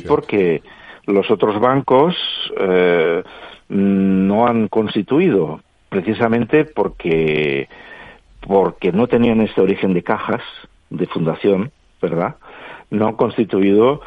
porque 0.08 0.62
los 1.06 1.30
otros 1.30 1.60
bancos 1.60 2.16
eh, 2.58 3.22
no 3.68 4.46
han 4.46 4.68
constituido 4.68 5.60
precisamente 5.88 6.64
porque 6.64 7.68
porque 8.40 8.92
no 8.92 9.08
tenían 9.08 9.40
este 9.40 9.60
origen 9.60 9.94
de 9.94 10.02
cajas 10.02 10.42
de 10.90 11.06
fundación, 11.06 11.70
¿verdad? 12.00 12.36
No 12.90 13.08
han 13.08 13.14
constituido 13.14 14.00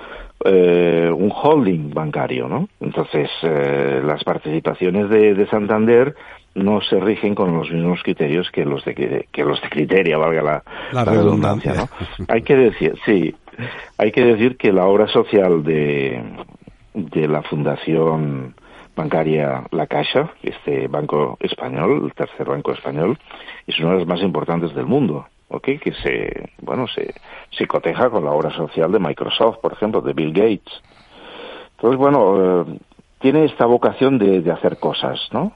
eh, 0.45 1.11
un 1.13 1.31
holding 1.31 1.93
bancario, 1.93 2.47
¿no? 2.47 2.67
Entonces 2.79 3.29
eh, 3.43 4.01
las 4.03 4.23
participaciones 4.23 5.09
de, 5.09 5.35
de 5.35 5.47
Santander 5.47 6.15
no 6.55 6.81
se 6.81 6.99
rigen 6.99 7.35
con 7.35 7.55
los 7.55 7.69
mismos 7.71 8.01
criterios 8.03 8.49
que 8.51 8.65
los 8.65 8.83
de 8.83 9.27
que 9.31 9.43
los 9.43 9.61
de 9.61 9.69
Criteria, 9.69 10.17
valga 10.17 10.41
la, 10.41 10.63
La 10.91 11.05
la 11.05 11.11
redundancia, 11.11 11.73
¿no? 11.73 11.89
Hay 12.27 12.41
que 12.41 12.55
decir, 12.55 12.95
sí, 13.05 13.35
hay 13.97 14.11
que 14.11 14.25
decir 14.25 14.57
que 14.57 14.73
la 14.73 14.85
obra 14.85 15.07
social 15.07 15.63
de, 15.63 16.21
de 16.93 17.27
la 17.27 17.41
Fundación 17.43 18.55
Bancaria 18.95 19.63
La 19.71 19.87
Caixa, 19.87 20.31
este 20.43 20.87
banco 20.87 21.37
español, 21.39 22.03
el 22.05 22.13
tercer 22.13 22.47
banco 22.47 22.71
español, 22.71 23.17
es 23.65 23.79
una 23.79 23.91
de 23.91 23.99
las 23.99 24.07
más 24.07 24.21
importantes 24.21 24.73
del 24.75 24.85
mundo, 24.85 25.27
¿ok? 25.49 25.63
Que 25.81 25.93
se, 26.03 26.49
bueno, 26.61 26.87
se, 26.87 27.13
se 27.51 27.67
coteja 27.67 28.09
con 28.09 28.25
la 28.25 28.31
obra 28.31 28.51
social 28.51 28.91
de 28.91 28.99
Microsoft, 28.99 29.59
por 29.59 29.73
ejemplo, 29.73 30.01
de 30.01 30.13
Bill 30.13 30.33
Gates. 30.33 30.81
Entonces, 31.75 31.97
bueno, 31.97 32.61
eh, 32.61 32.79
tiene 33.19 33.45
esta 33.45 33.65
vocación 33.65 34.17
de, 34.17 34.41
de 34.41 34.51
hacer 34.51 34.77
cosas, 34.77 35.19
¿no? 35.31 35.53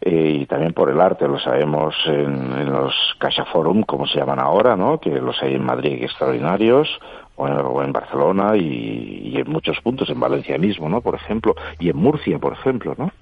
Eh, 0.00 0.40
y 0.40 0.46
también 0.46 0.72
por 0.72 0.90
el 0.90 1.00
arte, 1.00 1.26
lo 1.26 1.38
sabemos 1.38 1.94
en, 2.06 2.52
en 2.58 2.72
los 2.72 2.94
Caixa 3.18 3.44
Forum, 3.46 3.82
como 3.82 4.06
se 4.06 4.18
llaman 4.18 4.38
ahora, 4.38 4.76
¿no? 4.76 4.98
Que 4.98 5.10
los 5.10 5.42
hay 5.42 5.54
en 5.54 5.64
Madrid 5.64 6.02
extraordinarios, 6.02 6.88
o 7.36 7.82
en, 7.82 7.92
Barcelona 7.92 8.56
y, 8.56 9.32
y 9.32 9.36
en 9.36 9.50
muchos 9.50 9.80
puntos, 9.80 10.08
en 10.10 10.18
Valencia 10.18 10.58
mismo, 10.58 10.88
¿no? 10.88 11.00
Por 11.00 11.14
ejemplo, 11.14 11.54
y 11.78 11.90
en 11.90 11.96
Murcia, 11.96 12.38
por 12.38 12.54
ejemplo, 12.54 12.94
¿no? 12.96 13.12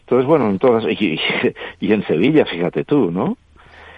Entonces, 0.00 0.26
bueno, 0.26 0.50
en 0.50 0.58
todas, 0.58 0.84
y, 0.84 1.20
y 1.80 1.92
en 1.92 2.04
Sevilla, 2.06 2.44
fíjate 2.44 2.84
tú, 2.84 3.10
¿no? 3.10 3.36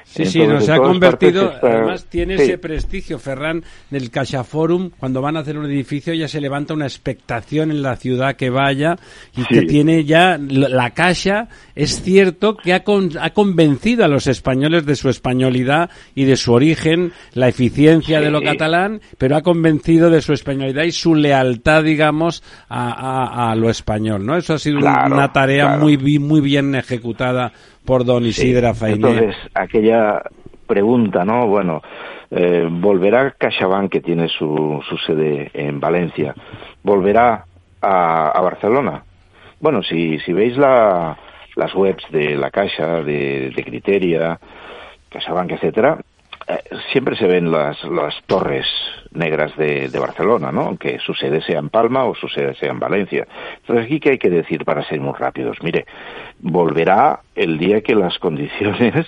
Sí, 0.05 0.27
sí, 0.27 0.47
nos 0.47 0.69
ha 0.69 0.77
convertido, 0.77 1.53
está- 1.55 1.67
además 1.67 2.07
tiene 2.09 2.37
Sí. 2.37 2.43
ese 2.45 2.59
prestigio, 2.59 3.19
Ferran, 3.19 3.65
del 3.91 4.11
Caixa 4.11 4.45
Forum, 4.45 4.91
cuando 4.99 5.21
van 5.21 5.37
a 5.37 5.41
hacer 5.41 5.59
un 5.59 5.65
edificio 5.67 6.15
ya 6.15 6.29
se 6.29 6.41
levanta 6.41 6.75
una 6.75 6.85
expectación 6.87 7.71
en 7.71 7.83
la 7.83 7.97
ciudad 7.97 8.37
que 8.37 8.51
vaya 8.51 8.97
y 9.37 9.41
Sí. 9.43 9.47
que 9.49 9.63
tiene 9.63 10.05
ya 10.05 10.39
la 10.39 10.91
Caixa, 10.91 11.49
es 11.75 12.03
cierto 12.03 12.57
que 12.57 12.75
ha, 12.75 12.85
con- 12.85 13.11
ha 13.21 13.31
convencido 13.31 14.05
a 14.05 14.09
los 14.09 14.27
españoles 14.27 14.87
de 14.87 14.95
su 14.95 15.09
españolidad 15.09 15.91
y 16.15 16.25
de 16.25 16.37
su 16.37 16.53
origen, 16.53 17.13
la 17.33 17.49
eficiencia 17.49 18.21
de 18.21 18.31
lo 18.31 18.41
catalán, 18.43 19.01
pero 19.19 19.37
ha 19.37 19.43
convencido 19.43 20.11
de 20.11 20.21
su 20.23 20.33
españolidad 20.33 20.85
y 20.85 20.93
su 20.93 21.15
lealtad, 21.15 21.83
digamos, 21.83 22.43
a, 22.69 22.91
a- 22.91 23.51
a 23.53 23.57
lo 23.57 23.71
español, 23.71 24.25
¿no? 24.25 24.37
Eso 24.37 24.55
ha 24.55 24.59
sido 24.59 24.79
Claro, 24.79 25.15
una 25.15 25.33
tarea 25.33 25.65
claro. 25.67 25.83
muy, 25.83 25.97
muy 26.19 26.41
bien 26.41 26.75
ejecutada 26.75 27.53
por 27.85 28.05
don 28.05 28.25
Isidra 28.25 28.73
Sí. 28.75 28.81
Fainé. 28.81 28.95
Entonces, 28.95 29.37
aquella 29.55 30.23
pregunta, 30.67 31.25
¿no? 31.25 31.47
Bueno, 31.47 31.83
eh, 32.31 32.67
¿volverá 32.71 33.33
CaixaBank, 33.33 33.91
que 33.91 34.01
tiene 34.01 34.29
su, 34.29 34.83
su 34.89 34.97
sede 34.99 35.51
en 35.55 35.81
Valencia, 35.81 36.35
volverá 36.83 37.45
a, 37.81 38.29
a 38.31 38.41
Barcelona? 38.41 39.05
Bueno, 39.61 39.83
si, 39.83 40.19
si 40.21 40.33
veis 40.33 40.57
la, 40.57 41.17
las 41.57 41.75
webs 41.75 42.05
de 42.11 42.37
la 42.37 42.51
Caixa, 42.51 43.03
de, 43.03 43.51
de 43.55 43.65
Criteria, 43.65 44.39
CaixaBank, 45.11 45.53
etcétera, 45.53 45.99
siempre 46.93 47.17
se 47.17 47.27
ven 47.27 47.51
las, 47.51 47.83
las 47.85 48.15
torres 48.27 48.67
negras 49.13 49.57
de, 49.57 49.89
de 49.89 49.99
Barcelona, 49.99 50.53
¿no? 50.53 50.63
Aunque 50.63 50.99
su 50.99 51.15
sede 51.15 51.41
sea 51.43 51.59
en 51.59 51.69
Palma 51.71 52.05
o 52.05 52.15
su 52.15 52.29
sede 52.29 52.55
sea 52.57 52.71
en 52.71 52.79
Valencia. 52.81 53.27
Entonces, 53.61 53.87
aquí 53.87 54.01
qué 54.01 54.11
hay 54.11 54.19
que 54.19 54.31
decir 54.31 54.65
para 54.65 54.87
ser 54.89 55.01
muy 55.01 55.15
rápidos. 55.15 55.57
Mire, 55.63 55.87
volverá 56.41 57.21
el 57.35 57.59
día 57.59 57.81
que 57.81 57.95
las 57.95 58.19
condiciones 58.21 59.07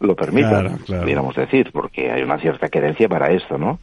lo 0.00 0.14
permitan, 0.14 0.50
Claro, 0.66 0.78
claro. 0.84 1.02
pudiéramos 1.02 1.34
decir, 1.34 1.70
porque 1.72 2.10
hay 2.10 2.22
una 2.22 2.38
cierta 2.38 2.68
querencia 2.68 3.08
para 3.08 3.30
esto, 3.32 3.58
¿no? 3.58 3.78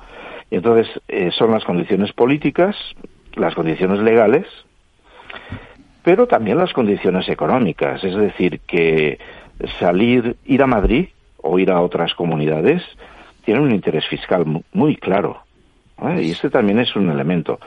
Y 0.52 0.56
entonces, 0.58 0.88
eh, 1.08 1.32
son 1.32 1.52
las 1.52 1.64
condiciones 1.64 2.14
políticas, 2.14 2.76
las 3.36 3.56
condiciones 3.56 4.00
legales, 4.00 4.46
pero 6.04 6.28
también 6.28 6.58
las 6.58 6.74
condiciones 6.74 7.28
económicas. 7.30 8.04
Es 8.04 8.16
decir, 8.16 8.60
que 8.68 9.18
salir, 9.80 10.36
ir 10.46 10.62
a 10.62 10.68
Madrid 10.68 11.08
o 11.44 11.60
ir 11.60 11.70
a 11.72 11.80
otras 11.82 12.16
comunidades 12.16 12.82
tiene 13.46 13.60
un 13.62 13.72
interés 13.72 14.08
fiscal 14.08 14.46
mu- 14.46 14.64
muy 14.74 14.96
claro. 14.96 15.38
Y 16.20 16.32
este 16.32 16.50
también 16.50 16.80
es 16.80 16.96
un 16.96 17.10
elemento. 17.12 17.60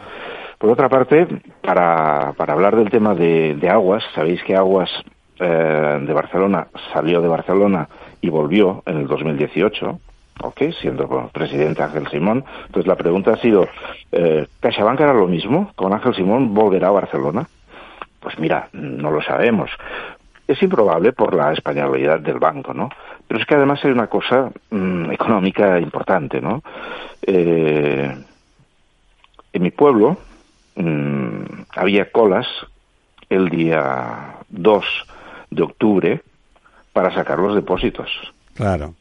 Por 0.59 0.71
otra 0.71 0.89
parte, 0.89 1.27
para, 1.63 2.33
para 2.37 2.55
hablar 2.55 2.75
del 2.77 2.91
tema 2.91 3.15
de, 3.15 3.57
Aguas, 3.71 4.03
sabéis 4.15 4.43
que 4.43 4.57
Aguas 4.57 4.91
eh, 5.39 5.99
de 6.03 6.13
Barcelona 6.13 6.67
salió 6.93 7.21
de 7.21 7.29
Barcelona 7.29 7.89
y 8.21 8.31
volvió 8.31 8.83
en 8.87 8.97
el 8.99 9.07
2018, 9.07 10.01
¿ok? 10.43 10.63
Siendo 10.81 11.31
presidente 11.33 11.83
Ángel 11.83 12.09
Simón. 12.09 12.45
Entonces 12.67 12.87
la 12.87 12.97
pregunta 12.97 13.33
ha 13.33 13.37
sido, 13.37 13.69
eh, 14.13 14.47
¿CaixaBank 14.61 15.01
hará 15.03 15.13
lo 15.15 15.27
mismo? 15.29 15.71
¿Con 15.77 15.93
Ángel 15.93 16.15
Simón 16.15 16.55
volverá 16.55 16.89
a 16.89 16.93
Barcelona? 16.93 17.47
Pues 18.21 18.39
mira, 18.39 18.69
no 18.73 19.11
lo 19.11 19.21
sabemos. 19.23 19.71
Es 20.49 20.63
improbable 20.63 21.13
por 21.13 21.35
la 21.35 21.53
españolidad 21.53 22.21
del 22.21 22.39
banco, 22.39 22.73
¿no? 22.73 22.89
Pero 23.29 23.41
es 23.41 23.47
que 23.47 23.55
además 23.55 23.85
hay 23.85 23.91
una 23.91 24.07
cosa 24.07 24.51
mm, 24.71 25.11
económica 25.11 25.81
importante, 25.81 26.41
¿no? 26.41 26.63
Eh, 27.23 28.17
en 29.53 29.63
mi 29.63 29.71
pueblo 29.71 30.19
mm, 30.77 31.43
había 31.75 32.11
colas 32.11 32.47
el 33.29 33.49
día 33.49 34.37
2 34.49 34.85
de 35.51 35.63
octubre 35.63 36.23
para 36.93 37.13
sacar 37.15 37.39
los 37.39 37.55
depósitos. 37.55 38.09
Claro. 38.55 38.95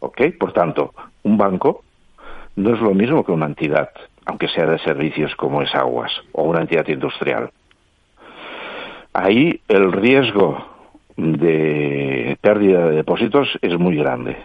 ¿Ok? 0.00 0.20
Por 0.38 0.52
tanto, 0.52 0.94
un 1.22 1.36
banco 1.36 1.84
no 2.56 2.74
es 2.74 2.80
lo 2.80 2.94
mismo 2.94 3.24
que 3.24 3.32
una 3.32 3.46
entidad, 3.46 3.90
aunque 4.24 4.48
sea 4.48 4.66
de 4.66 4.78
servicios 4.78 5.34
como 5.36 5.62
es 5.62 5.74
Aguas 5.74 6.12
o 6.32 6.44
una 6.44 6.60
entidad 6.60 6.86
industrial. 6.88 7.50
Ahí 9.12 9.60
el 9.68 9.92
riesgo 9.92 10.71
de 11.16 12.36
pérdida 12.40 12.86
de 12.86 12.96
depósitos 12.96 13.48
es 13.60 13.78
muy 13.78 13.96
grande. 13.96 14.36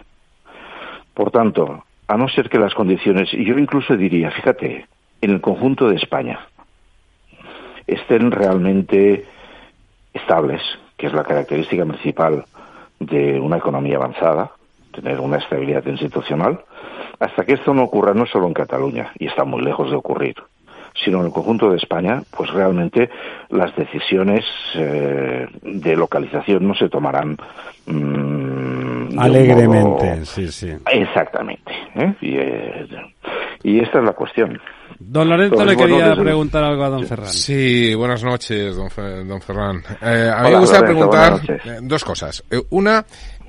Por 1.14 1.30
tanto, 1.30 1.84
a 2.06 2.16
no 2.16 2.28
ser 2.28 2.48
que 2.48 2.58
las 2.58 2.74
condiciones, 2.74 3.32
y 3.32 3.44
yo 3.44 3.58
incluso 3.58 3.96
diría, 3.96 4.30
fíjate, 4.30 4.86
en 5.20 5.30
el 5.30 5.40
conjunto 5.40 5.88
de 5.88 5.96
España, 5.96 6.40
estén 7.86 8.30
realmente 8.30 9.26
estables, 10.12 10.62
que 10.96 11.06
es 11.06 11.12
la 11.12 11.24
característica 11.24 11.84
principal 11.84 12.44
de 13.00 13.40
una 13.40 13.56
economía 13.56 13.96
avanzada, 13.96 14.52
tener 14.92 15.20
una 15.20 15.38
estabilidad 15.38 15.86
institucional, 15.86 16.60
hasta 17.20 17.44
que 17.44 17.54
esto 17.54 17.74
no 17.74 17.82
ocurra 17.82 18.14
no 18.14 18.26
solo 18.26 18.46
en 18.46 18.54
Cataluña, 18.54 19.12
y 19.18 19.26
está 19.26 19.44
muy 19.44 19.62
lejos 19.62 19.90
de 19.90 19.96
ocurrir, 19.96 20.36
sino 21.04 21.20
en 21.20 21.26
el 21.26 21.32
conjunto 21.32 21.70
de 21.70 21.76
España, 21.76 22.22
pues 22.36 22.50
realmente 22.50 23.08
las 23.50 23.74
decisiones 23.76 24.44
eh, 24.74 25.46
de 25.62 25.96
localización 25.96 26.66
no 26.66 26.74
se 26.74 26.88
tomarán 26.88 27.36
mm, 27.86 29.18
Alegremente, 29.18 30.14
modo- 30.16 30.24
sí, 30.24 30.48
sí. 30.52 30.70
Exactamente. 30.92 31.72
¿eh? 31.94 32.14
Y, 32.20 32.36
eh, 32.36 32.86
y 33.62 33.80
esta 33.80 33.98
es 33.98 34.04
la 34.04 34.12
cuestión. 34.12 34.58
Don 34.98 35.28
Lorenzo 35.28 35.64
le 35.64 35.76
quería 35.76 36.14
preguntar 36.16 36.64
algo 36.64 36.84
a 36.84 36.88
don 36.88 37.04
Ferran. 37.06 37.26
Sí, 37.28 37.94
buenas 37.94 38.22
noches, 38.24 38.76
don, 38.76 38.90
Fe- 38.90 39.24
don 39.24 39.40
Ferran. 39.40 39.82
Eh, 40.02 40.30
a 40.34 40.42
mí 40.42 40.48
Hola, 40.48 40.50
me 40.50 40.58
gustaría 40.60 40.92
Lorenzo, 40.94 41.10
preguntar 41.10 41.80
dos 41.82 42.04
cosas. 42.04 42.44
Eh, 42.50 42.60
una, 42.70 43.04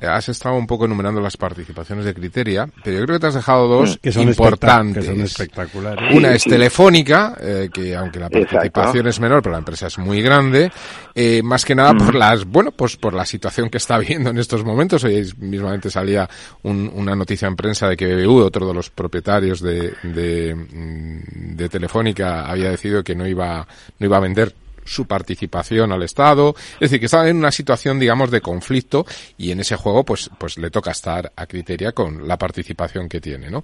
has 0.08 0.30
estado 0.30 0.56
un 0.56 0.68
poco 0.68 0.86
enumerando 0.86 1.20
las 1.22 1.38
participaciones 1.38 2.06
de 2.06 2.14
Criteria, 2.14 2.70
pero 2.84 3.00
yo 3.00 3.06
creo 3.06 3.18
que 3.18 3.22
te 3.22 3.28
has 3.28 3.34
dejado 3.36 3.68
dos 3.68 3.90
Mm, 3.92 4.00
Que 4.02 4.12
son, 4.12 4.24
espectac- 4.24 4.30
importantes. 4.30 5.06
que 5.06 5.12
son 5.12 5.22
espectaculares. 5.22 6.16
Una 6.16 6.34
es 6.34 6.44
Telefónica, 6.44 7.36
eh, 7.42 7.70
que 7.74 7.96
aunque 7.96 8.20
la 8.20 8.30
participación 8.30 9.08
Exacto. 9.08 9.10
es 9.10 9.20
menor, 9.20 9.42
pero 9.42 9.54
la 9.54 9.60
empresa 9.60 9.88
es 9.88 9.98
muy 9.98 10.22
grande, 10.22 10.72
eh, 11.16 11.42
más 11.44 11.66
que 11.66 11.76
nada 11.76 11.94
Mm. 11.94 11.98
por 11.98 12.16
las, 12.16 12.46
bueno, 12.46 12.72
pues 12.72 12.96
por 12.98 13.14
la 13.14 13.26
situación 13.26 13.70
que 13.70 13.78
está 13.78 13.96
habiendo 14.20 14.30
en 14.30 14.38
estos 14.38 14.64
momentos. 14.64 15.04
Hoy 15.04 15.32
mismamente 15.38 15.90
salía 15.90 16.30
un- 16.64 16.92
una 16.94 17.16
noticia 17.16 17.48
en 17.48 17.56
prensa 17.56 17.88
de 17.90 17.98
que 17.98 18.06
BBV, 18.08 18.44
otro 18.44 18.68
de 18.68 18.74
los 18.74 18.90
propietarios 18.90 19.62
de, 19.62 19.94
de, 20.04 20.56
mm, 20.56 21.56
de 21.56 21.70
Telefónica, 21.70 22.46
había 22.46 22.70
decidido 22.72 23.04
que 23.04 23.16
no 23.16 23.28
iba, 23.28 23.68
no 24.00 24.06
iba 24.06 24.18
a 24.18 24.22
vender 24.22 24.54
su 24.90 25.06
participación 25.06 25.92
al 25.92 26.04
Estado. 26.04 26.56
Es 26.76 26.80
decir, 26.90 27.00
que 27.00 27.06
está 27.06 27.28
en 27.30 27.38
una 27.38 27.52
situación, 27.52 28.00
digamos, 28.00 28.32
de 28.32 28.42
conflicto 28.42 29.06
y 29.38 29.52
en 29.52 29.60
ese 29.60 29.76
juego, 29.76 30.04
pues, 30.04 30.30
pues 30.38 30.58
le 30.58 30.70
toca 30.72 30.92
estar 30.92 31.32
a 31.36 31.46
Criteria 31.46 31.92
con 31.92 32.28
la 32.28 32.38
participación 32.38 33.08
que 33.08 33.22
tiene, 33.22 33.50
¿no? 33.50 33.64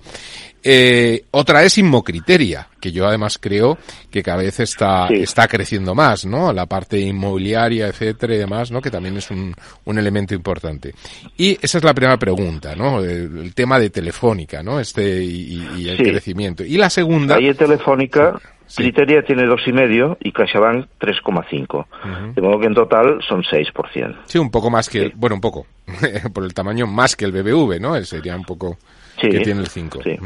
Eh, 0.64 1.26
otra 1.32 1.64
es 1.64 1.78
Inmocriteria, 1.78 2.68
que 2.80 2.92
yo 2.92 3.08
además 3.08 3.38
creo 3.40 3.78
que 4.10 4.24
cada 4.24 4.38
vez 4.38 4.60
está, 4.60 5.08
está 5.08 5.48
creciendo 5.48 5.94
más, 5.96 6.26
¿no? 6.26 6.52
La 6.54 6.66
parte 6.66 7.00
inmobiliaria, 7.00 7.88
etcétera 7.88 8.36
y 8.36 8.38
demás, 8.38 8.72
¿no? 8.72 8.82
Que 8.82 8.92
también 8.92 9.18
es 9.18 9.30
un, 9.32 9.54
un 9.86 9.98
elemento 10.00 10.34
importante. 10.34 10.94
Y 11.38 11.58
esa 11.62 11.78
es 11.80 11.84
la 11.84 11.94
primera 11.94 12.18
pregunta, 12.18 12.76
¿no? 12.76 13.00
El, 13.00 13.38
el 13.40 13.54
tema 13.54 13.80
de 13.80 13.90
Telefónica, 13.90 14.64
¿no? 14.64 14.80
Este 14.80 15.24
y, 15.24 15.68
y 15.78 15.90
el 15.90 15.98
Sí. 15.98 16.04
crecimiento. 16.04 16.64
Y 16.64 16.78
la 16.78 16.90
segunda. 16.90 17.36
Ahí 17.36 17.48
en 17.48 18.36
Criteria 18.76 19.24
tiene 19.24 19.46
dos 19.46 19.62
y 19.68 19.72
medio 19.74 20.18
y 20.22 20.32
CaixaBank 20.32 20.88
3,5. 21.00 22.34
De 22.34 22.42
modo 22.42 22.60
que 22.60 22.68
en 22.68 22.74
total 22.76 23.20
son 23.28 23.44
6%. 23.44 24.16
Sí, 24.26 24.38
un 24.38 24.50
poco 24.52 24.70
más 24.70 24.90
que, 24.90 25.04
el- 25.04 25.14
bueno, 25.16 25.36
un 25.36 25.42
poco, 25.42 25.68
por 26.34 26.44
el 26.44 26.54
tamaño 26.54 26.88
más 26.88 27.16
que 27.16 27.26
el 27.26 27.32
BBV, 27.32 27.80
¿no? 27.80 27.96
Eh, 27.96 28.06
Sería 28.06 28.36
un 28.36 28.44
poco 28.44 28.78
Sí, 29.22 29.30
que 29.30 29.40
tiene 29.42 29.62
el 29.62 29.68
5. 29.68 30.00
sí. 30.04 30.18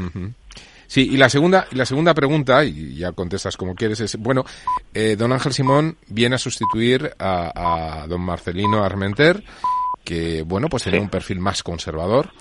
Sí, 0.88 1.07
y 1.11 1.18
la 1.18 1.30
segunda, 1.30 1.68
y 1.72 1.76
la 1.76 1.86
segunda 1.86 2.16
pregunta, 2.16 2.64
y 2.66 2.95
ya 2.95 3.11
contestas 3.11 3.56
como 3.57 3.76
quieres, 3.76 3.99
es, 3.99 4.16
bueno, 4.18 4.44
eh, 4.91 5.16
don 5.16 5.32
Ángel 5.32 5.53
Simón 5.53 5.98
viene 6.07 6.34
a 6.34 6.40
sustituir 6.40 7.11
a, 7.20 8.02
a 8.03 8.07
don 8.07 8.22
Marcelino 8.22 8.84
Armenter, 8.84 9.44
que, 10.03 10.41
bueno, 10.41 10.68
pues 10.68 10.84
tenía 10.86 10.99
un 10.99 11.10
perfil 11.10 11.40
más 11.41 11.61
conservador. 11.61 12.32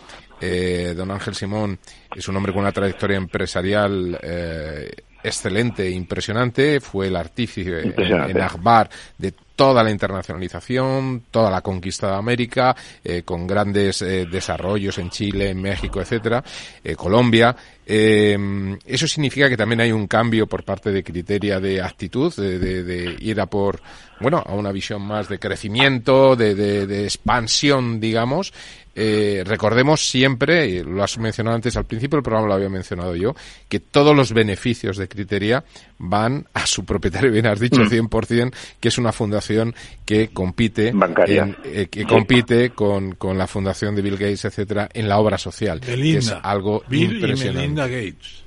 Eh, 0.40 0.94
don 0.96 1.10
Ángel 1.10 1.34
Simón 1.34 1.78
es 2.16 2.26
un 2.28 2.36
hombre 2.38 2.52
con 2.54 2.62
una 2.62 2.72
trayectoria 2.72 3.18
empresarial 3.18 4.18
eh, 4.22 4.92
excelente 5.28 5.88
impresionante. 5.90 6.80
Fue 6.80 7.06
el 7.06 7.16
artífice 7.16 7.80
en, 7.80 8.40
Akbar 8.40 8.90
de 9.16 9.32
toda 9.56 9.82
la 9.82 9.90
internacionalización, 9.90 11.24
toda 11.32 11.50
la 11.50 11.62
conquista 11.62 12.08
de 12.12 12.14
América, 12.16 12.76
eh, 13.02 13.22
con 13.24 13.44
grandes 13.46 14.02
eh, 14.02 14.26
desarrollos 14.30 14.98
en 14.98 15.10
Chile, 15.10 15.50
en 15.50 15.60
México, 15.60 16.00
etcétera, 16.00 16.44
eh, 16.84 16.94
Colombia. 16.94 17.56
Eso 17.84 19.06
significa 19.08 19.48
que 19.48 19.56
también 19.56 19.80
hay 19.80 19.90
un 19.92 20.06
cambio 20.06 20.46
por 20.46 20.62
parte 20.62 20.90
de 20.92 21.02
criteria 21.02 21.58
de 21.58 21.80
actitud, 21.82 22.32
de, 22.36 22.58
de- 22.58 22.84
de 22.84 23.16
ir 23.18 23.40
a 23.40 23.46
por, 23.46 23.80
bueno, 24.20 24.42
a 24.46 24.52
una 24.54 24.70
visión 24.72 25.02
más 25.02 25.28
de 25.28 25.38
crecimiento, 25.38 26.36
de- 26.36 26.54
de 26.86 27.04
expansión, 27.04 27.98
digamos. 27.98 28.52
Eh, 29.00 29.44
recordemos 29.46 30.00
siempre, 30.00 30.66
y 30.66 30.82
lo 30.82 31.04
has 31.04 31.16
mencionado 31.18 31.54
antes 31.54 31.76
al 31.76 31.84
principio 31.84 32.16
del 32.16 32.24
programa, 32.24 32.48
lo 32.48 32.54
había 32.54 32.68
mencionado 32.68 33.14
yo, 33.14 33.34
que 33.68 33.78
todos 33.78 34.16
los 34.16 34.32
beneficios 34.32 34.96
de 34.96 35.06
Criteria 35.08 35.62
van 35.98 36.46
a 36.52 36.66
su 36.66 36.84
propietario, 36.84 37.30
bien 37.30 37.46
has 37.46 37.60
dicho, 37.60 37.80
Mm. 37.82 37.88
100%, 37.88 38.52
que 38.80 38.88
es 38.88 38.98
una 38.98 39.12
fundación 39.12 39.72
que 40.04 40.28
compite, 40.32 40.90
Bancaria. 40.92 41.42
en- 41.44 41.56
eh, 41.64 41.86
que 41.88 42.04
compite 42.06 42.70
con, 42.70 43.12
con 43.14 43.38
la 43.38 43.46
fundación 43.46 43.94
de 43.94 44.02
Bill 44.02 44.16
Gates, 44.16 44.44
etcétera, 44.46 44.88
en 44.92 45.08
la 45.08 45.18
obra 45.18 45.38
social, 45.38 45.80
que 45.80 46.16
es 46.16 46.34
algo 46.42 46.82
Bill 46.88 47.12
y 47.12 47.14
impresionante. 47.16 47.60
Melinda 47.60 47.86
Gates. 47.86 48.44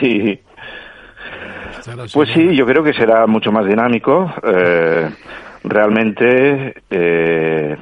Sí. 0.00 0.40
Pues 2.14 2.30
sí, 2.32 2.56
yo 2.56 2.64
creo 2.64 2.82
que 2.82 2.94
será 2.94 3.26
mucho 3.26 3.52
más 3.52 3.66
dinámico. 3.66 4.32
Eh, 4.42 5.10
realmente 5.64 6.74
eh, 6.90 7.76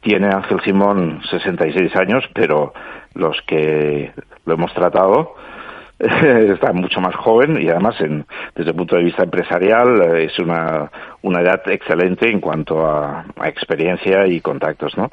tiene 0.00 0.28
Ángel 0.28 0.60
Simón 0.62 1.20
66 1.30 1.94
años, 1.96 2.24
pero 2.34 2.72
los 3.14 3.40
que 3.46 4.12
lo 4.44 4.54
hemos 4.54 4.72
tratado 4.74 5.34
está 5.98 6.72
mucho 6.72 7.00
más 7.00 7.14
joven 7.16 7.60
y 7.60 7.68
además 7.70 7.98
en- 8.00 8.26
desde 8.54 8.70
el 8.70 8.76
punto 8.76 8.96
de 8.96 9.04
vista 9.04 9.22
empresarial 9.24 10.02
eh, 10.02 10.24
es 10.24 10.38
una, 10.38 10.90
una 11.22 11.40
edad 11.40 11.62
excelente 11.70 12.30
en 12.30 12.40
cuanto 12.40 12.86
a, 12.86 13.24
a 13.38 13.48
experiencia 13.48 14.26
y 14.26 14.40
contactos, 14.40 14.96
¿no? 14.98 15.10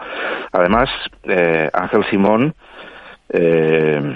Además, 0.51 0.89
eh, 1.23 1.69
Ángel 1.73 2.03
Simón 2.09 2.53
eh, 3.29 4.15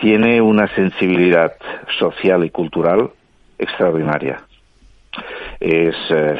tiene 0.00 0.40
una 0.40 0.68
sensibilidad 0.74 1.52
social 1.98 2.44
y 2.44 2.50
cultural 2.50 3.10
extraordinaria. 3.58 4.40
Es, 5.58 5.94
eh, 6.10 6.38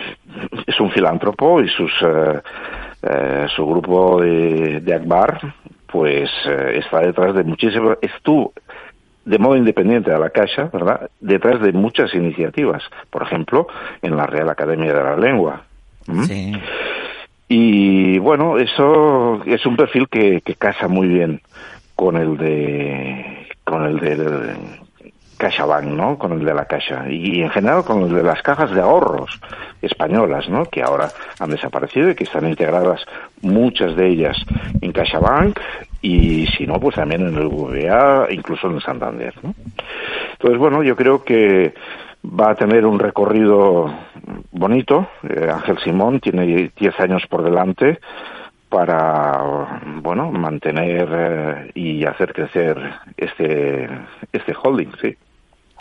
es 0.66 0.80
un 0.80 0.90
filántropo 0.92 1.60
y 1.60 1.68
sus, 1.68 1.92
eh, 3.02 3.46
su 3.54 3.66
grupo 3.66 4.20
de, 4.20 4.80
de 4.80 4.94
Akbar 4.94 5.40
pues 5.86 6.30
eh, 6.46 6.78
está 6.78 7.00
detrás 7.00 7.34
de 7.34 7.44
muchísimas, 7.44 7.98
estuvo 8.00 8.52
de 9.24 9.38
modo 9.38 9.56
independiente 9.56 10.12
a 10.12 10.18
la 10.18 10.30
Caixa, 10.30 10.70
¿verdad? 10.72 11.10
Detrás 11.20 11.60
de 11.60 11.72
muchas 11.72 12.14
iniciativas, 12.14 12.82
por 13.10 13.22
ejemplo, 13.22 13.66
en 14.02 14.16
la 14.16 14.26
Real 14.26 14.48
Academia 14.48 14.92
de 14.92 15.02
la 15.02 15.16
Lengua. 15.16 15.62
¿Mm? 16.06 16.22
Sí. 16.24 16.52
Y 17.48 18.18
bueno, 18.18 18.58
eso 18.58 19.42
es 19.44 19.64
un 19.66 19.76
perfil 19.76 20.08
que, 20.08 20.40
que 20.40 20.54
casa 20.54 20.88
muy 20.88 21.08
bien 21.08 21.40
con 21.96 22.16
el 22.16 22.36
de 22.36 23.46
con 23.64 23.84
el 23.84 23.98
del 23.98 24.56
CaixaBank, 25.40 25.86
¿no? 25.86 26.18
Con 26.18 26.32
el 26.32 26.44
de 26.44 26.52
la 26.52 26.66
Caixa 26.66 27.08
y, 27.08 27.40
en 27.40 27.50
general 27.50 27.82
con 27.82 28.02
el 28.02 28.12
de 28.12 28.22
las 28.22 28.42
cajas 28.42 28.70
de 28.70 28.80
ahorros 28.80 29.40
españolas, 29.80 30.48
¿no? 30.50 30.66
Que 30.66 30.82
ahora 30.82 31.08
han 31.38 31.50
desaparecido 31.50 32.10
y 32.10 32.14
que 32.14 32.24
están 32.24 32.46
integradas 32.46 33.00
muchas 33.40 33.96
de 33.96 34.06
ellas 34.06 34.36
en 34.82 34.92
CaixaBank 34.92 35.58
y 36.02 36.46
si 36.46 36.66
no, 36.66 36.78
pues 36.78 36.96
también 36.96 37.26
en 37.26 37.34
el 37.36 37.48
VA, 37.48 38.26
incluso 38.30 38.68
en 38.68 38.76
el 38.76 38.82
Santander. 38.82 39.34
Entonces, 40.32 40.58
bueno, 40.58 40.82
yo 40.82 40.94
creo 40.94 41.24
que 41.24 41.74
va 42.22 42.50
a 42.50 42.54
tener 42.54 42.84
un 42.84 42.98
recorrido 42.98 43.90
bonito. 44.52 45.08
Eh, 45.26 45.48
Ángel 45.50 45.78
Simón 45.78 46.20
tiene 46.20 46.70
10 46.76 47.00
años 47.00 47.22
por 47.28 47.42
delante 47.42 47.98
para, 48.68 49.80
bueno, 50.02 50.30
mantener 50.30 51.08
eh, 51.10 51.70
y 51.74 52.04
hacer 52.04 52.34
crecer 52.34 52.76
este, 53.16 53.88
este 54.32 54.54
holding, 54.62 54.92
sí. 55.00 55.16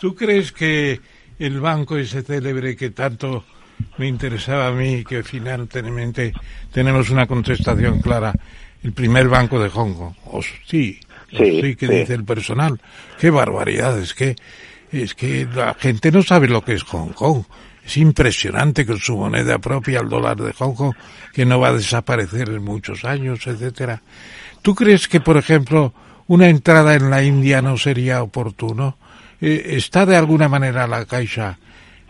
¿Tú 0.00 0.14
crees 0.14 0.52
que 0.52 1.00
el 1.38 1.60
banco 1.60 1.96
ese 1.96 2.22
célebre 2.22 2.74
que 2.76 2.90
tanto 2.90 3.44
me 3.98 4.06
interesaba 4.08 4.68
a 4.68 4.72
mí, 4.72 5.04
que 5.04 5.22
finalmente 5.22 6.32
tenemos 6.72 7.10
una 7.10 7.26
contestación 7.26 8.00
clara, 8.00 8.32
el 8.82 8.92
primer 8.92 9.28
banco 9.28 9.62
de 9.62 9.68
Hong 9.68 9.94
Kong? 9.94 10.14
O 10.26 10.40
sí, 10.42 10.98
Sí, 11.30 11.60
sí, 11.60 11.76
que 11.76 11.86
sí. 11.86 11.92
dice 11.94 12.14
el 12.14 12.24
personal. 12.24 12.80
Qué 13.18 13.30
barbaridad, 13.30 13.98
es 13.98 14.14
que, 14.14 14.34
es 14.90 15.14
que 15.14 15.46
la 15.54 15.74
gente 15.74 16.10
no 16.10 16.22
sabe 16.22 16.48
lo 16.48 16.62
que 16.62 16.72
es 16.74 16.82
Hong 16.82 17.12
Kong. 17.12 17.44
Es 17.84 17.96
impresionante 17.96 18.84
con 18.84 18.98
su 18.98 19.16
moneda 19.16 19.58
propia, 19.58 20.00
el 20.00 20.08
dólar 20.08 20.36
de 20.36 20.52
Hong 20.54 20.74
Kong, 20.74 20.94
que 21.32 21.44
no 21.46 21.60
va 21.60 21.68
a 21.68 21.72
desaparecer 21.74 22.48
en 22.48 22.62
muchos 22.64 23.04
años, 23.04 23.46
etcétera. 23.46 24.02
¿Tú 24.62 24.74
crees 24.74 25.08
que, 25.08 25.20
por 25.20 25.36
ejemplo, 25.36 25.94
una 26.26 26.48
entrada 26.48 26.94
en 26.94 27.10
la 27.10 27.22
India 27.22 27.62
no 27.62 27.76
sería 27.78 28.22
oportuno? 28.22 28.96
Eh, 29.40 29.76
¿Está 29.76 30.04
de 30.06 30.16
alguna 30.16 30.48
manera 30.48 30.86
la 30.86 31.04
Caixa 31.06 31.58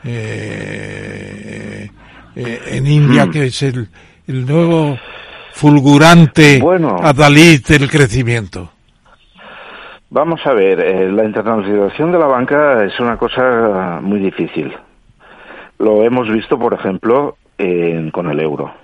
eh, 0.04 1.88
eh, 2.36 2.60
en 2.66 2.86
India, 2.86 3.26
Hmm. 3.26 3.30
que 3.30 3.44
es 3.46 3.62
el, 3.62 3.88
el 4.26 4.46
nuevo 4.46 4.98
fulgurante 5.52 6.58
Bueno. 6.60 6.96
adalid 7.02 7.64
del 7.66 7.88
crecimiento? 7.90 8.70
Vamos 10.10 10.40
a 10.44 10.52
ver, 10.54 10.80
eh, 10.80 11.12
la 11.12 11.24
internacionalización 11.24 12.10
de 12.10 12.18
la 12.18 12.26
banca 12.26 12.84
es 12.84 12.98
una 12.98 13.16
cosa 13.16 14.00
muy 14.02 14.18
difícil. 14.18 14.72
Lo 15.78 16.02
hemos 16.02 16.28
visto, 16.32 16.58
por 16.58 16.74
ejemplo, 16.74 17.36
en- 17.58 18.10
con 18.10 18.28
el 18.28 18.40
euro. 18.40 18.74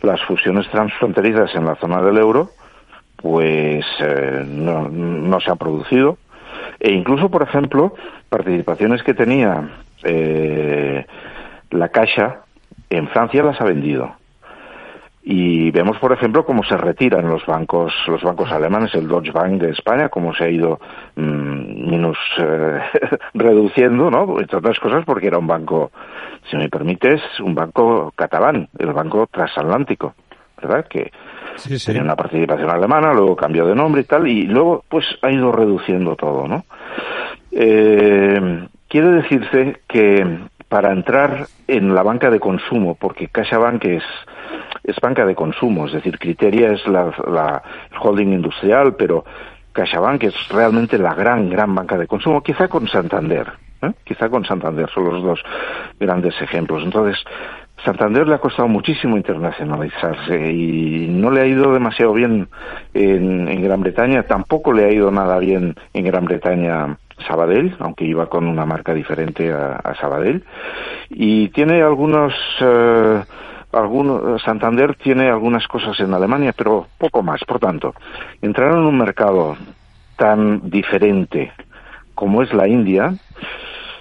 Las 0.00 0.22
fusiones 0.22 0.68
transfronterizas 0.70 1.54
en 1.54 1.66
la 1.66 1.76
zona 1.76 2.00
del 2.00 2.16
euro, 2.16 2.50
pues 3.16 3.84
eh, 4.00 4.42
no, 4.46 4.88
no 4.88 5.40
se 5.40 5.50
han 5.50 5.58
producido. 5.58 6.16
E 6.84 6.92
incluso, 6.92 7.30
por 7.30 7.42
ejemplo, 7.42 7.94
participaciones 8.28 9.02
que 9.02 9.14
tenía 9.14 9.70
eh, 10.02 11.06
la 11.70 11.88
Caixa 11.88 12.42
en 12.90 13.08
Francia 13.08 13.42
las 13.42 13.58
ha 13.58 13.64
vendido. 13.64 14.14
Y 15.22 15.70
vemos, 15.70 15.96
por 15.96 16.12
ejemplo, 16.12 16.44
cómo 16.44 16.62
se 16.62 16.76
retiran 16.76 17.26
los 17.26 17.46
bancos, 17.46 17.94
los 18.06 18.22
bancos 18.22 18.52
alemanes, 18.52 18.94
el 18.94 19.08
Deutsche 19.08 19.32
Bank 19.32 19.62
de 19.62 19.70
España, 19.70 20.10
cómo 20.10 20.34
se 20.34 20.44
ha 20.44 20.50
ido 20.50 20.78
mm, 21.16 21.90
minus 21.90 22.18
eh, 22.36 22.80
reduciendo, 23.32 24.10
¿no? 24.10 24.38
Entre 24.38 24.58
otras 24.58 24.78
cosas 24.78 25.06
porque 25.06 25.28
era 25.28 25.38
un 25.38 25.46
banco, 25.46 25.90
si 26.50 26.58
me 26.58 26.68
permites, 26.68 27.22
un 27.40 27.54
banco 27.54 28.12
catalán, 28.14 28.68
el 28.78 28.92
banco 28.92 29.26
transatlántico, 29.32 30.12
¿verdad? 30.60 30.86
Que 30.86 31.10
tenía 31.84 32.02
una 32.02 32.16
participación 32.16 32.70
alemana, 32.70 33.12
luego 33.12 33.36
cambió 33.36 33.66
de 33.66 33.74
nombre 33.74 34.02
y 34.02 34.04
tal, 34.04 34.26
y 34.28 34.46
luego 34.46 34.84
pues 34.88 35.04
ha 35.22 35.30
ido 35.30 35.52
reduciendo 35.52 36.16
todo, 36.16 36.48
¿no? 36.48 36.64
Eh, 37.52 38.66
quiere 38.88 39.08
decirse 39.08 39.80
que 39.86 40.38
para 40.68 40.92
entrar 40.92 41.46
en 41.68 41.94
la 41.94 42.02
banca 42.02 42.30
de 42.30 42.40
consumo, 42.40 42.96
porque 42.96 43.28
CaixaBank 43.28 43.84
es, 43.84 44.04
es 44.82 44.96
banca 45.00 45.24
de 45.24 45.34
consumo, 45.34 45.86
es 45.86 45.92
decir, 45.92 46.18
Criteria 46.18 46.72
es 46.72 46.86
la, 46.86 47.12
la 47.30 47.62
holding 48.00 48.32
industrial, 48.32 48.96
pero 48.96 49.24
CaixaBank 49.72 50.24
es 50.24 50.48
realmente 50.48 50.98
la 50.98 51.14
gran, 51.14 51.48
gran 51.48 51.74
banca 51.74 51.96
de 51.96 52.06
consumo, 52.06 52.42
quizá 52.42 52.68
con 52.68 52.88
Santander, 52.88 53.52
¿eh? 53.84 53.92
Quizá 54.04 54.28
con 54.28 54.44
Santander 54.44 54.88
son 54.90 55.04
los 55.04 55.22
dos 55.22 55.40
grandes 55.98 56.34
ejemplos. 56.40 56.82
Entonces, 56.82 57.22
Santander 57.82 58.26
le 58.26 58.36
ha 58.36 58.38
costado 58.38 58.68
muchísimo 58.68 59.16
internacionalizarse 59.16 60.52
y 60.52 61.08
no 61.08 61.30
le 61.30 61.42
ha 61.42 61.46
ido 61.46 61.72
demasiado 61.72 62.12
bien 62.12 62.48
en, 62.94 63.48
en 63.48 63.62
Gran 63.62 63.80
Bretaña, 63.80 64.22
tampoco 64.22 64.72
le 64.72 64.84
ha 64.84 64.92
ido 64.92 65.10
nada 65.10 65.38
bien 65.38 65.74
en 65.92 66.04
Gran 66.04 66.24
Bretaña 66.24 66.96
Sabadell, 67.26 67.76
aunque 67.78 68.04
iba 68.04 68.26
con 68.26 68.46
una 68.46 68.66
marca 68.66 68.94
diferente 68.94 69.52
a, 69.52 69.94
Sabadell, 70.00 70.44
y 71.10 71.48
tiene 71.48 71.82
algunos, 71.82 72.32
eh, 72.60 73.22
algunos, 73.72 74.42
Santander 74.42 74.94
tiene 74.96 75.28
algunas 75.28 75.66
cosas 75.68 75.98
en 76.00 76.12
Alemania, 76.12 76.52
pero 76.56 76.86
poco 76.98 77.22
más. 77.22 77.42
Por 77.44 77.60
tanto, 77.60 77.94
entrar 78.42 78.72
en 78.72 78.84
un 78.84 78.98
mercado 78.98 79.56
tan 80.16 80.70
diferente 80.70 81.52
como 82.14 82.42
es 82.42 82.52
la 82.52 82.68
India, 82.68 83.14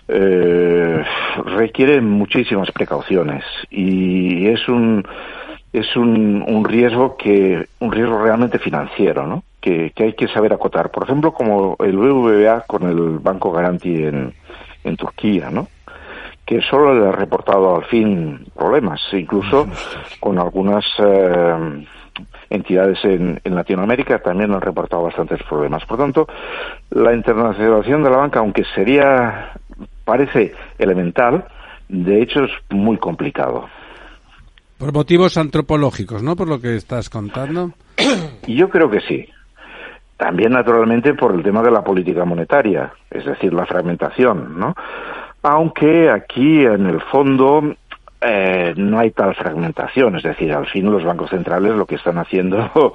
eh, 0.07 1.03
requiere 1.45 2.01
muchísimas 2.01 2.71
precauciones 2.71 3.43
y 3.69 4.47
es 4.47 4.67
un 4.67 5.05
es 5.71 5.95
un, 5.95 6.43
un 6.47 6.65
riesgo 6.65 7.17
que 7.17 7.67
un 7.79 7.91
riesgo 7.91 8.21
realmente 8.21 8.59
financiero, 8.59 9.25
¿no? 9.25 9.43
Que, 9.59 9.91
que 9.95 10.03
hay 10.03 10.13
que 10.13 10.27
saber 10.27 10.53
acotar. 10.53 10.91
Por 10.91 11.03
ejemplo, 11.03 11.33
como 11.33 11.75
el 11.79 11.97
BBVA 11.97 12.61
con 12.67 12.83
el 12.83 13.17
Banco 13.19 13.51
Garanti 13.51 14.03
en, 14.03 14.33
en 14.83 14.97
Turquía, 14.97 15.49
¿no? 15.49 15.67
que 16.45 16.61
solo 16.61 16.93
le 16.93 17.07
ha 17.07 17.11
reportado 17.11 17.75
al 17.75 17.85
fin 17.85 18.45
problemas, 18.55 19.01
incluso 19.13 19.67
con 20.19 20.37
algunas 20.39 20.85
eh, 20.99 21.85
entidades 22.49 23.03
en, 23.05 23.39
en, 23.43 23.55
Latinoamérica 23.55 24.19
también 24.19 24.53
han 24.53 24.61
reportado 24.61 25.03
bastantes 25.03 25.41
problemas. 25.43 25.85
Por 25.85 25.97
tanto, 25.97 26.27
la 26.91 27.13
internacionalización 27.13 28.03
de 28.03 28.09
la 28.09 28.17
banca, 28.17 28.39
aunque 28.39 28.63
sería, 28.75 29.53
parece 30.03 30.53
elemental, 30.77 31.45
de 31.87 32.21
hecho 32.21 32.43
es 32.43 32.51
muy 32.69 32.97
complicado. 32.97 33.67
Por 34.77 34.93
motivos 34.93 35.37
antropológicos, 35.37 36.23
¿no? 36.23 36.35
Por 36.35 36.49
lo 36.49 36.59
que 36.59 36.75
estás 36.75 37.09
contando. 37.09 37.71
Yo 38.47 38.69
creo 38.69 38.89
que 38.89 39.01
sí. 39.01 39.25
También, 40.17 40.51
naturalmente, 40.51 41.13
por 41.13 41.33
el 41.33 41.43
tema 41.43 41.61
de 41.61 41.71
la 41.71 41.83
política 41.83 42.25
monetaria, 42.25 42.93
es 43.09 43.25
decir, 43.25 43.53
la 43.53 43.65
fragmentación, 43.65 44.59
¿no? 44.59 44.75
Aunque 45.41 46.09
aquí, 46.09 46.63
en 46.65 46.85
el 46.85 47.01
fondo, 47.01 47.75
eh, 48.25 48.73
no 48.77 48.99
hay 48.99 49.11
tal 49.11 49.35
fragmentación, 49.35 50.15
es 50.15 50.23
decir, 50.23 50.51
al 50.53 50.67
fin 50.67 50.89
los 50.89 51.03
bancos 51.03 51.29
centrales 51.29 51.75
lo 51.75 51.85
que 51.85 51.95
están 51.95 52.17
haciendo 52.17 52.71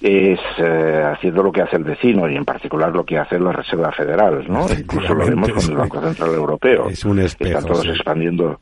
es 0.00 0.40
eh, 0.58 1.04
haciendo 1.12 1.42
lo 1.42 1.52
que 1.52 1.62
hace 1.62 1.76
el 1.76 1.84
vecino 1.84 2.28
y 2.28 2.36
en 2.36 2.44
particular 2.44 2.90
lo 2.90 3.04
que 3.04 3.18
hace 3.18 3.38
la 3.38 3.52
Reserva 3.52 3.92
Federal, 3.92 4.44
¿no? 4.48 4.66
Incluso 4.78 5.14
lo 5.14 5.26
vemos 5.26 5.50
con 5.52 5.70
el 5.70 5.76
Banco 5.76 6.00
Central 6.00 6.34
Europeo. 6.34 6.88
Es 6.88 7.04
un 7.04 7.18
espejo. 7.18 7.58
Están 7.58 7.72
todos 7.72 7.82
sí. 7.82 7.90
expandiendo. 7.90 8.60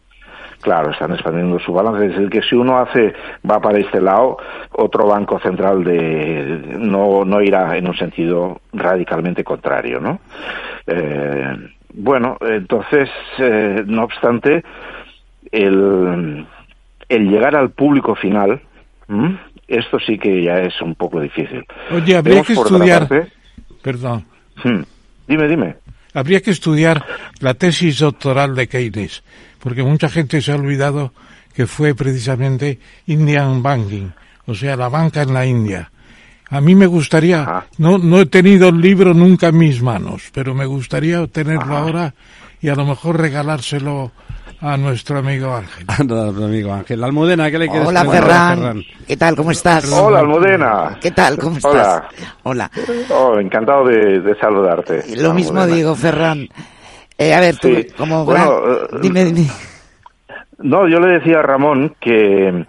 Claro, 0.60 0.90
están 0.90 1.12
expandiendo 1.12 1.60
su 1.60 1.72
balance. 1.72 2.06
Es 2.06 2.12
decir, 2.12 2.30
que 2.30 2.42
si 2.42 2.56
uno 2.56 2.78
hace, 2.78 3.14
va 3.48 3.60
para 3.60 3.78
este 3.78 4.00
lado, 4.00 4.38
otro 4.72 5.06
banco 5.06 5.38
central 5.38 5.84
de, 5.84 6.76
no, 6.78 7.24
no 7.24 7.40
irá 7.40 7.76
en 7.76 7.86
un 7.86 7.96
sentido 7.96 8.60
radicalmente 8.72 9.44
contrario, 9.44 10.00
¿no? 10.00 10.18
Eh, 10.84 11.54
bueno, 11.94 12.36
entonces, 12.40 13.08
eh, 13.38 13.84
no 13.86 14.04
obstante, 14.04 14.64
el, 15.52 16.46
el 17.08 17.28
llegar 17.30 17.56
al 17.56 17.70
público 17.70 18.14
final, 18.14 18.60
¿m? 19.08 19.38
esto 19.66 19.98
sí 19.98 20.18
que 20.18 20.42
ya 20.42 20.60
es 20.60 20.80
un 20.80 20.94
poco 20.94 21.20
difícil. 21.20 21.64
Oye, 21.90 22.16
habría 22.16 22.34
Vemos 22.42 22.46
que 22.46 22.52
estudiar. 22.54 23.08
parte- 23.08 23.32
Perdón. 23.82 24.24
Hmm. 24.64 24.82
Dime, 25.26 25.46
dime. 25.48 25.76
Habría 26.14 26.40
que 26.40 26.50
estudiar 26.50 27.04
la 27.40 27.54
tesis 27.54 27.98
doctoral 28.00 28.54
de 28.54 28.66
Keynes, 28.66 29.22
porque 29.60 29.82
mucha 29.82 30.08
gente 30.08 30.40
se 30.40 30.52
ha 30.52 30.56
olvidado 30.56 31.12
que 31.54 31.66
fue 31.66 31.94
precisamente 31.94 32.78
Indian 33.06 33.62
Banking, 33.62 34.08
o 34.46 34.54
sea, 34.54 34.74
la 34.76 34.88
banca 34.88 35.22
en 35.22 35.34
la 35.34 35.44
India. 35.46 35.90
A 36.50 36.60
mí 36.62 36.74
me 36.74 36.86
gustaría, 36.86 37.64
no, 37.76 37.98
no 37.98 38.20
he 38.20 38.26
tenido 38.26 38.70
el 38.70 38.80
libro 38.80 39.12
nunca 39.12 39.48
en 39.48 39.58
mis 39.58 39.82
manos, 39.82 40.30
pero 40.32 40.54
me 40.54 40.64
gustaría 40.64 41.26
tenerlo 41.26 41.76
ahora 41.76 42.14
y 42.62 42.68
a 42.70 42.74
lo 42.74 42.86
mejor 42.86 43.20
regalárselo 43.20 44.12
a 44.60 44.76
nuestro 44.76 45.18
amigo 45.18 45.54
Ángel. 45.54 45.86
nuestro 46.08 46.44
amigo 46.44 46.72
Ángel. 46.72 47.02
Almudena, 47.04 47.50
¿qué 47.50 47.58
le 47.58 47.68
quieres 47.68 47.88
Hola, 47.88 48.00
a 48.00 48.04
Ferran. 48.10 48.82
¿Qué 49.06 49.16
tal? 49.16 49.36
¿Cómo 49.36 49.50
estás? 49.50 49.90
Hola, 49.92 50.20
Almudena. 50.20 50.98
¿Qué 51.00 51.10
tal? 51.12 51.38
¿Cómo 51.38 51.56
estás? 51.56 52.02
Hola. 52.42 52.70
Hola. 52.70 52.70
Oh, 53.14 53.38
encantado 53.38 53.86
de, 53.86 54.20
de 54.20 54.34
saludarte. 54.38 55.04
Lo 55.16 55.32
mismo 55.34 55.66
digo, 55.66 55.94
Ferran. 55.94 56.48
Eh, 57.16 57.34
a 57.34 57.40
ver, 57.40 57.56
tú, 57.56 57.68
Sí. 57.68 57.86
como 57.96 58.24
Bueno, 58.24 58.62
gran- 58.62 58.74
eh, 58.74 58.98
Dime, 59.02 59.24
dime. 59.24 59.48
No, 60.58 60.88
yo 60.88 60.98
le 61.00 61.18
decía 61.18 61.38
a 61.38 61.42
Ramón 61.42 61.94
que 62.00 62.66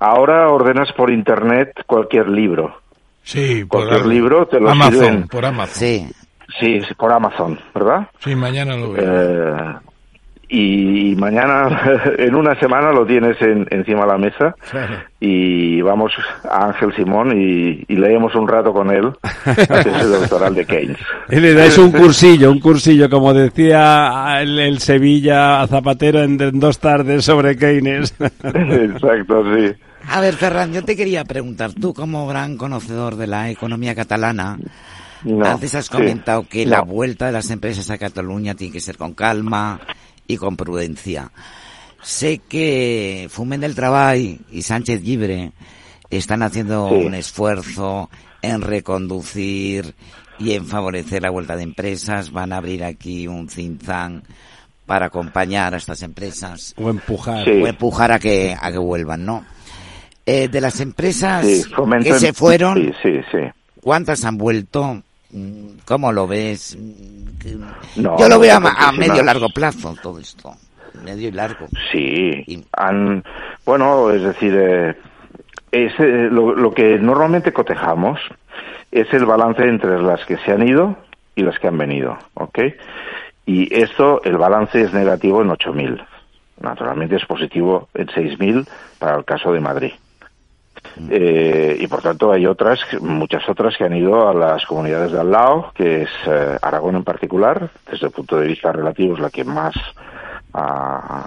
ahora 0.00 0.48
ordenas 0.50 0.92
por 0.96 1.10
internet 1.10 1.72
cualquier 1.86 2.28
libro. 2.28 2.80
Sí, 3.22 3.64
por 3.64 3.80
Cualquier 3.80 4.00
algo. 4.02 4.10
libro 4.12 4.46
te 4.46 4.60
lo 4.60 4.70
Amazon, 4.70 4.92
sirven. 5.00 5.28
por 5.28 5.44
Amazon. 5.46 5.74
Sí. 5.74 6.08
Sí, 6.60 6.80
sí, 6.86 6.94
por 6.94 7.12
Amazon, 7.12 7.58
¿verdad? 7.74 8.06
Sí, 8.22 8.36
mañana 8.36 8.76
lo 8.76 8.92
veo. 8.92 9.02
Eh, 9.02 9.74
y 10.56 11.16
mañana, 11.16 11.80
en 12.18 12.34
una 12.34 12.58
semana, 12.60 12.92
lo 12.92 13.04
tienes 13.06 13.40
en- 13.42 13.66
encima 13.70 14.02
de 14.02 14.06
la 14.06 14.18
mesa 14.18 14.54
Claro. 14.70 14.94
y 15.20 15.80
vamos 15.80 16.12
a 16.48 16.66
Ángel 16.66 16.94
Simón 16.94 17.32
y, 17.36 17.84
y 17.88 17.96
leemos 17.96 18.34
un 18.34 18.46
rato 18.46 18.72
con 18.72 18.90
él 18.90 19.10
la 19.44 19.82
tesis 19.82 20.08
doctoral 20.10 20.54
de 20.54 20.64
Keynes. 20.64 20.98
Y 21.30 21.40
le 21.40 21.54
dais 21.54 21.76
un 21.78 21.90
cursillo, 21.90 22.50
un 22.52 22.60
cursillo, 22.60 23.08
como 23.10 23.32
decía 23.34 24.36
el, 24.40 24.58
el 24.60 24.78
Sevilla 24.78 25.62
a 25.62 25.66
Zapatero 25.66 26.22
en, 26.22 26.40
en 26.40 26.60
dos 26.60 26.78
tardes 26.78 27.24
sobre 27.24 27.56
Keynes. 27.56 28.14
Exacto, 28.44 29.42
sí. 29.56 29.72
A 30.08 30.20
ver, 30.20 30.34
Ferran, 30.34 30.72
yo 30.72 30.84
te 30.84 30.96
quería 30.96 31.24
preguntar, 31.24 31.72
tú 31.72 31.94
como 31.94 32.26
gran 32.28 32.56
conocedor 32.58 33.16
de 33.16 33.26
la 33.26 33.48
economía 33.50 33.94
catalana, 33.94 34.58
No, 35.24 35.44
antes 35.46 35.74
has 35.74 35.86
sí. 35.86 35.92
comentado 35.92 36.46
que 36.48 36.64
No. 36.66 36.72
la 36.72 36.80
vuelta 36.82 37.26
de 37.26 37.32
las 37.32 37.50
empresas 37.50 37.88
a 37.90 37.96
Cataluña 37.98 38.54
tiene 38.54 38.72
que 38.74 38.80
ser 38.80 38.98
con 38.98 39.14
calma 39.14 39.80
y 40.26 40.36
con 40.36 40.56
prudencia. 40.56 41.30
Sé 42.02 42.38
que 42.38 43.28
Fumen 43.30 43.60
del 43.60 43.74
Trabajo 43.74 44.16
y 44.50 44.62
Sánchez 44.62 45.02
Libre 45.02 45.52
están 46.10 46.42
haciendo 46.42 46.88
Sí. 46.90 46.94
un 47.06 47.14
esfuerzo 47.14 48.10
en 48.42 48.60
reconducir 48.60 49.94
y 50.38 50.52
en 50.52 50.66
favorecer 50.66 51.22
la 51.22 51.30
vuelta 51.30 51.56
de 51.56 51.62
empresas. 51.62 52.30
Van 52.30 52.52
a 52.52 52.58
abrir 52.58 52.84
aquí 52.84 53.26
un 53.26 53.48
tank 53.78 54.24
para 54.86 55.06
acompañar 55.06 55.72
a 55.72 55.78
estas 55.78 56.02
empresas 56.02 56.74
o 56.76 56.90
empujar. 56.90 57.44
Sí. 57.44 57.50
o 57.52 57.66
empujar 57.66 58.12
a 58.12 58.18
que, 58.18 58.54
a 58.60 58.70
que 58.70 58.78
vuelvan, 58.78 59.24
¿no? 59.24 59.44
Eh, 60.26 60.48
de 60.48 60.60
las 60.60 60.80
empresas 60.80 61.46
Sí, 61.46 61.62
fomento 61.74 62.10
que 62.14 62.18
se 62.18 62.32
fueron, 62.32 62.76
Sí, 62.78 62.92
sí, 63.02 63.20
sí. 63.32 63.38
¿cuántas 63.80 64.24
han 64.24 64.36
vuelto? 64.38 65.02
Mm, 65.34 65.78
¿Cómo 65.84 66.12
lo 66.12 66.26
ves? 66.26 66.76
Mm, 66.80 68.00
No, 68.02 68.16
Yo 68.18 68.28
lo 68.28 68.38
veo 68.38 68.56
a, 68.56 68.60
no, 68.60 68.68
a 68.68 68.92
medio 68.92 69.22
largo 69.22 69.48
plazo 69.50 69.94
todo 70.00 70.18
esto. 70.18 70.54
Medio 71.04 71.28
y 71.28 71.32
largo. 71.32 71.66
Sí, 71.92 72.64
han, 72.72 73.22
bueno, 73.66 74.10
es 74.10 74.22
decir, 74.22 74.54
eh, 74.56 74.94
es, 75.72 75.92
eh, 75.98 76.28
lo, 76.30 76.54
lo 76.54 76.72
que 76.72 76.98
normalmente 76.98 77.52
cotejamos 77.52 78.20
es 78.92 79.12
el 79.12 79.26
balance 79.26 79.62
entre 79.64 80.00
las 80.00 80.24
que 80.24 80.36
se 80.38 80.52
han 80.52 80.66
ido 80.66 80.96
y 81.34 81.42
las 81.42 81.58
que 81.58 81.66
han 81.66 81.76
venido, 81.76 82.16
¿ok? 82.34 82.60
Y 83.44 83.74
esto, 83.74 84.22
el 84.22 84.38
balance 84.38 84.80
es 84.80 84.92
negativo 84.94 85.42
en 85.42 85.48
8.000. 85.48 86.06
Naturalmente 86.60 87.16
es 87.16 87.26
positivo 87.26 87.88
en 87.92 88.06
6.000 88.06 88.66
para 89.00 89.16
el 89.16 89.24
caso 89.24 89.52
de 89.52 89.60
Madrid. 89.60 89.92
Eh, 91.10 91.76
y 91.80 91.86
por 91.86 92.02
tanto 92.02 92.32
hay 92.32 92.46
otras, 92.46 92.80
muchas 93.00 93.48
otras 93.48 93.76
que 93.76 93.84
han 93.84 93.96
ido 93.96 94.28
a 94.28 94.34
las 94.34 94.64
comunidades 94.66 95.12
de 95.12 95.20
al 95.20 95.30
lado, 95.30 95.72
que 95.74 96.02
es 96.02 96.10
eh, 96.26 96.58
Aragón 96.62 96.96
en 96.96 97.04
particular, 97.04 97.70
desde 97.90 98.06
el 98.06 98.12
punto 98.12 98.38
de 98.38 98.46
vista 98.48 98.72
relativo 98.72 99.14
es 99.14 99.20
la 99.20 99.30
que 99.30 99.44
más 99.44 99.74
ha, 100.52 101.26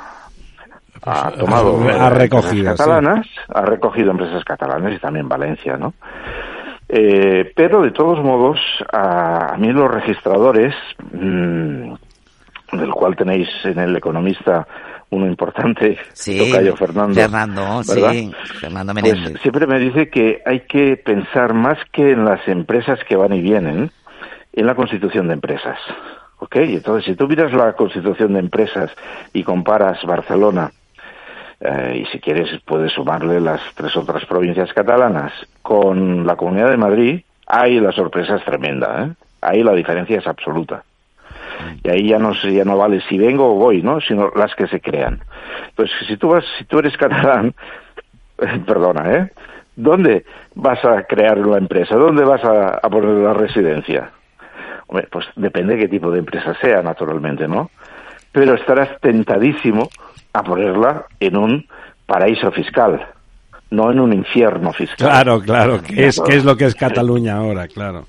ha 1.04 1.32
tomado 1.32 1.80
ha 1.82 2.08
eh, 2.08 2.10
recogido, 2.10 2.70
empresas 2.70 2.78
catalanas, 2.78 3.28
ha 3.54 3.62
recogido 3.62 4.12
empresas 4.12 4.44
catalanas 4.44 4.94
y 4.94 5.00
también 5.00 5.28
Valencia, 5.28 5.78
¿no? 5.78 5.94
Eh, 6.90 7.52
pero 7.56 7.82
de 7.82 7.92
todos 7.92 8.24
modos, 8.24 8.60
a, 8.92 9.54
a 9.54 9.58
mí 9.58 9.72
los 9.74 9.92
registradores, 9.92 10.74
mm, 11.12 11.94
del 12.72 12.92
cual 12.92 13.16
tenéis 13.16 13.50
en 13.66 13.80
el 13.80 13.96
Economista 13.96 14.66
uno 15.10 15.26
importante, 15.28 15.98
Sí, 16.14 16.38
Tocayo 16.38 16.76
Fernando. 16.76 17.14
Fernando, 17.16 17.82
¿verdad? 17.88 18.12
sí, 18.12 18.32
Fernando 18.60 18.94
Pues 18.94 19.04
Menéndez. 19.06 19.42
siempre 19.42 19.66
me 19.68 19.80
dice 19.80 20.10
que 20.10 20.42
hay 20.46 20.62
que 20.62 20.98
pensar 20.98 21.54
más 21.54 21.78
que 21.92 22.12
en 22.12 22.26
las 22.26 22.46
empresas 22.48 23.00
que 23.08 23.16
van 23.16 23.34
y 23.34 23.42
vienen, 23.42 23.92
en 24.54 24.66
la 24.66 24.76
constitución 24.76 25.28
de 25.28 25.34
empresas. 25.36 25.78
¿Ok? 26.40 26.56
Y 26.58 26.76
Entonces, 26.76 27.06
si 27.06 27.16
tú 27.16 27.28
miras 27.28 27.52
la 27.54 27.74
constitución 27.74 28.34
de 28.34 28.40
empresas 28.40 28.92
y 29.34 29.44
comparas 29.44 30.04
Barcelona, 30.04 30.72
eh, 31.60 32.04
y 32.04 32.06
si 32.12 32.20
quieres 32.20 32.50
puedes 32.66 32.92
sumarle 32.92 33.40
las 33.40 33.62
tres 33.76 33.96
otras 33.98 34.24
provincias 34.26 34.72
catalanas, 34.74 35.32
con 35.64 36.28
la 36.28 36.36
Comunidad 36.36 36.70
de 36.70 36.78
Madrid, 36.78 37.22
ahí 37.48 37.80
la 37.80 37.92
sorpresa 37.92 38.36
es 38.36 38.46
tremenda. 38.46 39.06
¿eh? 39.06 39.12
Ahí 39.42 39.64
la 39.64 39.74
diferencia 39.74 40.20
es 40.20 40.28
absoluta. 40.28 40.84
Y 41.84 41.90
ahí 41.90 42.10
ya 42.10 42.20
no, 42.20 42.34
ya 42.34 42.64
no 42.64 42.78
vale 42.78 43.02
si 43.08 43.18
vengo 43.18 43.52
o 43.52 43.56
voy, 43.56 43.82
¿no? 43.82 44.00
Sino 44.02 44.32
las 44.36 44.54
que 44.56 44.68
se 44.68 44.80
crean. 44.80 45.22
Pues 45.76 45.90
si 46.08 46.18
tú 46.18 46.30
vas, 46.30 46.44
si 46.58 46.66
tú 46.66 46.80
eres 46.80 46.96
catalán, 46.98 47.54
perdona, 48.66 49.14
¿eh? 49.14 49.32
¿Dónde 49.76 50.26
vas 50.56 50.84
a 50.84 51.04
crear 51.04 51.38
la 51.38 51.58
empresa? 51.58 51.96
¿Dónde 51.96 52.24
vas 52.24 52.44
a, 52.44 52.80
a 52.82 52.90
poner 52.90 53.10
la 53.10 53.34
residencia? 53.34 54.12
Hombre, 54.88 55.08
pues 55.12 55.26
depende 55.36 55.76
de 55.76 55.82
qué 55.82 55.88
tipo 55.88 56.10
de 56.12 56.20
empresa 56.20 56.56
sea, 56.60 56.82
naturalmente, 56.82 57.48
¿no? 57.48 57.70
Pero 58.32 58.56
estarás 58.56 59.00
tentadísimo 59.02 59.90
a 60.34 60.44
ponerla 60.44 61.06
en 61.20 61.38
un 61.38 61.68
paraíso 62.06 62.52
fiscal, 62.52 63.06
no 63.70 63.92
en 63.92 64.00
un 64.00 64.14
infierno 64.14 64.72
fiscal. 64.74 65.10
Claro, 65.10 65.42
claro, 65.42 65.82
que 65.82 66.08
es, 66.08 66.20
que 66.22 66.38
es 66.38 66.46
lo 66.46 66.56
que 66.56 66.66
es 66.66 66.76
Cataluña 66.76 67.38
ahora, 67.38 67.68
claro. 67.68 68.06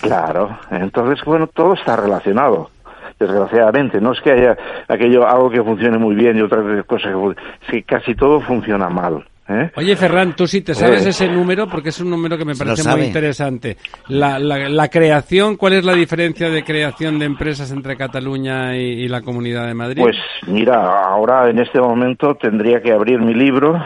Claro, 0.00 0.58
entonces, 0.70 1.24
bueno, 1.24 1.46
todo 1.46 1.74
está 1.74 1.96
relacionado. 1.96 2.70
Desgraciadamente, 3.18 4.00
no 4.00 4.12
es 4.12 4.20
que 4.20 4.32
haya 4.32 4.56
aquello, 4.88 5.26
algo 5.26 5.50
que 5.50 5.62
funcione 5.62 5.98
muy 5.98 6.14
bien 6.14 6.36
y 6.36 6.42
otra 6.42 6.62
cosa 6.84 7.08
que 7.10 7.30
es 7.66 7.70
que 7.70 7.82
casi 7.84 8.14
todo 8.14 8.40
funciona 8.40 8.88
mal. 8.88 9.24
¿eh? 9.48 9.70
Oye, 9.76 9.94
Ferran, 9.94 10.34
tú 10.34 10.46
sí 10.46 10.62
te 10.62 10.74
sabes 10.74 11.06
Eh. 11.06 11.10
ese 11.10 11.28
número 11.28 11.68
porque 11.68 11.90
es 11.90 12.00
un 12.00 12.10
número 12.10 12.36
que 12.38 12.44
me 12.44 12.54
parece 12.54 12.88
muy 12.88 13.02
interesante. 13.06 13.76
La, 14.08 14.38
la, 14.38 14.68
la 14.68 14.88
creación, 14.88 15.56
¿cuál 15.56 15.74
es 15.74 15.84
la 15.84 15.92
diferencia 15.94 16.48
de 16.50 16.64
creación 16.64 17.18
de 17.18 17.26
empresas 17.26 17.70
entre 17.70 17.96
Cataluña 17.96 18.76
y, 18.76 18.80
y 19.04 19.08
la 19.08 19.22
Comunidad 19.22 19.66
de 19.66 19.74
Madrid? 19.74 20.02
Pues 20.02 20.16
mira, 20.46 21.04
ahora 21.04 21.48
en 21.50 21.58
este 21.60 21.80
momento 21.80 22.34
tendría 22.36 22.80
que 22.82 22.92
abrir 22.92 23.20
mi 23.20 23.34
libro, 23.34 23.80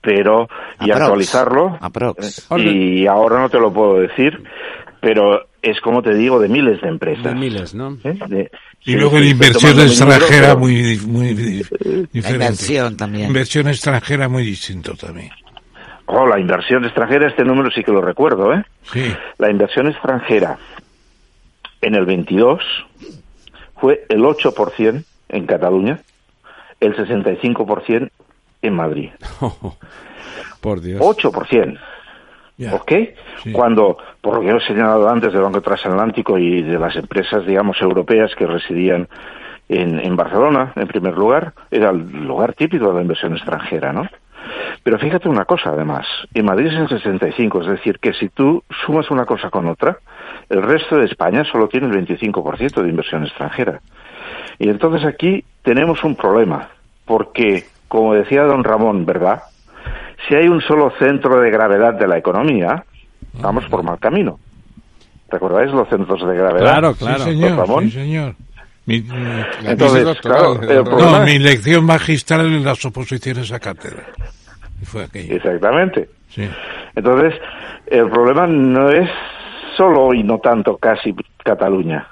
pero 0.00 0.48
y 0.80 0.90
Aprox. 0.90 1.00
actualizarlo. 1.02 1.78
Aprox. 1.80 2.48
Y 2.58 3.06
ahora 3.06 3.40
no 3.40 3.48
te 3.48 3.58
lo 3.60 3.72
puedo 3.72 4.00
decir, 4.00 4.42
pero 5.00 5.42
es 5.70 5.80
como 5.80 6.02
te 6.02 6.14
digo 6.14 6.38
de 6.40 6.48
miles 6.48 6.80
de 6.80 6.88
empresas. 6.88 7.24
de 7.24 7.34
miles, 7.34 7.74
¿no? 7.74 7.96
¿eh? 8.04 8.18
De- 8.28 8.50
Y 8.84 8.92
sí, 8.92 8.96
luego 8.98 9.16
estoy 9.16 9.30
inversión 9.30 9.80
extranjera 9.80 10.46
pero- 10.48 10.58
muy, 10.58 10.98
muy 11.06 11.34
di- 11.34 11.62
diferente. 12.12 12.30
inversión 12.30 12.96
también. 12.96 13.26
Inversión 13.28 13.68
extranjera 13.68 14.28
muy 14.28 14.44
distinto 14.44 14.94
también. 14.94 15.30
Oh, 16.06 16.26
la 16.26 16.38
inversión 16.38 16.84
extranjera, 16.84 17.26
este 17.28 17.44
número 17.44 17.68
sí 17.72 17.82
que 17.82 17.90
lo 17.90 18.00
recuerdo, 18.00 18.54
¿eh? 18.54 18.64
Sí. 18.92 19.12
La 19.38 19.50
inversión 19.50 19.88
extranjera 19.88 20.56
en 21.80 21.94
el 21.96 22.06
22 22.06 22.60
fue 23.80 24.06
el 24.08 24.20
8% 24.22 25.04
en 25.30 25.46
Cataluña, 25.46 26.00
el 26.78 26.94
65% 26.94 28.10
en 28.62 28.72
Madrid. 28.74 29.10
Por 30.60 30.80
Dios. 30.80 31.00
8%. 31.00 31.78
¿Ok? 32.72 32.92
Cuando, 33.52 33.98
por 34.20 34.36
lo 34.36 34.40
que 34.40 34.56
he 34.56 34.66
señalado 34.66 35.08
antes 35.08 35.32
del 35.32 35.42
Banco 35.42 35.60
Transatlántico 35.60 36.38
y 36.38 36.62
de 36.62 36.78
las 36.78 36.96
empresas, 36.96 37.46
digamos, 37.46 37.80
europeas 37.80 38.34
que 38.34 38.46
residían 38.46 39.08
en, 39.68 40.00
en 40.00 40.16
Barcelona, 40.16 40.72
en 40.74 40.86
primer 40.86 41.14
lugar, 41.14 41.52
era 41.70 41.90
el 41.90 42.26
lugar 42.26 42.54
típico 42.54 42.88
de 42.88 42.94
la 42.94 43.02
inversión 43.02 43.36
extranjera, 43.36 43.92
¿no? 43.92 44.08
Pero 44.82 44.98
fíjate 44.98 45.28
una 45.28 45.44
cosa, 45.44 45.70
además, 45.70 46.06
en 46.32 46.44
Madrid 46.44 46.68
es 46.68 46.74
el 46.74 46.88
65, 46.88 47.62
es 47.62 47.66
decir, 47.66 47.98
que 47.98 48.12
si 48.12 48.28
tú 48.28 48.62
sumas 48.84 49.10
una 49.10 49.26
cosa 49.26 49.50
con 49.50 49.66
otra, 49.66 49.98
el 50.48 50.62
resto 50.62 50.96
de 50.96 51.06
España 51.06 51.44
solo 51.44 51.68
tiene 51.68 51.88
el 51.88 52.06
25% 52.06 52.82
de 52.82 52.88
inversión 52.88 53.24
extranjera. 53.24 53.80
Y 54.58 54.68
entonces 54.68 55.04
aquí 55.04 55.44
tenemos 55.62 56.04
un 56.04 56.14
problema, 56.14 56.68
porque, 57.04 57.64
como 57.88 58.14
decía 58.14 58.44
don 58.44 58.64
Ramón, 58.64 59.04
¿verdad? 59.04 59.42
Si 60.28 60.34
hay 60.34 60.48
un 60.48 60.60
solo 60.60 60.92
centro 60.98 61.40
de 61.40 61.50
gravedad 61.50 61.94
de 61.94 62.06
la 62.08 62.18
economía, 62.18 62.84
vamos 63.40 63.64
por 63.66 63.82
mal 63.82 63.98
camino. 63.98 64.38
¿Recordáis 65.30 65.70
los 65.72 65.88
centros 65.88 66.26
de 66.26 66.36
gravedad? 66.36 66.60
Claro, 66.60 66.94
claro. 66.94 67.24
Sí, 67.24 67.30
señor. 67.30 67.66
Sí, 67.82 67.90
señor. 67.90 68.34
Mi- 68.86 69.00
mi- 69.00 69.08
Entonces, 69.66 70.20
claro, 70.20 70.60
el 70.62 70.76
no, 70.76 70.84
problema- 70.84 71.24
mi 71.24 71.38
lección 71.38 71.84
magistral 71.84 72.46
en 72.46 72.64
las 72.64 72.84
oposiciones 72.84 73.50
a 73.52 73.58
cátedra. 73.58 74.04
Fue 74.84 75.04
aquello. 75.04 75.34
Exactamente. 75.34 76.08
Sí. 76.30 76.48
Entonces, 76.94 77.34
el 77.88 78.08
problema 78.08 78.46
no 78.46 78.88
es 78.90 79.08
solo 79.76 80.14
y 80.14 80.22
no 80.22 80.38
tanto 80.38 80.76
casi 80.76 81.14
Cataluña. 81.44 82.06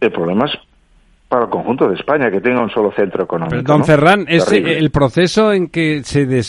El 0.00 0.12
problema 0.12 0.46
es 0.46 0.52
para 1.36 1.44
el 1.44 1.50
conjunto 1.50 1.88
de 1.88 1.94
España 1.96 2.30
que 2.30 2.40
tenga 2.40 2.62
un 2.62 2.70
solo 2.70 2.90
centro 2.92 3.24
económico. 3.24 3.50
Pero, 3.56 3.62
don 3.62 3.80
¿no? 3.80 3.84
Ferran, 3.84 4.24
es 4.26 4.44
Terrible. 4.46 4.78
el 4.78 4.90
proceso 4.90 5.52
en 5.52 5.68
que 5.68 6.02
se, 6.02 6.24
des- 6.24 6.46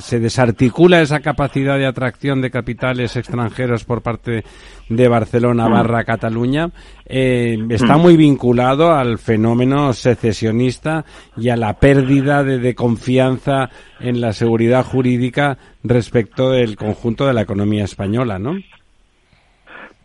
se, 0.00 0.20
desarticula 0.20 1.00
esa 1.00 1.20
capacidad 1.20 1.76
de 1.76 1.86
atracción 1.86 2.40
de 2.40 2.50
capitales 2.50 3.16
extranjeros 3.16 3.84
por 3.84 4.00
parte 4.02 4.44
de 4.88 5.08
Barcelona 5.08 5.68
Mm. 5.68 5.72
barra 5.72 6.04
Cataluña 6.04 6.68
eh, 7.04 7.56
está 7.70 7.96
Mm. 7.98 8.00
muy 8.00 8.16
vinculado 8.16 8.92
al 8.94 9.18
fenómeno 9.18 9.92
secesionista 9.92 11.04
y 11.36 11.48
a 11.48 11.56
la 11.56 11.74
pérdida 11.74 12.44
de, 12.44 12.58
de 12.58 12.74
confianza 12.74 13.70
en 14.00 14.20
la 14.20 14.32
seguridad 14.32 14.84
jurídica 14.84 15.58
respecto 15.82 16.50
del 16.52 16.76
conjunto 16.76 17.26
de 17.26 17.34
la 17.34 17.42
economía 17.42 17.84
española, 17.84 18.38
¿no? 18.38 18.52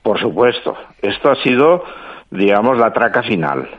Por 0.02 0.20
supuesto. 0.20 0.76
Esto 1.02 1.32
ha 1.32 1.36
sido, 1.44 1.84
digamos, 2.32 2.78
la 2.78 2.92
traca 2.92 3.24
final. 3.24 3.70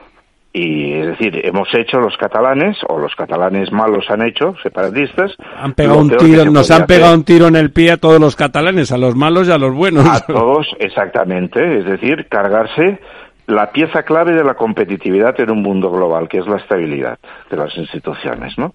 Y 0.56 0.92
es 0.92 1.06
decir, 1.08 1.40
hemos 1.44 1.68
hecho 1.74 1.98
los 1.98 2.16
catalanes, 2.16 2.76
o 2.88 2.96
los 2.96 3.12
catalanes 3.16 3.72
malos 3.72 4.08
han 4.08 4.22
hecho, 4.22 4.54
separatistas. 4.62 5.32
Han 5.56 5.74
pegado 5.74 5.98
un 5.98 6.16
tiro, 6.16 6.44
nos 6.44 6.70
han 6.70 6.86
pegado 6.86 7.06
hacer. 7.06 7.18
un 7.18 7.24
tiro 7.24 7.48
en 7.48 7.56
el 7.56 7.72
pie 7.72 7.90
a 7.90 7.96
todos 7.96 8.20
los 8.20 8.36
catalanes, 8.36 8.92
a 8.92 8.96
los 8.96 9.16
malos 9.16 9.48
y 9.48 9.50
a 9.50 9.58
los 9.58 9.74
buenos. 9.74 10.06
A 10.08 10.24
todos, 10.24 10.68
exactamente. 10.78 11.78
Es 11.80 11.84
decir, 11.84 12.28
cargarse 12.28 13.00
la 13.48 13.72
pieza 13.72 14.04
clave 14.04 14.32
de 14.32 14.44
la 14.44 14.54
competitividad 14.54 15.38
en 15.40 15.50
un 15.50 15.60
mundo 15.60 15.90
global, 15.90 16.28
que 16.28 16.38
es 16.38 16.46
la 16.46 16.58
estabilidad 16.58 17.18
de 17.50 17.56
las 17.56 17.76
instituciones, 17.76 18.56
¿no? 18.56 18.72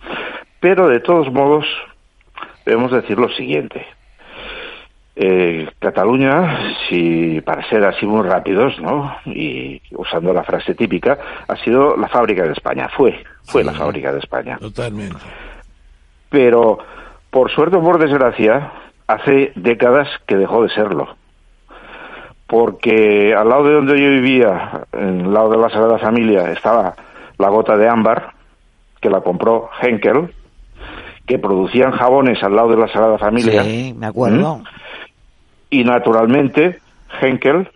Pero, 0.59 0.89
de 0.89 0.99
todos 0.99 1.31
modos, 1.31 1.65
debemos 2.65 2.91
decir 2.91 3.17
lo 3.17 3.29
siguiente. 3.29 3.85
Eh, 5.21 5.67
Cataluña, 5.79 6.77
si 6.87 7.41
para 7.41 7.67
ser 7.67 7.83
así 7.83 8.05
muy 8.05 8.25
rápidos, 8.25 8.79
¿no? 8.79 9.17
Y 9.25 9.81
usando 9.91 10.31
la 10.31 10.43
frase 10.43 10.75
típica, 10.75 11.17
ha 11.45 11.57
sido 11.57 11.97
la 11.97 12.07
fábrica 12.07 12.43
de 12.43 12.53
España. 12.53 12.87
Fue, 12.95 13.21
fue 13.43 13.65
la 13.65 13.73
fábrica 13.73 14.13
de 14.13 14.19
España. 14.19 14.57
Totalmente. 14.57 15.17
Pero, 16.29 16.79
por 17.29 17.51
suerte 17.51 17.75
o 17.75 17.83
por 17.83 17.99
desgracia, 17.99 18.71
hace 19.07 19.51
décadas 19.55 20.07
que 20.25 20.37
dejó 20.37 20.63
de 20.63 20.69
serlo. 20.69 21.17
Porque 22.47 23.35
al 23.35 23.49
lado 23.49 23.65
de 23.65 23.73
donde 23.73 24.01
yo 24.01 24.09
vivía, 24.11 24.85
en 24.93 25.19
el 25.19 25.33
lado 25.33 25.49
de 25.49 25.57
la 25.57 25.69
Sagrada 25.69 25.97
Familia, 25.97 26.49
estaba 26.49 26.95
la 27.37 27.49
gota 27.49 27.75
de 27.75 27.89
ámbar, 27.89 28.35
que 29.01 29.09
la 29.09 29.19
compró 29.19 29.69
Henkel, 29.81 30.33
que 31.25 31.37
producían 31.39 31.91
jabones 31.91 32.41
al 32.41 32.55
lado 32.55 32.69
de 32.69 32.77
la 32.77 32.87
Sagrada 32.87 33.17
Familia. 33.17 33.63
Sí, 33.63 33.93
me 33.97 34.05
acuerdo. 34.05 34.59
¿Mm? 34.59 34.63
Y 35.69 35.83
naturalmente, 35.83 36.79
Henkel 37.21 37.69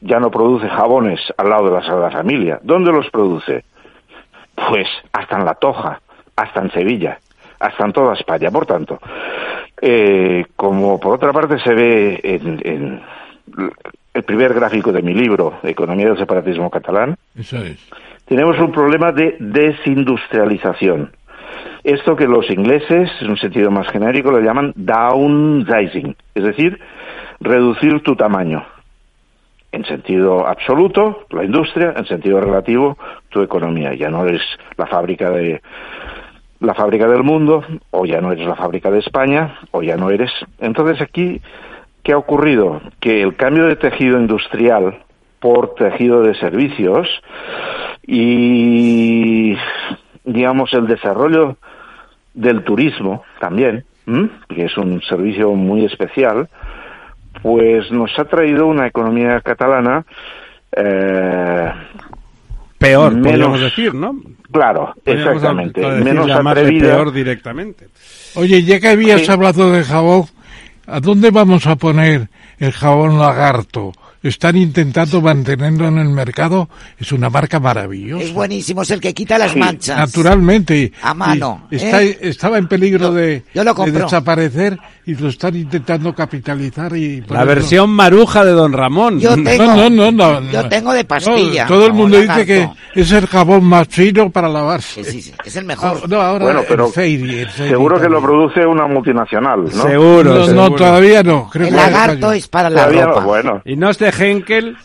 ya 0.00 0.20
no 0.20 0.30
produce 0.30 0.68
jabones 0.68 1.20
al 1.36 1.50
lado 1.50 1.66
de 1.66 1.72
la 1.72 1.82
Sagrada 1.82 2.10
Familia. 2.10 2.58
¿Dónde 2.62 2.92
los 2.92 3.08
produce? 3.10 3.64
Pues 4.54 4.86
hasta 5.12 5.36
en 5.38 5.44
La 5.44 5.54
Toja, 5.54 6.00
hasta 6.36 6.60
en 6.60 6.70
Sevilla, 6.72 7.18
hasta 7.60 7.84
en 7.84 7.92
toda 7.92 8.14
España. 8.14 8.50
Por 8.50 8.66
tanto, 8.66 8.98
eh, 9.80 10.44
como 10.56 10.98
por 10.98 11.14
otra 11.14 11.32
parte 11.32 11.58
se 11.60 11.72
ve 11.74 12.20
en, 12.22 12.60
en 12.64 13.02
el 14.14 14.22
primer 14.24 14.54
gráfico 14.54 14.90
de 14.92 15.02
mi 15.02 15.14
libro, 15.14 15.58
Economía 15.62 16.06
del 16.08 16.18
separatismo 16.18 16.70
catalán, 16.70 17.16
Eso 17.36 17.58
es. 17.58 17.78
tenemos 18.24 18.58
un 18.58 18.72
problema 18.72 19.12
de 19.12 19.36
desindustrialización. 19.38 21.12
Esto 21.88 22.16
que 22.16 22.26
los 22.26 22.50
ingleses, 22.50 23.10
en 23.22 23.30
un 23.30 23.38
sentido 23.38 23.70
más 23.70 23.88
genérico, 23.88 24.30
lo 24.30 24.40
llaman 24.40 24.74
downsizing, 24.76 26.14
es 26.34 26.44
decir, 26.44 26.78
reducir 27.40 28.02
tu 28.02 28.14
tamaño. 28.14 28.62
En 29.72 29.86
sentido 29.86 30.46
absoluto, 30.46 31.24
la 31.30 31.44
industria, 31.44 31.94
en 31.96 32.04
sentido 32.04 32.42
relativo, 32.42 32.98
tu 33.30 33.40
economía. 33.40 33.94
Ya 33.94 34.10
no 34.10 34.26
eres 34.26 34.42
la 34.76 34.86
fábrica 34.86 35.30
de 35.30 35.62
la 36.60 36.74
fábrica 36.74 37.08
del 37.08 37.22
mundo, 37.22 37.64
o 37.90 38.04
ya 38.04 38.20
no 38.20 38.32
eres 38.32 38.46
la 38.46 38.56
fábrica 38.56 38.90
de 38.90 38.98
España, 38.98 39.58
o 39.70 39.82
ya 39.82 39.96
no 39.96 40.10
eres. 40.10 40.30
Entonces 40.58 41.00
aquí, 41.00 41.40
¿qué 42.02 42.12
ha 42.12 42.18
ocurrido? 42.18 42.82
Que 43.00 43.22
el 43.22 43.34
cambio 43.34 43.64
de 43.64 43.76
tejido 43.76 44.20
industrial 44.20 44.98
por 45.40 45.74
tejido 45.74 46.20
de 46.20 46.34
servicios 46.34 47.08
y 48.06 49.56
digamos 50.24 50.74
el 50.74 50.86
desarrollo 50.86 51.56
del 52.34 52.62
turismo 52.64 53.22
también, 53.40 53.84
¿m? 54.06 54.28
que 54.48 54.64
es 54.66 54.76
un 54.76 55.00
servicio 55.02 55.52
muy 55.54 55.84
especial, 55.84 56.48
pues 57.42 57.90
nos 57.90 58.16
ha 58.18 58.24
traído 58.24 58.66
una 58.66 58.86
economía 58.86 59.40
catalana 59.40 60.04
eh, 60.72 61.70
Peor, 62.78 63.12
menos- 63.12 63.26
podríamos 63.30 63.60
decir, 63.60 63.94
¿no? 63.94 64.14
Claro, 64.52 64.94
Podríamos 65.04 65.34
exactamente, 65.36 65.84
a- 65.84 65.88
a 65.88 65.90
decir, 65.96 66.04
menos 66.04 66.30
atrevida. 66.30 66.94
peor 66.94 67.12
directamente. 67.12 67.88
Oye, 68.36 68.62
ya 68.62 68.78
que 68.80 68.88
habías 68.88 69.22
Sí. 69.26 69.32
hablado 69.32 69.72
de 69.72 69.82
jabón, 69.82 70.24
¿a 70.86 71.00
dónde 71.00 71.30
vamos 71.30 71.66
a 71.66 71.76
poner 71.76 72.28
el 72.58 72.72
jabón 72.72 73.18
lagarto 73.18 73.92
están 74.22 74.56
intentando 74.56 75.20
mantenerlo 75.20 75.86
en 75.88 75.98
el 75.98 76.08
mercado, 76.08 76.68
es 76.98 77.12
una 77.12 77.30
marca 77.30 77.60
maravillosa. 77.60 78.24
Es 78.24 78.32
buenísimo, 78.32 78.82
es 78.82 78.90
el 78.90 79.00
que 79.00 79.14
quita 79.14 79.38
las 79.38 79.54
manchas. 79.56 79.96
Naturalmente. 79.98 80.92
A 81.02 81.14
mano, 81.14 81.66
está- 81.70 82.02
¿eh? 82.02 82.18
Estaba 82.22 82.58
en 82.58 82.68
peligro 82.68 83.12
de, 83.12 83.44
yo 83.54 83.64
lo 83.64 83.70
de 83.72 83.76
compro. 83.76 84.04
desaparecer 84.04 84.78
y 85.08 85.14
lo 85.14 85.28
están 85.28 85.56
intentando 85.56 86.14
capitalizar 86.14 86.94
y 86.94 87.22
La 87.28 87.42
versión 87.44 87.88
maruja 87.88 88.44
de 88.44 88.52
Don 88.52 88.72
Ramón. 88.74 89.18
Yo 89.18 89.34
tengo, 89.42 89.64
No, 89.64 89.88
no, 89.88 90.10
no, 90.10 90.40
no, 90.40 90.50
yo 90.52 90.62
no. 90.64 90.68
tengo 90.68 90.92
de 90.92 91.04
pastilla. 91.04 91.62
No, 91.62 91.68
todo 91.70 91.86
el 91.86 91.92
mundo 91.94 92.20
dice 92.20 92.44
que 92.44 92.68
es 92.94 93.10
el 93.12 93.26
jabón 93.26 93.64
más 93.64 93.88
fino 93.88 94.28
para 94.30 94.48
lavarse. 94.50 95.02
Sí, 95.04 95.22
sí, 95.22 95.32
es 95.42 95.56
el 95.56 95.64
mejor. 95.64 96.00
Ah, 96.02 96.06
no, 96.06 96.20
ahora 96.20 96.44
Bueno, 96.44 96.62
pero 96.68 96.86
el 96.88 96.92
Fairy, 96.92 97.38
el 97.38 97.48
Fairy 97.48 97.70
seguro 97.70 97.96
que 97.96 98.08
lo 98.08 98.20
también. 98.20 98.22
produce 98.24 98.66
una 98.66 98.86
multinacional, 98.86 99.64
¿no? 99.64 99.70
Seguro, 99.70 100.24
No, 100.24 100.38
no, 100.40 100.46
seguro. 100.46 100.74
todavía 100.76 101.22
no. 101.22 101.48
Creo 101.50 101.68
El 101.68 101.70
que 101.70 101.76
lagarto 101.76 102.32
es 102.32 102.48
para 102.48 102.68
la 102.68 102.80
Todavía 102.82 103.04
no, 103.06 103.08
ropa. 103.12 103.24
bueno. 103.24 103.62
Y 103.64 103.76
no 103.76 103.88
es 103.88 103.98
de 103.98 104.10
Henkel. 104.10 104.76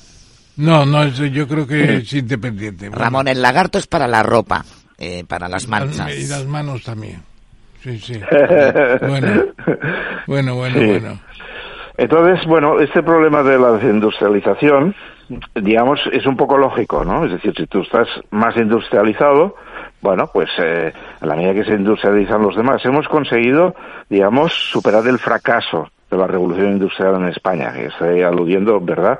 No, 0.55 0.85
no, 0.85 1.03
es- 1.03 1.17
yo 1.17 1.47
creo 1.49 1.67
que 1.67 1.97
es 1.97 2.13
independiente. 2.13 2.87
Bueno, 2.87 3.03
Ramón, 3.03 3.27
el 3.27 3.41
lagarto 3.41 3.77
es 3.77 3.87
para 3.87 4.07
la 4.07 4.23
ropa, 4.23 4.63
eh, 4.97 5.25
para 5.27 5.49
las 5.49 5.67
manchas. 5.67 6.15
Y 6.15 6.27
las 6.27 6.45
manos 6.45 6.81
también. 6.83 7.21
Sí, 7.83 7.97
sí. 7.99 8.19
Bueno, 9.07 9.43
bueno, 10.27 10.55
bueno, 10.55 10.79
Sí. 10.79 10.85
bueno. 10.87 11.19
Entonces, 11.97 12.45
bueno, 12.47 12.79
este 12.79 13.03
problema 13.03 13.43
de 13.43 13.59
la 13.59 13.73
desindustrialización, 13.73 14.95
digamos, 15.55 15.99
es 16.11 16.25
un 16.25 16.35
poco 16.37 16.57
lógico, 16.57 17.03
¿no? 17.05 17.25
Es 17.25 17.33
decir, 17.33 17.53
si 17.55 17.67
tú 17.67 17.81
estás 17.81 18.07
más 18.31 18.55
industrializado, 18.57 19.55
bueno, 20.01 20.27
pues 20.33 20.49
eh, 20.57 20.91
a 21.21 21.25
la 21.25 21.35
medida 21.35 21.53
que 21.53 21.65
se 21.65 21.73
industrializan 21.75 22.41
los 22.41 22.55
demás, 22.55 22.83
hemos 22.85 23.07
conseguido, 23.07 23.75
digamos, 24.09 24.53
superar 24.71 25.05
el 25.07 25.19
fracaso 25.19 25.89
de 26.09 26.17
la 26.17 26.25
revolución 26.25 26.71
industrial 26.71 27.15
en 27.15 27.27
España, 27.27 27.73
que 27.73 27.85
estoy 27.87 28.21
aludiendo, 28.23 28.79
¿verdad?, 28.79 29.19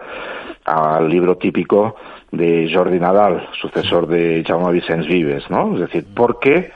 al 0.65 1.09
libro 1.09 1.35
típico 1.35 1.95
de 2.31 2.71
Jordi 2.73 2.99
Nadal, 2.99 3.47
sucesor 3.61 4.07
de 4.07 4.43
Jaume 4.47 4.71
Vicens 4.71 5.05
Vives, 5.05 5.43
¿no? 5.49 5.73
Es 5.75 5.81
decir, 5.81 6.05
¿por 6.15 6.39
qué 6.39 6.71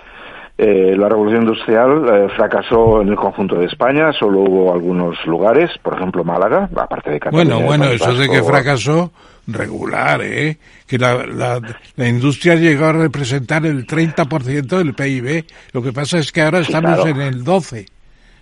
eh, 0.58 0.96
la 0.98 1.08
revolución 1.10 1.44
industrial 1.44 2.06
eh, 2.12 2.28
fracasó 2.36 3.02
en 3.02 3.10
el 3.10 3.16
conjunto 3.16 3.56
de 3.60 3.66
España, 3.66 4.12
solo 4.14 4.40
hubo 4.42 4.74
algunos 4.74 5.16
lugares, 5.26 5.70
por 5.84 5.96
ejemplo 5.96 6.24
Málaga, 6.24 6.68
aparte 6.76 7.12
de 7.12 7.20
Cataluña. 7.20 7.56
Bueno, 7.56 7.66
bueno, 7.68 7.86
País 7.86 8.02
eso 8.02 8.14
de 8.16 8.28
que 8.28 8.42
fracasó, 8.44 9.12
regular, 9.48 10.22
¿eh? 10.24 10.58
Que 10.88 10.98
la, 10.98 11.26
la, 11.26 11.62
la 11.96 12.08
industria 12.08 12.56
llegó 12.56 12.86
a 12.86 12.94
representar 12.94 13.66
el 13.66 13.86
30% 13.86 14.66
del 14.78 14.94
PIB. 14.94 15.46
Lo 15.74 15.82
que 15.82 15.94
pasa 15.94 16.18
es 16.18 16.32
que 16.32 16.42
ahora 16.42 16.60
Sí, 16.64 16.72
estamos 16.74 16.96
claro. 17.02 17.10
en 17.10 17.22
el 17.22 17.44
12. 17.44 17.86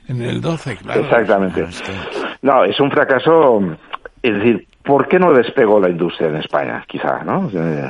En 0.08 0.22
el 0.22 0.40
12, 0.40 0.78
claro. 0.78 1.02
Exactamente. 1.02 1.66
No, 2.44 2.64
es 2.64 2.80
un 2.80 2.92
fracaso, 2.92 3.60
es 4.27 4.34
decir, 4.35 4.68
¿por 4.84 5.07
qué 5.07 5.18
no 5.19 5.34
despegó 5.34 5.80
la 5.80 5.89
industria 5.89 6.30
en 6.30 6.38
España? 6.38 6.84
Quizá, 6.88 7.23
¿no? 7.23 7.49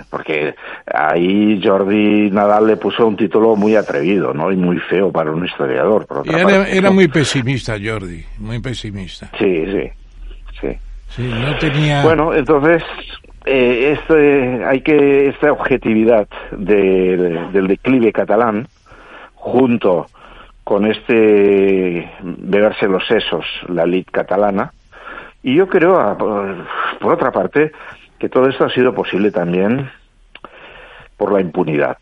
Porque 0.09 0.55
ahí 0.93 1.61
Jordi 1.63 2.29
Nadal 2.31 2.67
le 2.67 2.77
puso 2.77 3.05
un 3.07 3.15
título 3.17 3.55
muy 3.55 3.75
atrevido, 3.75 4.33
¿no? 4.33 4.51
Y 4.51 4.55
muy 4.55 4.77
feo 4.79 5.11
para 5.11 5.31
un 5.31 5.45
historiador, 5.45 6.05
por 6.05 6.19
otra 6.19 6.37
era, 6.39 6.47
parte, 6.59 6.77
era 6.77 6.89
¿no? 6.89 6.95
muy 6.95 7.07
pesimista, 7.07 7.75
Jordi, 7.83 8.23
muy 8.39 8.59
pesimista. 8.59 9.29
Sí, 9.37 9.65
sí, 9.65 9.89
sí. 10.61 10.77
Sí, 11.09 11.23
no 11.33 11.55
tenía... 11.57 12.03
Bueno, 12.03 12.33
entonces, 12.33 12.83
eh, 13.45 13.95
este, 13.97 14.65
hay 14.65 14.81
que, 14.81 15.29
esta 15.29 15.51
objetividad 15.51 16.27
de- 16.51 17.47
del 17.53 17.67
declive 17.67 18.11
catalán, 18.11 18.67
junto 19.35 20.07
con 20.63 20.85
este 20.91 22.09
beberse 22.21 22.87
los 22.87 23.05
sesos, 23.07 23.45
la 23.69 23.83
elite 23.83 24.11
catalana, 24.11 24.71
y 25.45 25.55
yo 25.55 25.67
creo, 25.67 25.99
a- 25.99 26.17
por, 26.17 26.55
por 26.99 27.13
otra 27.13 27.31
parte, 27.31 27.71
que 28.19 28.29
todo 28.29 28.47
esto 28.49 28.65
ha 28.65 28.69
sido 28.69 28.93
posible 28.93 29.31
también 29.31 29.89
por 31.17 31.31
la 31.31 31.39
impunidad. 31.41 31.97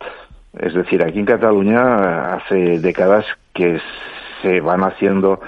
Es 0.57 0.73
decir, 0.73 1.03
aquí 1.03 1.19
en 1.19 1.25
Cataluña 1.25 2.35
hace 2.35 2.79
décadas 2.79 3.25
que 3.53 3.79
se 4.41 4.61
van 4.61 4.83
haciendo 4.83 5.41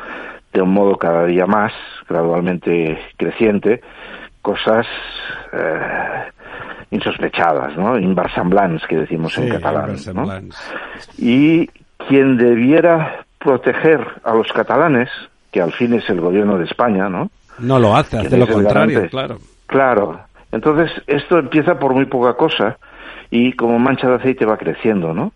de 0.54 0.62
un 0.62 0.72
modo 0.74 0.98
cada 0.98 1.26
día 1.26 1.46
más, 1.46 1.72
gradualmente 2.10 2.98
creciente, 3.18 3.82
cosas 4.42 4.86
eh, 5.54 6.24
insospechadas, 6.92 7.76
¿no? 7.78 7.98
Inversemblants, 7.98 8.86
que 8.88 8.98
decimos 8.98 9.38
en 9.38 9.50
catalán. 9.50 9.86
¿no? 10.14 10.22
Y 11.18 11.68
quien 12.08 12.38
debiera 12.38 13.26
proteger 13.40 14.06
a 14.24 14.34
los 14.34 14.52
catalanes, 14.54 15.10
que 15.52 15.62
al 15.62 15.72
fin 15.74 15.94
es 15.94 16.10
el 16.10 16.20
gobierno 16.22 16.58
de 16.58 16.66
España, 16.66 17.10
¿no? 17.10 17.30
No 17.60 17.80
lo 17.80 17.96
hace, 17.96 18.18
¿Quién 18.18 18.28
hace 18.28 18.38
lo 18.38 18.48
contrario, 18.48 18.96
garante? 18.96 19.10
claro. 19.10 19.38
Claro. 19.68 20.20
Entonces, 20.52 20.92
esto 21.08 21.40
empieza 21.40 21.80
por 21.80 21.94
muy 21.94 22.06
poca 22.06 22.36
cosa 22.36 22.78
y 23.30 23.54
como 23.54 23.80
mancha 23.80 24.08
de 24.08 24.16
aceite 24.16 24.46
va 24.46 24.58
creciendo, 24.58 25.14
¿no? 25.14 25.32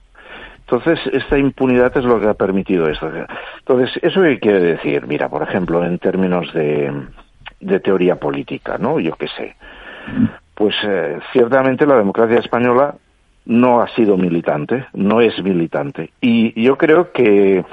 Entonces, 0.60 1.00
esta 1.12 1.38
impunidad 1.38 1.96
es 1.98 2.06
lo 2.06 2.20
que 2.22 2.28
ha 2.28 2.36
permitido 2.36 2.88
esto. 2.88 3.12
Entonces, 3.60 4.00
¿eso 4.04 4.22
qué 4.22 4.40
quiere 4.40 4.60
decir? 4.60 5.08
Mira, 5.08 5.28
por 5.28 5.42
ejemplo, 5.42 5.84
en 5.84 5.98
términos 5.98 6.54
de, 6.54 6.94
de 7.60 7.80
teoría 7.80 8.18
política, 8.18 8.78
¿no? 8.78 9.00
Yo 9.00 9.16
qué 9.16 9.28
sé. 9.36 9.56
Pues 10.54 10.76
eh, 10.84 11.18
ciertamente 11.34 11.88
la 11.88 11.98
democracia 11.98 12.38
española 12.38 12.96
no 13.46 13.82
ha 13.82 13.88
sido 13.96 14.16
militante, 14.16 14.86
no 14.94 15.22
es 15.22 15.42
militante. 15.44 16.12
Y 16.22 16.62
yo 16.62 16.78
creo 16.78 17.12
que 17.12 17.66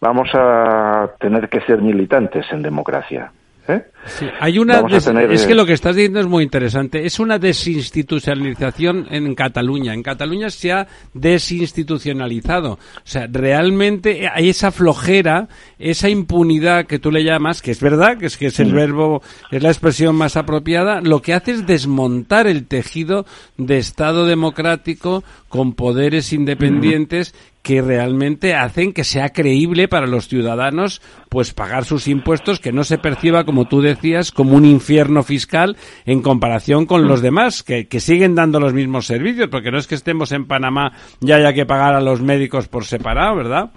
vamos 0.00 0.28
a 0.34 1.10
tener 1.18 1.48
que 1.48 1.60
ser 1.62 1.80
militantes 1.80 2.44
en 2.52 2.62
democracia. 2.62 3.32
¿eh? 3.66 3.82
Sí, 4.04 4.26
hay 4.40 4.58
una 4.58 4.82
des- 4.82 5.04
tener, 5.04 5.30
es 5.30 5.44
eh, 5.44 5.48
que 5.48 5.54
lo 5.54 5.64
que 5.64 5.74
estás 5.74 5.94
diciendo 5.94 6.18
es 6.20 6.26
muy 6.26 6.42
interesante. 6.42 7.06
Es 7.06 7.20
una 7.20 7.38
desinstitucionalización 7.38 9.06
en 9.10 9.34
Cataluña. 9.34 9.94
En 9.94 10.02
Cataluña 10.02 10.50
se 10.50 10.72
ha 10.72 10.88
desinstitucionalizado. 11.14 12.72
O 12.72 12.78
sea, 13.04 13.28
realmente 13.30 14.28
hay 14.28 14.48
esa 14.48 14.72
flojera, 14.72 15.48
esa 15.78 16.08
impunidad 16.08 16.86
que 16.86 16.98
tú 16.98 17.10
le 17.10 17.24
llamas, 17.24 17.62
que 17.62 17.70
es 17.70 17.80
verdad, 17.80 18.18
que 18.18 18.26
es 18.26 18.36
que 18.36 18.46
es 18.46 18.58
el 18.60 18.72
Mm. 18.72 18.76
verbo, 18.76 19.22
es 19.50 19.62
la 19.62 19.68
expresión 19.70 20.16
más 20.16 20.36
apropiada, 20.36 21.00
lo 21.00 21.22
que 21.22 21.34
hace 21.34 21.52
es 21.52 21.66
desmontar 21.66 22.46
el 22.46 22.66
tejido 22.66 23.24
de 23.56 23.78
Estado 23.78 24.26
democrático 24.26 25.22
con 25.48 25.74
poderes 25.74 26.32
independientes 26.32 27.34
que 27.62 27.80
realmente 27.80 28.54
hacen 28.54 28.92
que 28.92 29.04
sea 29.04 29.28
creíble 29.28 29.86
para 29.86 30.08
los 30.08 30.26
ciudadanos 30.26 31.00
pues 31.28 31.52
pagar 31.54 31.84
sus 31.84 32.08
impuestos 32.08 32.58
que 32.58 32.72
no 32.72 32.82
se 32.82 32.98
perciba 32.98 33.44
como 33.44 33.66
tú 33.68 33.80
decías 33.80 33.91
como 34.32 34.54
un 34.56 34.64
infierno 34.64 35.22
fiscal 35.22 35.76
en 36.06 36.22
comparación 36.22 36.86
con 36.86 37.06
los 37.08 37.20
demás 37.22 37.62
que, 37.62 37.86
que 37.88 38.00
siguen 38.00 38.34
dando 38.34 38.60
los 38.60 38.72
mismos 38.72 39.06
servicios 39.06 39.48
porque 39.50 39.70
no 39.70 39.78
es 39.78 39.86
que 39.86 39.94
estemos 39.94 40.32
en 40.32 40.46
Panamá 40.46 40.92
y 41.20 41.32
haya 41.32 41.52
que 41.52 41.66
pagar 41.66 41.94
a 41.94 42.00
los 42.00 42.20
médicos 42.22 42.68
por 42.68 42.84
separado 42.84 43.36
¿verdad? 43.36 43.70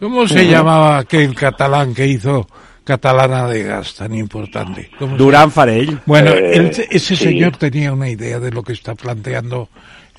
¿Cómo 0.00 0.28
se 0.28 0.46
llamaba 0.46 0.98
aquel 0.98 1.34
catalán 1.34 1.92
que 1.94 2.06
hizo 2.06 2.46
Catalana 2.84 3.46
de 3.48 3.64
Gas 3.64 3.94
tan 3.96 4.14
importante? 4.14 4.90
¿Cómo 4.98 5.12
se 5.16 5.18
Durán 5.22 5.50
Farell 5.50 5.98
Bueno, 6.06 6.30
Eh, 6.30 6.56
él- 6.56 6.66
ese 6.90 6.98
sí. 6.98 7.16
señor 7.16 7.56
tenía 7.56 7.92
una 7.92 8.08
idea 8.08 8.38
de 8.40 8.50
lo 8.52 8.62
que 8.62 8.72
está 8.72 8.94
planteando. 8.94 9.68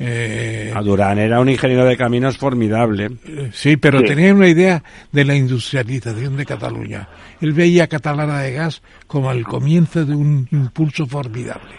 Eh, 0.02 0.72
a 0.74 0.82
Durán 0.82 1.20
era 1.20 1.40
un 1.42 1.50
ingeniero 1.50 1.84
de 1.86 1.98
caminos 1.98 2.38
formidable 2.38 3.10
eh, 3.26 3.50
sí, 3.54 3.76
pero 3.78 4.00
Sí. 4.00 4.06
tenía 4.06 4.34
una 4.34 4.48
idea 4.48 4.82
de 5.12 5.26
la 5.26 5.36
industrialización 5.36 6.38
de 6.38 6.46
Cataluña. 6.46 7.08
Él 7.42 7.52
veía 7.54 7.84
a 7.84 7.88
Catalana 7.88 8.40
de 8.40 8.54
Gas 8.54 8.82
como 9.08 9.32
el 9.32 9.44
comienzo 9.46 10.06
de 10.06 10.16
un 10.16 10.48
impulso 10.52 11.06
formidable. 11.06 11.76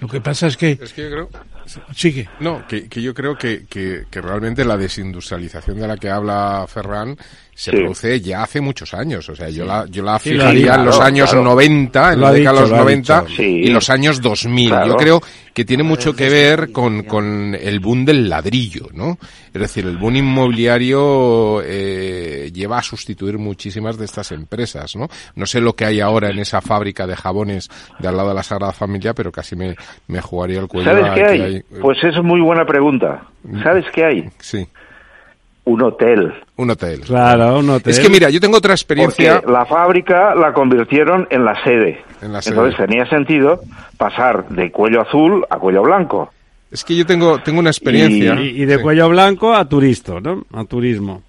Lo 0.00 0.08
que 0.08 0.20
pasa 0.20 0.46
es 0.46 0.56
que 0.56 0.78
Es 0.80 0.92
que 0.92 1.02
yo 1.02 1.10
creo... 1.10 1.28
sigue. 1.94 2.28
No, 2.40 2.66
que, 2.66 2.88
que 2.88 3.02
yo 3.02 3.12
creo 3.12 3.36
que, 3.36 3.66
que, 3.68 4.04
que 4.10 4.20
realmente 4.22 4.64
la 4.64 4.76
desindustrialización 4.78 5.78
de 5.78 5.88
la 5.88 5.96
que 5.98 6.08
habla 6.08 6.64
Ferran 6.68 7.16
se 7.60 7.70
Sí. 7.72 7.76
produce 7.76 8.20
ya 8.22 8.42
hace 8.42 8.58
muchos 8.62 8.94
años. 8.94 9.28
O 9.28 9.36
sea, 9.36 9.50
yo 9.50 9.66
la, 9.66 9.84
yo 9.90 10.02
la 10.02 10.18
Sí, 10.18 10.30
fijaría 10.30 10.76
en 10.76 10.86
los 10.86 10.96
claro, 10.96 11.08
años 11.08 11.28
claro. 11.30 11.44
90, 11.44 12.12
en 12.14 12.20
Lo 12.20 12.26
la 12.26 12.32
década 12.32 12.54
de 12.54 12.60
los 12.62 12.70
lo 12.70 12.76
ha 12.76 12.78
90 12.80 13.20
dicho. 13.20 13.34
Sí. 13.36 13.42
y 13.42 13.66
los 13.68 13.90
años 13.90 14.22
2000. 14.22 14.68
Claro. 14.70 14.86
Yo 14.88 14.96
creo 14.96 15.20
que 15.52 15.64
tiene 15.66 15.82
mucho 15.82 16.14
que 16.16 16.30
ver 16.30 16.72
con, 16.72 17.02
con 17.02 17.54
el 17.54 17.80
boom 17.80 18.06
del 18.06 18.30
ladrillo, 18.30 18.86
¿no? 18.94 19.18
Es 19.52 19.60
decir, 19.60 19.84
el 19.84 19.98
boom 19.98 20.16
inmobiliario 20.16 21.60
eh, 21.64 22.50
lleva 22.52 22.78
a 22.78 22.82
sustituir 22.82 23.36
muchísimas 23.38 23.98
de 23.98 24.04
estas 24.06 24.32
empresas, 24.32 24.96
¿no? 24.96 25.08
No 25.34 25.44
sé 25.46 25.60
lo 25.60 25.74
que 25.74 25.84
hay 25.84 26.00
ahora 26.00 26.30
en 26.30 26.38
esa 26.38 26.60
fábrica 26.60 27.06
de 27.06 27.16
jabones 27.16 27.68
de 27.98 28.08
al 28.08 28.16
lado 28.16 28.30
de 28.30 28.34
la 28.36 28.42
Sagrada 28.42 28.72
Familia, 28.72 29.12
pero 29.14 29.30
casi 29.32 29.56
me, 29.56 29.74
me 30.06 30.20
jugaría 30.20 30.60
el 30.60 30.68
cuello 30.68 30.90
¿Sabes 30.90 31.10
qué 31.14 31.20
que 31.20 31.42
hay? 31.42 31.62
Pues 31.80 31.98
es 32.04 32.22
muy 32.22 32.40
buena 32.40 32.64
pregunta. 32.64 33.24
¿Sabes 33.62 33.84
qué 33.92 34.04
hay? 34.04 34.30
Sí, 34.38 34.66
Un 35.64 35.82
hotel. 35.82 36.32
un 36.56 36.70
hotel. 36.70 37.00
claro 37.02 37.58
un 37.58 37.70
hotel. 37.70 37.92
Es 37.92 38.00
que 38.00 38.08
mira, 38.08 38.30
yo 38.30 38.40
tengo 38.40 38.56
otra 38.56 38.70
Porque 38.74 38.82
experiencia. 39.04 39.42
la 39.46 39.64
fábrica 39.66 40.34
la 40.34 40.52
convirtieron 40.52 41.26
en 41.30 41.44
la 41.44 41.62
sede. 41.62 42.02
En 42.22 42.32
la 42.32 42.40
sede. 42.42 42.54
Entonces 42.54 42.76
tenía 42.86 43.06
sentido 43.06 43.60
pasar 43.96 44.48
de 44.48 44.70
cuello 44.72 45.02
azul 45.02 45.44
a 45.48 45.58
cuello 45.58 45.82
blanco. 45.82 46.32
Es 46.70 46.82
que 46.84 46.96
yo 46.96 47.04
tengo, 47.04 47.38
tengo 47.42 47.58
una 47.60 47.70
experiencia. 47.70 48.34
y, 48.40 48.62
y 48.62 48.64
de 48.64 48.76
Sí. 48.76 48.82
cuello 48.82 49.08
blanco 49.10 49.52
a 49.54 49.68
turisto 49.68 50.20
¿no? 50.20 50.44
a 50.52 50.64
turismo 50.64 51.22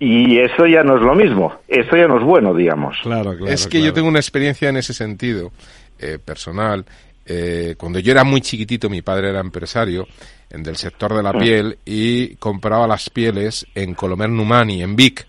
Y 0.00 0.38
eso 0.38 0.66
ya 0.66 0.82
no 0.82 0.96
es 0.96 1.02
lo 1.02 1.14
mismo, 1.14 1.54
eso 1.68 1.96
ya 1.96 2.06
no 2.08 2.18
es 2.18 2.24
bueno, 2.24 2.52
digamos. 2.54 2.96
Claro, 3.02 3.36
claro. 3.36 3.46
es 3.52 3.66
que 3.66 3.80
yo 3.82 3.92
tengo 3.92 4.08
una 4.08 4.18
experiencia 4.18 4.68
en 4.68 4.76
ese 4.78 4.92
sentido, 4.94 5.52
eh, 5.98 6.18
personal. 6.22 6.84
Eh, 7.24 7.74
cuando 7.78 7.98
yo 7.98 8.12
era 8.12 8.24
muy 8.24 8.40
chiquitito, 8.40 8.88
mi 8.90 9.02
padre 9.02 9.30
era 9.30 9.40
empresario 9.40 10.06
del 10.50 10.76
sector 10.76 11.14
de 11.14 11.22
la 11.22 11.32
piel 11.32 11.78
y 11.84 12.36
compraba 12.36 12.86
las 12.86 13.10
pieles 13.10 13.66
en 13.74 13.94
Colomer 13.94 14.28
Numani, 14.30 14.82
en 14.82 14.96
Vic, 14.96 15.26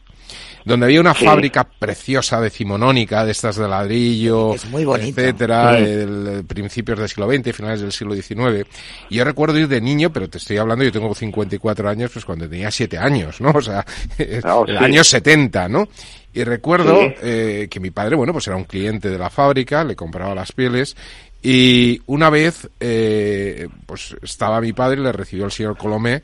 donde 0.64 0.86
había 0.88 1.00
una 1.00 1.14
Sí. 1.14 1.24
fábrica 1.26 1.64
preciosa 1.64 2.42
decimonónica, 2.42 3.24
de 3.26 3.32
estas 3.32 3.56
de 3.56 3.68
ladrillo, 3.70 4.54
Es 4.54 4.66
muy 4.70 4.84
etcétera, 4.84 5.78
Sí. 5.78 5.84
el- 5.84 6.28
el 6.28 6.44
principios 6.46 7.00
del 7.00 7.08
siglo 7.08 7.28
XX, 7.32 7.54
finales 7.56 7.80
del 7.82 7.92
siglo 7.94 8.14
XIX. 8.16 8.66
Y 9.10 9.16
yo 9.16 9.24
recuerdo 9.24 9.58
ir 9.58 9.68
de 9.70 9.80
niño, 9.80 10.12
pero 10.12 10.30
te 10.30 10.38
estoy 10.40 10.58
hablando, 10.58 10.84
yo 10.84 10.92
tengo 10.92 11.14
54 11.16 11.90
años, 11.90 12.12
pues 12.12 12.26
cuando 12.26 12.50
tenía 12.50 12.70
7 12.70 12.98
años, 12.98 13.40
¿no? 13.40 13.52
O 13.52 13.62
sea, 13.62 13.80
Ah, 13.80 13.86
el 14.68 14.78
sí. 14.78 14.84
año 14.84 15.04
70, 15.06 15.70
¿no? 15.70 15.88
Y 16.34 16.44
recuerdo 16.44 17.00
eh, 17.24 17.68
que 17.72 17.80
mi 17.80 17.90
padre, 17.90 18.16
bueno, 18.16 18.32
pues 18.34 18.46
era 18.48 18.58
un 18.58 18.66
cliente 18.66 19.10
de 19.10 19.18
la 19.18 19.30
fábrica, 19.30 19.84
le 19.84 19.96
compraba 19.96 20.36
las 20.36 20.52
pieles 20.52 20.96
y 21.42 22.02
una 22.08 22.30
vez, 22.30 22.70
eh, 22.80 23.68
pues 23.86 24.16
estaba 24.22 24.62
mi 24.62 24.74
padre, 24.74 25.02
le 25.02 25.12
recibió 25.12 25.46
el 25.46 25.52
señor 25.52 25.78
Colomé 25.78 26.24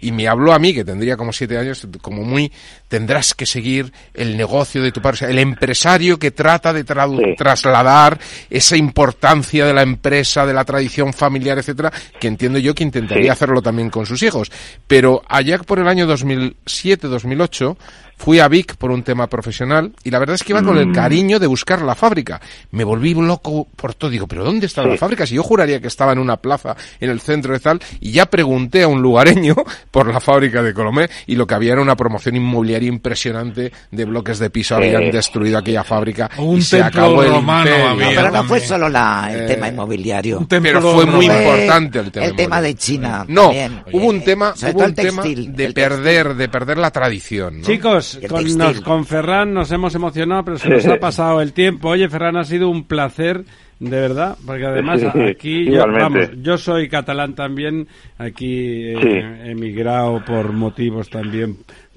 y 0.00 0.12
me 0.12 0.28
habló 0.28 0.52
a 0.52 0.58
mí, 0.58 0.74
que 0.74 0.84
tendría 0.84 1.16
como 1.16 1.32
siete 1.32 1.56
años, 1.56 1.86
como 2.02 2.22
muy, 2.22 2.52
tendrás 2.94 3.34
que 3.34 3.44
seguir 3.44 3.92
el 4.14 4.36
negocio 4.36 4.80
de 4.80 4.92
tu 4.92 5.02
padre, 5.02 5.14
o 5.16 5.18
sea, 5.18 5.28
el 5.30 5.40
empresario 5.40 6.16
que 6.16 6.30
trata 6.30 6.72
de 6.72 6.84
Sí. 6.84 7.34
trasladar 7.36 8.20
esa 8.48 8.76
importancia 8.76 9.66
de 9.66 9.74
la 9.74 9.82
empresa, 9.82 10.46
de 10.46 10.54
la 10.54 10.64
tradición 10.64 11.12
familiar, 11.12 11.58
etcétera, 11.58 11.92
que 12.20 12.28
entiendo 12.28 12.60
yo 12.60 12.72
que 12.72 12.84
intentaría 12.84 13.24
Sí. 13.24 13.28
hacerlo 13.30 13.60
también 13.62 13.90
con 13.90 14.06
sus 14.06 14.22
hijos. 14.22 14.52
Pero 14.86 15.22
allá 15.28 15.58
por 15.58 15.80
el 15.80 15.88
año 15.88 16.06
2007-2008 16.06 17.76
fui 18.16 18.38
a 18.38 18.46
Vic 18.46 18.76
por 18.76 18.92
un 18.92 19.02
tema 19.02 19.26
profesional 19.26 19.92
y 20.04 20.10
la 20.12 20.20
verdad 20.20 20.36
es 20.36 20.44
que 20.44 20.52
iba 20.52 20.62
con 20.62 20.78
el 20.78 20.86
Mm. 20.86 20.92
cariño 20.94 21.40
de 21.40 21.48
buscar 21.48 21.82
la 21.82 21.96
fábrica. 21.96 22.40
Me 22.70 22.84
volví 22.84 23.12
loco 23.12 23.66
por 23.74 23.94
todo. 23.94 24.08
Digo, 24.08 24.28
¿pero 24.28 24.44
dónde 24.44 24.66
está 24.66 24.84
la 24.84 24.92
Sí. 24.92 24.98
fábrica? 24.98 25.26
Si 25.26 25.34
yo 25.34 25.42
juraría 25.42 25.80
que 25.80 25.88
estaba 25.88 26.12
en 26.12 26.20
una 26.20 26.36
plaza 26.36 26.76
en 27.00 27.10
el 27.10 27.20
centro 27.20 27.52
de 27.52 27.58
tal 27.58 27.80
y 28.00 28.12
ya 28.12 28.26
pregunté 28.26 28.84
a 28.84 28.88
un 28.88 29.02
lugareño 29.02 29.56
por 29.90 30.06
la 30.12 30.20
fábrica 30.20 30.62
de 30.62 30.72
Colomé 30.72 31.08
y 31.26 31.34
lo 31.34 31.44
que 31.46 31.54
había 31.56 31.72
era 31.72 31.82
una 31.82 31.96
promoción 31.96 32.36
inmobiliaria 32.36 32.83
impresionante 32.86 33.72
de 33.90 34.04
bloques 34.04 34.38
de 34.38 34.50
piso. 34.50 34.76
Habían 34.76 35.10
destruido 35.10 35.58
aquella 35.58 35.84
fábrica 35.84 36.30
Un 36.38 36.58
y 36.58 36.62
se 36.62 36.82
acabó 36.82 37.22
el 37.22 37.30
romano 37.30 37.66
imperio. 37.70 37.88
había. 37.88 38.06
No, 38.10 38.14
pero 38.16 38.30
no 38.30 38.44
fue 38.44 38.60
solo 38.60 38.88
la, 38.88 39.28
el 39.32 39.40
Eh, 39.42 39.46
tema 39.46 39.68
inmobiliario. 39.68 40.46
Pero 40.48 40.80
fue 40.80 41.06
muy 41.06 41.26
importante 41.26 41.98
el 42.00 42.10
tema. 42.12 42.26
El 42.26 42.36
tema 42.36 42.60
de. 42.60 42.74
China. 42.74 43.24
No, 43.28 43.42
también. 43.44 43.82
hubo 43.92 44.06
un 44.08 44.16
Eh, 44.16 44.22
tema, 44.24 44.54
hubo 44.72 44.84
un 44.84 44.94
tema 44.94 45.22
de 45.24 45.72
perder, 45.72 46.34
de 46.34 46.48
perder 46.48 46.78
la 46.78 46.90
tradición. 46.90 47.60
¿no? 47.60 47.64
Chicos, 47.66 48.18
con, 48.28 48.58
nos- 48.58 48.80
con 48.80 49.06
Ferran 49.06 49.54
nos 49.54 49.70
hemos 49.72 49.94
emocionado, 49.94 50.44
pero 50.44 50.58
se 50.58 50.68
nos 50.68 50.86
ha 50.86 50.96
pasado 50.98 51.40
el 51.40 51.52
tiempo. 51.52 51.90
Oye, 51.90 52.08
Ferran, 52.08 52.36
ha 52.36 52.44
sido 52.44 52.68
un 52.68 52.84
placer, 52.84 53.44
de 53.78 54.00
verdad, 54.00 54.36
porque 54.44 54.66
además 54.66 55.02
aquí, 55.30 55.64
yo, 55.70 55.84
vamos, 55.86 56.28
yo 56.42 56.58
soy 56.58 56.88
catalán 56.88 57.34
también, 57.34 57.86
aquí 58.18 58.92
eh, 58.94 58.96
Sí. 59.00 59.50
emigrado 59.50 60.22
por 60.24 60.52
motivos 60.52 61.08
también 61.10 61.56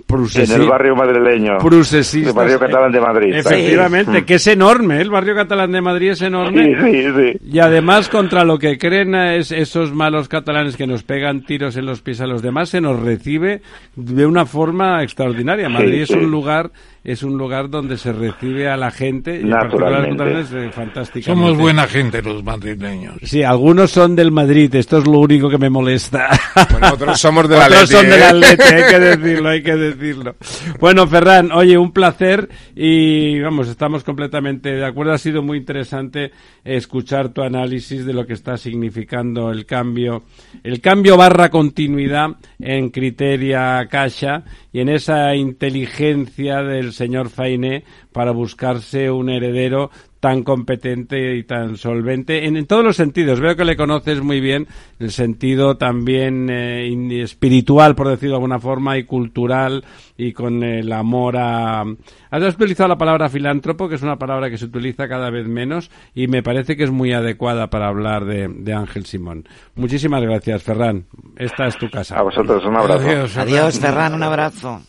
En 0.10 0.62
el 0.62 0.68
barrio 0.70 0.96
madrileño. 0.96 1.58
procesistas. 1.58 2.32
El 2.34 2.38
barrio 2.38 2.60
catalán 2.60 2.92
de 2.94 3.00
Madrid. 3.02 3.34
Efectivamente, 3.36 4.20
Sí. 4.20 4.24
que 4.26 4.36
es 4.36 4.48
enorme, 4.48 5.02
el 5.02 5.10
barrio 5.10 5.36
catalán 5.36 5.72
de 5.74 5.82
Madrid 5.82 6.12
es 6.12 6.22
enorme. 6.22 6.64
Sí, 6.82 7.04
sí, 7.04 7.08
sí. 7.16 7.40
Y 7.52 7.60
además, 7.60 8.08
contra 8.08 8.46
lo 8.46 8.58
que 8.58 8.78
creen 8.78 9.16
es 9.16 9.52
esos 9.52 9.94
malos 9.94 10.30
catalanes 10.30 10.78
que 10.78 10.88
nos 10.88 11.04
pegan 11.04 11.44
tiros 11.44 11.76
en 11.76 11.86
los 11.86 12.02
pies 12.02 12.22
a 12.22 12.28
los 12.28 12.42
demás, 12.42 12.70
se 12.70 12.80
nos 12.80 13.00
recibe 13.02 13.62
de 13.96 14.26
una 14.26 14.46
forma 14.46 15.04
extraordinaria. 15.04 15.68
Madrid 15.68 16.04
es 16.04 16.08
sí. 16.08 16.14
un 16.16 16.32
lugar 16.32 16.72
es 17.08 17.24
un 17.24 17.38
lugar 17.38 17.70
donde 17.70 17.96
se 17.96 18.12
recibe 18.12 18.68
a 18.68 18.76
la 18.76 18.92
gente, 18.92 19.40
y 19.40 19.44
en 19.44 19.50
particular 19.50 19.94
a 19.94 20.00
los 20.00 20.10
Naturalmente. 20.10 20.44
catalanes, 20.44 20.68
eh, 20.68 20.72
fantásticamente. 20.76 21.48
Somos 21.48 21.58
buena 21.58 21.88
gente 21.88 22.22
los 22.22 22.44
madrileños. 22.44 23.16
Sí, 23.24 23.44
algunos 23.44 23.92
son 23.92 24.14
del 24.14 24.30
Madrid, 24.30 24.76
esto 24.76 24.98
es 24.98 25.08
lo 25.08 25.20
único 25.20 25.50
que 25.50 25.58
me 25.58 25.70
molesta. 25.70 26.28
Bueno, 26.70 26.94
otros 26.94 27.18
somos 27.18 27.48
del 27.48 27.60
Otros 27.60 27.84
Atleti, 27.84 27.94
son 27.94 28.10
del 28.10 28.20
¿eh? 28.20 28.24
Atleti, 28.26 28.64
hay 28.74 28.84
que 28.84 29.00
decirlo, 29.00 29.50
hay 29.50 29.64
que 29.64 29.76
decirlo. 29.78 30.36
Bueno, 30.82 31.08
Ferran, 31.08 31.52
oye, 31.54 31.78
un 31.78 31.94
placer 31.94 32.50
y 32.76 33.40
vamos, 33.40 33.70
estamos 33.70 34.04
completamente 34.04 34.70
de 34.72 34.86
acuerdo. 34.86 35.14
Ha 35.14 35.18
sido 35.18 35.42
muy 35.42 35.60
interesante 35.60 36.32
escuchar 36.66 37.30
tu 37.30 37.42
análisis 37.42 38.06
de 38.06 38.12
lo 38.14 38.26
que 38.28 38.34
está 38.34 38.58
significando 38.58 39.50
el 39.50 39.66
cambio, 39.66 40.24
el 40.62 40.82
cambio 40.82 41.16
barra 41.16 41.50
continuidad 41.50 42.32
en 42.60 42.90
Criteria 42.90 43.88
Caixa 43.90 44.44
y 44.74 44.82
en 44.82 44.90
esa 44.90 45.34
inteligencia 45.36 46.62
del 46.64 46.92
señor 46.98 47.30
Fainé 47.30 47.84
para 48.11 48.32
buscarse 48.32 49.10
un 49.10 49.30
heredero 49.30 49.90
tan 50.19 50.44
competente 50.44 51.36
y 51.36 51.44
tan 51.44 51.78
solvente 51.78 52.48
en, 52.48 52.57
en 52.57 52.65
todos 52.65 52.84
los 52.84 52.95
sentidos. 52.95 53.40
Veo 53.40 53.56
que 53.56 53.64
le 53.64 53.78
conoces 53.78 54.22
muy 54.22 54.40
bien, 54.41 54.68
el 54.99 55.11
sentido 55.11 55.78
también 55.78 56.49
eh, 56.49 57.22
espiritual, 57.22 57.95
por 57.95 58.10
decirlo 58.10 58.32
de 58.32 58.38
alguna 58.38 58.60
forma, 58.60 58.98
y 58.98 59.03
cultural, 59.03 59.86
y 60.18 60.34
con 60.34 60.64
el 60.64 60.91
amor 60.91 61.38
a... 61.38 61.84
Has 62.32 62.56
utilizado 62.56 62.90
la 62.90 62.98
palabra 62.98 63.30
filántropo, 63.30 63.88
que 63.88 63.95
es 63.95 64.02
una 64.02 64.18
palabra 64.18 64.49
que 64.49 64.57
se 64.57 64.65
utiliza 64.65 65.07
cada 65.07 65.30
vez 65.30 65.48
menos, 65.48 65.91
y 66.15 66.28
me 66.28 66.41
parece 66.41 66.76
que 66.76 66.84
es 66.84 66.91
muy 66.91 67.14
adecuada 67.14 67.69
para 67.69 67.88
hablar 67.88 68.26
de, 68.26 68.48
de 68.48 68.74
Ángel 68.74 69.06
Simón. 69.06 69.48
Muchísimas 69.76 70.24
gracias, 70.24 70.64
Ferran. 70.64 71.06
Esta 71.38 71.68
es 71.68 71.78
tu 71.78 71.90
casa. 71.90 72.18
A 72.18 72.24
vosotros 72.24 72.65
un 72.65 72.76
abrazo. 72.76 73.07
Adiós, 73.07 73.38
Adiós, 73.38 73.80
Ferran, 73.80 74.15
un 74.15 74.24
abrazo. 74.24 74.82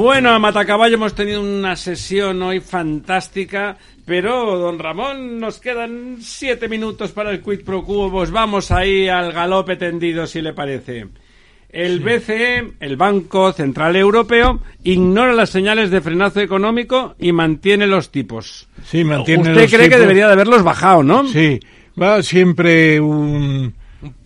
Bueno, 0.00 0.30
a 0.30 0.38
Matacaballo 0.38 0.94
hemos 0.94 1.14
tenido 1.14 1.42
una 1.42 1.76
sesión 1.76 2.40
hoy 2.40 2.60
fantástica, 2.60 3.76
pero 4.06 4.58
don 4.58 4.78
Ramón, 4.78 5.38
nos 5.38 5.60
quedan 5.60 6.16
siete 6.20 6.68
minutos 6.70 7.10
para 7.10 7.30
el 7.32 7.42
quid 7.42 7.60
pro. 7.66 7.84
Pues 7.84 8.30
vamos 8.30 8.70
ahí 8.70 9.08
al 9.08 9.30
galope 9.30 9.76
tendido, 9.76 10.26
si 10.26 10.40
le 10.40 10.54
parece. 10.54 11.06
El 11.68 12.00
BCE, 12.00 12.72
el 12.80 12.96
Banco 12.96 13.52
Central 13.52 13.94
Europeo, 13.94 14.62
ignora 14.84 15.34
las 15.34 15.50
señales 15.50 15.90
de 15.90 16.00
frenazo 16.00 16.40
económico 16.40 17.14
y 17.18 17.32
mantiene 17.32 17.86
los 17.86 18.10
tipos. 18.10 18.68
Sí, 18.82 19.04
mantiene 19.04 19.42
Usted 19.50 19.54
los 19.60 19.70
cree 19.70 19.90
que 19.90 19.98
debería 19.98 20.28
de 20.28 20.32
haberlos 20.32 20.62
bajado, 20.62 21.02
¿no? 21.02 21.28
Sí, 21.28 21.60
va 22.00 22.22
siempre 22.22 22.98
un, 23.00 23.74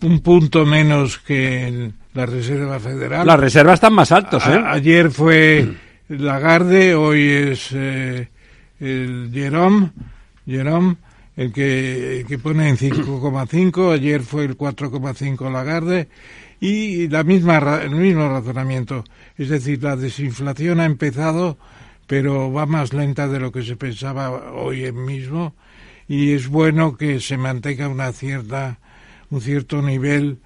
un 0.01 0.19
punto 0.21 0.65
menos 0.65 1.17
que 1.17 1.67
el- 1.67 1.93
la 2.15 2.25
Reserva 2.25 2.79
Federal. 2.79 3.27
Las 3.27 3.39
reservas 3.39 3.75
están 3.75 3.93
más 3.93 4.11
altos, 4.11 4.45
¿eh? 4.47 4.53
A- 4.53 4.71
ayer 4.71 5.11
fue 5.11 5.73
Lagarde, 6.07 6.95
hoy 6.95 7.27
es 7.29 7.69
eh, 7.73 8.29
el 8.79 9.29
Jerome, 9.33 9.91
Jerome 10.47 10.95
el 11.35 11.51
que, 11.51 12.21
el 12.21 12.25
que 12.25 12.37
pone 12.39 12.69
en 12.69 12.77
5,5, 12.77 13.93
ayer 13.93 14.21
fue 14.21 14.45
el 14.45 14.57
4,5 14.57 15.51
Lagarde 15.51 16.07
y 16.61 17.09
la 17.09 17.23
misma 17.23 17.81
el 17.83 17.91
mismo 17.91 18.29
razonamiento, 18.29 19.03
es 19.37 19.49
decir, 19.49 19.83
la 19.83 19.97
desinflación 19.97 20.79
ha 20.79 20.85
empezado, 20.85 21.57
pero 22.07 22.53
va 22.53 22.65
más 22.65 22.93
lenta 22.93 23.27
de 23.27 23.39
lo 23.41 23.51
que 23.51 23.63
se 23.63 23.75
pensaba 23.75 24.53
hoy 24.53 24.89
mismo 24.93 25.53
y 26.07 26.31
es 26.31 26.47
bueno 26.47 26.95
que 26.95 27.19
se 27.19 27.35
mantenga 27.37 27.89
una 27.89 28.11
cierta 28.13 28.79
un 29.31 29.41
cierto 29.41 29.81
nivel 29.81 30.37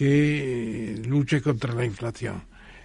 que 0.00 0.94
eh, 0.94 1.02
luche 1.06 1.42
contra 1.42 1.74
la 1.74 1.84
inflación, 1.84 2.42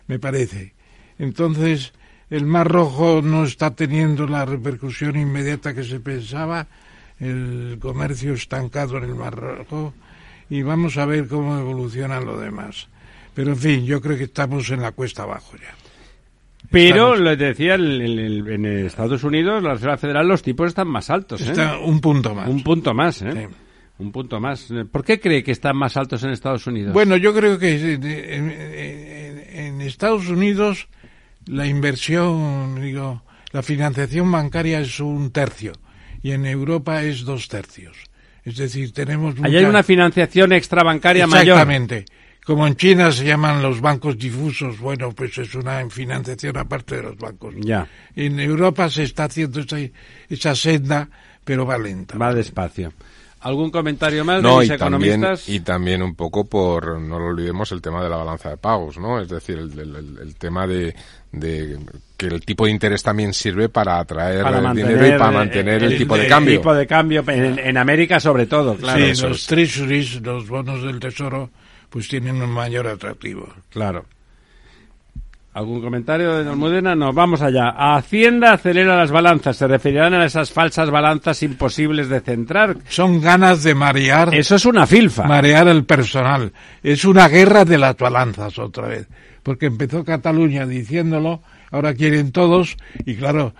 me 0.08 0.20
parece. 0.20 0.74
Entonces, 1.18 1.94
el 2.30 2.46
Mar 2.46 2.68
Rojo 2.70 3.22
no 3.24 3.46
está 3.46 3.72
teniendo 3.74 4.28
la 4.28 4.44
repercusión 4.44 5.16
inmediata 5.16 5.74
que 5.74 5.86
se 5.86 6.02
pensaba, 6.02 6.68
el 7.22 7.78
comercio 7.80 8.34
estancado 8.34 8.98
en 8.98 9.06
el 9.06 9.16
Mar 9.16 9.34
Rojo, 9.34 9.94
y 10.50 10.62
vamos 10.64 10.98
a 10.98 11.06
ver 11.06 11.30
cómo 11.30 11.58
evoluciona 11.58 12.20
lo 12.20 12.38
demás. 12.38 12.90
Pero, 13.34 13.52
en 13.52 13.58
fin, 13.58 13.86
yo 13.86 14.02
creo 14.02 14.18
que 14.18 14.26
estamos 14.26 14.70
en 14.72 14.82
la 14.82 14.92
cuesta 14.92 15.24
abajo 15.24 15.56
ya. 15.56 15.74
Pero, 16.70 17.16
les 17.16 17.38
decía, 17.38 17.76
el- 17.76 18.02
el- 18.02 18.20
el- 18.20 18.48
en 18.50 18.66
Estados 18.66 19.24
Unidos, 19.24 19.64
la 19.64 19.76
Reserva 19.76 19.96
Federal, 19.98 20.28
los 20.28 20.42
tipos 20.42 20.68
están 20.68 20.90
más 20.90 21.10
altos, 21.10 21.40
¿eh? 21.42 21.52
Está 21.52 21.78
un 21.78 22.02
punto 22.02 22.36
más. 22.36 22.50
Un 22.50 22.62
punto 22.62 22.94
más, 22.94 23.22
¿eh? 23.22 23.32
Sí. 23.32 23.56
Un 23.98 24.12
punto 24.12 24.40
más. 24.42 24.68
¿Por 24.92 25.06
qué 25.06 25.20
cree 25.20 25.42
que 25.44 25.52
están 25.52 25.78
más 25.78 25.96
altos 25.96 26.22
en 26.24 26.32
Estados 26.32 26.68
Unidos? 26.68 26.94
Bueno, 26.94 27.16
yo 27.16 27.34
creo 27.34 27.58
que 27.58 27.94
en, 27.94 28.04
en- 28.04 29.44
en- 29.54 29.82
Estados 29.82 30.28
Unidos 30.28 30.88
la 31.46 31.66
inversión, 31.68 32.82
digo, 32.82 33.24
la 33.52 33.62
financiación 33.64 34.32
bancaria 34.32 34.80
es 34.82 35.00
un 35.00 35.32
tercio 35.32 35.74
y 36.24 36.32
en 36.32 36.46
Europa 36.46 37.04
es 37.04 37.22
dos 37.24 37.48
tercios. 37.48 37.96
Es 38.44 38.58
decir, 38.58 38.92
tenemos 38.94 39.36
Ahí 39.44 39.56
hay 39.56 39.62
mucha- 39.62 39.70
una 39.70 39.84
financiación 39.84 40.52
extrabancaria 40.54 41.26
mayor. 41.28 41.58
Exactamente. 41.58 42.06
Como 42.46 42.68
en 42.68 42.76
China 42.76 43.12
se 43.12 43.26
llaman 43.26 43.62
los 43.64 43.82
bancos 43.82 44.18
difusos, 44.20 44.80
bueno, 44.80 45.12
pues 45.14 45.36
es 45.40 45.56
una 45.56 45.88
financiación 45.90 46.58
aparte 46.58 46.98
de 46.98 47.04
los 47.04 47.18
bancos. 47.18 47.56
Ya, 47.60 47.88
En 48.16 48.40
Europa 48.40 48.88
se 48.90 49.04
está 49.04 49.24
haciendo 49.24 49.62
esa, 49.62 49.78
esa 50.30 50.54
senda, 50.56 51.10
pero 51.44 51.66
va 51.66 51.78
lenta. 51.78 52.18
va 52.18 52.34
despacio. 52.34 52.94
¿Algún 53.46 53.70
comentario 53.70 54.26
más 54.26 54.42
No, 54.42 54.60
de 54.60 54.66
y 54.66 54.70
mis 54.70 54.80
también, 54.80 55.14
economistas? 55.14 55.50
y 55.50 55.60
también 55.60 56.02
un 56.02 56.16
poco 56.16 56.46
por, 56.46 57.00
no 57.00 57.20
lo 57.20 57.28
olvidemos, 57.28 57.72
el 57.72 57.82
tema 57.82 58.04
de 58.04 58.10
la 58.10 58.18
balanza 58.18 58.50
de 58.50 58.58
pagos, 58.58 58.98
¿no? 58.98 59.20
Es 59.22 59.30
decir, 59.30 59.58
el, 59.60 59.72
el- 59.80 59.96
el- 59.96 60.18
el 60.20 60.36
tema 60.36 60.66
de, 60.66 60.96
de 61.32 61.78
que 62.18 62.26
el 62.26 62.44
tipo 62.44 62.66
de 62.66 62.72
interés 62.72 63.04
también 63.04 63.34
sirve 63.34 63.70
para 63.70 64.00
atraer 64.00 64.42
para 64.42 64.58
el 64.72 64.76
dinero 64.76 65.08
y 65.08 65.12
para 65.12 65.32
mantener 65.32 65.84
el, 65.84 65.92
el- 65.94 65.98
tipo 66.00 66.16
de 66.18 66.24
el 66.24 66.30
cambio. 66.30 66.58
tipo 66.60 66.74
de 66.74 66.88
cambio 66.88 67.24
en, 67.28 67.60
en 67.60 67.78
América 67.78 68.20
sobre 68.20 68.48
todo, 68.48 68.76
claro. 68.78 69.00
sí, 69.14 69.22
los 69.22 69.42
es. 69.42 69.46
treasuries, 69.48 70.22
los 70.22 70.48
bonos 70.48 70.82
del 70.84 71.00
tesoro, 71.00 71.52
pues 71.92 72.08
tienen 72.08 72.42
un 72.42 72.50
mayor 72.50 72.88
atractivo. 72.88 73.48
Claro. 73.70 74.06
¿Algún 75.56 75.82
comentario 75.82 76.44
de 76.44 76.49
Almudena? 76.49 76.95
No, 76.95 77.14
vamos 77.14 77.41
allá. 77.41 77.69
Hacienda 77.69 78.52
acelera 78.52 78.98
las 78.98 79.10
balanzas. 79.10 79.56
Se 79.56 79.65
referirán 79.65 80.14
a 80.14 80.26
esas 80.26 80.52
falsas 80.52 80.91
balanzas 80.91 81.41
imposibles 81.44 82.10
de 82.10 82.19
centrar. 82.19 82.76
Son 82.90 83.22
ganas 83.22 83.64
de 83.64 83.73
marear, 83.73 84.36
Eso 84.36 84.56
es 84.56 84.65
una 84.65 84.86
filfa. 84.86 85.23
marear 85.23 85.69
el 85.69 85.86
personal. 85.86 86.52
Es 86.84 87.06
una 87.06 87.30
guerra 87.30 87.64
de 87.64 87.77
las 87.77 87.95
balanzas 87.95 88.60
otra 88.60 88.90
vez. 88.90 89.07
Porque 89.44 89.68
empezó 89.68 90.03
Cataluña 90.03 90.65
diciéndolo, 90.65 91.41
ahora 91.72 91.94
quieren 91.94 92.34
todos, 92.34 92.76
y 93.06 93.15
claro, 93.15 93.53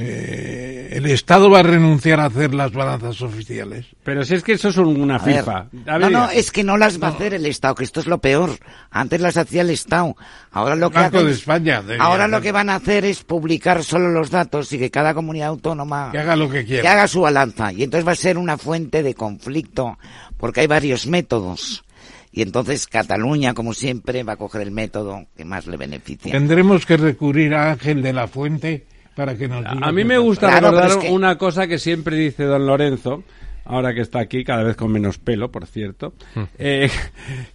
eh, 0.00 0.90
el 0.92 1.06
Estado 1.06 1.50
va 1.50 1.58
a 1.60 1.62
renunciar 1.64 2.20
a 2.20 2.26
hacer 2.26 2.54
las 2.54 2.72
balanzas 2.72 3.20
oficiales. 3.20 3.86
Pero 4.04 4.24
si 4.24 4.34
es 4.36 4.42
que 4.44 4.52
eso 4.52 4.68
es 4.68 4.76
un- 4.76 5.00
una 5.00 5.16
A 5.16 5.24
ver. 5.24 5.44
A 5.48 5.66
no, 5.72 5.98
ver, 5.98 6.10
no, 6.12 6.30
es 6.30 6.52
que 6.52 6.62
no 6.64 6.76
las 6.78 7.02
va 7.02 7.08
a 7.08 7.10
hacer 7.10 7.34
el 7.34 7.44
Estado, 7.46 7.74
que 7.74 7.84
esto 7.84 7.98
es 8.00 8.06
lo 8.06 8.18
peor. 8.18 8.50
Antes 8.90 9.20
las 9.20 9.36
hacía 9.36 9.62
el 9.62 9.70
Estado. 9.70 10.16
Ahora 10.52 10.76
lo 10.76 10.90
que 10.90 10.98
hacen- 10.98 11.26
de 11.26 11.32
España. 11.32 11.82
Ahora 11.98 12.28
lo 12.28 12.40
que 12.40 12.52
van 12.52 12.70
a 12.70 12.76
hacer 12.76 13.04
es 13.04 13.24
publicar 13.24 13.82
solo 13.82 14.08
los 14.10 14.30
datos 14.30 14.72
y 14.72 14.78
que 14.78 14.90
cada 14.90 15.14
comunidad 15.14 15.48
autónoma 15.48 16.10
Que 16.12 16.18
haga 16.18 16.36
lo 16.36 16.48
que 16.48 16.64
quiera. 16.64 16.82
que 16.82 16.88
haga 16.88 17.08
su 17.08 17.20
balanza. 17.22 17.72
Y 17.72 17.82
entonces 17.82 18.06
va 18.06 18.12
a 18.12 18.16
ser 18.16 18.38
una 18.38 18.56
fuente 18.56 19.02
de 19.02 19.14
conflicto, 19.14 19.98
porque 20.36 20.60
hay 20.60 20.66
varios 20.68 21.06
métodos. 21.08 21.84
Y 22.30 22.42
entonces 22.42 22.86
Cataluña, 22.86 23.52
como 23.54 23.74
siempre, 23.74 24.22
va 24.22 24.34
a 24.34 24.36
coger 24.36 24.60
el 24.62 24.70
método 24.70 25.26
que 25.36 25.44
más 25.44 25.66
le 25.66 25.76
beneficia. 25.76 26.30
Tendremos 26.30 26.86
que 26.86 26.96
recurrir 26.96 27.54
a 27.54 27.72
Ángel 27.72 28.00
de 28.02 28.12
la 28.12 28.28
Fuente 28.28 28.86
para 29.18 29.36
que 29.36 29.48
nos 29.48 29.58
diga 29.64 29.86
A 29.86 29.90
mí 29.90 30.04
me 30.04 30.16
gusta 30.16 30.46
Claro, 30.48 30.68
recordar 30.68 30.88
pero 30.90 31.00
es 31.00 31.06
que- 31.08 31.12
una 31.12 31.36
cosa 31.36 31.66
que 31.66 31.78
siempre 31.78 32.16
dice 32.16 32.44
don 32.44 32.64
Lorenzo, 32.66 33.24
ahora 33.64 33.92
que 33.92 34.00
está 34.00 34.20
aquí, 34.20 34.44
cada 34.44 34.62
vez 34.62 34.76
con 34.76 34.92
menos 34.92 35.18
pelo, 35.18 35.50
por 35.50 35.66
cierto, 35.66 36.14
eh, 36.56 36.88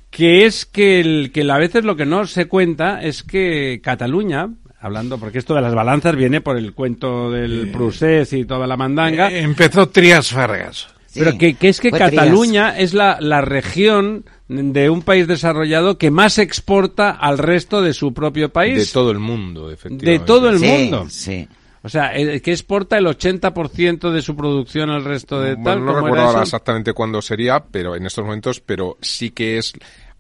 que 0.10 0.45
es 0.45 0.65
que, 0.65 0.99
el, 0.99 1.31
que 1.34 1.49
a 1.49 1.57
veces 1.57 1.85
lo 1.85 1.95
que 1.95 2.06
no 2.06 2.27
se 2.27 2.48
cuenta 2.48 3.02
es 3.02 3.23
que 3.23 3.80
Cataluña, 3.81 4.49
hablando, 4.81 5.18
porque 5.18 5.38
esto 5.40 5.56
de 5.56 5.61
las 5.61 5.73
balanzas 5.73 6.18
viene 6.18 6.41
por 6.41 6.57
el 6.57 6.73
cuento 6.73 7.31
del 7.31 7.69
Prusés 7.72 8.34
y 8.34 8.44
toda 8.44 8.68
la 8.68 8.76
mandanga, 8.76 9.31
Eh, 9.31 9.40
Empezó 9.40 9.88
Trías 9.88 10.30
Fargas. 10.30 10.90
Sí, 11.07 11.19
pero 11.19 11.38
que, 11.38 11.53
que 11.53 11.69
es 11.69 11.80
que. 11.80 11.91
Cataluña 11.91 12.77
es 12.77 12.94
la, 12.94 13.18
la 13.22 13.40
región 13.41 14.26
de 14.48 14.90
un 14.90 15.02
país 15.02 15.28
desarrollado 15.28 15.98
que 15.98 16.11
más 16.11 16.38
exporta 16.38 17.11
al 17.11 17.38
resto 17.38 17.82
de 17.82 17.94
su 17.94 18.14
propio 18.14 18.49
país. 18.52 18.78
De 18.88 18.94
todo 18.94 19.11
el 19.11 19.20
mundo, 19.20 19.72
efectivamente. 19.72 20.11
De 20.11 20.20
todo 20.20 20.49
el 20.49 20.60
Sí, 20.60 20.65
mundo. 20.68 21.06
sí. 21.10 21.48
O 21.86 21.90
sea, 21.90 22.14
que 22.14 22.52
exporta 22.52 22.98
el 22.98 23.06
80% 23.07 24.11
de 24.11 24.22
su 24.22 24.36
producción 24.38 24.90
al 24.90 25.03
resto 25.03 25.41
de 25.41 25.56
Bueno, 25.56 25.64
tal. 25.65 25.80
no 25.86 25.94
¿cómo 25.94 26.06
recuerdo 26.06 26.28
ahora 26.28 26.44
exactamente 26.44 26.94
cuándo 26.94 27.22
sería, 27.22 27.61
pero 27.64 27.95
en 27.98 28.06
estos 28.06 28.24
momentos, 28.24 28.61
pero 28.61 28.98
sí 29.02 29.32
que 29.32 29.57
es 29.57 29.74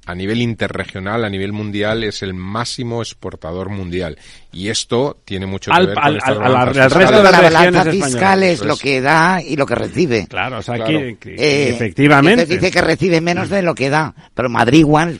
a 0.05 0.15
nivel 0.15 0.41
interregional, 0.41 1.23
a 1.23 1.29
nivel 1.29 1.53
mundial, 1.53 2.03
es 2.03 2.23
el 2.23 2.33
máximo 2.33 3.01
exportador 3.01 3.69
mundial. 3.69 4.17
Y 4.51 4.67
esto 4.69 5.17
tiene 5.23 5.45
mucho 5.45 5.71
que 5.71 5.77
Al- 5.77 5.87
ver 5.87 5.97
al- 5.97 6.03
con 6.03 6.15
estas 6.17 6.29
al- 6.37 6.43
al- 6.43 6.53
balanzas 6.53 6.77
al 6.93 6.99
resto 6.99 7.17
de 7.17 7.23
la 7.23 7.31
las 7.31 7.41
balanza 7.41 7.83
regiones 7.83 8.05
fiscal 8.05 8.43
españolas, 8.43 8.59
es 8.61 8.65
lo 8.65 8.77
que 8.77 9.01
da 9.01 9.41
y 9.41 9.55
lo 9.55 9.65
que 9.65 9.75
recibe. 9.75 10.27
Claro, 10.27 10.57
o 10.57 10.61
sea, 10.61 10.75
Claro. 10.75 10.91
que, 10.99 11.17
que- 11.19 11.35
Eh, 11.35 11.69
efectivamente. 11.69 12.45
dice 12.45 12.69
que 12.71 12.81
recibe 12.81 13.21
menos 13.21 13.49
de 13.49 13.61
lo 13.61 13.73
que 13.75 13.89
da, 13.89 14.13
pero 14.33 14.49
Madrid 14.49 14.79
igual. 14.79 15.19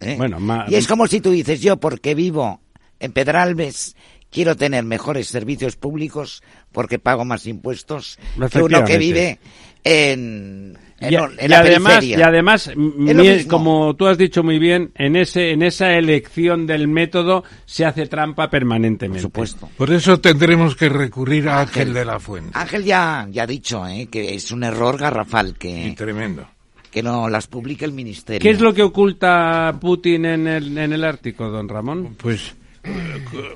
¿eh? 0.00 0.14
Bueno, 0.16 0.38
ma- 0.40 0.66
y 0.68 0.74
es 0.76 0.86
como 0.86 1.06
si 1.06 1.20
tú 1.20 1.30
dices, 1.30 1.60
yo 1.60 1.78
porque 1.78 2.14
vivo 2.14 2.60
en 3.00 3.12
Pedralbes 3.12 3.96
quiero 4.32 4.56
tener 4.56 4.82
mejores 4.84 5.28
servicios 5.28 5.76
públicos 5.76 6.42
porque 6.72 6.98
pago 6.98 7.24
más 7.24 7.46
impuestos 7.46 8.18
que 8.50 8.62
uno 8.62 8.84
que 8.84 8.98
vive 8.98 9.38
en, 9.84 10.78
en, 11.00 11.12
y, 11.12 11.14
en 11.16 11.30
y 11.42 11.48
la 11.48 11.58
además, 11.58 11.94
periferia. 11.96 12.18
y 12.18 12.22
además, 12.28 12.70
mi- 12.76 13.44
como 13.44 13.94
tú 13.96 14.06
has 14.06 14.16
dicho 14.16 14.42
muy 14.42 14.58
bien, 14.58 14.92
en 14.94 15.16
ese, 15.16 15.50
en 15.50 15.62
esa 15.62 15.92
elección 15.94 16.66
del 16.66 16.88
método 16.88 17.44
se 17.66 17.84
hace 17.84 18.06
trampa 18.06 18.48
permanentemente. 18.48 19.28
Por 19.28 19.48
supuesto. 19.48 19.68
Por 19.76 19.92
eso 19.92 20.20
tendremos 20.20 20.76
que 20.76 20.88
recurrir 20.88 21.48
a 21.48 21.60
Ángel 21.60 21.92
de 21.92 22.04
la 22.04 22.18
Fuente. 22.20 22.50
Ángel 22.54 22.84
ya, 22.84 23.26
ya 23.30 23.42
ha 23.42 23.46
dicho 23.46 23.86
¿eh? 23.86 24.08
que 24.10 24.34
es 24.34 24.50
un 24.52 24.62
error 24.64 24.96
garrafal 24.98 25.50
Y 25.50 25.52
que, 25.54 25.94
tremendo. 25.96 26.46
que 26.90 27.02
no 27.02 27.28
las 27.28 27.48
publique 27.48 27.84
el 27.84 27.92
ministerio. 27.92 28.40
¿Qué 28.40 28.50
es 28.50 28.60
lo 28.60 28.72
que 28.72 28.82
oculta 28.82 29.76
Putin 29.80 30.24
en 30.26 30.46
el, 30.46 30.78
en 30.78 30.92
el 30.92 31.02
Ártico, 31.04 31.48
don 31.50 31.68
Ramón? 31.68 32.14
Pues 32.16 32.54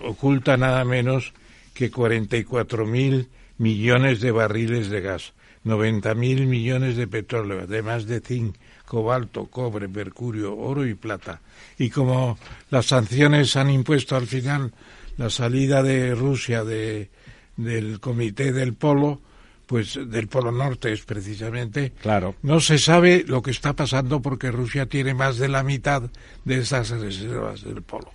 oculta 0.04 0.56
nada 0.56 0.84
menos 0.84 1.32
que 1.74 1.90
44 1.90 2.86
mil 2.86 3.28
millones 3.58 4.20
de 4.20 4.30
barriles 4.30 4.88
de 4.88 5.00
gas, 5.00 5.32
90 5.64 6.14
mil 6.14 6.46
millones 6.46 6.96
de 6.96 7.06
petróleo, 7.06 7.60
además 7.62 8.06
de 8.06 8.20
zinc, 8.20 8.56
cobalto, 8.84 9.46
cobre, 9.46 9.88
mercurio, 9.88 10.56
oro 10.56 10.86
y 10.86 10.94
plata. 10.94 11.40
Y 11.78 11.90
como 11.90 12.38
las 12.70 12.86
sanciones 12.86 13.56
han 13.56 13.70
impuesto 13.70 14.16
al 14.16 14.26
final 14.26 14.72
la 15.16 15.30
salida 15.30 15.82
de 15.82 16.14
Rusia 16.14 16.64
de, 16.64 17.10
del 17.56 18.00
Comité 18.00 18.52
del 18.52 18.74
Polo, 18.74 19.20
pues 19.66 19.98
del 20.08 20.28
Polo 20.28 20.52
Norte 20.52 20.92
es 20.92 21.02
precisamente, 21.02 21.92
Claro. 22.00 22.36
no 22.42 22.60
se 22.60 22.78
sabe 22.78 23.24
lo 23.26 23.42
que 23.42 23.50
está 23.50 23.72
pasando 23.72 24.22
porque 24.22 24.52
Rusia 24.52 24.86
tiene 24.86 25.12
más 25.14 25.38
de 25.38 25.48
la 25.48 25.64
mitad 25.64 26.02
de 26.44 26.58
esas 26.58 26.90
reservas 26.90 27.62
del 27.64 27.82
Polo. 27.82 28.12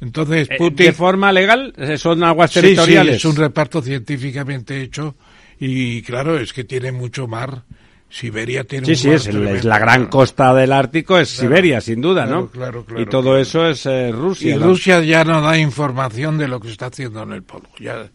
Entonces, 0.00 0.48
Eh, 0.50 0.56
Putin... 0.58 0.86
¿De 0.86 0.92
forma 0.92 1.32
legal? 1.32 1.72
Eh, 1.76 1.98
¿Son 1.98 2.22
aguas 2.24 2.50
Sí, 2.50 2.60
sí, 2.60 2.66
territoriales? 2.66 3.16
es 3.16 3.24
un 3.24 3.36
reparto 3.36 3.82
científicamente 3.82 4.80
hecho 4.80 5.14
y 5.58 6.02
claro, 6.02 6.38
es 6.38 6.52
que 6.52 6.64
tiene 6.64 6.90
mucho 6.92 7.26
mar. 7.28 7.64
Siberia 8.12 8.64
tiene 8.64 8.86
Sí, 8.86 8.92
un 8.92 8.96
sí, 8.96 9.06
mar 9.08 9.16
es, 9.16 9.26
el- 9.28 9.46
es 9.48 9.64
la 9.64 9.78
gran 9.78 10.06
costa 10.06 10.52
del 10.54 10.72
Ártico, 10.72 11.16
es 11.18 11.32
Claro, 11.34 11.48
Siberia, 11.48 11.80
sin 11.80 12.00
duda, 12.00 12.24
claro, 12.24 12.40
¿no? 12.40 12.48
claro, 12.48 12.84
claro, 12.84 13.02
y 13.02 13.06
todo 13.06 13.22
claro. 13.22 13.38
eso 13.38 13.68
es 13.68 13.86
eh, 13.86 14.10
Rusia. 14.10 14.54
Y 14.56 14.58
Rusia 14.58 15.00
ya 15.04 15.22
no 15.22 15.40
da 15.40 15.56
información 15.58 16.36
de 16.38 16.48
lo 16.48 16.58
que 16.58 16.70
está 16.72 16.86
haciendo 16.86 17.22
en 17.22 17.32
el 17.32 17.42
polo. 17.44 17.68
Ya 17.78 18.10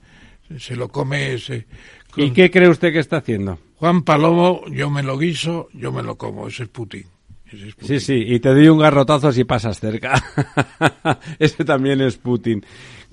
se 0.57 0.76
lo 0.76 0.90
come 0.90 1.34
ese. 1.36 1.66
¿Y 2.18 2.32
qué 2.32 2.52
cree 2.52 2.68
usted 2.68 2.91
que 2.91 2.99
está 2.99 3.18
haciendo? 3.18 3.57
Juan 3.78 4.02
Palomo, 4.03 4.64
yo 4.70 4.90
me 4.90 5.02
lo 5.03 5.18
guiso, 5.18 5.70
yo 5.74 5.91
me 5.94 6.02
lo 6.03 6.18
como. 6.18 6.48
Ese 6.48 6.64
es 6.64 6.70
Putin. 6.70 7.06
Ese 7.56 7.69
es 7.69 7.76
Putin. 7.76 7.99
Sí, 7.99 8.06
sí, 8.06 8.26
y 8.27 8.40
te 8.40 8.49
doy 8.49 8.68
un 8.68 8.80
garrotazo 8.80 9.32
si 9.32 9.44
pasas 9.44 9.80
cerca. 9.80 10.22
Ese 11.40 11.64
también 11.64 12.02
es 12.02 12.18
Putin. 12.18 12.65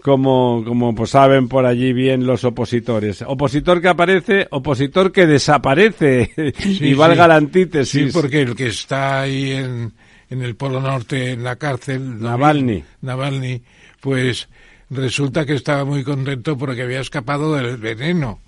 Como, 0.02 0.64
como 0.66 0.94
pues 0.96 1.10
saben 1.10 1.48
por 1.48 1.64
allí 1.64 1.92
bien 1.92 2.26
los 2.26 2.42
opositores. 2.42 3.22
Opositor 3.22 3.80
que 3.80 3.88
aparece, 3.88 4.48
opositor 4.50 5.12
que 5.12 5.26
desaparece. 5.26 6.32
y 6.64 6.94
valga 6.94 7.24
sí. 7.24 7.28
la 7.28 7.36
antítesis. 7.36 8.06
Sí, 8.06 8.10
porque 8.12 8.42
el 8.42 8.56
que 8.56 8.66
está 8.66 9.20
ahí 9.20 9.52
en, 9.52 9.92
en 10.28 10.42
el 10.42 10.56
Polo 10.56 10.80
Norte, 10.80 11.30
en 11.30 11.44
la 11.44 11.54
cárcel, 11.54 12.20
Navalny. 12.20 12.82
Navalny, 13.02 13.62
pues 14.00 14.48
resulta 14.90 15.46
que 15.46 15.54
estaba 15.54 15.84
muy 15.84 16.02
contento 16.02 16.58
porque 16.58 16.82
había 16.82 17.00
escapado 17.00 17.54
del 17.54 17.76
veneno. 17.76 18.40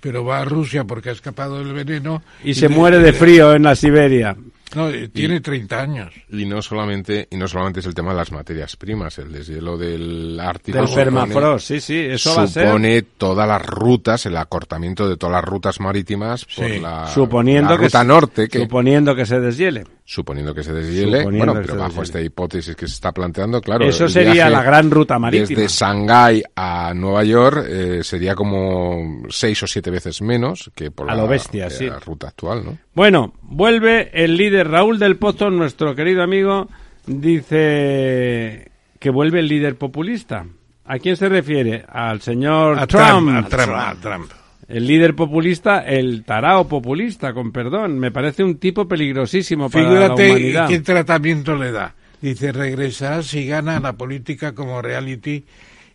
Pero 0.00 0.24
va 0.24 0.40
a 0.40 0.44
Rusia 0.44 0.84
porque 0.84 1.10
ha 1.10 1.12
escapado 1.12 1.58
del 1.58 1.74
veneno. 1.74 2.22
Y 2.42 2.54
se 2.54 2.68
muere 2.68 2.98
de 2.98 3.12
frío 3.12 3.54
en 3.54 3.64
la 3.64 3.76
Siberia. 3.76 4.36
No, 4.74 4.88
eh, 4.88 5.08
tiene 5.08 5.40
30 5.40 5.80
años. 5.80 6.12
Y 6.30 6.44
no 6.46 6.62
solamente 6.62 7.28
y 7.30 7.36
no 7.36 7.46
solamente 7.48 7.80
es 7.80 7.86
el 7.86 7.94
tema 7.94 8.10
de 8.12 8.16
las 8.16 8.32
materias 8.32 8.76
primas, 8.76 9.18
el 9.18 9.32
deshielo 9.32 9.76
del 9.76 10.38
Ártico 10.40 10.78
Del 10.78 10.86
supone- 10.88 11.04
permafrost, 11.04 11.66
sí, 11.68 11.80
sí, 11.80 11.98
eso 11.98 12.34
va 12.36 12.42
a 12.44 12.46
ser. 12.46 12.66
supone 12.66 13.02
todas 13.02 13.46
las 13.48 13.64
rutas, 13.64 14.26
el 14.26 14.36
acortamiento 14.36 15.08
de 15.08 15.16
todas 15.16 15.34
las 15.34 15.44
rutas 15.44 15.80
marítimas 15.80 16.44
por 16.44 16.68
Sí. 16.70 16.80
la, 16.80 17.06
Suponiendo 17.08 17.70
la 17.72 17.76
que 17.78 17.84
ruta 17.84 18.00
se- 18.00 18.04
norte, 18.06 18.48
que 18.48 18.58
suponiendo 18.60 19.14
que 19.14 19.26
se 19.26 19.40
deshiele. 19.40 19.84
Suponiendo 20.04 20.54
que 20.54 20.62
se 20.62 20.72
deshiele, 20.72 21.24
bueno, 21.24 21.54
pero 21.54 21.76
bajo 21.76 21.88
deshiele. 21.88 22.02
esta 22.02 22.20
hipótesis 22.20 22.76
que 22.76 22.86
se 22.86 22.94
está 22.94 23.12
planteando, 23.12 23.60
claro. 23.60 23.84
Eso 23.84 24.08
sería 24.08 24.50
la 24.50 24.62
gran 24.62 24.90
ruta 24.90 25.18
marítima. 25.18 25.60
Desde 25.60 25.68
Shanghái 25.68 26.42
a 26.56 26.92
Nueva 26.94 27.24
York 27.24 27.64
eh, 27.68 28.00
sería 28.02 28.34
como 28.34 29.22
seis 29.28 29.62
o 29.62 29.66
siete 29.66 29.90
veces 29.90 30.20
menos 30.22 30.70
que 30.74 30.90
por 30.90 31.10
A 31.10 31.14
la, 31.14 31.22
lo 31.22 31.28
bestia, 31.28 31.70
sí. 31.70 31.86
la 31.86 31.98
ruta 32.00 32.28
actual, 32.28 32.64
¿no? 32.64 32.78
Bueno, 32.94 33.34
vuelve 33.42 34.10
el 34.12 34.36
líder 34.36 34.68
Raúl 34.68 34.98
del 34.98 35.16
Pozo, 35.16 35.50
nuestro 35.50 35.94
querido 35.94 36.22
amigo, 36.22 36.68
dice 37.06 38.70
que 38.98 39.10
vuelve 39.10 39.40
el 39.40 39.48
líder 39.48 39.76
populista. 39.76 40.46
¿A 40.84 40.98
quién 40.98 41.16
se 41.16 41.28
refiere? 41.28 41.84
Al 41.88 42.20
señor 42.20 42.78
A 42.78 42.86
Trump. 42.86 43.06
Trump, 43.06 43.28
a 43.30 43.48
Trump, 43.48 43.72
a 43.76 43.94
Trump. 44.00 44.30
El 44.68 44.86
líder 44.86 45.14
populista, 45.14 45.80
el 45.80 46.24
tarao 46.24 46.68
populista, 46.68 47.32
con 47.34 47.52
perdón. 47.52 47.98
Me 47.98 48.10
parece 48.10 48.44
un 48.44 48.58
tipo 48.58 48.86
peligrosísimo 48.86 49.68
para 49.68 49.90
la 49.90 50.14
humanidad. 50.14 50.68
qué 50.68 50.80
tratamiento 50.80 51.56
le 51.56 51.72
da. 51.72 51.94
Dice, 52.20 52.52
regresará 52.52 53.22
si 53.22 53.46
gana 53.46 53.80
la 53.80 53.94
política 53.94 54.54
como 54.54 54.80
reality 54.80 55.44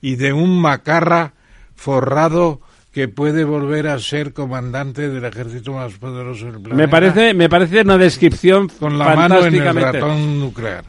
y 0.02 0.16
de 0.18 0.34
un 0.34 0.60
macarra 0.60 1.34
forrado 1.76 2.62
que 2.92 3.08
puede 3.08 3.44
volver 3.44 3.88
a 3.88 4.00
ser 4.00 4.34
comandante 4.34 5.08
del 5.08 5.24
ejército 5.24 5.74
más 5.74 5.94
poderoso 5.94 6.46
del 6.46 6.56
planeta. 6.56 6.76
Me 6.76 6.88
parece, 6.88 7.34
me 7.34 7.48
parece 7.48 7.82
una 7.82 7.98
descripción 7.98 8.68
con 8.80 8.98
la 8.98 9.16
mano 9.16 9.46
en 9.46 9.56
el 9.56 9.76
ratón 9.76 10.40
nuclear. 10.40 10.84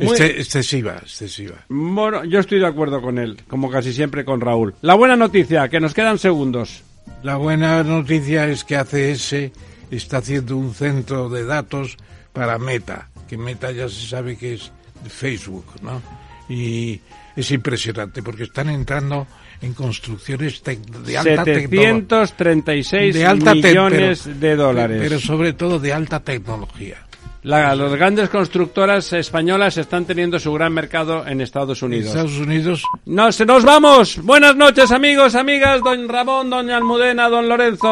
Este- 0.00 0.40
excesiva, 0.40 0.96
excesiva. 0.96 1.56
Bueno, 1.68 2.24
yo 2.24 2.40
estoy 2.40 2.58
de 2.58 2.66
acuerdo 2.66 3.00
con 3.00 3.18
él, 3.18 3.36
como 3.46 3.70
casi 3.70 3.92
siempre 3.92 4.24
con 4.24 4.40
Raúl. 4.40 4.74
La 4.80 4.94
buena 4.94 5.16
noticia, 5.16 5.68
que 5.68 5.78
nos 5.80 5.94
quedan 5.94 6.18
segundos. 6.18 6.82
La 7.22 7.36
buena 7.36 7.82
noticia 7.82 8.48
es 8.48 8.64
que 8.64 8.76
ACS 8.76 9.50
está 9.90 10.18
haciendo 10.18 10.56
un 10.56 10.74
centro 10.74 11.28
de 11.28 11.44
datos 11.44 11.96
para 12.32 12.58
Meta, 12.58 13.08
que 13.28 13.38
Meta 13.38 13.70
ya 13.72 13.88
se 13.88 14.06
sabe 14.06 14.36
que 14.36 14.54
es 14.54 14.72
Facebook, 15.08 15.66
¿no? 15.82 16.02
Y 16.48 17.00
es 17.36 17.50
impresionante 17.50 18.22
porque 18.22 18.44
están 18.44 18.68
entrando 18.68 19.26
en 19.60 19.72
construcciones 19.72 20.62
de 20.62 21.18
alta 21.18 21.44
tecnología. 21.44 21.92
736 21.92 23.14
De 23.14 23.26
alta 23.26 23.54
millones 23.54 24.40
de 24.40 24.56
dólares. 24.56 24.98
Pero 25.00 25.18
sobre 25.20 25.52
todo 25.52 25.78
de 25.78 25.92
alta 25.92 26.20
tecnología. 26.20 26.98
La- 27.44 27.74
las 27.76 27.92
grandes 27.94 28.30
constructoras 28.30 29.12
españolas 29.12 29.76
están 29.76 30.06
teniendo 30.06 30.38
su 30.38 30.50
gran 30.54 30.72
mercado 30.72 31.26
en 31.26 31.42
Estados 31.42 31.82
Unidos. 31.82 32.06
Estados 32.08 32.38
Unidos 32.38 32.82
Nos, 33.04 33.38
nos 33.46 33.64
vamos. 33.64 34.18
Buenas 34.22 34.56
noches, 34.56 34.90
amigos, 34.90 35.34
amigas, 35.34 35.82
don 35.82 36.08
Ramón, 36.08 36.48
doña 36.48 36.78
Almudena, 36.78 37.28
don 37.28 37.46
Lorenzo. 37.46 37.86